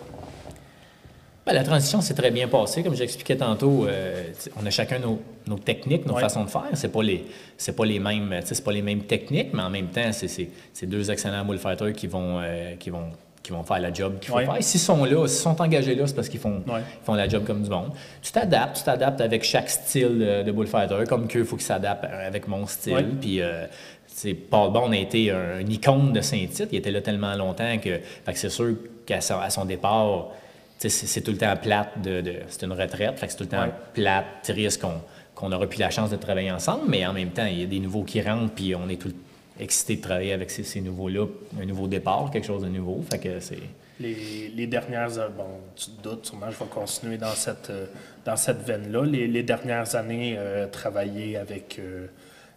Ben, 1.46 1.54
la 1.54 1.64
transition 1.64 2.02
s'est 2.02 2.16
très 2.16 2.32
bien 2.32 2.48
passée. 2.48 2.82
Comme 2.82 2.96
j'expliquais 2.96 3.38
tantôt, 3.38 3.86
euh, 3.88 4.24
on 4.60 4.66
a 4.66 4.70
chacun 4.72 4.98
nos, 4.98 5.22
nos 5.48 5.60
techniques, 5.60 6.06
nos 6.08 6.16
Ouais. 6.16 6.22
façons 6.22 6.44
de 6.44 6.50
faire. 6.50 6.64
C'est 6.74 6.92
pas 6.92 7.04
les, 7.04 7.24
c'est 7.56 7.76
pas 7.76 7.86
les 7.86 8.00
mêmes, 8.00 8.40
c'est 8.44 8.64
pas 8.64 8.72
les 8.72 8.82
mêmes 8.82 9.04
techniques, 9.04 9.54
mais 9.54 9.62
en 9.62 9.70
même 9.70 9.88
temps, 9.90 10.10
c'est, 10.12 10.50
deux 10.88 11.12
excellents 11.12 11.46
bullfighters 11.46 11.94
qui 11.94 12.08
vont, 12.08 12.40
euh, 12.42 12.76
qui 12.80 12.90
vont, 12.90 13.12
qui 13.44 13.52
vont 13.52 13.62
faire 13.64 13.78
la 13.80 13.94
job 13.94 14.18
qu'il 14.20 14.32
faut 14.32 14.38
Ouais. 14.38 14.46
faire. 14.46 14.58
S'ils 14.64 14.80
sont 14.80 15.06
là, 15.06 15.28
s'ils 15.28 15.40
sont 15.44 15.62
engagés 15.62 15.94
là, 15.94 16.08
c'est 16.08 16.16
parce 16.16 16.30
qu'ils 16.30 16.40
font, 16.40 16.64
Ouais. 16.68 16.80
ils 17.02 17.06
font 17.06 17.14
la 17.14 17.30
job 17.30 17.44
comme 17.46 17.62
du 17.62 17.70
monde. 17.70 17.92
Tu 18.24 18.32
t'adaptes, 18.32 18.78
tu 18.78 18.84
t'adaptes 18.84 19.22
avec 19.22 19.44
chaque 19.44 19.70
style 19.70 20.44
de 20.44 20.52
bullfighter, 20.52 21.04
comme 21.08 21.28
il 21.32 21.46
faut 21.46 21.58
qu'ils 21.58 21.66
s'adaptent 21.66 22.06
avec 22.06 22.48
mon 22.48 22.66
style. 22.66 23.06
Puis, 23.22 23.40
euh, 23.42 23.68
Paul 24.50 24.72
Bond 24.72 24.92
a 24.94 24.98
été 24.98 25.30
un, 25.30 25.60
une 25.60 25.72
icône 25.72 26.12
de 26.12 26.22
Saint-Tite. 26.22 26.70
Il 26.72 26.78
était 26.80 26.90
là 26.90 27.02
tellement 27.02 27.36
longtemps 27.36 27.78
que, 27.78 28.00
fait 28.26 28.34
que 28.34 28.40
c'est 28.40 28.50
sûr 28.50 28.74
qu'à 29.06 29.22
son, 29.22 29.38
à 29.40 29.52
son 29.52 29.66
départ, 29.66 30.30
c'est 30.78 31.22
tout 31.22 31.32
le 31.32 31.38
temps 31.38 31.56
plate. 31.58 32.02
De, 32.02 32.22
de- 32.22 32.40
c'est 32.48 32.64
une 32.64 32.74
retraite. 32.74 33.18
Fait 33.18 33.26
que 33.28 33.32
c'est 33.32 33.38
tout 33.38 33.44
le 33.46 33.50
temps 33.50 33.64
Ouais. 33.64 33.72
plate, 33.94 34.26
triste 34.44 34.82
qu'on 34.82 35.02
qu'on 35.34 35.50
n'aura 35.50 35.68
plus 35.68 35.80
la 35.80 35.90
chance 35.90 36.10
de 36.12 36.16
travailler 36.16 36.50
ensemble. 36.50 36.84
Mais 36.88 37.06
en 37.06 37.12
même 37.12 37.32
temps, 37.32 37.46
il 37.46 37.60
y 37.60 37.64
a 37.64 37.66
des 37.66 37.82
nouveaux 37.82 38.04
qui 38.04 38.22
rentrent, 38.22 38.54
puis 38.54 38.74
on 38.74 38.88
est 38.88 38.96
tout 38.96 39.12
excité 39.60 39.98
de 39.98 40.02
travailler 40.02 40.32
avec 40.32 40.50
ces, 40.50 40.64
ces 40.64 40.80
nouveaux-là. 40.80 41.26
Un 41.62 41.66
nouveau 41.66 41.88
départ, 41.88 42.30
quelque 42.32 42.48
chose 42.48 42.64
de 42.64 42.70
nouveau. 42.70 43.04
Fait 43.12 43.20
que 43.20 43.42
c'est... 43.42 43.60
Les, 44.00 44.48
les 44.56 44.66
dernières 44.68 45.10
bon, 45.38 45.60
tu 45.76 45.88
te 45.92 46.02
doutes, 46.02 46.26
sûrement 46.26 46.50
je 46.52 46.58
vais 46.58 46.70
continuer 46.70 47.18
dans 47.18 47.32
cette, 47.34 47.70
euh, 47.70 47.86
dans 48.26 48.38
cette 48.38 48.62
veine-là. 48.62 49.04
Les, 49.06 49.28
les 49.28 49.44
dernières 49.44 49.94
années, 49.96 50.36
euh, 50.38 50.68
travailler 50.68 51.36
avec, 51.36 51.80
euh, 51.80 52.08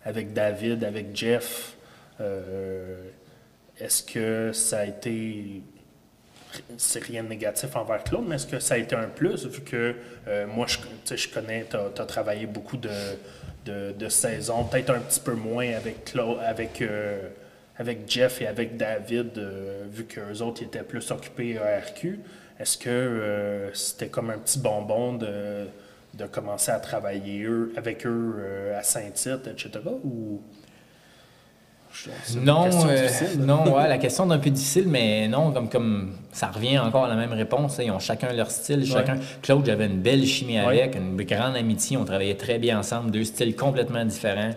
avec 0.04 0.32
David, 0.32 0.84
avec 0.84 1.16
Jeff, 1.16 1.74
euh, 2.20 2.96
est-ce 3.80 4.02
que 4.04 4.52
ça 4.52 4.80
a 4.80 4.84
été. 4.86 5.62
C'est 6.76 7.02
rien 7.02 7.22
de 7.22 7.28
négatif 7.28 7.76
envers 7.76 8.02
Claude, 8.04 8.24
mais 8.26 8.36
est-ce 8.36 8.46
que 8.46 8.58
ça 8.58 8.74
a 8.74 8.78
été 8.78 8.96
un 8.96 9.08
plus 9.08 9.46
vu 9.46 9.60
que 9.60 9.94
euh, 10.26 10.46
moi, 10.46 10.66
je, 10.66 11.28
connais, 11.28 11.66
tu 11.70 11.76
as, 11.76 12.06
travaillé 12.06 12.46
beaucoup 12.46 12.76
de, 12.76 12.90
de, 13.92 14.08
saisons, 14.08 14.64
peut-être 14.64 14.90
un 14.90 15.00
petit 15.00 15.20
peu 15.20 15.34
moins 15.34 15.74
avec 15.74 16.04
Claude, 16.06 16.38
avec, 16.44 16.80
euh, 16.82 17.28
avec 17.76 18.10
Jeff 18.10 18.40
et 18.40 18.46
avec 18.46 18.76
David, 18.76 19.38
euh, 19.38 19.84
vu 19.90 20.04
qu'eux 20.04 20.40
autres 20.42 20.62
étaient 20.62 20.82
plus 20.82 21.10
occupés 21.10 21.58
à 21.58 21.78
RQ. 21.78 22.20
Est-ce 22.58 22.78
que 22.78 22.88
euh, 22.88 23.74
c'était 23.74 24.08
comme 24.08 24.30
un 24.30 24.38
petit 24.38 24.58
bonbon 24.58 25.14
de, 25.14 25.68
commencer 26.32 26.72
à 26.72 26.80
travailler 26.80 27.46
avec 27.76 28.04
eux 28.04 28.72
à 28.76 28.82
Saint-Tite, 28.82 29.46
etc. 29.46 29.70
Ou? 30.04 30.42
Non, 32.42 32.66
euh, 32.88 33.08
non, 33.40 33.74
ouais, 33.74 33.88
la 33.88 33.98
question 33.98 34.30
est 34.30 34.34
un 34.34 34.38
peu 34.38 34.50
difficile, 34.50 34.84
mais 34.86 35.26
non, 35.26 35.50
comme, 35.50 35.68
comme 35.68 36.12
ça 36.32 36.46
revient 36.48 36.78
encore 36.78 37.06
à 37.06 37.08
la 37.08 37.16
même 37.16 37.32
réponse. 37.32 37.78
hein, 37.80 37.84
Ils 37.86 37.90
ont 37.90 37.98
chacun 37.98 38.32
leur 38.32 38.50
style. 38.50 38.86
Chacun. 38.86 39.16
Claude, 39.42 39.66
j'avais 39.66 39.86
une 39.86 40.00
belle 40.00 40.24
chimie 40.24 40.58
Ouais. 40.60 40.80
avec, 40.82 40.94
une 40.96 41.16
grande 41.16 41.56
amitié. 41.56 41.96
On 41.96 42.04
travaillait 42.04 42.34
très 42.36 42.58
bien 42.58 42.78
ensemble, 42.78 43.10
deux 43.10 43.24
styles 43.24 43.56
complètement 43.56 44.04
différents. 44.04 44.50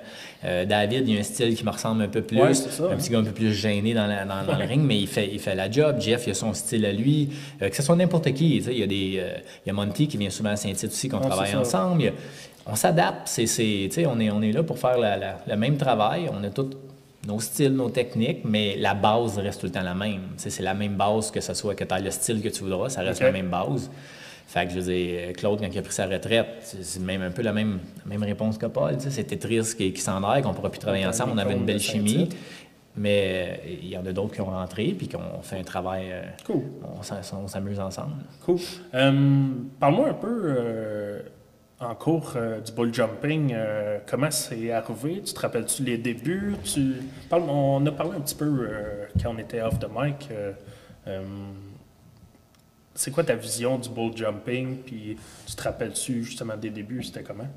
Euh, 0.46 0.66
David, 0.66 1.08
il 1.08 1.18
a 1.18 1.20
un 1.20 1.24
style 1.24 1.56
qui 1.56 1.64
me 1.64 1.72
ressemble 1.72 2.04
un 2.04 2.08
peu 2.08 2.22
plus. 2.22 2.40
Ouais, 2.40 2.54
c'est 2.54 2.72
ça, 2.72 2.84
un 2.92 2.96
petit 2.96 3.10
gars 3.10 3.20
un 3.20 3.24
peu 3.24 3.32
plus 3.32 3.54
gêné 3.54 3.94
dans, 3.94 4.08
la- 4.08 4.26
dans- 4.26 4.46
dans 4.46 4.58
le 4.58 4.66
ring, 4.66 4.82
mais 4.84 4.98
il 5.00 5.08
fait, 5.08 5.30
il 5.32 5.40
fait 5.40 5.56
la 5.56 5.70
job. 5.70 5.98
Jeff, 6.00 6.24
il 6.28 6.32
a 6.32 6.34
son 6.34 6.54
style 6.54 6.86
à 6.86 6.92
lui. 6.92 7.30
Euh, 7.62 7.70
que 7.70 7.76
ce 7.76 7.82
soit 7.84 7.96
n'importe 7.96 8.32
qui. 8.34 8.58
tu 8.58 8.64
sais, 8.66 8.74
Il 8.74 8.80
y, 8.80 8.84
a 8.84 8.88
des, 8.88 8.96
il 9.66 9.68
y 9.68 9.70
a 9.70 9.74
Monty 9.74 10.08
qui 10.08 10.18
vient 10.18 10.30
souvent 10.30 10.50
à 10.52 10.56
Saint-Tite 10.56 10.92
aussi, 10.92 11.10
qu'on 11.10 11.20
travaille 11.20 11.56
ensemble. 11.56 12.04
A- 12.08 12.12
on 12.72 12.76
s'adapte. 12.76 13.22
C'est, 13.28 13.90
on, 14.06 14.20
est, 14.20 14.30
on 14.30 14.42
est 14.42 14.52
là 14.52 14.62
pour 14.64 14.78
faire 14.78 14.98
la- 14.98 15.18
la- 15.18 15.38
le 15.48 15.56
même 15.56 15.78
travail. 15.78 16.30
On 16.32 16.44
a 16.44 16.50
tous 16.50 16.70
nos 17.28 17.40
styles, 17.40 17.74
nos 17.74 17.90
techniques, 17.90 18.44
mais 18.46 18.76
la 18.78 18.94
base 18.94 19.38
reste 19.38 19.60
tout 19.62 19.68
le 19.68 19.72
temps 19.72 19.84
la 19.84 19.94
même. 19.94 20.22
C'est 20.38 20.60
la 20.64 20.74
même 20.74 20.96
base 20.96 21.32
que 21.32 21.40
ce 21.42 21.54
soit 21.54 21.76
que 21.76 21.84
tu 21.84 21.94
aies 21.94 22.02
le 22.02 22.12
style 22.12 22.42
que 22.42 22.50
tu 22.50 22.64
voudras, 22.64 22.90
ça 22.90 23.02
reste 23.02 23.22
la 23.22 23.32
même 23.32 23.50
base. 23.50 23.90
Fait 24.48 24.66
que 24.68 24.74
je 24.74 24.80
veux 24.80 24.94
dire, 24.94 25.32
Claude, 25.38 25.60
quand 25.62 25.70
il 25.72 25.78
a 25.80 25.82
pris 25.82 25.94
sa 25.94 26.08
retraite, 26.08 26.48
c'est 26.62 27.00
même 27.02 27.22
un 27.22 27.32
peu 27.32 27.42
la 27.42 27.54
même, 27.54 27.80
la 28.06 28.10
même 28.10 28.24
réponse 28.24 28.58
que 28.58 28.66
Paul. 28.66 28.96
C'était 29.00 29.38
triste 29.38 29.78
qui, 29.78 29.94
qui 29.94 30.02
s'en 30.02 30.22
aille, 30.24 30.42
qu'on 30.42 30.50
ne 30.50 30.56
pourra 30.56 30.70
plus 30.70 30.80
travailler 30.80 31.06
ensemble. 31.06 31.32
On 31.36 31.38
avait 31.38 31.54
une 31.54 31.64
belle 31.66 31.80
chimie. 31.80 32.28
Mais 32.98 33.62
il 33.82 33.88
y 33.88 33.98
en 33.98 34.06
a 34.06 34.12
d'autres 34.12 34.34
qui 34.34 34.42
ont 34.42 34.46
rentré, 34.48 34.94
puis 34.98 35.08
qu'on 35.08 35.42
fait 35.42 35.58
un 35.60 35.64
travail. 35.64 36.08
euh, 36.12 36.24
Cool. 36.46 36.64
on 36.84 37.48
s'amuse 37.48 37.80
ensemble. 37.80 38.16
Cool. 38.46 38.58
Euh, 38.94 39.48
Parle-moi 39.80 40.10
un 40.10 40.14
peu 40.14 40.28
euh, 40.44 41.22
en 41.82 41.96
cours 41.96 42.34
euh, 42.36 42.60
du 42.62 42.72
bull 42.72 42.94
jumping. 42.94 43.54
euh, 43.54 44.00
comment 44.08 44.32
c'est 44.32 44.72
arrivé? 44.72 45.22
Tu 45.26 45.34
te 45.34 45.40
rappelles-tu 45.40 45.84
les 45.84 45.98
débuts? 45.98 46.56
Tu... 46.64 46.96
Parle, 47.30 47.44
on 47.50 47.86
a 47.86 47.92
parlé 47.92 48.16
un 48.18 48.22
petit 48.22 48.36
peu 48.36 48.46
euh, 48.46 49.06
quand 49.22 49.34
on 49.36 49.38
était 49.38 49.62
off 49.62 49.80
the 49.80 49.88
mic. 49.94 50.30
c'est 52.94 53.12
quoi 53.12 53.24
ta 53.24 53.36
vision 53.36 53.78
du 53.78 53.90
bull 53.90 54.16
jumping? 54.16 54.78
Puis 54.86 55.18
tu 55.48 55.56
te 55.56 55.64
rappelles-tu 55.64 56.24
justement 56.24 56.56
des 56.56 56.70
débuts? 56.70 57.04
C'était 57.04 57.24
comment? 57.24 57.48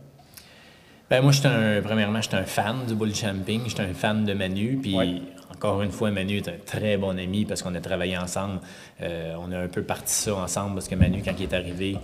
Ben, 1.10 1.20
moi, 1.20 1.32
j'étais 1.32 1.48
un, 1.48 1.82
premièrement, 1.82 2.22
j'étais 2.22 2.36
un 2.36 2.44
fan 2.44 2.86
du 2.86 2.94
bull 2.94 3.14
jumping, 3.14 3.62
j'étais 3.66 3.82
un 3.82 3.92
fan 3.92 4.24
de 4.24 4.32
Manu, 4.32 4.78
puis 4.80 4.96
Ouais. 4.96 5.20
encore 5.52 5.82
une 5.82 5.92
fois, 5.92 6.10
Manu 6.10 6.38
est 6.38 6.48
un 6.48 6.56
très 6.64 6.96
bon 6.96 7.18
ami 7.18 7.44
parce 7.44 7.62
qu'on 7.62 7.74
a 7.74 7.80
travaillé 7.80 8.16
ensemble. 8.16 8.60
On 9.00 9.52
a 9.52 9.58
un 9.58 9.68
peu 9.68 9.82
parti 9.82 10.14
ça 10.14 10.34
ensemble 10.36 10.76
parce 10.76 10.88
que 10.88 10.94
Manu, 10.94 11.20
quand 11.22 11.34
il 11.38 11.42
est 11.42 11.52
arrivé 11.52 11.98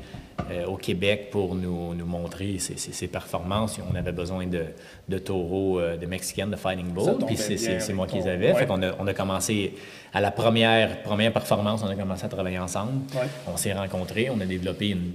euh, 0.50 0.66
au 0.66 0.76
Québec 0.76 1.28
pour 1.30 1.54
nous, 1.54 1.94
nous 1.94 2.06
montrer 2.06 2.58
ses, 2.58 2.76
ses- 2.76 2.92
ses 2.92 3.08
performances, 3.08 3.78
on 3.90 3.94
avait 3.94 4.12
besoin 4.12 4.46
de, 4.46 4.64
de 5.08 5.18
taureaux, 5.18 5.78
euh, 5.80 5.96
de 5.96 6.06
mexicaines, 6.06 6.50
de 6.50 6.56
Fighting 6.56 6.88
Bull, 6.92 7.16
puis 7.26 7.36
c'est, 7.36 7.92
moi 7.92 8.06
qui 8.06 8.16
les 8.16 8.28
avais. 8.28 8.52
ouais. 8.52 8.58
Fait 8.58 8.66
qu'on 8.66 8.82
a, 8.82 8.92
on 8.98 9.06
a 9.06 9.14
commencé 9.14 9.74
à 10.12 10.20
la 10.20 10.30
première, 10.30 11.02
première 11.02 11.32
performance, 11.32 11.82
on 11.84 11.88
a 11.88 11.94
commencé 11.94 12.24
à 12.24 12.28
travailler 12.28 12.58
ensemble. 12.58 12.92
Ouais. 13.14 13.26
On 13.52 13.56
s'est 13.56 13.72
rencontrés, 13.72 14.28
on 14.30 14.40
a 14.40 14.44
développé 14.46 14.88
une, 14.88 15.12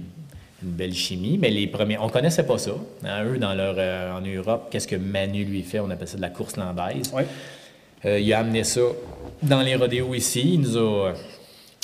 une 0.62 0.70
belle 0.70 0.94
chimie, 0.94 1.38
mais 1.40 1.50
les 1.50 1.66
premiers, 1.66 1.98
on 1.98 2.08
connaissait 2.08 2.46
pas 2.46 2.58
ça. 2.58 2.72
hein, 3.04 3.24
eux, 3.24 3.38
dans 3.38 3.54
leur, 3.54 3.74
euh, 3.78 4.16
en 4.16 4.20
Europe, 4.22 4.68
qu'est-ce 4.70 4.88
que 4.88 4.96
Manu 4.96 5.44
lui 5.44 5.62
fait? 5.62 5.80
On 5.80 5.90
appelle 5.90 6.08
ça 6.08 6.16
de 6.16 6.22
la 6.22 6.30
course 6.30 6.56
landaise. 6.56 7.12
Il 8.04 8.32
a 8.32 8.38
amené 8.38 8.62
ça 8.62 8.82
dans 9.42 9.62
les 9.62 9.74
rodéos 9.74 10.14
ici. 10.14 10.54
Il 10.54 10.60
nous 10.60 10.76
a, 10.76 11.12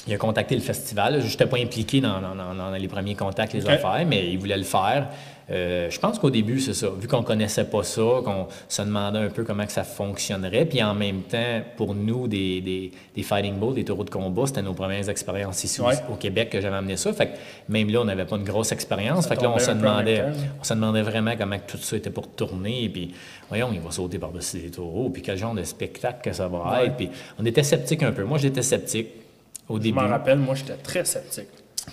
il 0.06 0.14
a 0.14 0.16
contacté 0.16 0.54
le 0.54 0.60
festival. 0.60 1.20
Je 1.20 1.28
n'étais 1.28 1.46
pas 1.46 1.58
impliqué 1.58 2.00
dans, 2.00 2.20
dans- 2.20 2.34
dans- 2.34 2.54
dans 2.54 2.70
les 2.72 2.88
premiers 2.88 3.14
contacts, 3.14 3.52
les 3.52 3.64
Ok. 3.64 3.70
affaires, 3.70 4.04
mais 4.06 4.30
il 4.30 4.38
voulait 4.38 4.56
le 4.56 4.64
faire. 4.64 5.08
Euh, 5.50 5.90
je 5.90 5.98
pense 5.98 6.18
qu'au 6.18 6.30
début, 6.30 6.60
c'est 6.60 6.72
ça. 6.72 6.88
Vu 6.98 7.08
qu'on 7.08 7.22
connaissait 7.24 7.64
pas 7.64 7.82
ça, 7.82 8.00
qu'on 8.24 8.46
se 8.68 8.80
demandait 8.82 9.18
un 9.18 9.28
peu 9.28 9.42
comment 9.44 9.66
que 9.66 9.72
ça 9.72 9.82
fonctionnerait, 9.84 10.64
puis 10.64 10.82
en 10.82 10.94
même 10.94 11.22
temps, 11.22 11.60
pour 11.76 11.94
nous, 11.94 12.26
des, 12.28 12.60
des, 12.60 12.90
des 13.14 13.22
fighting 13.22 13.58
bulls, 13.58 13.74
des 13.74 13.84
taureaux 13.84 14.04
de 14.04 14.10
combat, 14.10 14.46
c'était 14.46 14.62
nos 14.62 14.72
premières 14.72 15.08
expériences 15.08 15.62
ici 15.64 15.80
au- 15.80 15.86
Ouais. 15.86 15.94
au 16.10 16.14
Québec 16.14 16.48
que 16.50 16.60
j'avais 16.60 16.76
amené 16.76 16.96
ça. 16.96 17.12
Fait 17.12 17.26
que 17.26 17.32
même 17.68 17.90
là, 17.90 18.00
on 18.00 18.04
n'avait 18.04 18.24
pas 18.24 18.36
une 18.36 18.44
grosse 18.44 18.72
expérience. 18.72 19.26
Fait 19.26 19.36
que 19.36 19.42
là, 19.42 19.50
on 19.50 19.58
se 19.58 19.70
demandait, 19.72 20.24
on 20.60 20.64
se 20.64 20.74
demandait 20.74 21.02
vraiment 21.02 21.34
comment 21.36 21.58
que 21.58 21.70
tout 21.72 21.78
ça 21.78 21.96
était 21.96 22.10
pour 22.10 22.28
tourner. 22.28 22.88
Puis, 22.88 23.12
voyons, 23.48 23.70
il 23.74 23.80
va 23.80 23.90
sauter 23.90 24.18
par-dessus 24.18 24.58
les 24.58 24.70
taureaux. 24.70 25.10
Puis, 25.10 25.22
quel 25.22 25.36
genre 25.36 25.54
de 25.54 25.64
spectacle 25.64 26.20
que 26.22 26.32
ça 26.32 26.48
va 26.48 26.58
Ouais. 26.58 26.86
être. 26.86 26.96
Puis, 26.96 27.10
on 27.38 27.44
était 27.44 27.62
sceptiques 27.64 28.02
un 28.04 28.12
peu. 28.12 28.24
Moi, 28.24 28.38
j'étais 28.38 28.62
sceptique 28.62 29.08
au 29.72 29.76
Je 29.78 29.82
début. 29.82 29.94
m'en 29.96 30.08
rappelle, 30.08 30.38
moi, 30.38 30.54
j'étais 30.54 30.74
très 30.74 31.04
sceptique. 31.04 31.48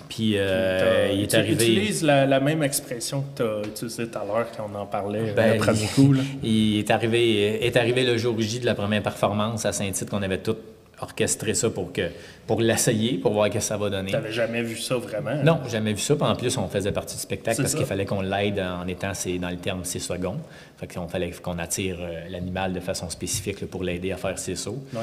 Puis, 0.08 0.34
euh, 0.36 1.10
il 1.12 1.22
est 1.24 1.26
tu 1.26 1.36
arrivé. 1.36 1.54
utilises 1.54 2.02
la, 2.04 2.24
la 2.24 2.38
même 2.38 2.62
expression 2.62 3.22
que 3.34 3.42
tu 3.42 3.48
as 3.48 3.68
utilisée 3.68 4.06
tout 4.08 4.18
à 4.18 4.24
l'heure 4.24 4.46
quand 4.56 4.70
on 4.72 4.78
en 4.78 4.86
parlait 4.86 5.30
euh, 5.30 5.34
Ben, 5.34 5.54
le 5.54 5.58
premier 5.58 5.86
coup. 5.94 6.12
là. 6.12 6.22
Il 6.44 6.78
est 6.78 6.90
arrivé, 6.92 7.66
est 7.66 7.76
arrivé 7.76 8.04
le 8.04 8.16
jour 8.16 8.36
J 8.40 8.60
de 8.60 8.66
la 8.66 8.74
première 8.76 9.02
performance 9.02 9.66
à 9.66 9.72
Saint-Tite 9.72 10.08
qu'on 10.08 10.22
avait 10.22 10.38
tout 10.38 10.56
orchestré 11.02 11.54
ça 11.54 11.70
pour, 11.70 11.92
que, 11.92 12.02
pour 12.46 12.60
l'essayer, 12.60 13.18
pour 13.18 13.32
voir 13.32 13.48
ce 13.48 13.52
que 13.54 13.60
ça 13.60 13.76
va 13.76 13.90
donner. 13.90 14.10
Tu 14.10 14.16
n'avais 14.16 14.30
jamais 14.32 14.62
vu 14.62 14.76
ça 14.76 14.96
vraiment. 14.96 15.42
Non, 15.42 15.58
jamais 15.68 15.92
vu 15.94 15.98
ça. 16.00 16.14
Puis 16.14 16.24
en 16.24 16.36
plus, 16.36 16.56
on 16.58 16.68
faisait 16.68 16.92
partie 16.92 17.16
du 17.16 17.22
spectacle 17.22 17.60
parce 17.62 17.74
qu'il 17.74 17.86
fallait 17.86 18.04
qu'on 18.04 18.20
l'aide 18.20 18.60
en 18.60 18.86
étant, 18.86 19.12
c'est 19.14 19.38
dans 19.38 19.48
le 19.50 19.56
terme, 19.56 19.84
ses 19.84 19.98
secondes. 19.98 20.38
Fait 20.76 20.86
qu'on 20.86 21.08
fallait 21.08 21.30
qu'on 21.32 21.58
attire 21.58 21.96
euh, 22.00 22.28
l'animal 22.30 22.72
de 22.74 22.80
façon 22.80 23.08
spécifique 23.10 23.60
là, 23.60 23.66
pour 23.68 23.82
l'aider 23.82 24.12
à 24.12 24.16
faire 24.18 24.38
ses 24.38 24.54
sauts. 24.56 24.84
Ouais. 24.92 25.00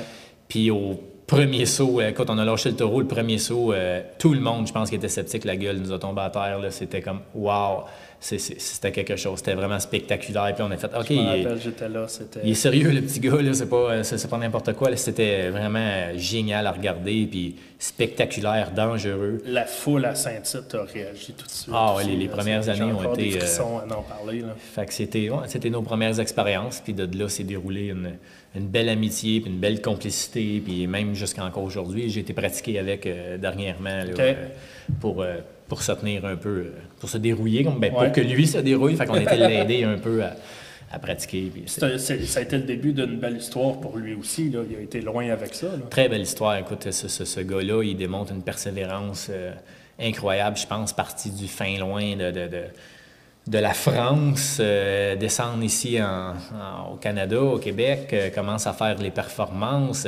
Puis 0.47 0.69
au 0.71 0.97
premier 1.27 1.65
saut, 1.65 1.99
euh, 1.99 2.11
quand 2.13 2.29
on 2.29 2.37
a 2.37 2.45
lâché 2.45 2.69
le 2.69 2.75
taureau, 2.77 3.01
le 3.01 3.07
premier 3.07 3.37
saut, 3.37 3.73
euh, 3.73 4.01
tout 4.17 4.33
le 4.33 4.39
monde, 4.39 4.65
je 4.65 4.71
pense, 4.73 4.89
qui 4.89 4.95
était 4.95 5.09
sceptique, 5.09 5.43
la 5.45 5.57
gueule 5.57 5.77
nous 5.77 5.91
a 5.91 5.99
tombé 5.99 6.21
à 6.21 6.29
terre. 6.29 6.59
C'était 6.69 7.01
comme, 7.01 7.19
c'est- 8.19 8.59
c'était 8.59 8.91
quelque 8.91 9.15
chose. 9.15 9.39
C'était 9.39 9.53
vraiment 9.53 9.79
spectaculaire. 9.79 10.55
Puis 10.55 10.63
on 10.67 10.71
a 10.71 10.77
fait, 10.77 10.87
OK, 10.97 11.09
il 11.09 11.17
est- 11.19 11.43
là. 11.89 12.07
Il 12.43 12.51
est 12.51 12.55
sérieux, 12.55 12.89
le 12.91 13.01
petit 13.01 13.19
gars, 13.19 13.41
là, 13.41 13.53
c'est 13.53 13.69
pas, 13.69 14.03
c'est 14.03 14.29
pas 14.29 14.37
n'importe 14.37 14.73
quoi. 14.73 14.95
C'était 14.95 15.49
vraiment 15.49 16.15
génial 16.15 16.65
à 16.65 16.71
regarder, 16.71 17.27
puis 17.29 17.55
spectaculaire, 17.77 18.71
dangereux. 18.71 19.41
La 19.45 19.65
foule 19.65 20.05
à 20.05 20.15
Saint-Tite 20.15 20.73
a 20.75 20.83
réagi 20.83 21.33
tout 21.33 21.45
de 21.45 21.51
suite. 21.51 21.73
Ah 21.73 21.95
ouais, 21.95 22.05
les- 22.05 22.15
les 22.15 22.27
premières 22.27 22.67
années 22.69 22.83
ont 22.83 23.13
été, 23.13 23.31
des 23.31 23.37
euh, 23.37 23.41
à 23.61 23.97
en 23.97 24.01
parler. 24.01 24.39
Là. 24.41 24.55
Fait 24.57 24.85
que 24.85 24.93
c'était, 24.93 25.29
ouais, 25.29 25.69
nos 25.69 25.81
premières 25.81 26.19
expériences, 26.19 26.81
puis 26.83 26.93
de 26.93 27.17
là 27.17 27.27
s'est 27.29 27.43
déroulé 27.43 27.87
une, 27.87 28.13
une 28.57 28.67
belle 28.67 28.89
amitié, 28.89 29.41
puis 29.41 29.49
une 29.51 29.59
belle 29.59 29.81
complicité, 29.81 30.61
puis 30.63 30.87
même 30.87 31.13
jusqu'à 31.15 31.43
encore 31.45 31.63
aujourd'hui, 31.63 32.09
j'ai 32.09 32.21
été 32.21 32.33
pratiqué 32.33 32.79
avec 32.79 33.05
euh, 33.05 33.37
dernièrement 33.37 33.89
là, 34.03 34.13
euh, 34.19 34.33
pour, 34.99 35.21
euh, 35.21 35.35
pour 35.67 35.81
se 35.81 35.91
tenir 35.93 36.25
un 36.25 36.35
peu, 36.35 36.71
pour 36.99 37.09
se 37.09 37.17
dérouiller, 37.17 37.63
comme, 37.63 37.79
ben, 37.79 37.93
Ouais. 37.93 38.05
pour 38.05 38.13
que 38.13 38.21
lui 38.21 38.47
se 38.47 38.57
dérouille, 38.59 38.95
fait 38.95 39.05
qu'on 39.05 39.15
était 39.15 39.37
l'aider 39.49 39.83
un 39.83 39.97
peu 39.97 40.23
à, 40.23 40.35
à 40.91 40.99
pratiquer. 40.99 41.51
puis 41.53 41.63
ça 41.67 41.87
a 41.87 42.41
été 42.41 42.57
le 42.57 42.63
début 42.63 42.93
d'une 42.93 43.17
belle 43.19 43.37
histoire 43.37 43.79
pour 43.79 43.97
lui 43.97 44.13
aussi. 44.13 44.49
Là. 44.49 44.59
Il 44.69 44.77
a 44.77 44.79
été 44.81 45.01
loin 45.01 45.29
avec 45.29 45.53
ça. 45.53 45.67
là. 45.67 45.79
Très 45.89 46.07
belle 46.09 46.21
histoire. 46.21 46.55
Écoute, 46.57 46.89
ce, 46.91 47.07
ce- 47.07 47.25
ce 47.25 47.39
gars-là, 47.41 47.83
il 47.83 47.97
démontre 47.97 48.31
une 48.31 48.41
persévérance 48.43 49.29
incroyable. 49.99 50.57
Je 50.57 50.67
pense 50.67 50.93
parti 50.93 51.31
du 51.31 51.47
fin 51.47 51.77
loin 51.79 52.15
de, 52.15 52.31
de, 52.31 52.47
de, 52.47 52.61
de 53.47 53.57
la 53.59 53.73
France, 53.73 54.57
euh, 54.59 55.15
descendre 55.15 55.63
ici 55.63 55.99
en- 56.01 56.33
en- 56.55 56.93
au 56.93 56.95
Canada, 56.97 57.41
au 57.41 57.57
Québec, 57.59 58.09
euh, 58.13 58.29
commence 58.29 58.67
à 58.67 58.73
faire 58.73 58.97
les 58.99 59.11
performances. 59.11 60.07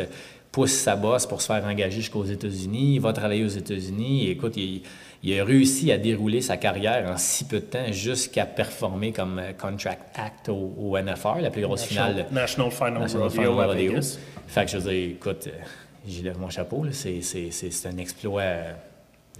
pousse 0.52 0.72
sa 0.74 0.96
bosse 0.96 1.28
pour 1.28 1.42
se 1.44 1.46
faire 1.46 1.64
engager 1.64 1.98
jusqu'aux 1.98 2.26
États-Unis. 2.26 2.96
Il 2.96 3.02
va 3.02 3.14
travailler 3.14 3.44
aux 3.44 3.48
États-Unis. 3.50 4.26
Et 4.26 4.32
Écoute, 4.32 4.58
il, 4.58 4.82
il 5.22 5.40
a 5.40 5.46
réussi 5.46 5.92
à 5.92 6.00
dérouler 6.00 6.42
sa 6.42 6.58
carrière 6.58 7.08
en 7.08 7.18
si 7.18 7.44
peu 7.44 7.58
de 7.60 7.66
temps 7.66 7.92
jusqu'à 7.92 8.48
performer 8.48 9.12
comme 9.12 9.38
euh, 9.38 9.52
Contract 9.54 10.02
Act 10.16 10.50
au, 10.50 10.74
au 10.80 10.98
NFR, 10.98 11.40
la 11.40 11.52
plus 11.52 11.62
grosse 11.62 11.84
finale. 11.84 12.26
National 12.32 12.72
Final 12.72 13.00
National 13.00 13.30
Final 13.30 13.48
Rodeo. 13.50 13.92
Fait 14.48 14.66
que 14.66 14.72
je 14.72 14.78
veux 14.80 14.92
dire, 14.92 15.10
écoute, 15.12 15.46
euh, 15.46 15.52
j'y 16.08 16.24
lève 16.24 16.40
mon 16.40 16.50
chapeau. 16.50 16.84
c'est 16.92 17.86
un 17.86 17.98
exploit. 17.98 18.42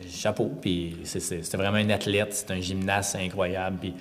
Euh, 0.02 0.08
chapeau. 0.10 0.52
Puis 0.62 0.96
c'était 1.04 1.58
vraiment 1.58 1.78
un 1.78 1.90
athlète, 1.90 2.30
c'est 2.34 2.52
un 2.52 2.62
gymnaste 2.62 3.16
incroyable. 3.16 3.78
Puis 3.80 3.94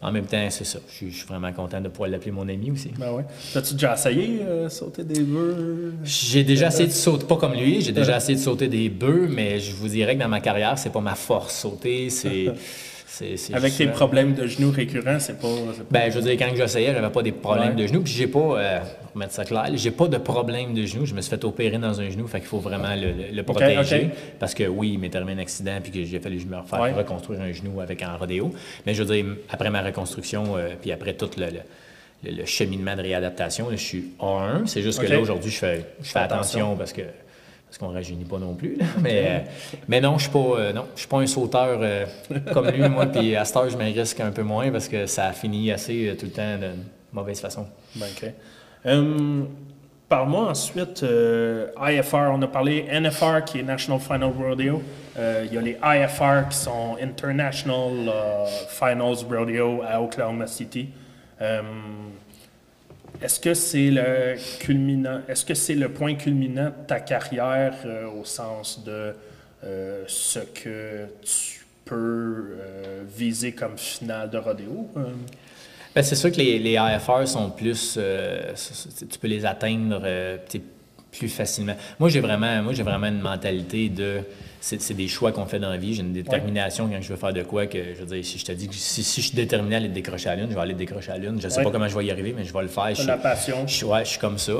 en 0.00 0.10
même 0.10 0.26
temps, 0.26 0.46
c'est 0.50 0.64
ça. 0.64 0.78
Je 0.88 1.08
suis, 1.08 1.26
vraiment 1.26 1.52
content 1.52 1.80
de 1.80 1.88
pouvoir 1.88 2.10
l'appeler 2.10 2.32
mon 2.32 2.48
ami 2.48 2.70
aussi. 2.70 2.90
Ben 2.98 3.12
ouais. 3.12 3.24
T'as-tu 3.52 3.74
déjà 3.74 3.94
essayé 3.94 4.42
euh, 4.42 4.68
sauter 4.68 5.04
des 5.04 5.20
bœufs? 5.20 5.94
J'ai 6.04 6.42
déjà 6.42 6.68
essayé 6.68 6.88
de 6.88 6.92
sauter, 6.92 7.26
pas 7.26 7.36
comme 7.36 7.54
lui, 7.54 7.80
j'ai 7.80 7.92
déjà 7.92 8.16
essayé 8.16 8.36
de 8.36 8.42
sauter 8.42 8.68
des 8.68 8.88
bœufs, 8.88 9.28
mais 9.30 9.60
je 9.60 9.72
vous 9.72 9.88
dirais 9.88 10.16
que 10.16 10.20
dans 10.20 10.28
ma 10.28 10.40
carrière, 10.40 10.76
c'est 10.76 10.90
pas 10.90 11.00
ma 11.00 11.14
force. 11.14 11.54
Sauter, 11.54 12.10
c'est. 12.10 12.52
Avec 13.52 13.76
tes 13.76 13.86
problèmes 13.88 14.34
de 14.34 14.46
genoux 14.46 14.70
récurrents, 14.70 15.18
c'est 15.20 15.38
pas. 15.38 15.48
Ben, 15.90 16.10
je 16.10 16.18
veux 16.18 16.22
dire, 16.22 16.32
quand 16.38 16.54
j'essayais, 16.56 16.92
j'avais 16.94 17.10
pas 17.10 17.22
des 17.22 17.32
problèmes 17.32 17.76
Ouais. 17.76 17.82
de 17.82 17.86
genoux. 17.86 18.02
Puis 18.02 18.12
j'ai 18.12 18.26
pas, 18.26 18.38
euh, 18.38 18.78
pour 19.10 19.16
mettre 19.18 19.32
ça 19.32 19.44
clair, 19.44 19.66
j'ai 19.74 19.90
pas 19.90 20.08
de 20.08 20.16
problème 20.18 20.72
de 20.74 20.84
genoux. 20.86 21.04
Je 21.04 21.14
me 21.14 21.20
suis 21.20 21.30
fait 21.30 21.44
opérer 21.44 21.78
dans 21.78 22.00
un 22.00 22.08
genou, 22.08 22.26
fait 22.26 22.38
qu'il 22.38 22.48
faut 22.48 22.58
vraiment 22.58 22.94
le, 22.96 23.42
protéger. 23.42 24.10
Parce 24.38 24.54
que 24.54 24.64
oui, 24.64 24.92
il 24.94 24.98
m'est 24.98 25.14
arrivé 25.14 25.32
un 25.32 25.38
accident, 25.38 25.78
puis 25.82 25.92
que 25.92 26.04
j'ai 26.04 26.20
fallu 26.20 26.40
je 26.40 26.46
me 26.46 26.56
refaire 26.56 26.80
Ouais. 26.80 26.92
reconstruire 26.92 27.40
un 27.42 27.52
genou 27.52 27.80
avec 27.80 28.02
un 28.02 28.16
rodéo. 28.16 28.52
Mais 28.86 28.94
je 28.94 29.02
veux 29.02 29.14
dire, 29.14 29.24
après 29.50 29.70
ma 29.70 29.82
reconstruction, 29.82 30.56
euh, 30.56 30.70
puis 30.80 30.90
après 30.92 31.12
tout 31.14 31.28
le, 31.36 31.46
le- 31.46 31.52
le- 32.24 32.36
le 32.36 32.44
cheminement 32.46 32.96
de 32.96 33.02
réadaptation, 33.02 33.68
là, 33.68 33.76
je 33.76 33.82
suis 33.82 34.04
A1. 34.20 34.66
C'est 34.66 34.80
juste 34.82 35.00
que 35.00 35.06
là, 35.06 35.18
aujourd'hui, 35.20 35.50
je 35.50 35.58
fais, 35.58 35.84
je 36.02 36.08
fais 36.08 36.20
attention. 36.20 36.60
attention 36.60 36.76
parce 36.76 36.92
que 36.92 37.02
parce 37.72 37.78
qu'on 37.78 37.88
ne 37.88 37.94
rajeunit 37.94 38.26
pas 38.26 38.38
non 38.38 38.52
plus. 38.52 38.76
là. 38.76 38.84
Mais, 39.00 39.24
euh, 39.26 39.38
mais 39.88 40.02
non, 40.02 40.10
je 40.10 40.14
ne 40.14 40.20
suis, 40.20 40.30
pas, 40.30 40.60
euh, 40.60 40.72
je 40.94 41.00
suis 41.00 41.08
pas 41.08 41.20
un 41.20 41.26
sauteur 41.26 41.78
euh, 41.80 42.04
comme 42.52 42.68
lui, 42.68 42.86
moi. 42.86 43.06
Puis 43.06 43.34
à 43.34 43.46
cette 43.46 43.56
heure, 43.56 43.70
je 43.70 43.78
risque 43.78 44.20
un 44.20 44.30
peu 44.30 44.42
moins 44.42 44.70
parce 44.70 44.88
que 44.88 45.06
ça 45.06 45.28
a 45.28 45.32
fini 45.32 45.72
assez 45.72 46.14
tout 46.20 46.26
le 46.26 46.32
temps 46.32 46.58
d'une 46.58 46.84
mauvaise 47.14 47.40
façon. 47.40 47.66
Ben, 47.96 48.06
OK. 48.14 48.30
Hum, 48.84 49.48
Parle-moi 50.06 50.50
ensuite, 50.50 51.02
IFR, 51.02 52.28
on 52.34 52.42
a 52.42 52.46
parlé 52.46 52.84
NFR 52.92 53.44
qui 53.46 53.60
est 53.60 53.62
National 53.62 53.98
Final 53.98 54.32
Rodeo. 54.38 54.82
Il 55.16 55.50
y 55.50 55.56
a 55.56 55.60
les 55.62 55.78
IFR 55.82 56.48
qui 56.50 56.58
sont 56.58 56.98
International 57.00 57.90
Finals 58.68 59.24
Rodeo 59.30 59.80
à 59.88 60.02
Oklahoma 60.02 60.46
City. 60.46 60.90
Hum, 61.40 62.12
est-ce 63.22 63.40
que 63.40 63.54
c'est 63.54 63.90
le 63.90 64.36
culminant, 64.58 65.20
est-ce 65.28 65.44
que 65.44 65.54
c'est 65.54 65.74
le 65.74 65.88
point 65.88 66.14
culminant 66.14 66.66
de 66.66 66.86
ta 66.86 67.00
carrière 67.00 67.74
euh, 67.84 68.08
au 68.08 68.24
sens 68.24 68.82
de 68.84 69.14
euh, 69.64 70.04
ce 70.06 70.40
que 70.40 71.06
tu 71.22 71.64
peux 71.84 71.94
euh, 71.94 73.02
viser 73.06 73.52
comme 73.52 73.78
finale 73.78 74.30
de 74.30 74.38
rodéo? 74.38 74.88
Ben, 75.94 76.02
c'est 76.02 76.16
sûr 76.16 76.32
que 76.32 76.36
les, 76.36 76.58
les 76.58 76.76
AFR 76.76 77.26
sont 77.26 77.50
plus. 77.50 77.98
tu 77.98 79.18
peux 79.18 79.28
les 79.28 79.44
atteindre 79.44 80.02
plus 81.12 81.28
facilement. 81.28 81.74
Moi, 82.00 82.08
j'ai 82.08 82.20
vraiment, 82.20 82.62
moi, 82.62 82.72
j'ai 82.72 82.82
vraiment 82.82 83.06
une 83.06 83.20
mentalité 83.20 83.88
de. 83.88 84.20
C'est 84.60 84.94
des 84.94 85.08
choix 85.08 85.32
qu'on 85.32 85.44
fait 85.44 85.58
dans 85.58 85.70
la 85.70 85.76
vie. 85.76 85.94
J'ai 85.94 86.02
une 86.02 86.12
détermination 86.12 86.88
quand 86.88 87.00
je 87.02 87.08
veux 87.08 87.16
faire 87.16 87.32
de 87.32 87.42
quoi 87.42 87.66
que, 87.66 87.94
je 87.94 88.00
veux 88.00 88.06
dire, 88.06 88.24
si 88.24 88.38
je 88.38 88.44
te 88.44 88.52
dis 88.52 88.68
que 88.68 88.74
si, 88.74 89.02
si 89.02 89.20
je 89.20 89.26
suis 89.26 89.34
déterminé 89.36 89.74
à 89.74 89.78
aller 89.78 89.88
décrocher 89.88 90.28
à 90.28 90.36
la 90.36 90.42
lune, 90.42 90.50
je 90.50 90.54
vais 90.54 90.60
aller 90.60 90.74
décrocher 90.74 91.10
à 91.10 91.18
la 91.18 91.24
lune. 91.24 91.40
Je 91.42 91.48
sais 91.48 91.58
Ouais. 91.58 91.64
pas 91.64 91.70
comment 91.72 91.88
je 91.88 91.98
vais 91.98 92.04
y 92.06 92.10
arriver, 92.12 92.32
mais 92.36 92.44
je 92.44 92.52
vais 92.52 92.62
le 92.62 92.68
faire. 92.68 92.94
Je 92.94 93.06
la 93.06 93.16
passion. 93.16 93.66
je, 93.66 93.84
ouais, 93.84 94.04
je 94.04 94.10
suis 94.10 94.18
comme 94.20 94.38
ça. 94.38 94.52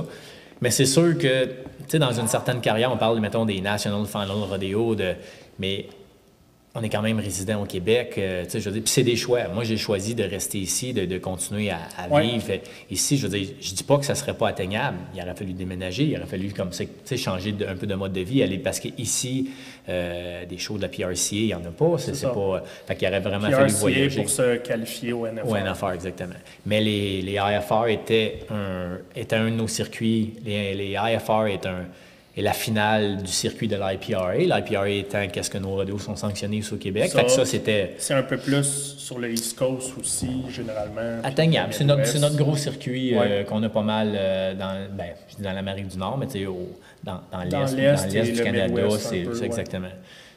Mais 0.60 0.70
c'est 0.70 0.86
sûr 0.86 1.16
que, 1.18 1.44
tu 1.44 1.52
sais, 1.88 1.98
dans 2.00 2.12
une 2.12 2.26
certaine 2.26 2.60
carrière, 2.60 2.92
on 2.92 2.96
parle, 2.96 3.20
mettons, 3.20 3.44
des 3.44 3.60
National 3.60 4.04
Final 4.06 4.30
Rodeo, 4.30 4.94
de, 4.96 5.14
mais 5.60 5.86
on 6.74 6.82
est 6.82 6.88
quand 6.88 7.02
même 7.02 7.18
résident 7.20 7.62
au 7.62 7.66
Québec. 7.66 8.14
euh, 8.16 8.44
tu 8.44 8.50
sais, 8.52 8.60
je 8.60 8.70
veux 8.70 8.74
dire, 8.80 8.82
c'est 8.86 9.02
des 9.02 9.14
choix. 9.16 9.46
Moi, 9.48 9.62
j'ai 9.64 9.76
choisi 9.76 10.14
de 10.14 10.24
rester 10.24 10.56
ici, 10.58 10.94
de, 10.94 11.04
de 11.04 11.18
continuer 11.18 11.68
à, 11.70 11.80
à 11.98 12.08
Ouais. 12.08 12.22
vivre 12.22 12.46
ici. 12.90 13.18
Je 13.18 13.26
veux 13.26 13.38
dire, 13.38 13.48
je 13.60 13.74
dis 13.74 13.82
pas 13.84 13.98
que 13.98 14.06
ça 14.06 14.14
serait 14.14 14.32
pas 14.32 14.48
atteignable. 14.48 14.96
Il 15.14 15.20
aurait 15.20 15.34
fallu 15.34 15.52
déménager, 15.52 16.04
il 16.04 16.16
aurait 16.16 16.24
fallu 16.26 16.50
comme 16.52 16.72
ça, 16.72 16.84
tu 16.84 16.90
sais, 17.04 17.16
changer 17.18 17.52
de- 17.52 17.66
un 17.66 17.74
peu 17.76 17.86
de 17.86 17.94
mode 17.94 18.14
de 18.14 18.22
vie, 18.22 18.42
aller 18.42 18.56
parce 18.58 18.80
qu'ici, 18.80 19.50
euh, 19.90 20.46
des 20.46 20.56
shows 20.56 20.78
de 20.78 20.82
la 20.82 20.88
PRCA, 20.88 21.12
il 21.32 21.46
y 21.48 21.54
en 21.54 21.58
a 21.64 21.70
pas. 21.70 21.98
C'est 21.98 22.14
C'est 22.14 22.26
pas. 22.28 22.62
Fait 22.86 22.96
qu'il 22.96 23.06
aurait 23.08 23.20
vraiment 23.20 23.50
fallu 23.50 23.70
voyager. 23.72 24.20
pour 24.22 24.30
se 24.30 24.56
qualifier 24.56 25.12
au 25.12 25.26
NFR. 25.26 25.48
Au 25.50 25.56
NFR, 25.56 25.90
exactement. 25.92 26.34
Mais 26.64 26.80
les, 26.80 27.20
les 27.20 27.32
IFR 27.34 27.88
étaient 27.88 28.38
un, 28.50 28.98
étaient 29.14 29.36
un 29.36 29.50
de 29.50 29.56
nos 29.56 29.68
circuits. 29.68 30.34
Les, 30.44 30.74
les 30.74 30.92
IFR 30.92 31.46
est, 31.48 31.66
un, 31.66 31.84
est 32.36 32.42
la 32.42 32.52
finale 32.52 33.22
du 33.22 33.30
circuit 33.30 33.68
de 33.68 33.76
l'IPRA. 33.76 34.36
L'IPRA 34.36 34.88
étant 34.88 35.28
qu'est-ce 35.28 35.50
que 35.50 35.58
nos 35.58 35.70
rodéos 35.70 35.98
sont 35.98 36.16
sanctionnés 36.16 36.58
ici 36.58 36.72
au 36.72 36.78
Québec. 36.78 37.10
Ça, 37.10 37.18
fait 37.18 37.26
que 37.26 37.30
ça, 37.30 37.44
c'était 37.44 37.94
C'est 37.98 38.14
un 38.14 38.22
peu 38.22 38.38
plus 38.38 38.96
sur 38.96 39.18
le 39.18 39.30
East 39.30 39.58
Coast 39.58 39.92
aussi, 40.00 40.30
généralement. 40.50 41.20
atteignable. 41.22 41.74
C'est 41.74 41.84
notre, 41.84 42.36
gros 42.36 42.56
circuit 42.56 43.14
euh, 43.14 43.44
qu'on 43.44 43.62
a 43.62 43.68
pas 43.68 43.82
mal 43.82 44.12
euh, 44.14 44.54
dans, 44.54 44.86
ben, 44.96 45.10
dans 45.38 45.52
l'Amérique 45.52 45.88
du 45.88 45.98
Nord, 45.98 46.16
mais 46.16 46.26
tu 46.26 46.44
sais, 46.44 46.46
dans, 47.04 47.20
dans 47.30 47.42
l'Est 47.42 48.14
et 48.14 48.22
le 48.22 48.32
du 48.32 48.42
Canada, 48.42 48.82
c'est 48.98 49.26
ouais. 49.26 49.44
exactement. 49.44 49.88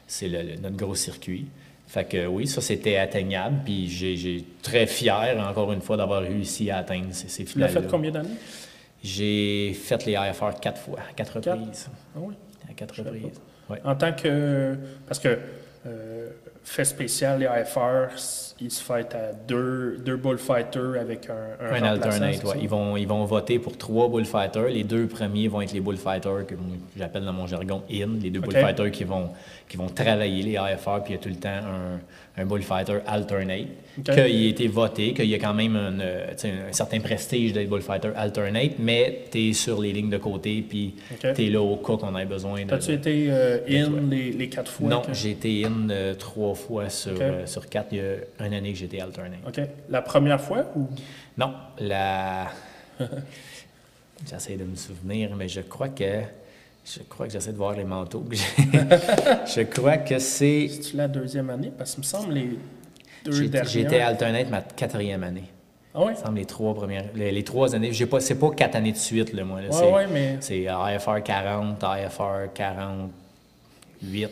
C'est 0.06 0.28
notre 0.62 0.76
gros 0.76 0.94
circuit. 0.94 1.46
Fait 1.88 2.04
que 2.04 2.26
oui, 2.26 2.46
ça 2.48 2.60
c'était 2.60 2.96
atteignable, 2.96 3.60
puis 3.64 3.88
j'ai 3.88 4.44
très 4.60 4.86
fier, 4.86 5.36
encore 5.48 5.72
une 5.72 5.80
fois, 5.80 5.96
d'avoir 5.96 6.20
réussi 6.20 6.70
à 6.70 6.78
atteindre 6.78 7.06
ces, 7.12 7.28
ces 7.28 7.44
Tu 7.44 7.58
l'as 7.58 7.68
finales 7.68 7.84
fait 7.84 7.88
combien 7.88 8.10
d'années? 8.10 8.28
J'ai 9.02 9.72
fait 9.74 10.04
les 10.06 10.12
IFR 10.12 10.58
quatre 10.60 10.80
fois, 10.80 10.98
à 11.08 11.12
quatre 11.12 11.40
Quatre? 11.40 11.58
reprises. 11.58 11.88
Ah 12.14 12.18
oui? 12.20 12.34
À 12.68 12.72
quatre 12.74 12.96
reprises. 13.02 13.40
Ouais. 13.70 13.80
En 13.84 13.94
tant 13.94 14.12
que. 14.12 14.76
Parce 15.06 15.18
que, 15.18 15.38
euh, 15.86 16.28
fait 16.64 16.84
spécial, 16.84 17.38
les 17.38 17.46
IFR, 17.46 18.08
ils 18.60 18.70
se 18.72 18.82
fêtent 18.82 19.14
à 19.14 19.32
deux, 19.32 19.98
deux 19.98 20.16
bullfighters 20.16 21.00
avec 21.00 21.30
un, 21.30 21.64
un, 21.64 21.74
Un 21.74 21.82
alternate, 21.84 22.42
ouais. 22.42 22.56
Ils 22.60 22.68
vont, 22.68 22.96
ils 22.96 23.06
vont 23.06 23.24
voter 23.24 23.60
pour 23.60 23.76
trois 23.78 24.08
bullfighters. 24.08 24.68
Les 24.70 24.82
deux 24.82 25.06
premiers 25.06 25.46
vont 25.46 25.60
être 25.60 25.72
les 25.72 25.80
bullfighters 25.80 26.44
que 26.46 26.54
j'appelle 26.96 27.24
dans 27.24 27.32
mon 27.32 27.46
jargon 27.46 27.82
IN, 27.88 28.18
les 28.20 28.30
deux 28.30 28.40
bullfighters 28.40 28.90
qui 28.90 29.04
vont, 29.04 29.30
qui 29.68 29.76
vont 29.76 29.88
travailler 29.88 30.42
les 30.42 30.52
IFR, 30.54 31.02
puis 31.04 31.12
il 31.12 31.16
y 31.16 31.18
a 31.18 31.22
tout 31.22 31.28
le 31.28 31.36
temps 31.36 31.48
un, 31.50 32.00
un 32.38 32.44
bullfighter 32.44 32.98
alternate. 33.06 33.66
Qu'il 34.04 34.12
a 34.20 34.26
été 34.28 34.68
voté, 34.68 35.14
qu'il 35.14 35.24
y 35.24 35.34
a 35.34 35.38
quand 35.38 35.54
même 35.54 35.74
un, 35.74 35.98
euh, 36.00 36.26
un 36.68 36.72
certain 36.72 37.00
prestige 37.00 37.54
d'être 37.54 37.70
bullfighter 37.70 38.10
alternate, 38.14 38.72
mais 38.78 39.22
tu 39.32 39.48
es 39.48 39.52
sur 39.54 39.80
les 39.80 39.90
lignes 39.90 40.10
de 40.10 40.18
côté, 40.18 40.62
puis 40.68 40.96
Ok. 41.12 41.32
tu 41.34 41.46
es 41.46 41.48
là 41.50 41.62
au 41.62 41.76
cas 41.76 41.96
qu'on 41.96 42.14
ait 42.18 42.26
besoin 42.26 42.62
de. 42.64 42.68
T'as-tu 42.68 42.92
été 42.92 43.28
euh, 43.30 43.58
in 43.70 44.10
les, 44.10 44.32
les 44.32 44.48
quatre 44.50 44.70
fois? 44.70 44.90
Non, 44.90 45.00
que- 45.00 45.14
j'ai 45.14 45.30
été 45.30 45.64
in 45.64 45.88
euh, 45.88 46.14
trois 46.14 46.54
fois 46.54 46.90
sur, 46.90 47.12
euh, 47.18 47.46
sur 47.46 47.66
quatre. 47.70 47.88
Il 47.92 47.98
y 47.98 48.00
a 48.02 48.46
une 48.46 48.52
année 48.52 48.72
que 48.72 48.78
j'étais 48.78 49.00
alternate. 49.00 49.38
OK. 49.48 49.60
La 49.88 50.02
première 50.02 50.40
fois 50.42 50.66
ou? 50.76 50.88
Non, 51.38 51.54
la. 51.78 52.48
j'essaie 54.28 54.56
de 54.56 54.64
me 54.64 54.76
souvenir, 54.76 55.34
mais 55.36 55.48
je 55.48 55.60
crois 55.62 55.88
que. 55.88 56.20
Je 56.88 57.00
crois 57.02 57.26
que 57.26 57.32
j'essaie 57.32 57.52
de 57.52 57.56
voir 57.56 57.72
les 57.72 57.82
manteaux. 57.84 58.20
que 58.20 58.36
j'ai. 58.36 58.44
je 58.62 59.62
crois 59.62 59.96
que 59.98 60.18
c'est. 60.20 60.68
C'est-tu 60.68 60.96
la 60.96 61.08
deuxième 61.08 61.50
année? 61.50 61.72
Parce 61.76 61.94
que 61.94 62.00
me 62.00 62.04
semble 62.04 62.32
les 62.34 62.58
deux 63.24 63.48
dernières. 63.48 63.68
J'étais 63.70 64.00
alternate 64.00 64.48
ma 64.50 64.60
quatrième 64.62 65.24
année. 65.24 65.44
Ah 65.92 66.00
oui? 66.02 66.12
Il 66.14 66.20
me 66.20 66.24
semble 66.26 66.38
les 66.38 66.44
trois 66.44 66.74
premières. 66.74 67.04
Les, 67.14 67.32
les 67.32 67.42
trois 67.42 67.74
années. 67.74 67.92
J'ai 67.92 68.06
pas, 68.06 68.20
c'est 68.20 68.36
pas 68.38 68.50
quatre 68.50 68.76
années 68.76 68.92
de 68.92 68.96
suite, 68.98 69.32
là, 69.32 69.42
moi. 69.44 69.60
là. 69.62 69.68
Ouais, 69.68 69.72
c'est, 69.72 69.92
ouais, 69.92 70.06
mais. 70.06 70.36
c'est 70.40 70.60
IFR 70.60 71.22
40, 71.24 71.82
IFR 71.82 72.52
48, 72.54 74.28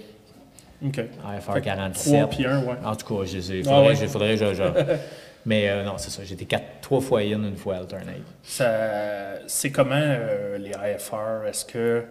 OK. 0.87 0.93
Que 0.93 1.59
47. 1.61 2.13
Trois 2.15 2.29
puis 2.29 2.47
un, 2.47 2.63
ouais. 2.63 2.75
En 2.85 2.95
tout 2.95 3.07
cas, 3.19 3.25
je- 3.25 3.39
il 3.39 3.63
Ah 3.67 3.71
faudrait, 3.71 3.89
ouais. 3.89 3.97
je- 3.97 4.07
faudrait 4.07 4.37
que 4.37 4.45
je. 4.47 4.55
je- 4.55 4.63
Mais 5.47 5.69
euh, 5.69 5.83
non, 5.85 5.95
c'est 5.99 6.11
ça. 6.11 6.23
J'étais 6.25 6.45
quatre, 6.47 6.65
trois 6.81 7.01
fois 7.01 7.21
in, 7.21 7.43
une 7.43 7.57
fois 7.57 7.77
alternate. 7.77 8.15
Ça, 8.43 9.41
c'est 9.47 9.71
comment 9.71 9.95
euh, 9.99 10.57
les 10.59 10.71
IFR? 10.71 11.47
Est-ce 11.49 11.65
que 11.67 12.03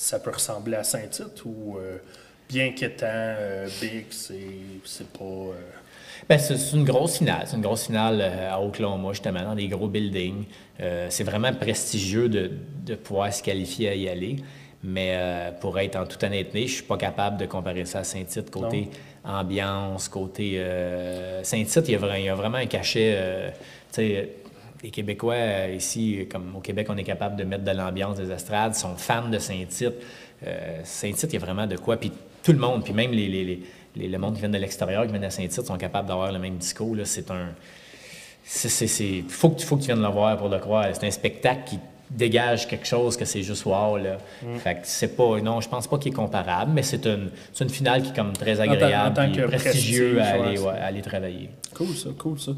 ça 0.00 0.20
peut 0.20 0.30
ressembler 0.30 0.76
à 0.76 0.84
Saint-Tite 0.84 1.44
ou 1.44 1.76
euh, 1.76 1.98
bien 2.48 2.70
qu'étant 2.72 3.06
euh, 3.10 3.68
big, 3.80 4.04
c'est, 4.10 5.08
pas. 5.12 5.24
euh, 5.24 5.52
Ben, 6.28 6.38
c'est 6.38 6.76
une 6.76 6.84
grosse 6.84 7.18
finale. 7.18 7.44
C'est 7.46 7.56
une 7.56 7.62
grosse 7.62 7.86
finale 7.86 8.20
euh, 8.20 8.52
à 8.52 8.60
Oklahoma, 8.60 9.10
justement, 9.12 9.42
dans 9.42 9.54
des 9.56 9.66
gros 9.66 9.88
buildings. 9.88 10.44
C'est 11.08 11.24
vraiment 11.24 11.52
prestigieux 11.52 12.28
de, 12.28 12.52
de 12.86 12.94
pouvoir 12.94 13.32
se 13.32 13.42
qualifier 13.42 13.88
à 13.88 13.94
y 13.96 14.08
aller. 14.08 14.36
Mais 14.84 15.18
pour 15.60 15.76
être 15.80 15.96
en 15.96 16.06
toute 16.06 16.22
honnêteté, 16.22 16.68
je 16.68 16.74
suis 16.74 16.82
pas 16.84 16.96
capable 16.96 17.36
de 17.36 17.46
comparer 17.46 17.84
ça 17.84 17.98
à 17.98 18.04
Saint-Tite, 18.04 18.50
côté 18.50 18.90
ambiance, 19.24 20.08
côté... 20.08 20.64
Saint-Tite, 21.42 21.88
il 21.88 21.92
y, 21.92 21.96
a 21.96 21.98
vra- 21.98 22.18
il 22.20 22.26
y 22.26 22.28
a 22.28 22.36
vraiment 22.36 22.58
un 22.58 22.66
cachet... 22.66 23.52
les 24.82 24.90
Québécois, 24.90 25.34
euh, 25.34 25.74
ici, 25.76 26.26
comme 26.30 26.54
au 26.56 26.60
Québec, 26.60 26.86
on 26.90 26.96
est 26.96 27.04
capable 27.04 27.36
de 27.36 27.44
mettre 27.44 27.64
de 27.64 27.70
l'ambiance 27.72 28.16
des 28.16 28.30
estrades, 28.30 28.74
sont 28.74 28.94
fans 28.96 29.28
de 29.28 29.38
Saint-Tite. 29.38 29.94
Euh, 30.46 30.80
Saint-Tite, 30.84 31.32
il 31.32 31.34
y 31.34 31.36
a 31.36 31.44
vraiment 31.44 31.66
de 31.66 31.76
quoi. 31.76 31.96
Puis 31.96 32.12
tout 32.42 32.52
le 32.52 32.58
monde, 32.58 32.84
puis 32.84 32.92
même 32.92 33.10
les, 33.12 33.28
les, 33.28 33.44
les, 33.44 33.62
les- 33.96 34.08
le 34.08 34.18
monde 34.18 34.34
qui 34.34 34.40
vient 34.40 34.48
de 34.48 34.58
l'extérieur, 34.58 35.04
qui 35.06 35.12
vient 35.12 35.22
à 35.22 35.30
Saint-Tite, 35.30 35.66
sont 35.66 35.76
capables 35.76 36.06
d'avoir 36.08 36.30
le 36.32 36.38
même 36.38 36.56
discours. 36.58 36.96
C'est 37.04 37.30
un. 37.30 37.48
C'est- 38.44 39.24
faut, 39.28 39.50
que, 39.50 39.62
faut 39.62 39.76
que 39.76 39.82
tu 39.82 39.86
viennes 39.88 40.00
le 40.02 40.08
voir 40.08 40.36
pour 40.38 40.48
le 40.48 40.58
croire. 40.58 40.86
C'est 40.92 41.06
un 41.06 41.10
spectacle 41.10 41.62
qui, 41.66 41.78
dégage 42.10 42.66
quelque 42.66 42.86
chose 42.86 43.18
que 43.18 43.26
c'est 43.26 43.42
juste 43.42 43.66
wow. 43.66 43.98
Là. 43.98 44.16
Fait 44.60 44.76
que 44.76 44.80
c'est 44.84 45.14
pas. 45.14 45.38
Non, 45.42 45.60
je 45.60 45.68
pense 45.68 45.86
pas 45.86 45.98
qu'il 45.98 46.10
est 46.10 46.14
comparable, 46.14 46.72
mais 46.74 46.82
c'est 46.82 47.04
une, 47.04 47.28
une 47.60 47.68
finale 47.68 48.02
qui 48.02 48.10
est 48.12 48.14
comme 48.16 48.32
très 48.32 48.58
agréable 48.60 49.32
que 49.36 49.42
prestigieux 49.42 50.18
à 50.22 50.28
aller, 50.28 50.58
ouais, 50.58 50.68
à 50.70 50.86
aller 50.86 51.02
travailler. 51.02 51.50
Cool 51.74 51.88
ça, 51.94 52.08
cool 52.16 52.40
ça. 52.40 52.52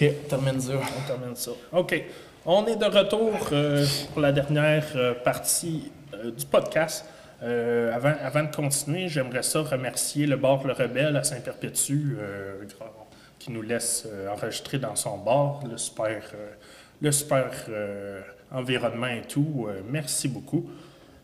OK, 0.00 0.28
termine 0.28 0.60
ça. 0.60 0.72
On 0.74 1.06
termine 1.06 1.36
ça. 1.36 1.50
OK. 1.72 2.04
On 2.46 2.66
est 2.66 2.76
de 2.76 2.86
retour 2.86 3.34
euh, 3.52 3.84
pour 4.12 4.22
la 4.22 4.32
dernière 4.32 4.86
euh, 4.94 5.12
partie 5.12 5.92
euh, 6.14 6.30
du 6.30 6.46
podcast. 6.46 7.04
Avant, 7.42 8.44
de 8.44 8.54
continuer, 8.54 9.08
j'aimerais 9.08 9.42
ça 9.42 9.62
remercier 9.62 10.26
le 10.26 10.36
bar 10.36 10.62
Le 10.66 10.74
Rebelle 10.74 11.16
à 11.16 11.24
Saint-Perpétue 11.24 12.18
qui 13.38 13.50
nous 13.50 13.62
laisse 13.62 14.06
enregistrer 14.30 14.78
dans 14.78 14.94
son 14.94 15.16
bar, 15.16 15.60
le 15.66 15.78
super, 15.78 16.22
le 17.00 17.10
super 17.10 17.50
environnement 18.52 19.06
et 19.06 19.22
tout. 19.22 19.68
Merci 19.88 20.28
beaucoup. 20.28 20.68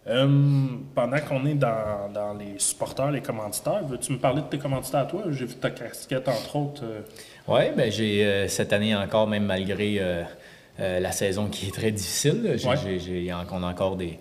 Pendant 0.07 1.21
qu'on 1.29 1.45
est 1.45 1.55
dans, 1.55 2.11
dans 2.15 2.33
les 2.33 2.59
supporters, 2.59 3.11
les 3.11 3.21
commanditaires, 3.21 3.85
veux-tu 3.85 4.13
me 4.13 4.19
parler 4.19 4.41
de 4.41 4.47
tes 4.47 4.59
commanditaires, 4.59 5.07
toi? 5.07 5.25
J'ai 5.29 5.45
vu 5.45 5.57
ta 5.57 5.69
casquette, 5.69 6.27
entre 6.29 6.57
autres. 6.57 6.83
Oui, 7.49 7.61
ben 7.77 7.91
j'ai 7.93 8.25
euh, 8.25 8.49
cette 8.49 8.73
année 8.73 8.95
encore, 8.95 9.27
même 9.29 9.45
malgré 9.45 9.97
euh, 10.01 10.23
euh, 10.81 11.01
la 11.01 11.13
saison 11.13 11.49
qui 11.49 11.69
est 11.69 11.73
très 11.75 11.93
difficile, 11.93 12.55
j'ai, 12.57 12.69
Ouais. 12.69 12.75
j'ai- 12.83 12.99
j'ai 12.99 13.33
en- 13.33 13.45
on 13.53 13.63
a 13.63 13.67
encore 13.69 13.97
des, 13.97 14.19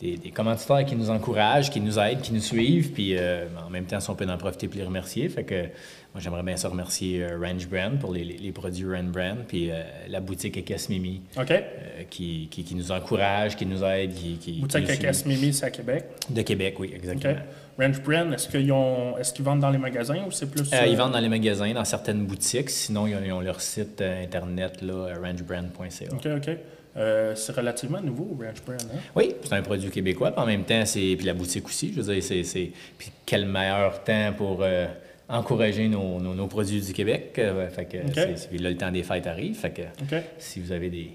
des, 0.00 0.16
des 0.16 0.30
commanditaires 0.30 0.84
qui 0.84 0.94
nous 0.94 1.10
encouragent, 1.10 1.70
qui 1.70 1.80
nous 1.80 1.98
aident, 1.98 2.20
qui 2.20 2.32
nous 2.32 2.40
suivent, 2.40 2.92
puis 2.92 3.16
euh, 3.16 3.46
en 3.66 3.68
même 3.70 3.84
temps, 3.86 3.98
si 3.98 4.08
on 4.10 4.14
peut 4.14 4.26
en 4.30 4.38
profiter 4.38 4.68
pour 4.68 4.78
les 4.78 4.86
remercier. 4.86 5.28
Fait 5.28 5.42
que 5.42 5.62
moi, 6.14 6.20
j'aimerais 6.20 6.44
bien 6.44 6.56
ça 6.56 6.68
remercier 6.68 7.24
euh, 7.24 7.36
Range 7.40 7.66
Brand 7.68 7.98
pour 7.98 8.12
les, 8.14 8.22
les- 8.22 8.38
les 8.38 8.52
produits 8.52 8.86
Range 8.86 9.10
Brand, 9.10 9.38
puis 9.48 9.72
euh, 9.72 9.82
la 10.08 10.20
boutique 10.20 10.56
Ekes 10.56 10.88
Mimi 10.88 11.20
qui, 12.10 12.46
qui, 12.48 12.62
qui 12.62 12.74
nous 12.76 12.92
encourage, 12.92 13.56
qui 13.56 13.66
nous 13.66 13.82
aide, 13.82 14.14
qui, 14.14 14.60
Boutique 14.60 14.86
suit. 14.88 15.26
Mimi, 15.26 15.52
c'est 15.52 15.66
à 15.66 15.70
Québec. 15.70 16.04
De 16.30 16.42
Québec, 16.42 16.76
oui, 16.78 16.92
exactement. 16.94 17.34
Range 17.78 18.02
Brand, 18.02 18.32
est-ce 18.32 18.48
qu'ils 18.48 18.66
qu'ils 19.34 19.44
vendent 19.44 19.60
dans 19.60 19.70
les 19.70 19.78
magasins 19.78 20.24
ou 20.26 20.30
c'est 20.32 20.50
plus. 20.50 20.72
Euh, 20.72 20.76
euh, 20.82 20.86
ils 20.86 20.96
vendent 20.96 21.12
dans 21.12 21.20
les 21.20 21.28
magasins, 21.28 21.72
dans 21.72 21.84
certaines 21.84 22.24
boutiques. 22.26 22.70
Sinon, 22.70 23.06
ils 23.06 23.14
ont, 23.14 23.20
ils 23.24 23.32
ont 23.32 23.40
leur 23.40 23.60
site 23.60 24.00
euh, 24.00 24.22
internet, 24.24 24.82
là, 24.82 24.94
euh, 24.94 25.14
rangebrand.ca. 25.22 26.06
OK, 26.12 26.26
OK. 26.36 26.56
Euh, 26.96 27.34
c'est 27.36 27.52
relativement 27.54 28.00
nouveau, 28.00 28.36
Range 28.40 28.62
Brand. 28.66 28.80
Hein? 28.92 28.98
Oui, 29.14 29.34
c'est 29.44 29.52
un 29.52 29.62
produit 29.62 29.90
québécois. 29.90 30.32
Puis 30.32 30.40
en 30.42 30.46
même 30.46 30.64
temps, 30.64 30.84
c'est. 30.84 31.14
Puis 31.16 31.26
la 31.26 31.34
boutique 31.34 31.66
aussi, 31.66 31.92
je 31.94 32.00
veux 32.00 32.12
dire, 32.12 32.22
c'est. 32.42 32.72
Puis 32.98 33.10
quel 33.24 33.46
meilleur 33.46 34.02
temps 34.02 34.32
pour 34.36 34.58
euh, 34.62 34.86
encourager 35.28 35.86
nos, 35.88 36.18
nos- 36.18 36.34
nos 36.34 36.46
produits 36.48 36.80
du 36.80 36.92
Québec. 36.92 37.34
euh, 37.38 37.68
fait 37.68 37.84
que 37.84 37.98
puis 38.48 38.58
là, 38.58 38.70
le 38.70 38.76
temps 38.76 38.90
des 38.90 39.02
fêtes 39.04 39.26
arrive. 39.28 39.54
Fait 39.56 39.70
que 39.70 39.82
si 40.38 40.58
vous 40.60 40.72
avez 40.72 40.90
des. 40.90 41.10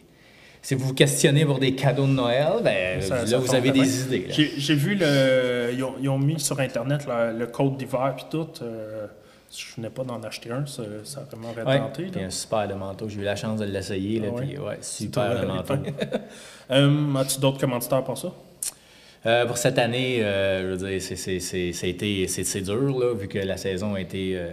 Si 0.63 0.75
vous 0.75 0.87
vous 0.87 0.93
questionnez 0.93 1.45
pour 1.45 1.59
des 1.59 1.75
cadeaux 1.75 2.07
de 2.07 2.11
Noël, 2.13 2.47
ben 2.63 3.01
Ça- 3.01 3.15
là, 3.17 3.27
ça 3.27 3.37
vous 3.37 3.53
avez 3.53 3.71
bien. 3.71 3.83
des 3.83 4.01
idées. 4.03 4.27
J'ai 4.57 4.75
vu 4.75 4.95
le. 4.95 5.71
Ils 5.73 5.83
ont, 5.83 5.93
ils 6.01 6.07
ont 6.09 6.17
mis 6.17 6.39
sur 6.39 6.59
Internet 6.59 7.05
le, 7.05 7.37
le 7.37 7.47
code 7.47 7.75
d'hiver 7.77 8.13
puis 8.15 8.25
tout. 8.31 8.47
euh, 8.61 9.05
si 9.49 9.65
je 9.69 9.75
venais 9.75 9.89
pas 9.91 10.03
d'en 10.03 10.23
acheter 10.23 10.49
un, 10.51 10.65
ça, 10.65 10.81
ça 11.03 11.19
a 11.19 11.23
vraiment 11.53 11.69
Ouais, 11.69 11.77
tenté. 11.77 12.03
puis 12.05 12.19
là. 12.21 12.27
un 12.27 12.29
super 12.31 12.67
de 12.67 12.73
manteau. 12.73 13.07
J'ai 13.09 13.19
eu 13.19 13.23
la 13.23 13.35
chance 13.35 13.59
de 13.59 13.65
l'essayer. 13.65 14.19
là, 14.19 14.29
Ah 14.31 14.35
ouais? 14.39 14.45
puis 14.47 14.57
ouais, 14.57 14.77
super 14.81 15.39
de 15.41 15.45
manteau. 15.45 15.73
Euh, 16.71 17.15
As-tu 17.15 17.41
d'autres 17.41 17.59
commanditaires 17.59 18.03
pour 18.05 18.17
ça? 18.17 18.29
Euh, 19.25 19.45
pour 19.45 19.57
cette 19.57 19.77
année, 19.77 20.23
euh, 20.23 20.61
je 20.61 20.67
veux 20.83 20.89
dire, 20.89 21.01
c'est, 21.01 21.39
a 22.39 22.61
dur, 22.61 22.97
là, 22.99 23.13
vu 23.13 23.27
que 23.27 23.37
la 23.37 23.57
saison 23.57 23.93
a 23.95 23.99
été 24.01 24.31
euh. 24.37 24.47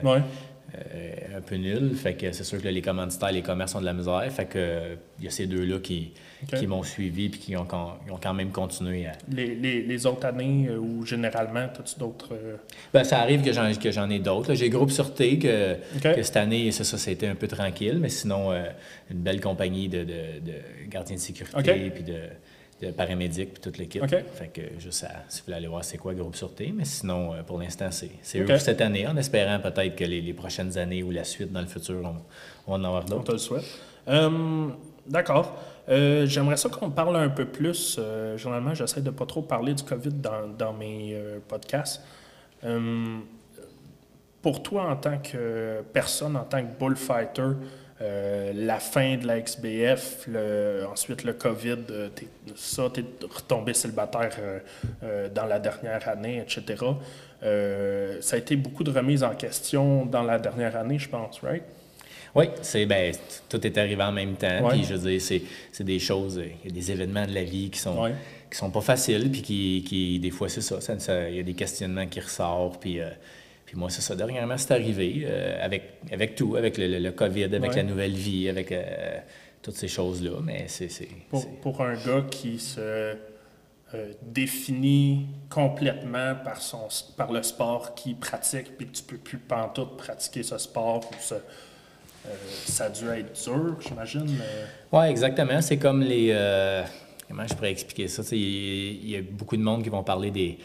Euh, 0.74 1.38
un 1.38 1.40
peu 1.40 1.56
nulle. 1.56 1.94
Fait 1.94 2.14
que 2.14 2.32
c'est 2.32 2.44
sûr 2.44 2.58
que 2.58 2.64
là, 2.64 2.70
les 2.70 2.82
commanditaires, 2.82 3.32
les 3.32 3.42
commerces 3.42 3.74
ont 3.74 3.80
de 3.80 3.84
la 3.86 3.92
misère. 3.92 4.24
Fait 4.30 4.44
que 4.46 4.58
euh, 4.58 4.94
il 5.18 5.24
y 5.24 5.28
a 5.28 5.30
ces 5.30 5.46
deux-là 5.46 5.78
qui, 5.80 6.12
qui 6.56 6.66
m'ont 6.66 6.82
suivi 6.82 7.28
puis 7.28 7.40
qui 7.40 7.56
ont, 7.56 7.66
ont 7.72 8.18
quand 8.22 8.34
même 8.34 8.50
continué 8.50 9.06
à. 9.06 9.12
Les, 9.30 9.54
les, 9.54 9.82
les 9.82 10.06
autres 10.06 10.26
années 10.26 10.68
euh, 10.70 10.78
où 10.78 11.04
généralement, 11.04 11.60
as-tu 11.78 11.98
d'autres. 11.98 12.30
euh, 12.32 12.56
Ben, 12.94 13.04
ça 13.04 13.20
arrive 13.20 13.42
que 13.42 13.52
j'en, 13.52 13.72
que 13.74 13.90
j'en 13.90 14.08
ai 14.10 14.18
d'autres. 14.18 14.54
J'ai 14.54 14.70
Groupe 14.70 14.90
Sûreté, 14.90 15.38
que, 15.38 15.76
que 16.02 16.22
cette 16.22 16.36
année, 16.36 16.70
ça, 16.72 16.84
ça, 16.84 17.10
été 17.10 17.26
un 17.26 17.34
peu 17.34 17.48
tranquille, 17.48 17.98
mais 18.00 18.08
sinon, 18.08 18.52
euh, 18.52 18.64
une 19.10 19.18
belle 19.18 19.40
compagnie 19.40 19.88
de, 19.88 19.98
de, 20.04 20.40
de 20.44 20.52
gardiens 20.88 21.16
de 21.16 21.20
sécurité 21.20 21.58
OK. 21.58 21.92
puis 21.94 22.04
de, 22.04 22.18
de 22.80 22.90
paramédics 22.90 23.52
puis 23.54 23.60
toute 23.62 23.78
l'équipe. 23.78 24.02
OK. 24.02 24.16
Fait 24.34 24.48
que 24.48 24.62
juste 24.78 25.04
à, 25.04 25.22
si 25.28 25.40
vous 25.40 25.46
voulez 25.46 25.56
aller 25.58 25.66
voir 25.68 25.84
c'est 25.84 25.98
quoi 25.98 26.14
Groupe 26.14 26.34
Sûreté, 26.36 26.72
mais 26.74 26.84
sinon, 26.84 27.34
euh, 27.34 27.42
pour 27.42 27.58
l'instant, 27.58 27.90
c'est, 27.90 28.10
c'est 28.22 28.42
OK. 28.42 28.50
eux 28.50 28.58
cette 28.58 28.80
année, 28.80 29.06
en 29.06 29.16
espérant 29.16 29.58
peut-être 29.60 29.96
que 29.96 30.04
les, 30.04 30.20
les 30.20 30.32
prochaines 30.34 30.76
années 30.78 31.02
ou 31.02 31.10
la 31.10 31.24
suite 31.24 31.52
dans 31.52 31.60
le 31.60 31.66
futur, 31.66 32.00
on, 32.66 32.74
on 32.74 32.84
en 32.84 32.96
On 32.98 33.04
d'autres. 33.04 33.24
te 33.24 33.32
le 33.32 33.38
souhaite. 33.38 33.64
Euh, 34.08 34.68
D'accord. 35.06 35.58
Euh, 35.88 36.24
J'aimerais 36.26 36.56
ça 36.56 36.68
qu'on 36.68 36.90
parle 36.90 37.16
un 37.16 37.30
peu 37.30 37.44
plus. 37.46 37.96
euh, 37.98 38.36
généralement, 38.36 38.74
j'essaie 38.74 39.00
de 39.00 39.10
pas 39.10 39.26
trop 39.26 39.42
parler 39.42 39.74
du 39.74 39.82
COVID 39.82 40.10
dans, 40.12 40.46
dans 40.56 40.72
mes 40.72 41.14
euh, 41.14 41.38
podcasts. 41.48 42.02
Euh, 42.64 43.18
pour 44.42 44.62
toi, 44.62 44.90
en 44.90 44.96
tant 44.96 45.18
que 45.18 45.82
personne, 45.92 46.36
en 46.36 46.44
tant 46.44 46.62
que 46.64 46.78
bullfighter, 46.78 47.52
euh, 48.02 48.52
la 48.54 48.78
fin 48.80 49.16
de 49.16 49.26
la 49.26 49.40
XBF, 49.40 50.26
le- 50.26 50.84
ensuite 50.90 51.24
le 51.24 51.34
COVID, 51.34 51.76
euh, 51.90 52.08
t'es- 52.08 52.28
ça, 52.56 52.90
tu 52.92 53.00
es 53.00 53.04
retombé 53.28 53.74
célibataire 53.74 54.30
euh, 54.40 54.58
euh, 55.02 55.28
dans 55.28 55.44
la 55.46 55.58
dernière 55.58 56.08
année, 56.08 56.38
etc. 56.40 56.82
Ça 58.20 58.36
a 58.36 58.38
été 58.38 58.56
beaucoup 58.56 58.84
de 58.84 58.90
remises 58.90 59.22
en 59.22 59.34
question 59.34 60.04
dans 60.06 60.22
la 60.22 60.38
dernière 60.38 60.76
année, 60.76 60.98
je 60.98 61.08
pense, 61.08 61.40
right? 61.40 61.62
Oui, 62.34 62.46
c'est 62.62 62.86
ben, 62.86 63.12
tout 63.48 63.66
est 63.66 63.76
arrivé 63.76 64.02
en 64.02 64.12
même 64.12 64.34
temps. 64.36 64.68
Puis 64.68 64.84
je 64.84 64.94
veux 64.94 65.10
dire, 65.10 65.20
c'est, 65.72 65.82
des 65.82 65.98
choses, 65.98 66.40
il 66.64 66.68
y 66.70 66.72
a 66.72 66.74
des 66.74 66.90
événements 66.92 67.26
de 67.26 67.34
la 67.34 67.42
vie 67.42 67.70
qui 67.70 67.78
sont, 67.78 68.00
Ouais. 68.02 68.14
qui 68.50 68.56
sont 68.56 68.70
pas 68.70 68.80
faciles, 68.82 69.30
puis 69.30 69.42
qui, 69.42 69.84
qui 69.86 70.18
des 70.20 70.30
fois, 70.30 70.48
c'est 70.48 70.60
ça, 70.60 70.80
ça, 70.80 70.98
ça- 71.00 71.28
il 71.28 71.36
y 71.36 71.40
a 71.40 71.42
des 71.42 71.54
questionnements 71.54 72.06
qui 72.06 72.20
ressortent, 72.20 72.80
puis, 72.80 73.00
puis 73.70 73.78
moi, 73.78 73.88
c'est 73.88 74.00
ça. 74.00 74.16
Dernièrement, 74.16 74.58
c'est 74.58 74.72
arrivé 74.72 75.22
euh, 75.24 75.64
avec, 75.64 76.00
avec 76.10 76.34
tout, 76.34 76.56
avec 76.56 76.76
le, 76.76 76.88
le- 76.88 76.98
le 76.98 77.12
COVID, 77.12 77.44
avec 77.44 77.70
Ouais. 77.70 77.76
la 77.76 77.82
nouvelle 77.84 78.14
vie, 78.14 78.48
avec 78.48 78.72
euh, 78.72 79.18
toutes 79.62 79.76
ces 79.76 79.86
choses-là, 79.86 80.40
mais 80.42 80.64
c'est... 80.66 80.88
Pour, 81.62 81.80
un 81.80 81.94
gars 81.94 82.24
qui 82.28 82.58
se 82.58 82.80
euh, 82.80 83.14
définit 84.22 85.26
complètement 85.48 86.34
par, 86.44 86.60
son, 86.60 86.88
par 87.16 87.30
le 87.30 87.44
sport 87.44 87.94
qu'il 87.94 88.16
pratique, 88.16 88.76
puis 88.76 88.88
que 88.88 88.92
tu 88.96 89.04
peux 89.04 89.18
plus 89.18 89.38
pantoute 89.38 89.96
pratiquer 89.96 90.42
ce 90.42 90.58
sport, 90.58 91.08
ou 91.08 91.14
ce- 91.20 91.34
ça 92.66 92.86
a 92.86 92.90
dû 92.90 93.06
être 93.08 93.40
dur, 93.44 93.76
j'imagine. 93.86 94.26
Oui, 94.90 95.06
exactement. 95.06 95.60
C'est 95.62 95.76
comme 95.78 96.02
les. 96.02 96.36
comment 97.28 97.46
je 97.46 97.54
pourrais 97.54 97.70
expliquer 97.70 98.08
ça? 98.08 98.24
Il 98.32 99.08
y, 99.08 99.16
a 99.16 99.22
beaucoup 99.22 99.56
de 99.56 99.62
monde 99.62 99.84
qui 99.84 99.90
vont 99.90 100.02
parler 100.02 100.32
des. 100.32 100.58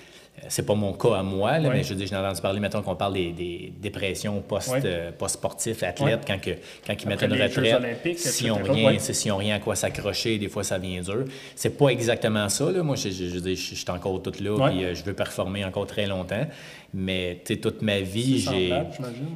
C'est 0.49 0.65
pas 0.65 0.76
mon 0.76 0.93
cas 0.93 1.15
à 1.17 1.23
moi, 1.23 1.57
là, 1.59 1.69
mais 1.69 1.84
je 1.84 1.89
veux 1.89 1.95
dire, 1.95 2.07
j'ai 2.07 2.15
entendu 2.15 2.41
parler, 2.41 2.59
mettons, 2.59 2.81
qu'on 2.81 2.95
parle 2.95 3.13
des, 3.13 3.31
des 3.31 3.73
dépressions 3.81 4.43
euh, 4.85 5.11
post-sportifs, 5.17 5.84
athlètes, 5.84 6.22
quand, 6.27 6.39
que, 6.41 6.51
quand 6.85 6.93
ils 7.01 7.07
mettent 7.07 7.22
une 7.23 7.34
retraite. 7.41 8.17
S'ils 8.19 8.47
n'ont 8.47 8.55
rien, 8.63 8.99
s'ils 8.99 9.31
ont 9.31 9.38
rien 9.38 9.55
à 9.55 9.59
quoi 9.59 9.76
s'accrocher, 9.76 10.38
des 10.38 10.47
fois, 10.49 10.63
ça 10.63 10.77
vient 10.77 11.01
dur. 11.01 11.26
C'est 11.55 11.77
pas 11.77 11.89
exactement 11.89 12.47
ça. 12.49 12.72
Là. 12.72 12.84
Moi, 12.84 12.95
je, 12.95 13.09
je, 13.09 13.26
je 13.27 13.39
je, 13.39 13.53
suis 13.55 13.85
encore 13.89 14.22
toute 14.22 14.39
là, 14.39 14.69
puis 14.69 14.84
euh, 14.84 14.93
je 14.95 15.03
veux 15.03 15.13
performer 15.13 15.65
encore 15.65 15.88
très 15.88 16.05
longtemps. 16.07 16.45
Mais 16.93 17.41
tu 17.45 17.53
sais, 17.55 17.59
toute 17.59 17.81
ma 17.81 17.99
vie, 17.99 18.39
j'ai. 18.39 18.72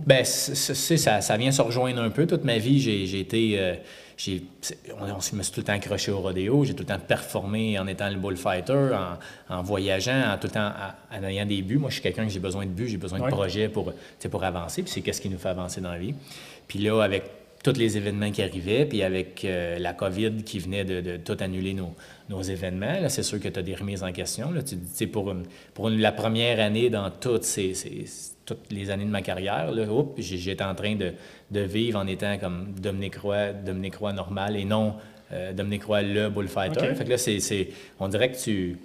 Ben, 0.05 0.23
c'est- 0.23 0.97
ça, 0.97 1.21
ça 1.21 1.37
vient 1.37 1.51
se 1.51 1.61
rejoindre 1.61 2.01
un 2.01 2.09
peu. 2.09 2.25
Toute 2.25 2.43
ma 2.45 2.57
vie, 2.57 2.79
j'ai 2.79 3.05
j'ai 3.05 3.19
été. 3.19 3.55
euh, 3.59 3.73
j'ai- 4.21 4.43
on, 4.99 5.05
on 5.09 5.21
se- 5.21 5.33
me 5.35 5.41
suis 5.43 5.53
tout 5.53 5.61
le 5.61 5.65
temps 5.65 5.73
accroché 5.73 6.11
au 6.11 6.19
rodéo. 6.19 6.65
J'ai 6.65 6.73
tout 6.73 6.83
le 6.83 6.87
temps 6.87 6.99
performé 6.99 7.79
en 7.79 7.87
étant 7.87 8.09
le 8.09 8.17
bullfighter, 8.17 8.89
en, 9.49 9.55
en 9.55 9.61
voyageant, 9.63 10.31
en 10.33 10.37
tout 10.37 10.47
le 10.47 10.51
temps 10.53 10.71
en 11.11 11.23
ayant 11.23 11.45
des 11.45 11.61
buts. 11.61 11.77
Moi, 11.77 11.89
je 11.89 11.95
suis 11.95 12.03
quelqu'un 12.03 12.25
que 12.25 12.31
j'ai 12.31 12.39
besoin 12.39 12.65
de 12.65 12.71
buts, 12.71 12.89
j'ai 12.89 12.97
besoin 12.97 13.17
de 13.19 13.23
projets 13.31 13.69
pour, 13.69 13.93
pour 14.29 14.43
avancer. 14.43 14.83
Puis 14.83 14.91
c'est 14.91 15.01
qu'est-ce 15.01 15.21
qui 15.21 15.29
nous 15.29 15.37
fait 15.39 15.49
avancer 15.49 15.79
dans 15.79 15.91
la 15.91 15.97
vie. 15.99 16.13
Puis 16.67 16.79
là, 16.79 17.01
avec 17.01 17.23
tous 17.63 17.73
les 17.77 17.97
événements 17.97 18.31
qui 18.31 18.41
arrivaient, 18.41 18.85
puis 18.85 19.03
avec 19.03 19.43
euh, 19.43 19.77
la 19.79 19.93
COVID 19.93 20.43
qui 20.43 20.59
venait 20.59 20.85
de, 20.85 21.01
de 21.01 21.17
tout 21.17 21.35
annuler 21.41 21.73
nos, 21.73 21.93
nos 22.29 22.41
événements, 22.41 23.01
là, 23.01 23.09
c'est 23.09 23.23
sûr 23.23 23.39
que 23.39 23.49
tu 23.49 23.59
as 23.59 23.61
des 23.63 23.75
remises 23.75 24.01
en 24.03 24.11
question. 24.13 24.51
Là. 24.51 24.61
Tu, 24.63 25.07
pour 25.07 25.29
une- 25.31 25.43
pour 25.73 25.89
une- 25.89 25.99
la 25.99 26.11
première 26.13 26.59
année 26.61 26.89
dans 26.89 27.09
toutes, 27.11 27.43
ces, 27.43 27.73
ces- 27.73 28.05
toutes 28.45 28.71
les 28.71 28.89
années 28.91 29.03
de 29.05 29.09
ma 29.09 29.21
carrière, 29.21 29.71
j'étais 30.17 30.63
en 30.63 30.73
train 30.73 30.95
de, 30.95 31.13
de 31.51 31.59
vivre 31.59 31.99
en 31.99 32.07
étant 32.07 32.37
comme 32.37 32.73
Dominique 32.81 33.17
Roy, 33.17 33.51
Dominique 33.51 33.95
Roy 33.97 34.13
normal 34.13 34.55
et 34.55 34.63
non 34.65 34.95
euh, 35.31 35.51
Dominique 35.53 35.83
Roy 35.83 36.01
le 36.01 36.29
bullfighter. 36.29 36.95
Fait 36.95 37.03
que 37.03 37.09
là, 37.09 37.17
c'est, 37.17 37.69
on 37.99 38.07
dirait 38.07 38.31
que 38.31 38.37
tu... 38.41 38.77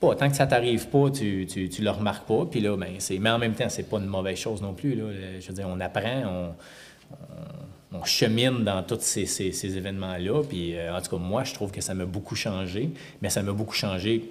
Pas, 0.00 0.14
tant 0.16 0.28
que 0.30 0.34
ça 0.36 0.46
t'arrive 0.46 0.88
pas, 0.88 1.10
tu, 1.10 1.46
tu, 1.46 1.68
tu 1.68 1.82
le 1.82 1.90
remarques 1.90 2.26
pas. 2.26 2.44
Puis 2.50 2.60
là, 2.60 2.76
ben, 2.76 2.94
c'est, 2.98 3.18
mais 3.18 3.30
en 3.30 3.38
même 3.38 3.54
temps, 3.54 3.68
c'est 3.68 3.88
pas 3.88 3.98
une 3.98 4.06
mauvaise 4.06 4.36
chose 4.38 4.60
non 4.62 4.74
plus. 4.74 4.94
Là. 4.94 5.04
Je 5.40 5.46
veux 5.48 5.54
dire, 5.54 5.66
on 5.68 5.78
apprend, 5.78 6.22
on, 6.26 6.54
on, 7.12 7.14
on 7.92 8.04
chemine 8.04 8.64
dans 8.64 8.82
tous 8.82 9.00
ces, 9.00 9.26
ces- 9.26 9.52
ces 9.52 9.76
événements-là. 9.76 10.42
Puis, 10.48 10.76
euh, 10.76 10.96
en 10.96 11.00
tout 11.00 11.10
cas, 11.16 11.22
moi, 11.22 11.44
je 11.44 11.54
trouve 11.54 11.70
que 11.70 11.80
ça 11.80 11.94
m'a 11.94 12.04
beaucoup 12.06 12.36
changé. 12.36 12.90
Mais 13.20 13.30
ça 13.30 13.42
m'a 13.42 13.52
beaucoup 13.52 13.74
changé 13.74 14.22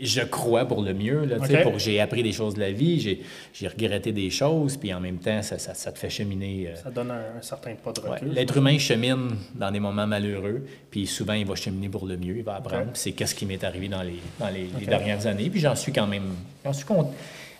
je 0.00 0.20
crois 0.20 0.64
pour 0.64 0.82
le 0.82 0.94
mieux. 0.94 1.24
Là, 1.24 1.36
pour 1.62 1.78
j'ai 1.78 2.00
appris 2.00 2.22
des 2.22 2.32
choses 2.32 2.54
de 2.54 2.60
la 2.60 2.70
vie, 2.70 3.00
j'ai, 3.00 3.68
regretté 3.68 4.12
des 4.12 4.30
choses, 4.30 4.76
puis 4.76 4.92
en 4.94 5.00
même 5.00 5.18
temps, 5.18 5.42
ça, 5.42 5.58
ça, 5.58 5.74
ça 5.74 5.92
te 5.92 5.98
fait 5.98 6.10
cheminer. 6.10 6.68
euh, 6.68 6.76
Ça 6.76 6.90
donne 6.90 7.10
un, 7.10 7.38
un 7.38 7.42
certain 7.42 7.74
pas 7.74 7.92
de 7.92 8.00
Ouais, 8.00 8.10
recul. 8.10 8.28
L'être 8.32 8.56
humain 8.56 8.78
chemine 8.78 9.30
dans 9.54 9.70
des 9.70 9.80
moments 9.80 10.06
malheureux, 10.06 10.64
puis 10.90 11.06
souvent 11.06 11.32
il 11.32 11.46
va 11.46 11.54
cheminer 11.54 11.88
pour 11.88 12.06
le 12.06 12.16
mieux, 12.16 12.36
il 12.38 12.42
va 12.44 12.56
apprendre. 12.56 12.90
C'est 12.94 13.12
qu'est-ce 13.12 13.34
qui 13.34 13.46
m'est 13.46 13.62
arrivé 13.64 13.88
dans 13.88 14.02
les, 14.02 14.20
dans 14.38 14.48
les, 14.48 14.68
dernières 14.86 15.26
années, 15.26 15.50
puis 15.50 15.60
j'en 15.60 15.74
suis 15.74 15.92
quand 15.92 16.06
même, 16.06 16.34
j'en 16.64 16.72
suis 16.72 16.86
content. 16.86 17.14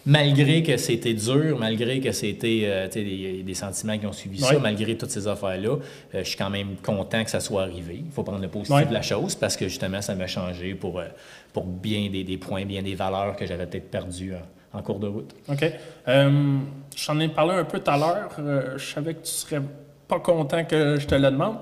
Malgré 0.07 0.63
que 0.63 0.77
c'était 0.79 1.13
dur, 1.13 1.59
malgré 1.59 2.01
que 2.01 2.13
c'était 2.13 2.63
euh, 2.65 2.89
des, 2.89 3.43
des 3.43 3.55
sentiments 3.55 3.99
qui 3.99 4.07
ont 4.07 4.13
suivi 4.13 4.39
ça, 4.39 4.59
malgré 4.59 4.97
toutes 4.97 5.11
ces 5.11 5.27
affaires-là, 5.29 5.71
euh, 5.71 5.79
je 6.15 6.23
suis 6.29 6.37
quand 6.39 6.49
même 6.51 6.77
content 6.83 7.23
que 7.25 7.31
ça 7.31 7.41
soit 7.41 7.63
arrivé. 7.63 8.03
Il 8.07 8.11
faut 8.13 8.23
prendre 8.23 8.41
le 8.41 8.49
positif 8.49 8.75
de 8.89 8.95
la 8.95 9.03
chose 9.03 9.35
parce 9.35 9.57
que 9.57 9.69
justement, 9.69 10.01
ça 10.01 10.15
m'a 10.15 10.27
changé 10.27 10.75
pour, 10.75 10.99
euh, 10.99 11.05
pour 11.53 11.65
bien 11.65 12.09
des, 12.11 12.25
des 12.25 12.39
points, 12.39 12.65
bien 12.65 12.83
des 12.83 12.95
valeurs 12.95 13.37
que 13.37 13.45
j'avais 13.45 13.67
peut-être 13.67 13.91
perdues 13.91 14.35
en, 14.73 14.79
en 14.79 14.83
cours 14.83 14.99
de 15.01 15.09
route. 15.09 15.35
OK. 15.49 15.73
Je 16.07 17.07
t'en 17.07 17.21
ai 17.21 17.29
parlé 17.29 17.55
un 17.55 17.65
peu 17.65 17.79
tout 17.81 17.91
à 17.91 17.99
l'heure. 17.99 18.31
Je 18.79 18.85
savais 18.85 19.15
que 19.15 19.23
tu 19.25 19.31
serais 19.33 19.61
pas 20.07 20.21
content 20.21 20.65
que 20.65 20.99
je 20.99 21.07
te 21.07 21.15
le 21.15 21.31
demande. 21.31 21.59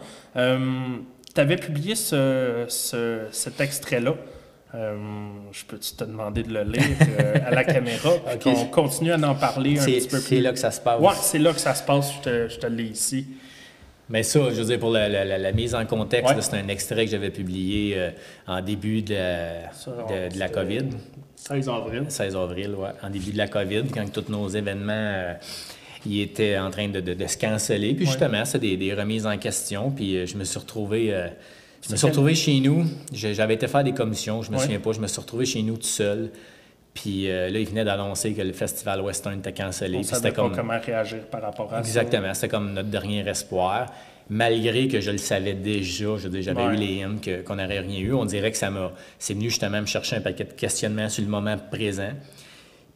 tu 1.34 1.40
avais 1.40 1.56
publié 1.56 1.94
ce, 1.96 2.64
ce- 2.68 3.26
cet 3.32 3.60
extrait-là. 3.60 4.14
Euh, 4.76 4.94
je 5.52 5.64
peux-tu 5.64 5.94
te 5.94 6.04
demander 6.04 6.42
de 6.42 6.52
le 6.52 6.62
lire 6.64 6.82
euh, 7.18 7.34
à 7.46 7.50
la 7.50 7.64
caméra? 7.64 8.10
puis 8.40 8.52
qu'on 8.52 8.66
continue 8.66 9.12
à 9.12 9.16
en 9.16 9.34
parler 9.34 9.78
un 9.78 9.82
C'est 9.82 9.92
petit 9.92 10.08
peu 10.08 10.18
c'est 10.18 10.34
plus? 10.36 10.42
là 10.42 10.52
que 10.52 10.58
ça 10.58 10.70
se 10.70 10.80
passe. 10.80 11.00
Ouais, 11.00 11.14
c'est 11.20 11.38
là 11.38 11.52
que 11.54 11.60
ça 11.60 11.74
se 11.74 11.82
passe. 11.82 12.12
Je 12.16 12.20
te, 12.20 12.48
je 12.50 12.58
te 12.58 12.66
l'ai 12.66 12.84
ici. 12.84 13.26
Mais 14.10 14.22
ça, 14.22 14.38
je 14.50 14.54
veux 14.60 14.64
dire, 14.66 14.78
pour 14.78 14.90
la, 14.90 15.08
la- 15.08 15.24
la- 15.24 15.38
la 15.38 15.52
mise 15.52 15.74
en 15.74 15.84
contexte, 15.86 16.34
Ouais. 16.34 16.42
c'est 16.42 16.54
un 16.56 16.68
extrait 16.68 17.06
que 17.06 17.10
j'avais 17.10 17.30
publié 17.30 17.94
euh, 17.96 18.10
en 18.46 18.60
début 18.60 19.02
de 19.02 19.14
la, 19.14 19.72
Ça, 19.72 19.90
de- 19.92 20.34
de 20.34 20.38
la 20.38 20.46
c'était- 20.48 20.60
COVID, 20.60 20.84
16 21.36 21.68
avril. 21.68 22.04
16 22.08 22.36
avril, 22.36 22.74
ouais, 22.76 22.90
en 23.02 23.10
début 23.10 23.32
de 23.32 23.38
la 23.38 23.48
COVID, 23.48 23.84
quand 23.92 24.12
tous 24.12 24.30
nos 24.30 24.48
événements 24.48 25.34
ils 26.04 26.20
étaient 26.20 26.56
en 26.58 26.70
train 26.70 26.86
de, 26.88 27.00
de- 27.00 27.14
de 27.14 27.26
se 27.26 27.36
canceller. 27.36 27.94
Puis 27.94 28.04
Ouais. 28.04 28.10
justement, 28.12 28.44
c'est 28.44 28.60
des, 28.60 28.76
des 28.76 28.94
remises 28.94 29.26
en 29.26 29.36
question. 29.38 29.90
Puis 29.90 30.24
je 30.26 30.36
me 30.36 30.44
suis 30.44 30.58
retrouvé. 30.58 31.12
Je 31.86 31.92
me 31.92 31.96
suis 31.96 32.06
retrouvé 32.06 32.34
chez 32.34 32.60
nous. 32.60 32.84
J'avais 33.12 33.54
été 33.54 33.68
faire 33.68 33.84
des 33.84 33.92
commissions, 33.94 34.42
je 34.42 34.50
me 34.50 34.56
Ouais. 34.56 34.62
souviens 34.62 34.80
pas. 34.80 34.92
Je 34.92 35.00
me 35.00 35.06
suis 35.06 35.20
retrouvé 35.20 35.46
chez 35.46 35.62
nous 35.62 35.76
tout 35.76 35.82
seul. 35.84 36.30
Puis 36.94 37.30
euh, 37.30 37.50
là, 37.50 37.58
ils 37.58 37.68
venaient 37.68 37.84
d'annoncer 37.84 38.32
que 38.32 38.40
le 38.42 38.52
festival 38.54 39.02
Western 39.02 39.38
était 39.38 39.52
cancellé. 39.52 39.98
On 39.98 40.02
savait 40.02 40.30
pas 40.30 40.42
comme. 40.42 40.56
comment 40.56 40.78
réagir 40.80 41.20
par 41.30 41.42
rapport 41.42 41.66
à 41.72 41.82
ça. 41.82 41.88
Exactement, 41.88 42.32
c'était 42.34 42.48
comme 42.48 42.72
notre 42.72 42.88
dernier 42.88 43.20
espoir. 43.28 43.86
Malgré 44.28 44.88
que 44.88 45.00
je 45.00 45.10
le 45.12 45.18
savais 45.18 45.52
déjà, 45.54 46.16
je 46.16 46.28
j'avais 46.40 46.62
Ouais. 46.64 46.74
eu 46.74 46.76
les 46.76 46.94
hymnes 46.96 47.20
qu'on 47.46 47.54
n'aurait 47.56 47.78
rien 47.80 48.00
eu, 48.00 48.12
on 48.12 48.24
dirait 48.24 48.50
que 48.50 48.56
ça 48.56 48.70
m'a. 48.70 48.90
C'est 49.18 49.34
venu 49.34 49.50
justement 49.50 49.80
me 49.80 49.86
chercher 49.86 50.16
un 50.16 50.20
paquet 50.20 50.44
de 50.44 50.52
questionnements 50.52 51.08
sur 51.08 51.22
le 51.22 51.28
moment 51.28 51.56
présent. 51.70 52.10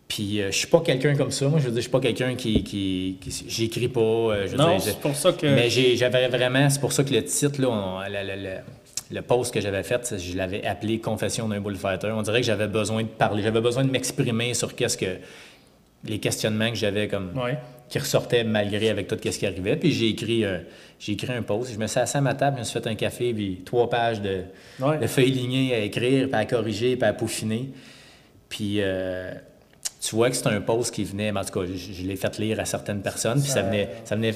Puis 0.09 0.41
euh, 0.43 0.51
je 0.51 0.57
suis 0.57 0.67
pas 0.67 0.81
quelqu'un 0.81 1.15
comme 1.15 1.31
ça. 1.31 1.47
Moi, 1.49 1.61
je 1.61 1.67
veux 1.67 1.71
dire, 1.71 1.77
je 1.77 1.83
suis 1.83 1.91
pas 1.91 2.01
quelqu'un 2.01 2.35
qui. 2.35 2.65
qui, 2.65 3.19
qui- 3.21 3.45
J'écris 3.49 3.87
pas. 3.89 4.01
euh, 4.01 4.47
je 4.47 4.53
veux 4.53 4.57
Non, 4.59 4.77
c'est 4.81 4.99
pour 4.99 5.15
ça 5.15 5.33
que. 5.33 5.47
mais 5.47 5.71
j'avais 5.71 6.27
vraiment, 6.27 6.69
c'est 6.69 6.81
pour 6.81 6.93
ça 6.93 7.05
que 7.05 7.13
le 7.15 7.23
titre, 7.23 7.61
là, 7.61 7.69
on- 7.69 8.01
le 9.11 9.23
post 9.23 9.53
que 9.53 9.61
j'avais 9.61 9.83
fait, 9.83 10.17
je 10.19 10.37
l'avais 10.37 10.65
appelé 10.67 11.01
Confession 11.01 11.49
d'un 11.49 11.61
bullfighter. 11.61 12.09
On 12.15 12.23
dirait 12.23 12.41
que 12.41 12.47
j'avais 12.47 12.69
besoin 12.69 13.03
de 13.03 13.09
parler, 13.09 13.43
j'avais 13.43 13.61
besoin 13.61 13.85
de 13.85 13.91
m'exprimer 13.91 14.55
sur 14.55 14.75
qu'est-ce 14.75 14.97
que 14.97 15.17
les 16.05 16.19
questionnements 16.19 16.71
que 16.71 16.77
j'avais 16.77 17.09
comme 17.09 17.37
Ouais. 17.37 17.59
qui 17.89 17.99
ressortaient 17.99 18.45
malgré 18.45 18.89
avec 18.89 19.09
tout 19.09 19.17
ce 19.23 19.37
qui 19.39 19.47
arrivait. 19.47 19.77
Puis 19.77 19.93
j'ai 19.93 20.09
écrit, 20.09 20.45
un- 20.45 20.61
j'ai 20.99 21.13
écrit 21.13 21.33
un 21.33 21.43
post. 21.43 21.73
Je 21.73 21.79
me 21.79 21.87
suis 21.89 21.99
assis 22.01 22.17
à 22.17 22.21
ma 22.21 22.35
table, 22.35 22.57
je 22.57 22.61
me 22.61 22.65
suis 22.65 22.81
fait 22.81 22.87
un 22.89 22.95
café, 22.95 23.35
puis 23.35 23.63
trois 23.65 23.91
pages 23.91 24.21
de, 24.23 24.43
Ouais. 24.81 24.99
de 24.99 25.07
feuilles 25.07 25.31
lignées 25.33 25.75
à 25.75 25.79
écrire, 25.81 26.29
puis 26.29 26.37
à 26.41 26.45
corriger, 26.47 26.97
puis 26.97 27.09
à 27.09 27.13
peaufiner. 27.13 27.69
Puis 28.49 28.77
euh, 28.79 29.33
tu 30.01 30.15
vois 30.15 30.31
que 30.31 30.37
c'est 30.37 30.47
un 30.47 30.61
post 30.61 30.95
qui 30.95 31.05
venait, 31.05 31.33
mais 31.33 31.41
en 31.41 31.45
tout 31.45 31.59
cas, 31.61 31.67
je, 31.67 31.93
je 31.93 32.03
l'ai 32.07 32.17
fait 32.17 32.39
lire 32.39 32.59
à 32.61 32.65
certaines 32.65 33.03
personnes, 33.03 33.41
puis 33.41 33.49
ça 33.49 33.55
Ça- 33.57 33.63
venait, 33.63 33.89
ça 34.05 34.15
venait, 34.17 34.35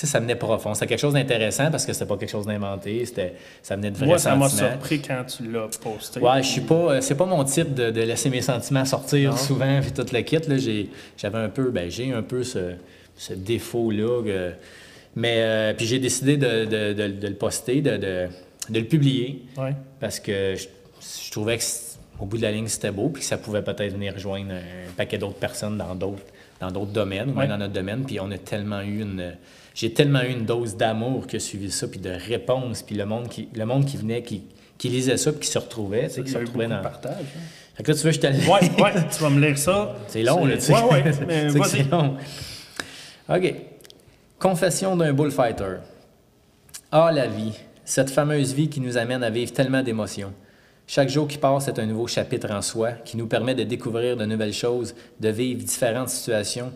sais, 0.00 0.06
ça 0.06 0.20
venait 0.20 0.34
profond. 0.36 0.74
C'était 0.74 0.86
quelque 0.88 1.00
chose 1.00 1.14
d'intéressant 1.14 1.70
parce 1.70 1.86
que 1.86 1.92
c'était 1.92 2.06
pas 2.06 2.16
quelque 2.16 2.30
chose 2.30 2.46
d'inventé, 2.46 3.04
c'était, 3.06 3.34
ça 3.62 3.76
venait 3.76 3.90
de 3.90 3.96
vrais 3.96 4.06
Moi, 4.06 4.18
ça 4.18 4.34
m'a 4.36 4.48
surpris 4.48 5.00
quand 5.00 5.24
tu 5.24 5.50
l'as 5.50 5.68
posté. 5.82 6.20
Ouais, 6.20 6.42
je 6.42 6.48
suis 6.48 6.60
pas. 6.60 6.74
euh, 6.74 7.00
C'est 7.00 7.14
pas 7.14 7.24
mon 7.26 7.42
type 7.44 7.72
de, 7.74 7.90
de 7.90 8.00
laisser 8.02 8.28
mes 8.30 8.42
sentiments 8.42 8.84
sortir 8.84 9.30
Non. 9.30 9.36
souvent, 9.36 9.80
puis 9.80 9.92
tout 9.92 10.06
le 10.12 10.20
kit. 10.20 10.36
Là, 10.48 10.56
j'ai, 10.58 10.90
j'avais 11.16 11.38
un 11.38 11.48
peu, 11.48 11.70
ben, 11.70 11.90
j'ai 11.90 12.12
un 12.12 12.22
peu 12.22 12.42
ce, 12.44 12.74
ce 13.16 13.32
défaut-là. 13.32 14.22
que- 14.24 14.52
mais 15.14 15.36
euh, 15.38 15.72
puis 15.74 15.86
j'ai 15.86 15.98
décidé 15.98 16.36
de, 16.36 16.64
de- 16.66 16.92
de- 16.92 17.08
de 17.12 17.28
le 17.28 17.34
poster, 17.34 17.80
de, 17.80 18.28
le 18.70 18.82
publier, 18.84 19.42
Ouais. 19.56 19.74
parce 19.98 20.20
que 20.20 20.54
je, 20.56 20.66
je 21.26 21.30
trouvais 21.30 21.56
que 21.56 21.64
au 22.20 22.26
bout 22.26 22.36
de 22.38 22.42
la 22.42 22.52
ligne 22.52 22.66
c'était 22.68 22.90
beau, 22.90 23.08
puis 23.08 23.20
que 23.22 23.26
ça 23.28 23.36
pouvait 23.38 23.62
peut-être 23.62 23.92
venir 23.92 24.12
rejoindre 24.14 24.52
un 24.52 24.92
paquet 24.96 25.16
d'autres 25.18 25.38
personnes 25.38 25.78
dans 25.78 25.94
d'autres 25.94 26.22
dans 26.60 26.70
d'autres 26.70 26.92
domaines, 26.92 27.28
ou 27.30 27.32
Ouais. 27.32 27.40
même 27.46 27.50
dans 27.50 27.58
notre 27.58 27.74
domaine. 27.74 28.04
Puis 28.06 28.18
on 28.20 28.30
a 28.30 28.38
tellement 28.38 28.80
eu 28.82 29.00
une. 29.02 29.34
J'ai 29.76 29.92
tellement 29.92 30.22
eu 30.22 30.30
une 30.30 30.46
dose 30.46 30.74
d'amour 30.76 31.26
qui 31.26 31.36
a 31.36 31.38
suivi 31.40 31.70
ça, 31.70 31.86
puis 31.86 32.00
de 32.00 32.08
réponse, 32.10 32.82
puis 32.82 32.96
le 32.96 33.04
monde 33.04 33.28
qui, 33.28 33.48
le 33.54 33.66
monde 33.66 33.84
qui 33.84 33.98
venait, 33.98 34.22
qui, 34.22 34.42
qui 34.78 34.88
lisait 34.88 35.18
ça, 35.18 35.30
puis 35.32 35.42
qui 35.42 35.48
se 35.48 35.58
retrouvait, 35.58 36.08
tu 36.08 36.14
sais, 36.14 36.20
Il 36.22 36.24
qui 36.24 36.30
se 36.32 36.38
retrouvait 36.38 36.64
de 36.64 36.70
dans. 36.70 36.80
partage. 36.80 37.12
hein. 37.12 37.40
Fait 37.74 37.82
que 37.82 37.92
là, 37.92 37.98
tu 37.98 38.04
veux, 38.06 38.10
je 38.12 38.20
te 38.20 38.26
le 38.26 38.32
Ouais, 38.50 38.82
ouais, 38.82 38.92
tu 39.14 39.22
vas 39.22 39.28
me 39.28 39.38
lire 39.46 39.58
ça. 39.58 39.94
C'est 40.08 40.22
long, 40.22 40.46
là, 40.46 40.54
tu 40.56 40.62
sais. 40.62 40.72
Ouais, 40.72 40.82
ouais, 40.90 41.04
mais 41.26 41.50
c'est 41.64 41.90
long. 41.90 42.16
OK. 43.28 43.54
Confession 44.38 44.96
d'un 44.96 45.12
bullfighter. 45.12 45.76
Ah, 46.90 47.10
la 47.12 47.26
vie. 47.26 47.52
Cette 47.84 48.08
fameuse 48.10 48.54
vie 48.54 48.68
qui 48.70 48.80
nous 48.80 48.96
amène 48.96 49.22
à 49.22 49.28
vivre 49.30 49.52
tellement 49.52 49.82
d'émotions. 49.82 50.32
Chaque 50.86 51.08
jour 51.08 51.26
qui 51.28 51.36
passe 51.36 51.68
est 51.68 51.78
un 51.78 51.86
nouveau 51.86 52.06
chapitre 52.06 52.50
en 52.50 52.62
soi 52.62 52.92
qui 52.92 53.16
nous 53.16 53.26
permet 53.26 53.54
de 53.54 53.64
découvrir 53.64 54.16
de 54.16 54.24
nouvelles 54.24 54.52
choses, 54.52 54.94
de 55.20 55.28
vivre 55.28 55.62
différentes 55.62 56.08
situations 56.08 56.72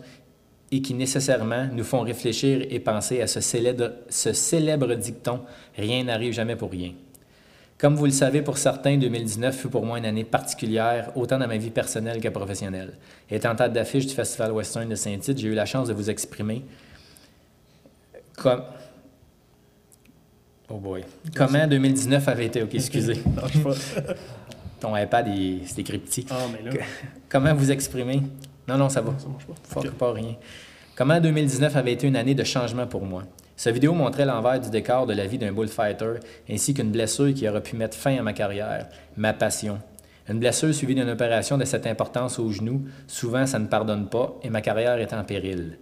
et 0.71 0.81
qui 0.81 0.93
nécessairement 0.93 1.67
nous 1.73 1.83
font 1.83 2.01
réfléchir 2.01 2.65
et 2.69 2.79
penser 2.79 3.21
à 3.21 3.27
ce 3.27 3.41
célèbre, 3.41 3.91
ce 4.09 4.33
célèbre 4.33 4.95
dicton 4.95 5.41
Rien 5.77 6.03
n'arrive 6.03 6.33
jamais 6.33 6.55
pour 6.55 6.71
rien. 6.71 6.93
Comme 7.77 7.95
vous 7.95 8.05
le 8.05 8.11
savez, 8.11 8.43
pour 8.43 8.59
certains, 8.59 8.95
2019 8.97 9.57
fut 9.57 9.69
pour 9.69 9.85
moi 9.85 9.97
une 9.97 10.05
année 10.05 10.23
particulière, 10.23 11.11
autant 11.15 11.39
dans 11.39 11.47
ma 11.47 11.57
vie 11.57 11.71
personnelle 11.71 12.21
que 12.21 12.27
professionnelle. 12.29 12.93
Étant 13.29 13.55
tête 13.55 13.73
d'affiche 13.73 14.05
du 14.05 14.13
Festival 14.13 14.51
Western 14.51 14.87
de 14.87 14.95
Saint-Tite, 14.95 15.39
j'ai 15.39 15.47
eu 15.47 15.55
la 15.55 15.65
chance 15.65 15.87
de 15.87 15.93
vous 15.93 16.09
exprimer 16.09 16.63
comme... 18.37 18.63
Oh 20.69 20.77
boy. 20.77 21.03
Comment 21.35 21.67
2019 21.67 22.27
avait 22.27 22.45
été... 22.45 22.63
OK, 22.63 22.75
excusez. 22.75 23.21
Ton 24.79 24.95
iPad, 24.95 25.27
c'est 25.65 25.79
écrit 25.79 25.99
petit. 25.99 26.25
Ah, 26.29 26.37
mais 26.51 26.71
là, 26.71 26.79
Comment 27.29 27.53
vous 27.53 27.71
exprimer? 27.71 28.21
Non, 28.67 28.77
non, 28.77 28.89
ça 28.89 29.01
va. 29.01 29.13
ça 29.17 29.27
marche 29.27 29.45
pas. 29.45 29.53
Fuck 29.63 29.91
pas 29.91 30.13
rien. 30.13 30.35
Comment 30.95 31.19
2019 31.19 31.75
avait 31.75 31.93
été 31.93 32.07
une 32.07 32.15
année 32.15 32.35
de 32.35 32.43
changement 32.43 32.85
pour 32.85 33.05
moi? 33.05 33.23
Cette 33.55 33.73
vidéo 33.73 33.93
montrait 33.93 34.25
l'envers 34.25 34.59
du 34.59 34.69
décor 34.69 35.05
de 35.05 35.13
la 35.13 35.27
vie 35.27 35.37
d'un 35.37 35.51
bullfighter, 35.51 36.15
ainsi 36.49 36.73
qu'une 36.73 36.91
blessure 36.91 37.33
qui 37.33 37.47
aurait 37.47 37.61
pu 37.61 37.75
mettre 37.75 37.97
fin 37.97 38.17
à 38.17 38.21
ma 38.21 38.33
carrière, 38.33 38.87
ma 39.17 39.33
passion. 39.33 39.79
Une 40.27 40.39
blessure 40.39 40.73
suivie 40.73 40.95
d'une 40.95 41.09
opération 41.09 41.57
de 41.57 41.65
cette 41.65 41.87
importance 41.87 42.39
au 42.39 42.51
genou, 42.51 42.85
souvent 43.07 43.45
ça 43.45 43.59
ne 43.59 43.67
pardonne 43.67 44.07
pas 44.07 44.33
et 44.43 44.49
ma 44.49 44.61
carrière 44.61 44.97
est 44.97 45.13
en 45.13 45.23
péril. 45.23 45.77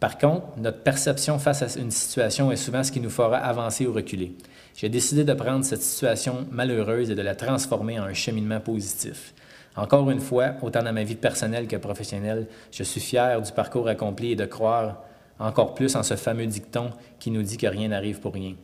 Par 0.00 0.18
contre, 0.18 0.46
notre 0.58 0.82
perception 0.82 1.38
face 1.38 1.62
à 1.62 1.80
une 1.80 1.90
situation 1.90 2.52
est 2.52 2.56
souvent 2.56 2.84
ce 2.84 2.92
qui 2.92 3.00
nous 3.00 3.10
fera 3.10 3.38
avancer 3.38 3.86
ou 3.86 3.92
reculer. 3.92 4.36
J'ai 4.76 4.88
décidé 4.88 5.24
de 5.24 5.32
prendre 5.32 5.64
cette 5.64 5.82
situation 5.82 6.46
malheureuse 6.50 7.10
et 7.10 7.14
de 7.14 7.22
la 7.22 7.34
transformer 7.34 7.98
en 7.98 8.04
un 8.04 8.12
cheminement 8.12 8.60
positif. 8.60 9.32
Encore 9.76 10.08
une 10.10 10.20
fois, 10.20 10.54
autant 10.62 10.82
dans 10.82 10.92
ma 10.92 11.02
vie 11.02 11.16
personnelle 11.16 11.66
que 11.66 11.76
professionnelle, 11.76 12.46
je 12.70 12.82
suis 12.82 13.00
fier 13.00 13.40
du 13.40 13.50
parcours 13.52 13.88
accompli 13.88 14.32
et 14.32 14.36
de 14.36 14.44
croire 14.44 15.02
encore 15.38 15.74
plus 15.74 15.96
en 15.96 16.02
ce 16.02 16.14
fameux 16.14 16.46
dicton 16.46 16.90
qui 17.18 17.30
nous 17.30 17.42
dit 17.42 17.56
que 17.56 17.66
rien 17.66 17.88
n'arrive 17.88 18.20
pour 18.20 18.34
rien. 18.34 18.54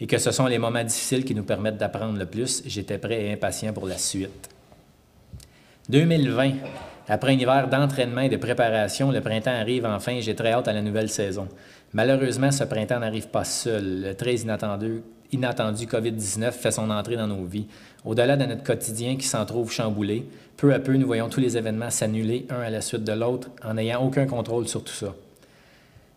Et 0.00 0.06
que 0.06 0.18
ce 0.18 0.30
sont 0.30 0.46
les 0.46 0.58
moments 0.58 0.82
difficiles 0.82 1.24
qui 1.24 1.34
nous 1.34 1.44
permettent 1.44 1.78
d'apprendre 1.78 2.18
le 2.18 2.26
plus. 2.26 2.62
J'étais 2.66 2.98
prêt 2.98 3.24
et 3.26 3.32
impatient 3.32 3.72
pour 3.72 3.86
la 3.86 3.96
suite. 3.96 4.50
2020. 5.88 6.52
Après 7.08 7.32
un 7.32 7.38
hiver 7.38 7.68
d'entraînement 7.68 8.22
et 8.22 8.28
de 8.28 8.36
préparation, 8.36 9.12
le 9.12 9.20
printemps 9.20 9.52
arrive 9.52 9.86
enfin 9.86 10.12
et 10.12 10.22
j'ai 10.22 10.34
très 10.34 10.52
hâte 10.52 10.66
à 10.66 10.72
la 10.72 10.82
nouvelle 10.82 11.08
saison. 11.08 11.46
Malheureusement, 11.92 12.50
ce 12.50 12.64
printemps 12.64 12.98
n'arrive 12.98 13.28
pas 13.28 13.44
seul. 13.44 14.02
Le 14.02 14.14
très 14.14 14.34
inattendu, 14.34 15.02
inattendu 15.32 15.86
COVID-19 15.86 16.52
fait 16.52 16.70
son 16.70 16.90
entrée 16.90 17.16
dans 17.16 17.26
nos 17.26 17.44
vies. 17.44 17.66
Au-delà 18.04 18.36
de 18.36 18.44
notre 18.44 18.62
quotidien 18.62 19.16
qui 19.16 19.26
s'en 19.26 19.44
trouve 19.44 19.70
chamboulé, 19.72 20.26
peu 20.56 20.72
à 20.72 20.78
peu, 20.78 20.94
nous 20.96 21.06
voyons 21.06 21.28
tous 21.28 21.40
les 21.40 21.56
événements 21.56 21.90
s'annuler 21.90 22.46
un 22.50 22.60
à 22.60 22.70
la 22.70 22.80
suite 22.80 23.04
de 23.04 23.12
l'autre 23.12 23.50
en 23.64 23.74
n'ayant 23.74 24.02
aucun 24.04 24.26
contrôle 24.26 24.68
sur 24.68 24.82
tout 24.84 24.92
ça. 24.92 25.14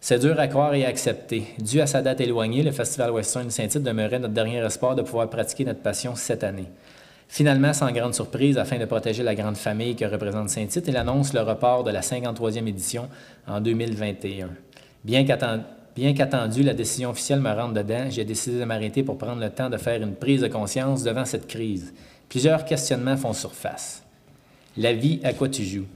C'est 0.02 0.20
dur 0.20 0.40
à 0.40 0.48
croire 0.48 0.74
et 0.76 0.86
à 0.86 0.88
accepter. 0.88 1.44
Dû 1.60 1.82
à 1.82 1.88
sa 1.88 2.02
date 2.02 2.22
éloignée, 2.22 2.64
le 2.64 2.72
Festival 2.72 3.12
Western 3.12 3.50
Saint-Tite 3.50 3.84
demeurait 3.84 4.20
notre 4.20 4.34
dernier 4.34 4.64
espoir 4.66 4.96
de 4.96 5.02
pouvoir 5.02 5.30
pratiquer 5.30 5.66
notre 5.66 5.82
passion 5.82 6.16
cette 6.16 6.44
année. 6.46 6.70
Finalement, 7.28 7.74
sans 7.74 7.92
grande 7.92 8.16
surprise, 8.16 8.58
afin 8.58 8.78
de 8.80 8.86
protéger 8.86 9.24
la 9.24 9.36
grande 9.36 9.58
famille 9.58 9.96
que 9.96 10.06
représente 10.06 10.50
Saint-Tite, 10.50 10.88
il 10.88 10.96
annonce 10.96 11.34
le 11.34 11.42
report 11.42 11.84
de 11.84 11.92
la 11.92 12.02
53e 12.02 12.66
édition 12.68 13.10
en 13.46 13.60
2021. 13.60 14.50
Bien 15.04 15.26
qu'atten- 15.26 15.64
bien 15.96 16.14
qu'attendu, 16.14 16.64
la 16.64 16.74
décision 16.74 17.10
officielle 17.10 17.40
me 17.40 17.52
rentre 17.52 17.74
dedans, 17.74 18.06
j'ai 18.10 18.26
décidé 18.26 18.60
de 18.60 18.66
m'arrêter 18.66 19.04
pour 19.04 19.18
prendre 19.18 19.42
le 19.42 19.50
temps 19.50 19.70
de 19.70 19.78
faire 19.78 20.02
une 20.02 20.16
prise 20.16 20.42
de 20.42 20.48
conscience 20.48 21.04
devant 21.04 21.26
cette 21.26 21.48
crise. 21.48 21.94
Plusieurs 22.30 22.66
questionnements 22.66 23.18
font 23.18 23.34
surface. 23.34 24.04
La 24.78 24.94
vie, 24.94 25.20
à 25.24 25.34
quoi 25.34 25.50
tu 25.50 25.64
joues? 25.64 25.88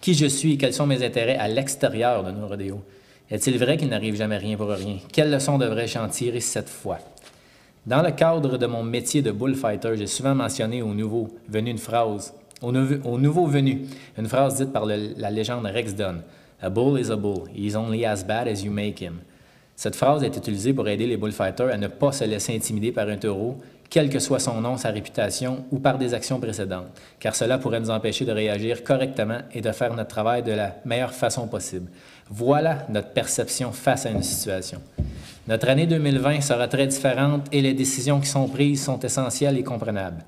Qui 0.00 0.14
je 0.14 0.26
suis 0.26 0.54
et 0.54 0.56
quels 0.56 0.74
sont 0.74 0.86
mes 0.86 1.04
intérêts 1.04 1.36
à 1.36 1.48
l'extérieur 1.48 2.24
de 2.24 2.30
nos 2.30 2.48
rodéos? 2.48 2.82
Est-il 3.30 3.58
vrai 3.58 3.76
qu'il 3.76 3.88
n'arrive 3.88 4.16
jamais 4.16 4.38
rien 4.38 4.56
pour 4.56 4.68
rien? 4.68 4.96
Quelle 5.12 5.30
leçon 5.30 5.56
devrais-je 5.56 5.98
en 5.98 6.08
tirer 6.08 6.40
cette 6.40 6.68
fois? 6.68 6.98
Dans 7.86 8.02
le 8.02 8.10
cadre 8.10 8.58
de 8.58 8.66
mon 8.66 8.82
métier 8.82 9.22
de 9.22 9.30
bullfighter, 9.30 9.96
j'ai 9.96 10.06
souvent 10.06 10.34
mentionné 10.34 10.82
au 10.82 10.94
nouveau 10.94 11.30
venu 11.48 11.70
une 11.70 11.78
phrase, 11.78 12.34
au, 12.60 12.72
une 12.72 14.28
phrase 14.28 14.56
dite 14.56 14.72
par 14.72 14.84
la 14.84 15.30
légende 15.30 15.64
Rex 15.66 15.94
Dunn. 15.94 16.22
A 16.62 16.68
bull 16.68 16.98
is 16.98 17.10
a 17.10 17.16
bull. 17.16 17.48
He's 17.54 17.74
only 17.74 18.04
as 18.04 18.24
bad 18.24 18.46
as 18.46 18.62
you 18.62 18.70
make 18.70 19.00
him. 19.00 19.20
Cette 19.76 19.96
phrase 19.96 20.22
est 20.22 20.36
utilisée 20.36 20.74
pour 20.74 20.86
aider 20.88 21.06
les 21.06 21.16
bullfighters 21.16 21.70
à 21.72 21.78
ne 21.78 21.88
pas 21.88 22.12
se 22.12 22.24
laisser 22.24 22.54
intimider 22.54 22.92
par 22.92 23.08
un 23.08 23.16
taureau, 23.16 23.56
quel 23.88 24.10
que 24.10 24.18
soit 24.18 24.38
son 24.38 24.60
nom, 24.60 24.76
sa 24.76 24.90
réputation 24.90 25.64
ou 25.70 25.78
par 25.78 25.96
des 25.96 26.12
actions 26.12 26.38
précédentes, 26.38 26.86
car 27.18 27.34
cela 27.34 27.56
pourrait 27.56 27.80
nous 27.80 27.90
empêcher 27.90 28.26
de 28.26 28.32
réagir 28.32 28.84
correctement 28.84 29.38
et 29.52 29.62
de 29.62 29.72
faire 29.72 29.94
notre 29.94 30.10
travail 30.10 30.42
de 30.42 30.52
la 30.52 30.76
meilleure 30.84 31.14
façon 31.14 31.48
possible. 31.48 31.90
Voilà 32.28 32.86
notre 32.90 33.08
perception 33.08 33.72
face 33.72 34.04
à 34.04 34.10
une 34.10 34.22
situation. 34.22 34.82
Notre 35.48 35.70
année 35.70 35.86
2020 35.86 36.42
sera 36.42 36.68
très 36.68 36.86
différente 36.86 37.46
et 37.50 37.62
les 37.62 37.72
décisions 37.72 38.20
qui 38.20 38.28
sont 38.28 38.48
prises 38.48 38.84
sont 38.84 39.00
essentielles 39.00 39.56
et 39.56 39.64
comprenables. 39.64 40.24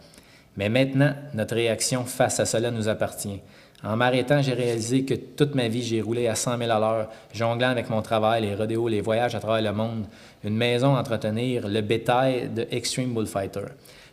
Mais 0.57 0.69
maintenant, 0.69 1.13
notre 1.35 1.55
réaction 1.55 2.05
face 2.05 2.41
à 2.41 2.47
cela 2.47 2.71
nous 2.71 2.89
appartient. 2.89 3.41
En 3.85 3.97
m'arrêtant, 3.97 4.41
j'ai 4.43 4.55
réalisé 4.55 5.05
que 5.05 5.15
toute 5.15 5.57
ma 5.57 5.67
vie, 5.67 5.83
j'ai 5.83 6.01
roulé 6.01 6.29
à 6.29 6.37
100 6.37 6.59
000 6.59 6.71
à 6.71 6.79
l'heure, 6.79 7.09
jonglant 7.33 7.71
avec 7.71 7.91
mon 7.91 8.01
travail, 8.01 8.43
les 8.43 8.55
rodéos, 8.55 8.87
les 8.87 9.01
voyages 9.01 9.35
à 9.35 9.41
travers 9.41 9.63
le 9.63 9.77
monde, 9.77 10.07
une 10.45 10.57
maison 10.57 10.95
à 10.95 11.01
entretenir, 11.01 11.67
le 11.67 11.81
bétail 11.81 12.49
de 12.49 12.67
Extreme 12.71 13.13
Bullfighter. 13.13 13.65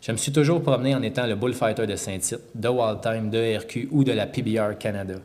Je 0.01 0.11
me 0.11 0.17
suis 0.17 0.31
toujours 0.31 0.63
promené 0.63 0.95
en 0.95 1.03
étant 1.03 1.27
le 1.27 1.35
bullfighter 1.35 1.85
de 1.85 1.95
Saint-Tite, 1.95 2.39
de 2.55 2.67
Wild 2.67 3.01
Time, 3.01 3.29
de 3.29 3.57
RQ 3.57 3.89
ou 3.91 4.03
de 4.03 4.11
la 4.11 4.25
PBR 4.25 4.77
Canada. 4.79 5.15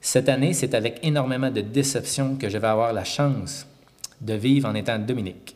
Cette 0.00 0.28
année, 0.28 0.52
c'est 0.52 0.74
avec 0.74 0.98
énormément 1.04 1.50
de 1.50 1.60
déception 1.60 2.36
que 2.36 2.48
je 2.48 2.58
vais 2.58 2.66
avoir 2.66 2.92
la 2.92 3.04
chance 3.04 3.66
de 4.20 4.34
vivre 4.34 4.68
en 4.68 4.74
étant 4.74 4.98
Dominique. 4.98 5.54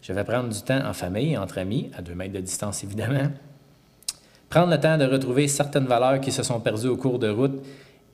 Je 0.00 0.12
vais 0.12 0.24
prendre 0.24 0.48
du 0.48 0.62
temps 0.62 0.86
en 0.86 0.92
famille, 0.92 1.36
entre 1.36 1.58
amis, 1.58 1.90
à 1.96 2.00
deux 2.00 2.14
mètres 2.14 2.34
de 2.34 2.40
distance 2.40 2.84
évidemment, 2.84 3.28
Prendre 4.48 4.70
le 4.70 4.80
temps 4.80 4.96
de 4.96 5.04
retrouver 5.04 5.48
certaines 5.48 5.86
valeurs 5.86 6.20
qui 6.20 6.30
se 6.30 6.42
sont 6.42 6.60
perdues 6.60 6.88
au 6.88 6.96
cours 6.96 7.18
de 7.18 7.28
route 7.28 7.62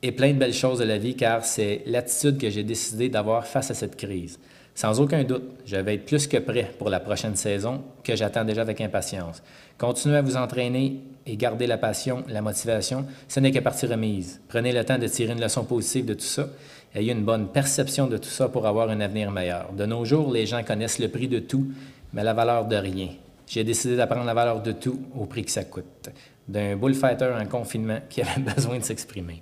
et 0.02 0.12
plein 0.12 0.32
de 0.32 0.38
belles 0.38 0.54
choses 0.54 0.78
de 0.78 0.84
la 0.84 0.98
vie, 0.98 1.14
car 1.14 1.44
c'est 1.44 1.82
l'attitude 1.86 2.38
que 2.38 2.50
j'ai 2.50 2.64
décidé 2.64 3.08
d'avoir 3.08 3.46
face 3.46 3.70
à 3.70 3.74
cette 3.74 3.96
crise. 3.96 4.38
Sans 4.74 5.00
aucun 5.00 5.22
doute, 5.22 5.44
je 5.66 5.76
vais 5.76 5.94
être 5.94 6.06
plus 6.06 6.26
que 6.26 6.38
prêt 6.38 6.72
pour 6.78 6.88
la 6.88 6.98
prochaine 6.98 7.36
saison, 7.36 7.82
que 8.02 8.16
j'attends 8.16 8.44
déjà 8.44 8.62
avec 8.62 8.80
impatience. 8.80 9.42
Continuez 9.76 10.16
à 10.16 10.22
vous 10.22 10.36
entraîner 10.36 11.00
et 11.26 11.36
garder 11.36 11.66
la 11.66 11.76
passion, 11.76 12.24
la 12.28 12.40
motivation, 12.40 13.04
ce 13.28 13.38
n'est 13.38 13.50
que 13.50 13.58
partie 13.58 13.86
remise. 13.86 14.40
Prenez 14.48 14.72
le 14.72 14.84
temps 14.84 14.98
de 14.98 15.06
tirer 15.06 15.34
une 15.34 15.40
leçon 15.40 15.64
positive 15.64 16.06
de 16.06 16.14
tout 16.14 16.20
ça. 16.20 16.48
Ayez 16.94 17.12
une 17.12 17.24
bonne 17.24 17.48
perception 17.48 18.06
de 18.06 18.16
tout 18.16 18.30
ça 18.30 18.48
pour 18.48 18.66
avoir 18.66 18.88
un 18.88 19.00
avenir 19.00 19.30
meilleur. 19.30 19.72
De 19.72 19.84
nos 19.84 20.04
jours, 20.06 20.32
les 20.32 20.46
gens 20.46 20.62
connaissent 20.62 20.98
le 20.98 21.08
prix 21.08 21.28
de 21.28 21.38
tout, 21.38 21.66
mais 22.14 22.24
la 22.24 22.32
valeur 22.32 22.64
de 22.64 22.76
rien. 22.76 23.08
J'ai 23.52 23.64
décidé 23.64 23.96
d'apprendre 23.96 24.24
la 24.24 24.32
valeur 24.32 24.62
de 24.62 24.72
tout 24.72 24.98
au 25.14 25.26
prix 25.26 25.44
que 25.44 25.50
ça 25.50 25.64
coûte. 25.64 26.08
D'un 26.48 26.74
bullfighter 26.74 27.34
en 27.38 27.44
confinement 27.44 27.98
qui 28.08 28.22
avait 28.22 28.40
besoin 28.54 28.78
de 28.78 28.82
s'exprimer. 28.82 29.40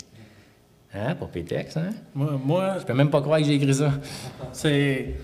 Hein, 0.93 1.15
pour 1.15 1.29
PTX, 1.29 1.77
hein? 1.77 1.91
Moi, 2.13 2.41
moi 2.45 2.75
Je 2.81 2.87
peux 2.87 2.93
même 2.93 3.11
pas 3.11 3.21
croire 3.21 3.39
que 3.39 3.45
j'ai 3.45 3.55
écrit 3.55 3.73
ça. 3.73 3.93
c'est, 4.53 5.15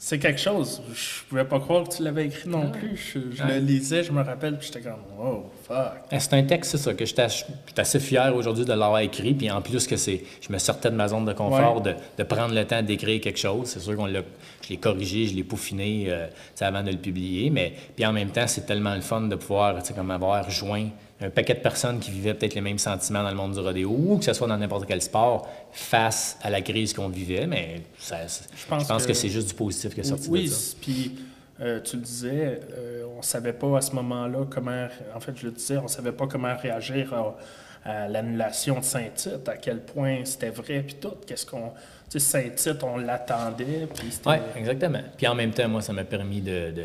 c'est 0.00 0.18
quelque 0.20 0.40
chose. 0.40 0.80
Je 0.94 1.28
pouvais 1.28 1.44
pas 1.44 1.58
croire 1.58 1.82
que 1.88 1.96
tu 1.96 2.02
l'avais 2.04 2.26
écrit 2.26 2.48
non 2.48 2.70
plus. 2.70 2.96
Je, 2.96 3.18
je 3.36 3.42
le 3.42 3.58
lisais, 3.58 4.04
je 4.04 4.12
me 4.12 4.22
rappelle, 4.22 4.56
puis 4.56 4.68
j'étais 4.68 4.80
comme, 4.88 5.00
oh, 5.20 5.50
fuck. 5.66 5.76
Eh, 6.12 6.20
C'est 6.20 6.34
un 6.34 6.44
texte, 6.44 6.70
c'est 6.72 6.78
ça, 6.78 6.94
que 6.94 7.04
j'étais 7.04 7.22
ach- 7.22 7.46
j'étais 7.66 7.80
assez 7.80 7.98
fier 8.00 8.34
aujourd'hui 8.34 8.64
de 8.64 8.68
l'avoir 8.70 9.00
écrit. 9.00 9.34
Puis 9.34 9.50
en 9.50 9.60
plus 9.60 9.86
que 9.86 9.96
c'est, 9.96 10.22
je 10.40 10.52
me 10.52 10.58
sortais 10.58 10.90
de 10.90 10.94
ma 10.96 11.08
zone 11.08 11.24
de 11.24 11.32
confort, 11.32 11.80
de, 11.80 11.94
de 12.16 12.22
prendre 12.22 12.54
le 12.54 12.64
temps 12.64 12.82
d'écrire 12.82 13.20
quelque 13.20 13.38
chose. 13.38 13.66
C'est 13.68 13.80
sûr 13.80 13.96
qu'on 13.96 14.06
l'a, 14.06 14.20
je 14.62 14.68
l'ai 14.70 14.76
corrigé, 14.76 15.26
je 15.26 15.34
l'ai 15.34 15.44
peaufiné 15.44 16.04
euh, 16.08 16.26
avant 16.60 16.82
de 16.84 16.90
le 16.92 16.98
publier. 16.98 17.50
Mais 17.50 17.72
puis 17.96 18.06
en 18.06 18.12
même 18.12 18.30
temps, 18.30 18.46
c'est 18.46 18.66
tellement 18.66 18.94
le 18.94 19.00
fun 19.00 19.22
de 19.22 19.34
pouvoir, 19.34 19.74
comme 19.94 20.10
avoir 20.12 20.48
joint 20.50 20.88
un 21.20 21.30
paquet 21.30 21.54
de 21.54 21.60
personnes 21.60 21.98
qui 21.98 22.10
vivaient 22.12 22.34
peut-être 22.34 22.54
les 22.54 22.60
mêmes 22.60 22.78
sentiments 22.78 23.22
dans 23.24 23.30
le 23.30 23.34
monde 23.36 23.52
du 23.52 23.58
rodéo, 23.60 23.90
ou 23.90 24.18
que 24.18 24.24
ce 24.24 24.32
soit 24.32 24.46
dans 24.46 24.56
n'importe 24.56 24.86
quel 24.86 25.02
sport, 25.02 25.48
face 25.72 26.38
à 26.42 26.50
la 26.50 26.60
crise 26.62 26.92
qu'on 26.92 27.08
vivait. 27.08 27.46
Mais 27.46 27.82
ça- 27.98 28.18
je 28.26 28.66
pense 28.68 28.86
pense, 28.86 29.02
que, 29.02 29.08
que- 29.08 29.14
c'est 29.14 29.28
juste 29.28 29.48
du 29.48 29.54
positif 29.54 29.94
qui 29.94 30.00
est 30.00 30.04
sorti 30.04 30.28
Oui, 30.30 30.44
de 30.44 30.50
ça. 30.50 30.76
puis 30.80 31.18
euh, 31.60 31.80
tu 31.80 31.96
le 31.96 32.02
disais, 32.02 32.60
euh, 32.76 33.04
on 33.18 33.22
savait 33.22 33.52
pas 33.52 33.78
à 33.78 33.80
ce 33.80 33.92
moment-là 33.96 34.46
comment. 34.48 34.86
En 35.14 35.18
fait, 35.20 35.32
je 35.36 35.46
le 35.46 35.50
disais, 35.52 35.76
on 35.78 35.88
savait 35.88 36.12
pas 36.12 36.26
comment 36.28 36.56
réagir 36.56 37.12
à, 37.12 37.36
à 37.84 38.06
l'annulation 38.08 38.78
de 38.78 38.84
Saint-Tite, 38.84 39.48
à 39.48 39.56
quel 39.56 39.80
point 39.80 40.18
c'était 40.24 40.50
vrai, 40.50 40.82
puis 40.86 40.94
tout. 41.00 41.14
Qu'est-ce 41.26 41.44
qu'on. 41.46 41.72
Tu 42.10 42.20
sais, 42.20 42.20
Saint-Tite, 42.20 42.82
on 42.84 42.96
l'attendait, 42.96 43.88
puis 43.92 44.06
c'était. 44.12 44.30
Oui, 44.30 44.36
exactement. 44.56 45.00
Puis 45.16 45.26
en 45.26 45.34
même 45.34 45.50
temps, 45.50 45.68
moi, 45.68 45.82
ça 45.82 45.92
m'a 45.92 46.04
permis 46.04 46.40
de. 46.40 46.70
de- 46.70 46.84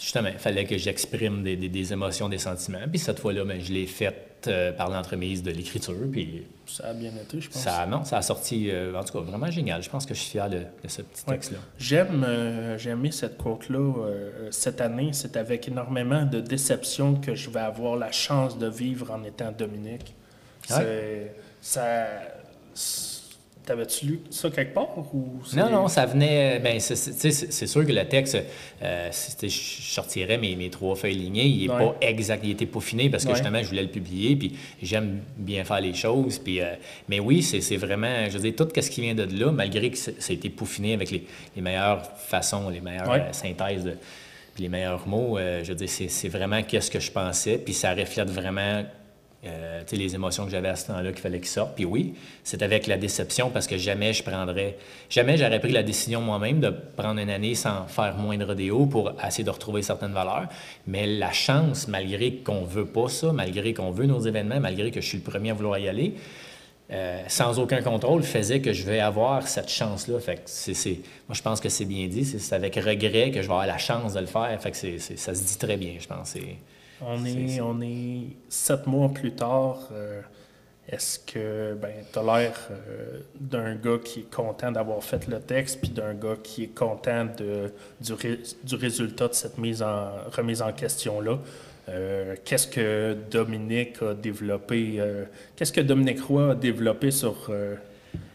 justement, 0.00 0.28
il 0.28 0.38
fallait 0.38 0.64
que 0.64 0.76
j'exprime 0.76 1.42
des, 1.42 1.56
des- 1.56 1.68
des 1.68 1.92
émotions, 1.92 2.28
des 2.28 2.38
sentiments. 2.38 2.78
Puis 2.90 2.98
cette 2.98 3.18
fois-là, 3.20 3.44
ben, 3.44 3.60
je 3.60 3.72
l'ai 3.72 3.86
fait 3.86 4.22
euh, 4.48 4.70
par 4.72 4.88
l'entremise 4.90 5.42
de 5.42 5.50
l'écriture. 5.50 5.94
Puis 6.12 6.44
Ça 6.66 6.88
a 6.88 6.94
bien 6.94 7.10
été, 7.16 7.40
je 7.40 7.48
pense. 7.50 7.60
ça, 7.62 7.84
non, 7.86 8.04
ça 8.04 8.18
a 8.18 8.22
sorti, 8.22 8.70
euh, 8.70 8.94
en 8.94 9.02
tout 9.02 9.12
cas, 9.14 9.20
vraiment 9.24 9.50
génial. 9.50 9.82
Je 9.82 9.90
pense 9.90 10.06
que 10.06 10.14
je 10.14 10.20
suis 10.20 10.30
fier 10.32 10.48
de, 10.48 10.58
de 10.58 10.88
ce 10.88 11.02
petit 11.02 11.22
Ouais. 11.26 11.34
texte-là. 11.34 11.58
J'aime, 11.78 12.22
euh, 12.24 12.78
j'ai 12.78 12.90
aimé 12.90 13.10
cette 13.10 13.38
quote-là 13.38 13.92
cette 14.50 14.80
année. 14.80 15.10
C'est 15.12 15.36
avec 15.36 15.66
énormément 15.68 16.24
de 16.24 16.40
déception 16.40 17.14
que 17.16 17.34
je 17.34 17.50
vais 17.50 17.60
avoir 17.60 17.96
la 17.96 18.12
chance 18.12 18.56
de 18.58 18.68
vivre 18.68 19.10
en 19.10 19.24
étant 19.24 19.50
Dominique. 19.50 20.14
C'est, 20.68 21.32
ça, 21.60 22.06
t'avais-tu 23.66 24.06
lu 24.06 24.20
ça 24.30 24.48
quelque 24.48 24.72
part 24.72 24.88
ou 25.12 25.40
Non, 25.54 25.70
non, 25.70 25.88
ça 25.88 26.06
venait. 26.06 26.58
Ben, 26.60 26.80
c'est- 26.80 27.66
sûr 27.66 27.84
que 27.84 27.92
le 27.92 28.04
texte, 28.06 28.38
euh, 28.82 29.10
je 29.42 29.48
sortirais 29.48 30.38
mes, 30.38 30.56
mes 30.56 30.70
trois 30.70 30.94
feuilles 30.96 31.16
lignées. 31.16 31.44
Il 31.46 31.66
n'est 31.66 31.72
Ouais. 31.74 31.84
pas 31.86 31.96
exact, 32.00 32.40
il 32.44 32.52
était 32.52 32.64
peaufiné 32.66 33.10
parce 33.10 33.24
que 33.24 33.30
Ouais. 33.30 33.34
justement, 33.34 33.60
je 33.62 33.66
voulais 33.68 33.82
le 33.82 33.88
publier. 33.88 34.36
Puis 34.36 34.56
j'aime 34.82 35.20
bien 35.36 35.64
faire 35.64 35.80
les 35.80 35.92
choses. 35.94 36.38
Puis, 36.38 36.60
euh, 36.60 36.74
mais 37.08 37.20
oui, 37.20 37.42
c'est 37.42 37.76
vraiment. 37.76 38.26
Je 38.30 38.38
veux 38.38 38.50
dire, 38.50 38.54
tout 38.56 38.68
ce 38.80 38.88
qui 38.90 39.00
vient 39.02 39.14
de 39.14 39.24
là, 39.38 39.50
malgré 39.50 39.90
que 39.90 39.98
ça 39.98 40.12
a 40.28 40.32
été 40.32 40.48
peaufiné 40.48 40.94
avec 40.94 41.10
les, 41.10 41.26
les 41.56 41.62
meilleures 41.62 42.02
façons, 42.18 42.68
les 42.70 42.80
meilleures 42.80 43.08
Ouais. 43.10 43.20
euh, 43.20 43.32
synthèses, 43.32 43.84
de- 43.84 43.96
puis 44.54 44.62
les 44.62 44.68
meilleurs 44.70 45.06
mots, 45.06 45.36
euh, 45.36 45.62
je 45.64 45.68
veux 45.70 45.74
dire, 45.74 45.88
c'est 45.88 46.08
c'est 46.08 46.28
vraiment 46.28 46.62
qu'est-ce 46.62 46.90
que 46.90 47.00
je 47.00 47.10
pensais. 47.10 47.58
Puis 47.58 47.74
ça 47.74 47.92
reflète 47.94 48.30
vraiment. 48.30 48.84
Euh, 49.44 49.82
les 49.92 50.14
émotions 50.14 50.44
que 50.44 50.50
j'avais 50.50 50.68
à 50.68 50.76
ce 50.76 50.86
temps-là 50.88 51.12
qu'il 51.12 51.20
fallait 51.20 51.38
qu'ils 51.38 51.48
sortent. 51.48 51.74
Puis 51.74 51.84
oui, 51.84 52.14
c'est 52.42 52.62
avec 52.62 52.86
la 52.86 52.96
déception 52.96 53.50
parce 53.50 53.66
que 53.66 53.76
jamais 53.76 54.12
je 54.12 54.22
prendrais, 54.22 54.76
jamais 55.10 55.36
j'aurais 55.36 55.60
pris 55.60 55.72
la 55.72 55.82
décision 55.82 56.20
moi-même 56.20 56.60
de 56.60 56.70
prendre 56.96 57.20
une 57.20 57.30
année 57.30 57.54
sans 57.54 57.86
faire 57.86 58.16
moins 58.16 58.36
de 58.36 58.46
pour 58.86 59.12
essayer 59.24 59.44
de 59.44 59.50
retrouver 59.50 59.82
certaines 59.82 60.12
valeurs. 60.12 60.48
Mais 60.86 61.06
la 61.06 61.32
chance, 61.32 61.88
malgré 61.88 62.36
qu'on 62.36 62.64
veut 62.64 62.86
pas 62.86 63.08
ça, 63.08 63.32
malgré 63.32 63.74
qu'on 63.74 63.90
veut 63.90 64.06
nos 64.06 64.20
événements, 64.20 64.60
malgré 64.60 64.90
que 64.90 65.00
je 65.00 65.06
suis 65.06 65.18
le 65.18 65.24
premier 65.24 65.50
à 65.50 65.54
vouloir 65.54 65.78
y 65.78 65.88
aller, 65.88 66.14
euh, 66.92 67.22
sans 67.26 67.58
aucun 67.58 67.82
contrôle, 67.82 68.22
faisait 68.22 68.60
que 68.60 68.72
je 68.72 68.84
vais 68.84 69.00
avoir 69.00 69.48
cette 69.48 69.68
chance-là. 69.68 70.20
Fait 70.20 70.40
c'est, 70.46 71.00
moi, 71.28 71.34
je 71.34 71.42
pense 71.42 71.60
que 71.60 71.68
c'est 71.68 71.84
bien 71.84 72.06
dit. 72.06 72.24
C'est, 72.24 72.54
avec 72.54 72.76
regret 72.76 73.30
que 73.30 73.42
je 73.42 73.48
vais 73.48 73.52
avoir 73.52 73.66
la 73.66 73.78
chance 73.78 74.14
de 74.14 74.20
le 74.20 74.26
faire. 74.26 74.56
Fait 74.60 74.74
c'est, 74.74 74.98
ça 74.98 75.34
se 75.34 75.44
dit 75.44 75.58
très 75.58 75.76
bien, 75.76 75.94
je 75.98 76.06
pense. 76.06 76.36
On 77.00 77.24
est, 77.24 77.48
c'est- 77.48 77.60
on 77.60 77.80
est 77.80 78.20
sept 78.48 78.86
mois 78.86 79.08
plus 79.08 79.32
tard. 79.32 79.88
euh, 79.92 80.20
Est-ce 80.88 81.18
que 81.18 81.74
ben, 81.74 81.90
tu 82.12 82.18
as 82.20 82.22
l'air 82.22 82.52
euh, 82.70 83.18
d'un 83.40 83.74
gars 83.74 83.98
qui 84.04 84.20
est 84.20 84.30
content 84.32 84.70
d'avoir 84.70 85.02
fait 85.02 85.26
le 85.26 85.40
texte, 85.40 85.80
puis 85.80 85.90
d'un 85.90 86.14
gars 86.14 86.36
qui 86.42 86.62
est 86.64 86.74
content 86.78 87.26
de, 87.36 87.72
du, 88.00 88.12
ré- 88.12 88.38
du 88.62 88.74
résultat 88.76 89.26
de 89.26 89.34
cette 89.34 89.58
mise 89.58 89.82
en, 89.82 90.10
remise 90.30 90.62
en 90.62 90.72
question-là? 90.72 91.38
Euh, 91.88 92.36
qu'est-ce 92.44 92.68
que 92.68 93.16
Dominique 93.30 94.00
a 94.00 94.14
développé? 94.14 95.00
qu'est-ce 95.56 95.72
que 95.72 95.80
Dominique 95.80 96.22
Roy 96.22 96.52
a 96.52 96.54
développé 96.54 97.10
sur. 97.10 97.50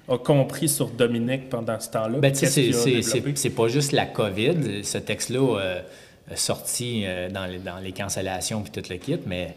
a 0.10 0.18
compris 0.18 0.68
sur 0.68 0.88
Dominique 0.90 1.50
pendant 1.50 1.80
ce 1.80 1.90
temps-là? 1.90 2.20
Ben, 2.20 2.36
c'est- 2.36 3.50
pas 3.50 3.68
juste 3.70 3.94
la 3.94 4.08
COVID. 4.08 4.84
Ce 4.84 4.98
texte-là 4.98 5.58
euh, 5.60 5.82
sorti 6.35 7.03
euh, 7.06 7.30
dans, 7.30 7.45
les, 7.45 7.60
dans 7.60 7.77
les 7.80 7.91
cancellations 7.91 8.61
puis 8.61 8.72
tout 8.72 8.89
le 8.89 8.98
kit, 8.98 9.19
mais 9.26 9.56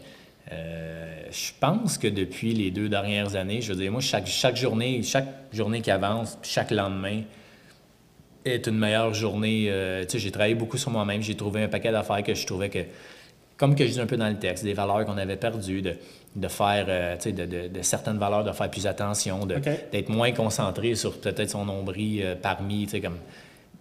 euh, 0.51 1.23
je 1.31 1.51
pense 1.59 1.97
que 1.97 2.07
depuis 2.07 2.53
les 2.53 2.69
deux 2.71 2.89
dernières 2.89 3.35
années, 3.35 3.61
je 3.61 3.73
veux 3.73 3.79
dire, 3.79 3.91
moi, 3.91 4.01
chaque, 4.01 4.27
chaque 4.27 4.55
journée, 4.57 5.01
chaque 5.03 5.27
journée 5.53 5.81
qui 5.81 5.91
avance, 5.91 6.37
chaque 6.43 6.71
lendemain 6.71 7.21
est 8.43 8.67
une 8.67 8.77
meilleure 8.77 9.13
journée. 9.13 9.65
Euh, 9.69 10.03
tu 10.03 10.11
sais, 10.11 10.19
j'ai 10.19 10.31
travaillé 10.31 10.53
beaucoup 10.55 10.77
sur 10.77 10.91
moi-même. 10.91 11.21
J'ai 11.21 11.35
trouvé 11.35 11.63
un 11.63 11.67
paquet 11.67 11.91
d'affaires 11.91 12.21
que 12.21 12.35
je 12.35 12.45
trouvais 12.45 12.69
que, 12.69 12.79
comme 13.57 13.73
que 13.75 13.87
je 13.87 13.93
dis 13.93 13.99
un 13.99 14.05
peu 14.05 14.17
dans 14.17 14.27
le 14.29 14.37
texte, 14.37 14.63
des 14.63 14.73
valeurs 14.73 15.03
qu'on 15.05 15.17
avait 15.17 15.37
perdues, 15.37 15.81
de, 15.81 15.95
de 16.35 16.47
faire, 16.47 16.85
euh, 16.87 17.15
tu 17.15 17.23
sais, 17.23 17.31
de, 17.31 17.45
de- 17.45 17.67
de 17.69 17.81
certaines 17.81 18.19
valeurs, 18.19 18.43
de 18.43 18.51
faire 18.51 18.69
plus 18.69 18.85
attention, 18.85 19.45
d'être 19.47 20.09
moins 20.09 20.31
concentré 20.31 20.93
sur 20.93 21.19
peut-être 21.19 21.49
son 21.49 21.65
nombril 21.65 22.37
parmi, 22.41 22.85
tu 22.85 22.91
sais, 22.91 23.01
comme... 23.01 23.17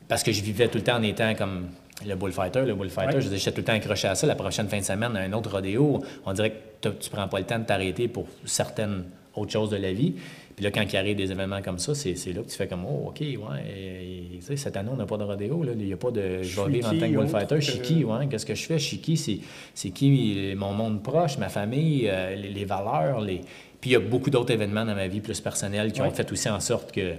Parce 0.09 0.23
que 0.23 0.33
je 0.33 0.43
vivais 0.43 0.69
tout 0.69 0.79
le 0.79 0.85
temps 0.85 0.97
en 0.97 1.03
étant 1.03 1.35
comme 1.35 1.69
le 2.07 2.15
bullfighter, 2.17 2.63
le 2.67 2.75
bullfighter, 2.75 3.15
Ouais. 3.17 3.21
je 3.21 3.27
disais, 3.29 3.39
j'étais 3.39 3.53
tout 3.53 3.61
le 3.61 3.65
temps 3.65 3.73
accroché 3.75 4.09
à 4.09 4.15
ça. 4.15 4.27
La 4.27 4.35
prochaine 4.35 4.69
fin 4.69 4.79
de 4.79 4.83
semaine, 4.85 5.17
un 5.17 5.33
autre 5.33 5.51
rodéo, 5.53 6.03
on 6.27 6.33
dirait 6.33 6.53
que 6.81 6.89
tu 6.89 7.11
prends 7.11 7.29
pas 7.29 7.39
le 7.39 7.45
temps 7.47 7.59
de 7.59 7.65
t'arrêter 7.65 8.09
pour 8.09 8.27
certaines 8.45 9.05
autres 9.35 9.53
choses 9.53 9.71
de 9.71 9.77
la 9.77 9.93
vie. 9.93 10.15
Puis 10.57 10.65
là, 10.65 10.71
quand 10.71 10.83
il 10.83 10.97
arrive 10.97 11.17
des 11.17 11.33
événements 11.33 11.63
comme 11.63 11.79
ça, 11.81 11.95
c'est 11.97 12.13
là 12.33 12.43
que 12.43 12.49
tu 12.51 12.57
fais 12.57 12.69
comme, 12.69 12.85
oh, 12.85 13.09
OK, 13.09 13.21
ouais, 13.21 13.37
et- 13.77 14.39
tu 14.39 14.43
sais, 14.43 14.57
cette 14.57 14.77
année, 14.77 14.91
on 14.93 14.97
n'a 14.97 15.07
pas 15.07 15.17
de 15.17 15.25
rodéo, 15.25 15.65
là. 15.65 15.73
Il 15.77 15.85
n'y 15.87 15.93
a 15.93 15.97
pas 15.97 16.11
de. 16.13 16.43
Je 16.43 16.61
vais 16.61 16.71
vivre 16.71 16.89
en 16.89 16.91
tant 16.99 16.99
que 17.11 17.17
bullfighter. 17.17 17.61
suis 17.61 17.81
qui, 17.81 18.05
ouais, 18.05 18.27
qu'est-ce 18.29 18.47
que 18.47 18.55
je 18.55 18.65
fais? 18.67 18.77
Qui? 18.77 19.17
C'est 19.17 19.39
c'est 19.75 19.91
qui 19.91 20.53
mon 20.57 20.73
monde 20.73 21.03
proche, 21.03 21.39
ma 21.39 21.49
famille, 21.49 22.09
euh, 22.09 22.35
les, 22.37 22.51
les 22.51 22.65
valeurs, 22.65 23.21
les. 23.21 23.41
Puis 23.81 23.91
il 23.91 23.93
y 23.95 23.97
a 23.97 24.01
beaucoup 24.01 24.31
d'autres 24.31 24.53
événements 24.53 24.85
dans 24.85 24.95
ma 24.95 25.09
vie 25.09 25.21
plus 25.21 25.41
personnelle 25.41 25.93
qui 25.93 26.01
Ouais. 26.01 26.07
ont 26.09 26.11
fait 26.13 26.31
aussi 26.31 26.49
en 26.49 26.61
sorte 26.61 26.93
que, 26.93 27.15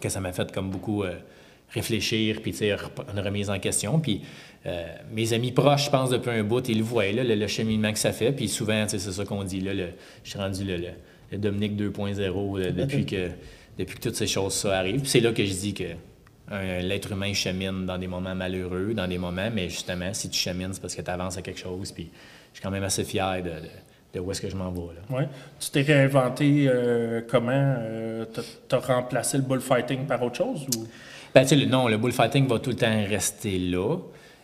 que 0.00 0.08
ça 0.08 0.20
m'a 0.20 0.32
fait 0.32 0.52
comme 0.52 0.70
beaucoup 0.70 1.02
euh, 1.04 1.14
réfléchir, 1.72 2.40
puis 2.42 2.54
une 2.62 3.20
remise 3.20 3.50
en 3.50 3.58
question. 3.58 3.98
Puis 4.00 4.22
euh, 4.66 4.86
mes 5.12 5.32
amis 5.32 5.52
proches, 5.52 5.86
je 5.86 5.90
pense, 5.90 6.10
depuis 6.10 6.30
un 6.30 6.42
bout, 6.42 6.68
ils 6.68 6.78
le 6.78 6.84
voient, 6.84 7.10
là, 7.12 7.24
le, 7.24 7.34
le 7.34 7.46
cheminement 7.46 7.92
que 7.92 7.98
ça 7.98 8.12
fait. 8.12 8.32
Puis 8.32 8.48
souvent, 8.48 8.84
c'est 8.88 8.98
ça 8.98 9.24
qu'on 9.24 9.44
dit, 9.44 9.60
là, 9.60 9.72
le- 9.74 9.88
je 10.24 10.30
suis 10.30 10.38
rendu 10.38 10.64
le, 10.64 11.38
Dominique 11.38 11.76
2.0 11.80 12.20
euh, 12.58 12.70
depuis 12.76 13.06
que, 13.06 13.30
depuis 13.78 13.96
que 13.96 14.02
toutes 14.02 14.16
ces 14.16 14.26
choses 14.26 14.52
ça 14.54 14.78
arrivent. 14.78 15.00
Puis 15.00 15.10
c'est 15.10 15.20
là 15.20 15.32
que 15.32 15.44
je 15.44 15.52
dis 15.52 15.74
que 15.74 15.84
l'être 16.82 17.12
humain 17.12 17.32
chemine 17.32 17.86
dans 17.86 17.96
des 17.96 18.08
moments 18.08 18.34
malheureux, 18.34 18.92
dans 18.92 19.06
des 19.06 19.18
moments, 19.18 19.50
mais 19.54 19.68
justement, 19.68 20.12
si 20.12 20.28
tu 20.28 20.38
chemines, 20.38 20.72
c'est 20.72 20.80
parce 20.80 20.96
que 20.96 21.02
tu 21.02 21.10
avances 21.10 21.38
à 21.38 21.42
quelque 21.42 21.60
chose. 21.60 21.92
Puis 21.92 22.10
je 22.52 22.58
suis 22.58 22.62
quand 22.62 22.72
même 22.72 22.82
assez 22.82 23.04
fier 23.04 23.40
de, 23.42 23.48
de- 23.50 23.68
de 24.14 24.20
où 24.20 24.30
est-ce 24.30 24.40
que 24.40 24.50
je 24.50 24.56
m'en 24.56 24.70
vais. 24.70 24.94
Là. 24.94 25.16
Ouais. 25.18 25.28
Tu 25.60 25.70
t'es 25.70 25.82
réinventé 25.82 26.64
euh, 26.68 27.20
comment? 27.28 27.50
Euh, 27.78 28.24
t'as- 28.32 28.42
T'as 28.68 28.78
remplacé 28.94 29.36
le 29.36 29.44
bullfighting 29.44 30.06
par 30.06 30.22
autre 30.22 30.36
chose? 30.36 30.66
Ou... 30.76 30.86
Ben, 31.34 31.42
tu 31.42 31.48
sais, 31.48 31.56
le- 31.56 31.66
non, 31.66 31.86
le 31.88 31.96
bullfighting 31.96 32.48
va 32.48 32.58
tout 32.58 32.70
le 32.70 32.76
temps 32.76 33.04
rester 33.08 33.58
là. 33.58 33.96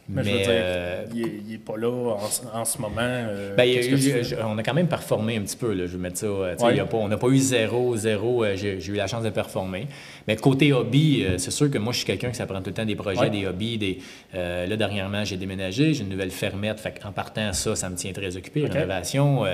Mais, 0.09 0.23
Mais, 0.23 0.31
je 0.31 0.37
veux 0.37 0.43
dire, 0.43 0.47
euh, 0.51 1.05
il, 1.15 1.23
est, 1.23 1.33
il 1.49 1.55
est 1.55 1.59
pas 1.59 1.77
là 1.77 1.89
en, 1.91 2.27
ce- 2.29 2.43
en 2.53 2.65
ce 2.65 2.79
moment. 2.81 3.01
euh, 3.01 3.57
Ben, 3.57 3.63
a 3.65 3.67
eu- 3.83 3.97
je- 4.23 4.37
on 4.37 4.57
a 4.57 4.63
quand 4.63 4.73
même 4.75 4.87
performé 4.87 5.37
un 5.37 5.41
petit 5.41 5.57
peu, 5.57 5.73
là, 5.73 5.87
je 5.87 5.97
vais 5.97 5.99
mettre 6.03 6.19
ça. 6.19 6.27
euh, 6.27 6.53
tu 6.53 6.61
sais, 6.61 6.65
Ouais. 6.65 6.75
il 6.75 6.77
y 6.77 6.81
a 6.81 6.85
pas- 6.87 6.97
on 6.97 7.09
n'a 7.09 7.17
pas 7.17 7.27
eu 7.27 7.39
zéro, 7.39 7.97
zéro. 7.97 8.45
euh, 8.45 8.55
j'ai 8.57 8.79
eu 8.87 8.95
la 8.95 9.09
chance 9.09 9.25
de 9.25 9.31
performer. 9.31 9.89
Mais 10.29 10.37
côté 10.37 10.73
hobby, 10.73 11.25
c'est 11.39 11.51
sûr 11.51 11.69
que 11.71 11.79
moi, 11.79 11.93
je 11.93 11.99
suis 11.99 12.07
quelqu'un 12.07 12.31
qui 12.31 12.37
ça 12.37 12.47
prend 12.47 12.61
tout 12.63 12.71
le 12.71 12.75
temps 12.75 12.85
des 12.85 12.95
projets, 12.95 13.19
Ouais. 13.21 13.31
des 13.31 13.47
hobbies. 13.47 13.79
Des, 13.79 13.99
là, 14.33 14.77
dernièrement, 14.77 15.25
j'ai 15.25 15.37
déménagé, 15.37 15.93
j'ai 15.93 16.03
une 16.05 16.09
nouvelle 16.11 16.31
fermette. 16.31 16.79
Fait 16.79 16.95
en 17.05 17.11
partant 17.13 17.53
ça, 17.53 17.75
ça 17.75 17.91
me 17.91 17.97
tient 17.97 18.13
très 18.13 18.37
occupé. 18.37 18.65
Rénovation, 18.67 19.45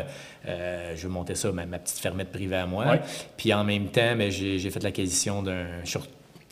je 0.44 1.02
veux 1.02 1.08
monter 1.08 1.34
ça, 1.34 1.50
ma, 1.52 1.64
ma 1.64 1.78
petite 1.78 1.98
fermette 1.98 2.30
privée 2.30 2.56
à 2.56 2.66
moi. 2.66 2.86
Ouais. 2.86 3.00
Puis 3.38 3.54
en 3.54 3.64
même 3.64 3.86
temps, 3.86 4.16
ben, 4.16 4.30
j'ai 4.30 4.58
fait 4.70 4.82
l'acquisition 4.82 5.42
d'un. 5.42 5.64
Je 5.84 5.98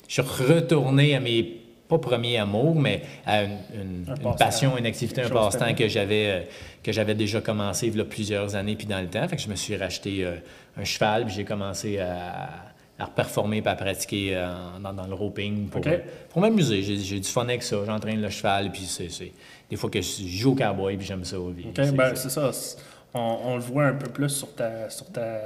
suis 0.09 0.23
retourné 0.23 1.15
à 1.15 1.21
mes 1.21 1.60
pas 1.91 1.99
premiers 1.99 2.39
amours, 2.39 2.75
mais 2.75 3.03
à 3.27 3.43
une, 3.43 3.51
une- 3.75 4.05
Un 4.09 4.15
une 4.15 4.23
passe-temps. 4.23 4.33
passion, 4.39 4.79
une 4.79 4.87
activité, 4.87 5.23
un 5.23 5.29
passe-temps 5.29 5.75
que 5.75 5.89
j'avais 5.89 6.27
euh, 6.27 6.41
que 6.83 6.93
j'avais 6.93 7.15
déjà 7.15 7.41
commencé 7.43 7.89
il 7.89 7.97
y 7.97 8.01
a 8.01 8.05
plusieurs 8.05 8.55
années 8.57 8.77
puis 8.77 8.87
dans 8.87 9.01
le 9.01 9.09
temps. 9.09 9.27
Fait 9.29 9.37
que 9.37 9.43
je 9.43 9.49
me 9.49 9.57
suis 9.57 9.77
racheté 9.77 10.25
euh, 10.25 10.37
un 10.79 10.85
cheval 10.85 11.27
puis 11.27 11.35
j'ai 11.35 11.45
commencé 11.45 11.99
à, 11.99 12.49
à 12.99 13.07
performer 13.07 13.61
puis 13.61 13.71
à 13.71 13.75
pratiquer 13.75 14.31
euh, 14.37 14.55
dans, 14.83 14.93
dans 14.95 15.07
le 15.07 15.15
roping 15.15 15.69
pour, 15.69 16.41
m'amuser. 16.41 16.83
J'ai 16.83 17.21
du 17.21 17.29
fun 17.29 17.43
avec 17.45 17.63
ça. 17.63 17.77
J'entraîne 17.85 18.23
le 18.23 18.31
cheval 18.31 18.71
puis 18.73 18.83
c'est 18.87 19.09
des 19.69 19.77
fois 19.77 19.91
que 19.91 20.01
je 20.01 20.27
joue 20.27 20.53
au 20.53 20.55
cowboy 20.55 20.97
puis 20.97 21.07
j'aime 21.07 21.25
ça. 21.25 21.37
puis 21.55 21.67
OK, 21.69 21.73
c'est- 21.77 21.93
ben, 21.93 22.15
c'est- 22.15 22.31
ça. 22.31 22.51
On, 23.13 23.39
on 23.45 23.55
le 23.57 23.61
voit 23.63 23.87
un 23.87 23.95
peu 23.95 24.09
plus 24.09 24.29
sur 24.31 24.55
ta. 24.55 24.89
Sur 24.89 25.07
ta 25.07 25.39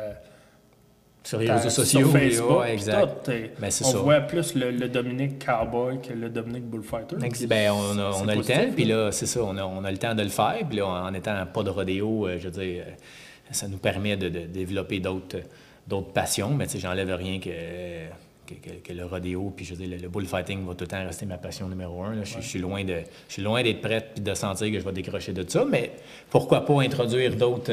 sur 1.24 1.38
les 1.38 1.50
réseaux 1.50 1.70
sur 1.70 1.84
sociaux. 1.84 2.08
Facebook, 2.10 2.58
ouais, 2.58 2.64
puis 2.64 2.72
exact. 2.74 3.06
tout, 3.24 3.30
Ben, 3.58 3.66
on 3.68 3.70
ça. 3.70 3.98
voit 3.98 4.20
plus 4.20 4.54
le, 4.54 4.70
le 4.70 4.88
Dominique 4.88 5.44
Cowboy 5.44 5.98
que 6.00 6.12
le 6.12 6.28
Dominique 6.28 6.64
Bullfighter. 6.64 7.16
Ben, 7.46 7.72
on 7.72 7.98
a, 7.98 8.10
on 8.22 8.28
a 8.28 8.34
le 8.34 8.44
temps, 8.44 8.72
puis 8.74 8.84
là. 8.84 9.10
c'est 9.10 9.26
ça, 9.26 9.40
on 9.42 9.56
a, 9.56 9.64
on 9.64 9.82
a 9.84 9.90
le 9.90 9.96
temps 9.98 10.14
de 10.14 10.22
le 10.22 10.28
faire. 10.28 10.58
Puis 10.68 10.76
là, 10.78 10.86
en 10.86 11.14
étant 11.14 11.44
pas 11.46 11.62
de 11.62 11.70
rodéo, 11.70 12.26
euh, 12.28 12.36
je 12.38 12.48
veux 12.48 12.62
dire, 12.62 12.84
euh, 12.86 12.90
ça 13.50 13.66
nous 13.68 13.78
permet 13.78 14.16
de, 14.16 14.28
de 14.28 14.40
développer 14.46 15.00
d'autres 15.00 15.38
d'autres 15.88 16.12
passions. 16.12 16.50
Mais 16.50 16.66
tu 16.66 16.72
sais, 16.72 16.78
j'enlève 16.80 17.10
rien 17.14 17.38
que, 17.38 17.50
que, 18.46 18.54
que- 18.54 18.80
que 18.82 18.92
le 18.92 19.04
rodéo, 19.06 19.52
puis 19.56 19.64
je 19.64 19.74
veux 19.74 19.86
dire, 19.86 19.96
le, 19.96 20.02
le 20.02 20.08
bullfighting 20.08 20.66
va 20.66 20.74
tout 20.74 20.84
le 20.84 20.88
temps 20.88 21.04
rester 21.04 21.24
ma 21.26 21.38
passion 21.38 21.68
numéro 21.68 22.02
un. 22.04 22.14
là. 22.14 22.24
Je, 22.24 22.30
suis- 22.32 22.42
je 22.42 22.48
suis 22.48 22.58
loin 22.58 22.84
de, 22.84 22.96
je 23.28 23.32
suis 23.34 23.42
loin 23.42 23.62
d'être 23.62 23.80
prête 23.80 24.10
puis 24.14 24.22
de 24.22 24.34
sentir 24.34 24.70
que 24.70 24.78
je 24.78 24.84
vais 24.84 24.92
décrocher 24.92 25.32
de 25.32 25.44
ça. 25.48 25.64
Mais 25.70 25.92
pourquoi 26.30 26.64
pas 26.66 26.80
introduire 26.82 27.34
d'autres 27.36 27.72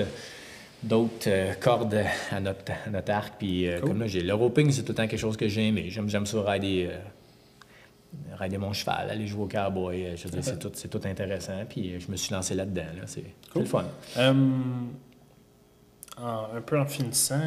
d'autres 0.83 1.27
euh, 1.27 1.53
cordes 1.55 2.03
à 2.31 2.39
notre, 2.39 2.71
à 2.85 2.89
notre 2.89 3.11
arc. 3.11 3.33
Puis 3.37 3.67
euh, 3.67 3.79
Cool. 3.79 3.89
comme 3.89 3.99
là, 4.01 4.07
j'ai 4.07 4.21
le 4.21 4.33
roping, 4.33 4.71
c'est 4.71 4.81
tout 4.83 4.89
le 4.91 4.95
temps 4.95 5.07
quelque 5.07 5.19
chose 5.19 5.37
que 5.37 5.47
j'aime. 5.47 5.77
J'aime, 5.87 6.09
j'aime 6.09 6.25
ça 6.25 6.41
rider, 6.43 6.89
euh, 6.91 8.35
rider 8.37 8.57
mon 8.57 8.73
cheval, 8.73 9.09
aller 9.09 9.27
jouer 9.27 9.43
au 9.43 9.47
cowboy. 9.47 10.15
Je 10.17 10.27
c'est 10.41 10.59
tout, 10.59 10.71
c'est 10.73 10.87
tout 10.89 11.01
intéressant. 11.05 11.63
Puis 11.69 11.99
je 11.99 12.09
me 12.11 12.15
suis 12.15 12.33
lancé 12.33 12.55
là-dedans. 12.55 12.81
Là. 12.97 13.03
C'est, 13.05 13.23
Cool. 13.51 13.61
le 13.63 13.67
fun. 13.67 13.85
En- 16.17 16.47
un 16.55 16.61
peu 16.61 16.77
en 16.79 16.85
finissant, 16.85 17.39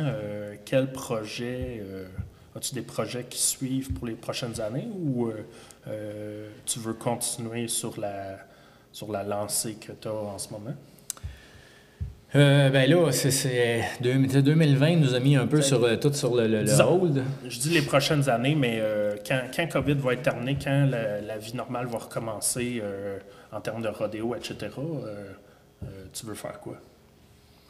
quel 0.64 0.90
projet, 0.90 1.82
as-tu 2.56 2.74
des 2.74 2.82
projets 2.82 3.24
qui 3.24 3.38
suivent 3.38 3.92
pour 3.92 4.06
les 4.06 4.14
prochaines 4.14 4.58
années 4.60 4.88
ou 4.92 5.30
tu 6.64 6.78
veux 6.78 6.94
continuer 6.94 7.68
sur 7.68 8.00
la, 8.00 8.38
sur 8.90 9.12
la 9.12 9.22
lancée 9.22 9.74
que 9.74 9.92
tu 9.92 10.08
as 10.08 10.12
en 10.14 10.38
ce 10.38 10.50
moment? 10.50 10.74
Euh, 12.36 12.68
ben 12.70 12.90
là, 12.90 13.12
c'est, 13.12 13.30
c'est, 13.30 13.84
deux- 14.00 14.16
2020 14.42 14.96
nous 14.96 15.14
a 15.14 15.20
mis 15.20 15.36
un 15.36 15.46
peu 15.46 15.62
sur, 15.62 15.84
euh, 15.84 15.94
tout 15.96 16.12
sur 16.12 16.34
le, 16.34 16.48
le, 16.48 16.58
le 16.58 16.64
Disons- 16.64 17.00
hold. 17.02 17.22
Je 17.48 17.58
dis 17.60 17.68
les 17.70 17.82
prochaines 17.82 18.28
années, 18.28 18.56
mais 18.56 18.78
euh, 18.80 19.14
quand, 19.26 19.40
quand 19.54 19.68
COVID 19.68 19.94
va 19.94 20.14
être 20.14 20.22
terminé, 20.22 20.56
quand 20.62 20.88
la, 20.90 21.20
la 21.20 21.38
vie 21.38 21.54
normale 21.54 21.86
va 21.86 21.98
recommencer 21.98 22.82
en 23.52 23.60
termes 23.60 23.82
de 23.82 23.88
rodéo, 23.88 24.34
etc., 24.34 24.68
tu 26.12 26.26
veux 26.26 26.34
faire 26.34 26.58
quoi? 26.60 26.74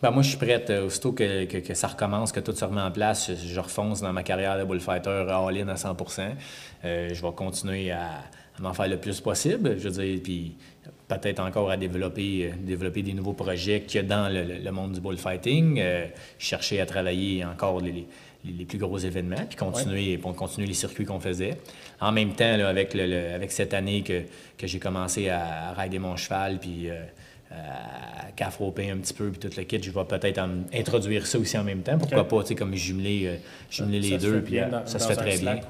Ben, 0.02 0.10
moi, 0.10 0.22
je 0.22 0.28
suis 0.30 0.38
prête. 0.38 0.70
aussitôt 0.70 1.12
que, 1.12 1.44
que- 1.44 1.58
que 1.58 1.74
ça 1.74 1.88
recommence, 1.88 2.30
que 2.32 2.40
tout 2.40 2.52
se 2.54 2.64
remet 2.64 2.80
en 2.80 2.90
place, 2.90 3.30
je, 3.30 3.48
je 3.48 3.60
refonce 3.60 4.00
dans 4.00 4.12
ma 4.12 4.22
carrière 4.22 4.58
de 4.58 4.64
bullfighter 4.64 5.26
all-in 5.30 5.68
à 5.68 5.74
100% 5.74 6.22
Euh, 6.84 7.08
Je 7.12 7.22
vais 7.22 7.32
continuer 7.32 7.90
à, 7.90 8.06
à 8.58 8.62
m'en 8.62 8.72
faire 8.74 8.88
le 8.88 8.98
plus 8.98 9.20
possible. 9.20 9.76
Je 9.78 9.88
veux 9.88 10.02
dire, 10.02 10.20
puis 10.22 10.56
peut-être 11.08 11.40
encore 11.40 11.70
à 11.70 11.76
développer, 11.76 12.46
euh, 12.46 12.56
développer 12.58 13.02
des 13.02 13.12
nouveaux 13.12 13.32
projets 13.34 13.82
qu'il 13.82 14.00
y 14.00 14.04
a 14.04 14.06
dans 14.06 14.32
le, 14.32 14.70
monde 14.70 14.92
du 14.92 15.00
bullfighting. 15.00 15.78
Euh, 15.80 16.06
chercher 16.38 16.80
à 16.80 16.86
travailler 16.86 17.44
encore 17.44 17.80
les, 17.80 17.92
les- 17.92 18.06
les 18.46 18.64
plus 18.66 18.76
gros 18.78 18.98
événements, 18.98 19.44
puis 19.48 19.56
continuer, 19.56 20.18
pour 20.18 20.34
continuer 20.36 20.66
les 20.66 20.74
circuits 20.74 21.06
qu'on 21.06 21.18
faisait. 21.20 21.56
En 22.00 22.12
même 22.12 22.34
temps, 22.34 22.56
là, 22.58 22.68
avec, 22.68 22.92
le- 22.92 23.06
le- 23.06 23.32
avec 23.34 23.50
cette 23.50 23.72
année 23.72 24.02
que, 24.02 24.22
que 24.58 24.66
j'ai 24.66 24.78
commencé 24.78 25.30
à, 25.30 25.70
à 25.70 25.72
rider 25.72 25.98
mon 25.98 26.14
cheval, 26.16 26.58
puis 26.60 26.90
euh, 26.90 27.02
cafroper 28.36 28.90
un 28.90 28.96
petit 28.96 29.14
peu, 29.14 29.30
puis 29.30 29.38
tout 29.38 29.56
le 29.56 29.62
kit, 29.64 29.80
je 29.82 29.90
vais 29.90 30.04
peut-être 30.04 30.40
introduire 30.74 31.26
ça 31.26 31.38
aussi 31.38 31.56
en 31.56 31.62
même 31.64 31.82
temps. 31.82 31.96
Pourquoi 31.98 32.22
Ok. 32.22 32.28
pas, 32.28 32.42
tu 32.42 32.48
sais, 32.48 32.54
comme 32.56 32.74
jumeler, 32.74 33.22
euh, 33.26 33.36
jumeler 33.70 34.02
Ça 34.02 34.08
les 34.08 34.18
deux, 34.18 34.42
puis 34.42 34.58
euh, 34.58 34.84
ça 34.86 34.98
se 34.98 35.06
fait 35.06 35.14
très 35.16 35.38
bien. 35.38 35.60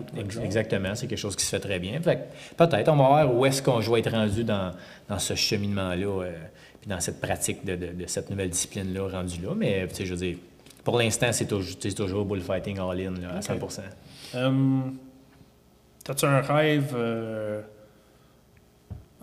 Exactement, 0.43 0.95
c'est 0.95 1.07
quelque 1.07 1.19
chose 1.19 1.37
qui 1.37 1.45
se 1.45 1.51
fait 1.51 1.61
très 1.61 1.79
bien. 1.79 2.01
Peut-être, 2.01 2.89
on 2.89 2.97
va 2.97 3.07
voir 3.09 3.35
où 3.35 3.45
est-ce 3.45 3.61
qu'on 3.63 3.81
vais 3.93 4.01
être 4.01 4.11
rendu 4.13 4.45
dans, 4.45 4.73
dans 5.09 5.19
ce 5.19 5.35
cheminement-là, 5.35 6.23
euh, 6.25 6.33
puis 6.81 6.89
dans 6.89 7.01
cette 7.01 7.21
pratique 7.21 7.65
de, 7.65 7.77
de- 7.77 7.93
de 7.93 8.07
cette 8.07 8.31
nouvelle 8.31 8.51
discipline-là, 8.51 9.09
rendu 9.09 9.43
là. 9.43 9.51
Mais, 9.57 9.87
tu 9.89 9.95
sais, 9.97 10.07
je 10.07 10.15
veux 10.15 10.21
dire, 10.21 10.37
pour 10.85 10.99
l'instant, 10.99 11.33
c'est 11.33 11.47
toujours, 11.47 11.79
toujours 11.97 12.25
bullfighting 12.25 12.79
all-in, 12.79 13.15
à 13.37 13.43
100 13.43 13.55
Euh, 14.35 14.81
T'as-tu 16.05 16.25
un 16.27 16.41
rêve? 16.41 16.95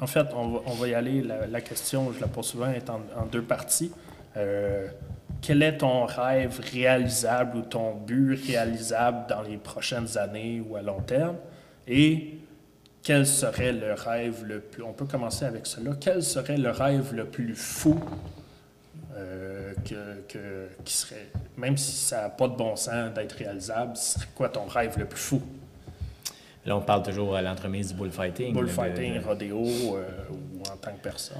En 0.01 0.07
fait, 0.07 0.27
on 0.33 0.73
va, 0.73 0.87
y 0.87 0.95
aller. 0.95 1.21
La, 1.21 1.61
question, 1.61 2.11
je 2.11 2.19
la 2.19 2.27
pose 2.27 2.47
souvent, 2.47 2.71
est 2.71 2.89
en, 2.89 3.01
deux 3.31 3.43
parties. 3.43 3.91
Euh, 4.35 4.87
quel 5.41 5.61
est 5.61 5.77
ton 5.77 6.05
rêve 6.05 6.59
réalisable 6.73 7.57
ou 7.57 7.61
ton 7.61 7.93
but 7.95 8.35
réalisable 8.47 9.27
dans 9.29 9.43
les 9.43 9.57
prochaines 9.57 10.17
années 10.17 10.59
ou 10.67 10.75
à 10.75 10.81
long 10.81 11.01
terme? 11.01 11.35
Et 11.87 12.39
quel 13.03 13.27
serait 13.27 13.73
le 13.73 13.93
rêve 13.93 14.43
le 14.43 14.59
plus... 14.59 14.81
On 14.81 14.93
peut 14.93 15.05
commencer 15.05 15.45
avec 15.45 15.67
cela. 15.67 15.91
Quel 15.99 16.23
serait 16.23 16.57
le 16.57 16.71
rêve 16.71 17.13
le 17.13 17.25
plus 17.25 17.55
fou 17.55 17.99
euh, 19.15 19.73
que, 20.27 20.67
serait... 20.85 21.27
Même 21.57 21.77
si 21.77 21.91
ça 21.91 22.23
n'a 22.23 22.29
pas 22.29 22.47
de 22.47 22.55
bon 22.55 22.75
sens 22.75 23.13
d'être 23.13 23.33
réalisable, 23.33 23.95
ce 23.95 24.15
serait 24.15 24.29
quoi 24.33 24.49
ton 24.49 24.65
rêve 24.65 24.97
le 24.97 25.05
plus 25.05 25.19
fou? 25.19 25.41
Là, 26.65 26.77
on 26.77 26.81
parle 26.81 27.03
toujours 27.03 27.35
à 27.35 27.41
l'entremise 27.41 27.89
du 27.89 27.93
bullfighting. 27.95 28.53
Bullfighting, 28.53 29.15
de- 29.19 29.25
rodéo 29.25 29.65
euh, 29.65 30.03
ou 30.31 30.59
en 30.61 30.77
tant 30.77 30.91
que 30.91 31.01
personne? 31.01 31.37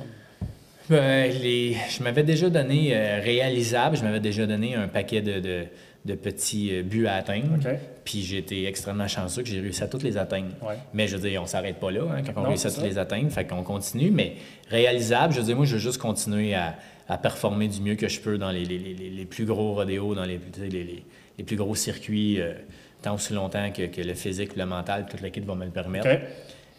Ben, 0.90 1.32
les- 1.42 1.76
je 1.90 2.04
m'avais 2.04 2.24
déjà 2.24 2.50
donné, 2.50 2.90
euh, 2.96 3.20
réalisable, 3.22 3.96
je 3.98 4.04
m'avais 4.04 4.20
déjà 4.20 4.46
donné 4.48 4.76
un 4.76 4.88
paquet 4.88 5.22
de, 5.22 5.40
de- 5.40 5.64
de 6.04 6.16
petits 6.16 6.70
euh, 6.76 6.82
buts 6.82 7.06
à 7.06 7.14
atteindre. 7.16 7.54
OK. 7.56 7.68
Puis 8.04 8.24
j'ai 8.24 8.40
été 8.40 8.66
extrêmement 8.66 9.08
chanceux 9.08 9.44
que 9.44 9.48
j'ai 9.50 9.60
réussi 9.62 9.84
à 9.84 9.88
tous 9.88 10.02
les 10.02 10.18
atteindre. 10.18 10.50
Ouais. 10.64 10.74
Mais 10.96 11.08
je 11.08 11.16
veux 11.16 11.30
dire, 11.30 11.42
on 11.44 11.46
s'arrête 11.46 11.76
pas 11.80 11.92
là 11.92 12.02
hein, 12.12 12.24
quand 12.26 12.42
on 12.42 12.48
réussit 12.48 12.66
à 12.66 12.70
ça. 12.72 12.84
les 12.84 12.98
atteindre. 12.98 13.30
Fait 13.32 13.46
qu'on 13.46 13.62
continue. 13.64 14.10
Mais 14.10 14.34
réalisable, 14.70 15.34
je 15.34 15.40
veux 15.40 15.46
dire, 15.46 15.56
moi, 15.56 15.66
je 15.68 15.74
veux 15.74 15.80
juste 15.80 16.00
continuer 16.02 16.56
à, 16.56 16.76
à 17.08 17.18
performer 17.20 17.68
du 17.68 17.80
mieux 17.82 17.96
que 17.96 18.08
je 18.08 18.20
peux 18.20 18.40
dans 18.40 18.50
les, 18.52 18.66
les- 18.66 18.80
les- 18.80 19.10
les 19.12 19.26
plus 19.26 19.46
gros 19.46 19.76
rodéos, 19.76 20.16
dans 20.16 20.26
les, 20.26 20.40
les, 20.60 20.68
les- 20.70 21.04
les 21.38 21.44
plus 21.44 21.56
gros 21.56 21.76
circuits, 21.76 22.42
euh, 22.42 22.54
tant 23.02 23.16
aussi 23.16 23.34
longtemps 23.34 23.72
que, 23.72 23.88
que 23.88 24.02
le 24.02 24.14
physique, 24.14 24.56
le 24.56 24.66
mental, 24.66 25.06
toute 25.10 25.22
l'équipe 25.22 25.46
va 25.46 25.56
me 25.56 25.66
le 25.66 25.72
permettre. 25.72 26.08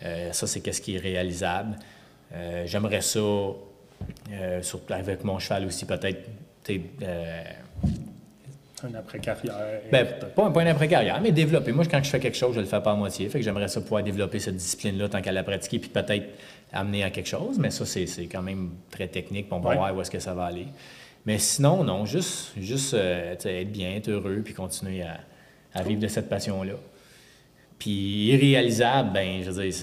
Euh, 0.05 0.33
ça, 0.33 0.47
c'est 0.47 0.61
qu'est-ce 0.61 0.81
qui 0.81 0.97
est 0.97 0.99
réalisable. 1.01 1.77
Euh, 2.35 2.65
J'aimerais 2.67 3.01
ça, 3.03 3.19
euh, 3.21 4.63
surtout 4.63 4.93
avec 4.95 5.23
mon 5.25 5.39
cheval 5.39 5.67
aussi, 5.67 5.85
peut-être. 5.85 6.29
euh, 6.71 7.43
Un 8.85 8.95
après-carrière. 8.95 9.81
ben, 9.93 10.07
pas 10.35 10.47
un 10.47 10.51
point 10.51 10.65
d'après-carrière, 10.65 11.21
mais 11.21 11.31
développer. 11.31 11.71
Moi, 11.73 11.85
quand 11.89 12.03
je 12.03 12.11
fais 12.11 12.19
quelque 12.19 12.37
chose, 12.37 12.55
je 12.55 12.61
le 12.61 12.67
fais 12.67 12.81
pas 12.81 12.93
à 12.93 12.97
moitié. 12.97 13.29
Fait 13.29 13.39
que 13.39 13.45
j'aimerais 13.45 13.69
ça 13.69 13.81
pouvoir 13.81 14.03
développer 14.03 14.41
cette 14.41 14.57
discipline-là 14.57 15.09
tant 15.09 15.21
qu'à 15.23 15.31
la 15.33 15.45
pratiquer, 15.45 15.79
puis 15.79 15.89
peut-être 15.91 16.27
amener 16.73 17.05
à 17.05 17.11
quelque 17.11 17.29
chose. 17.29 17.59
Mais 17.61 17.71
ça, 17.71 17.87
c'est 17.87 18.07
quand 18.27 18.43
même 18.43 18.71
très 18.91 19.07
technique, 19.07 19.47
puis 19.49 19.57
on 19.57 19.61
va 19.61 19.71
Ouais. 19.71 19.77
voir 19.77 19.95
où 19.97 20.01
est-ce 20.01 20.11
que 20.11 20.19
ça 20.19 20.35
va 20.35 20.47
aller. 20.47 20.67
Mais 21.27 21.39
sinon, 21.39 21.85
non, 21.85 22.05
juste, 22.07 22.53
juste 22.59 22.95
être 22.95 23.71
bien, 23.71 23.93
être 23.95 24.09
heureux, 24.09 24.43
puis 24.45 24.53
continuer 24.55 25.03
à, 25.03 25.21
à 25.75 25.83
vivre 25.83 26.01
de 26.01 26.09
cette 26.09 26.29
passion-là. 26.29 26.75
Puis 27.79 28.27
irréalisable, 28.27 29.13
ben, 29.13 29.43
je 29.43 29.51
veux 29.51 29.65
dire, 29.65 29.75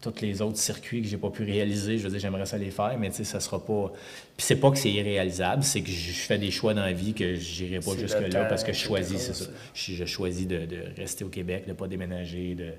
tous 0.00 0.20
les 0.22 0.40
autres 0.40 0.56
circuits 0.56 1.02
que 1.02 1.08
j'ai 1.08 1.16
pas 1.18 1.30
pu 1.30 1.44
réaliser, 1.44 1.98
je 1.98 2.04
veux 2.04 2.10
dire, 2.10 2.20
j'aimerais 2.20 2.46
ça 2.46 2.56
les 2.56 2.70
faire, 2.70 2.96
mais 2.98 3.10
tu 3.10 3.16
sais, 3.16 3.24
ça 3.24 3.40
sera 3.40 3.64
pas. 3.64 3.92
Puis 4.36 4.46
c'est 4.46 4.56
pas 4.56 4.70
que 4.70 4.78
c'est 4.78 4.90
irréalisable, 4.90 5.62
c'est 5.62 5.82
que 5.82 5.90
je 5.90 6.12
fais 6.12 6.38
des 6.38 6.50
choix 6.50 6.74
dans 6.74 6.82
la 6.82 6.92
vie 6.92 7.12
que 7.12 7.34
j'irai 7.34 7.80
pas 7.80 7.96
jusque-là 7.98 8.46
parce 8.46 8.64
que 8.64 8.72
je 8.72 8.78
choisis, 8.78 9.18
c'est 9.18 9.34
ça. 9.34 9.50
Je, 9.74 9.92
je 9.92 10.04
choisis 10.04 10.46
de, 10.46 10.64
de 10.66 10.84
rester 10.96 11.24
au 11.24 11.28
Québec, 11.28 11.64
de 11.68 11.72
pas 11.74 11.86
déménager, 11.86 12.54
de. 12.54 12.72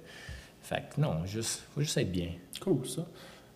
Fait 0.63 0.83
que 0.95 1.01
non, 1.01 1.25
juste, 1.25 1.63
faut 1.73 1.81
juste 1.81 1.97
être 1.97 2.11
bien. 2.11 2.29
Cool, 2.59 2.87
ça. 2.87 3.05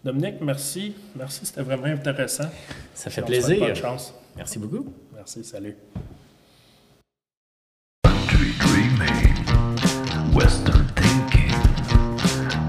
Dominique, 0.03 0.35
merci. 0.41 0.93
Merci, 1.15 1.45
c'était 1.45 1.61
vraiment 1.63 1.85
intéressant. 1.85 2.49
Ça 2.93 3.09
fait 3.09 3.21
souhaite 3.21 3.41
Bonne 3.41 3.57
plaisir. 3.57 3.75
chance. 3.75 4.13
Merci 4.35 4.59
beaucoup. 4.59 4.93
Merci, 5.15 5.43
salut. 5.43 5.75
Western 10.35 10.85
thinking, 10.97 11.49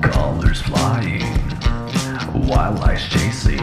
colors 0.00 0.62
flying, 0.62 1.24
wildlife 2.46 3.10
chasing, 3.10 3.58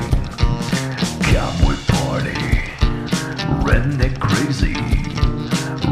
cowboy 1.21 1.77
party, 1.87 2.35
redneck 3.63 4.19
crazy, 4.19 4.75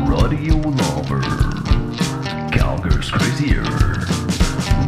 rodeo 0.06 0.58
lover, 0.58 1.22
cowgirls 2.52 3.10
crazier, 3.10 3.64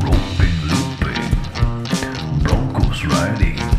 roping 0.04 0.60
looping, 0.68 2.44
broncos 2.44 3.06
riding. 3.06 3.73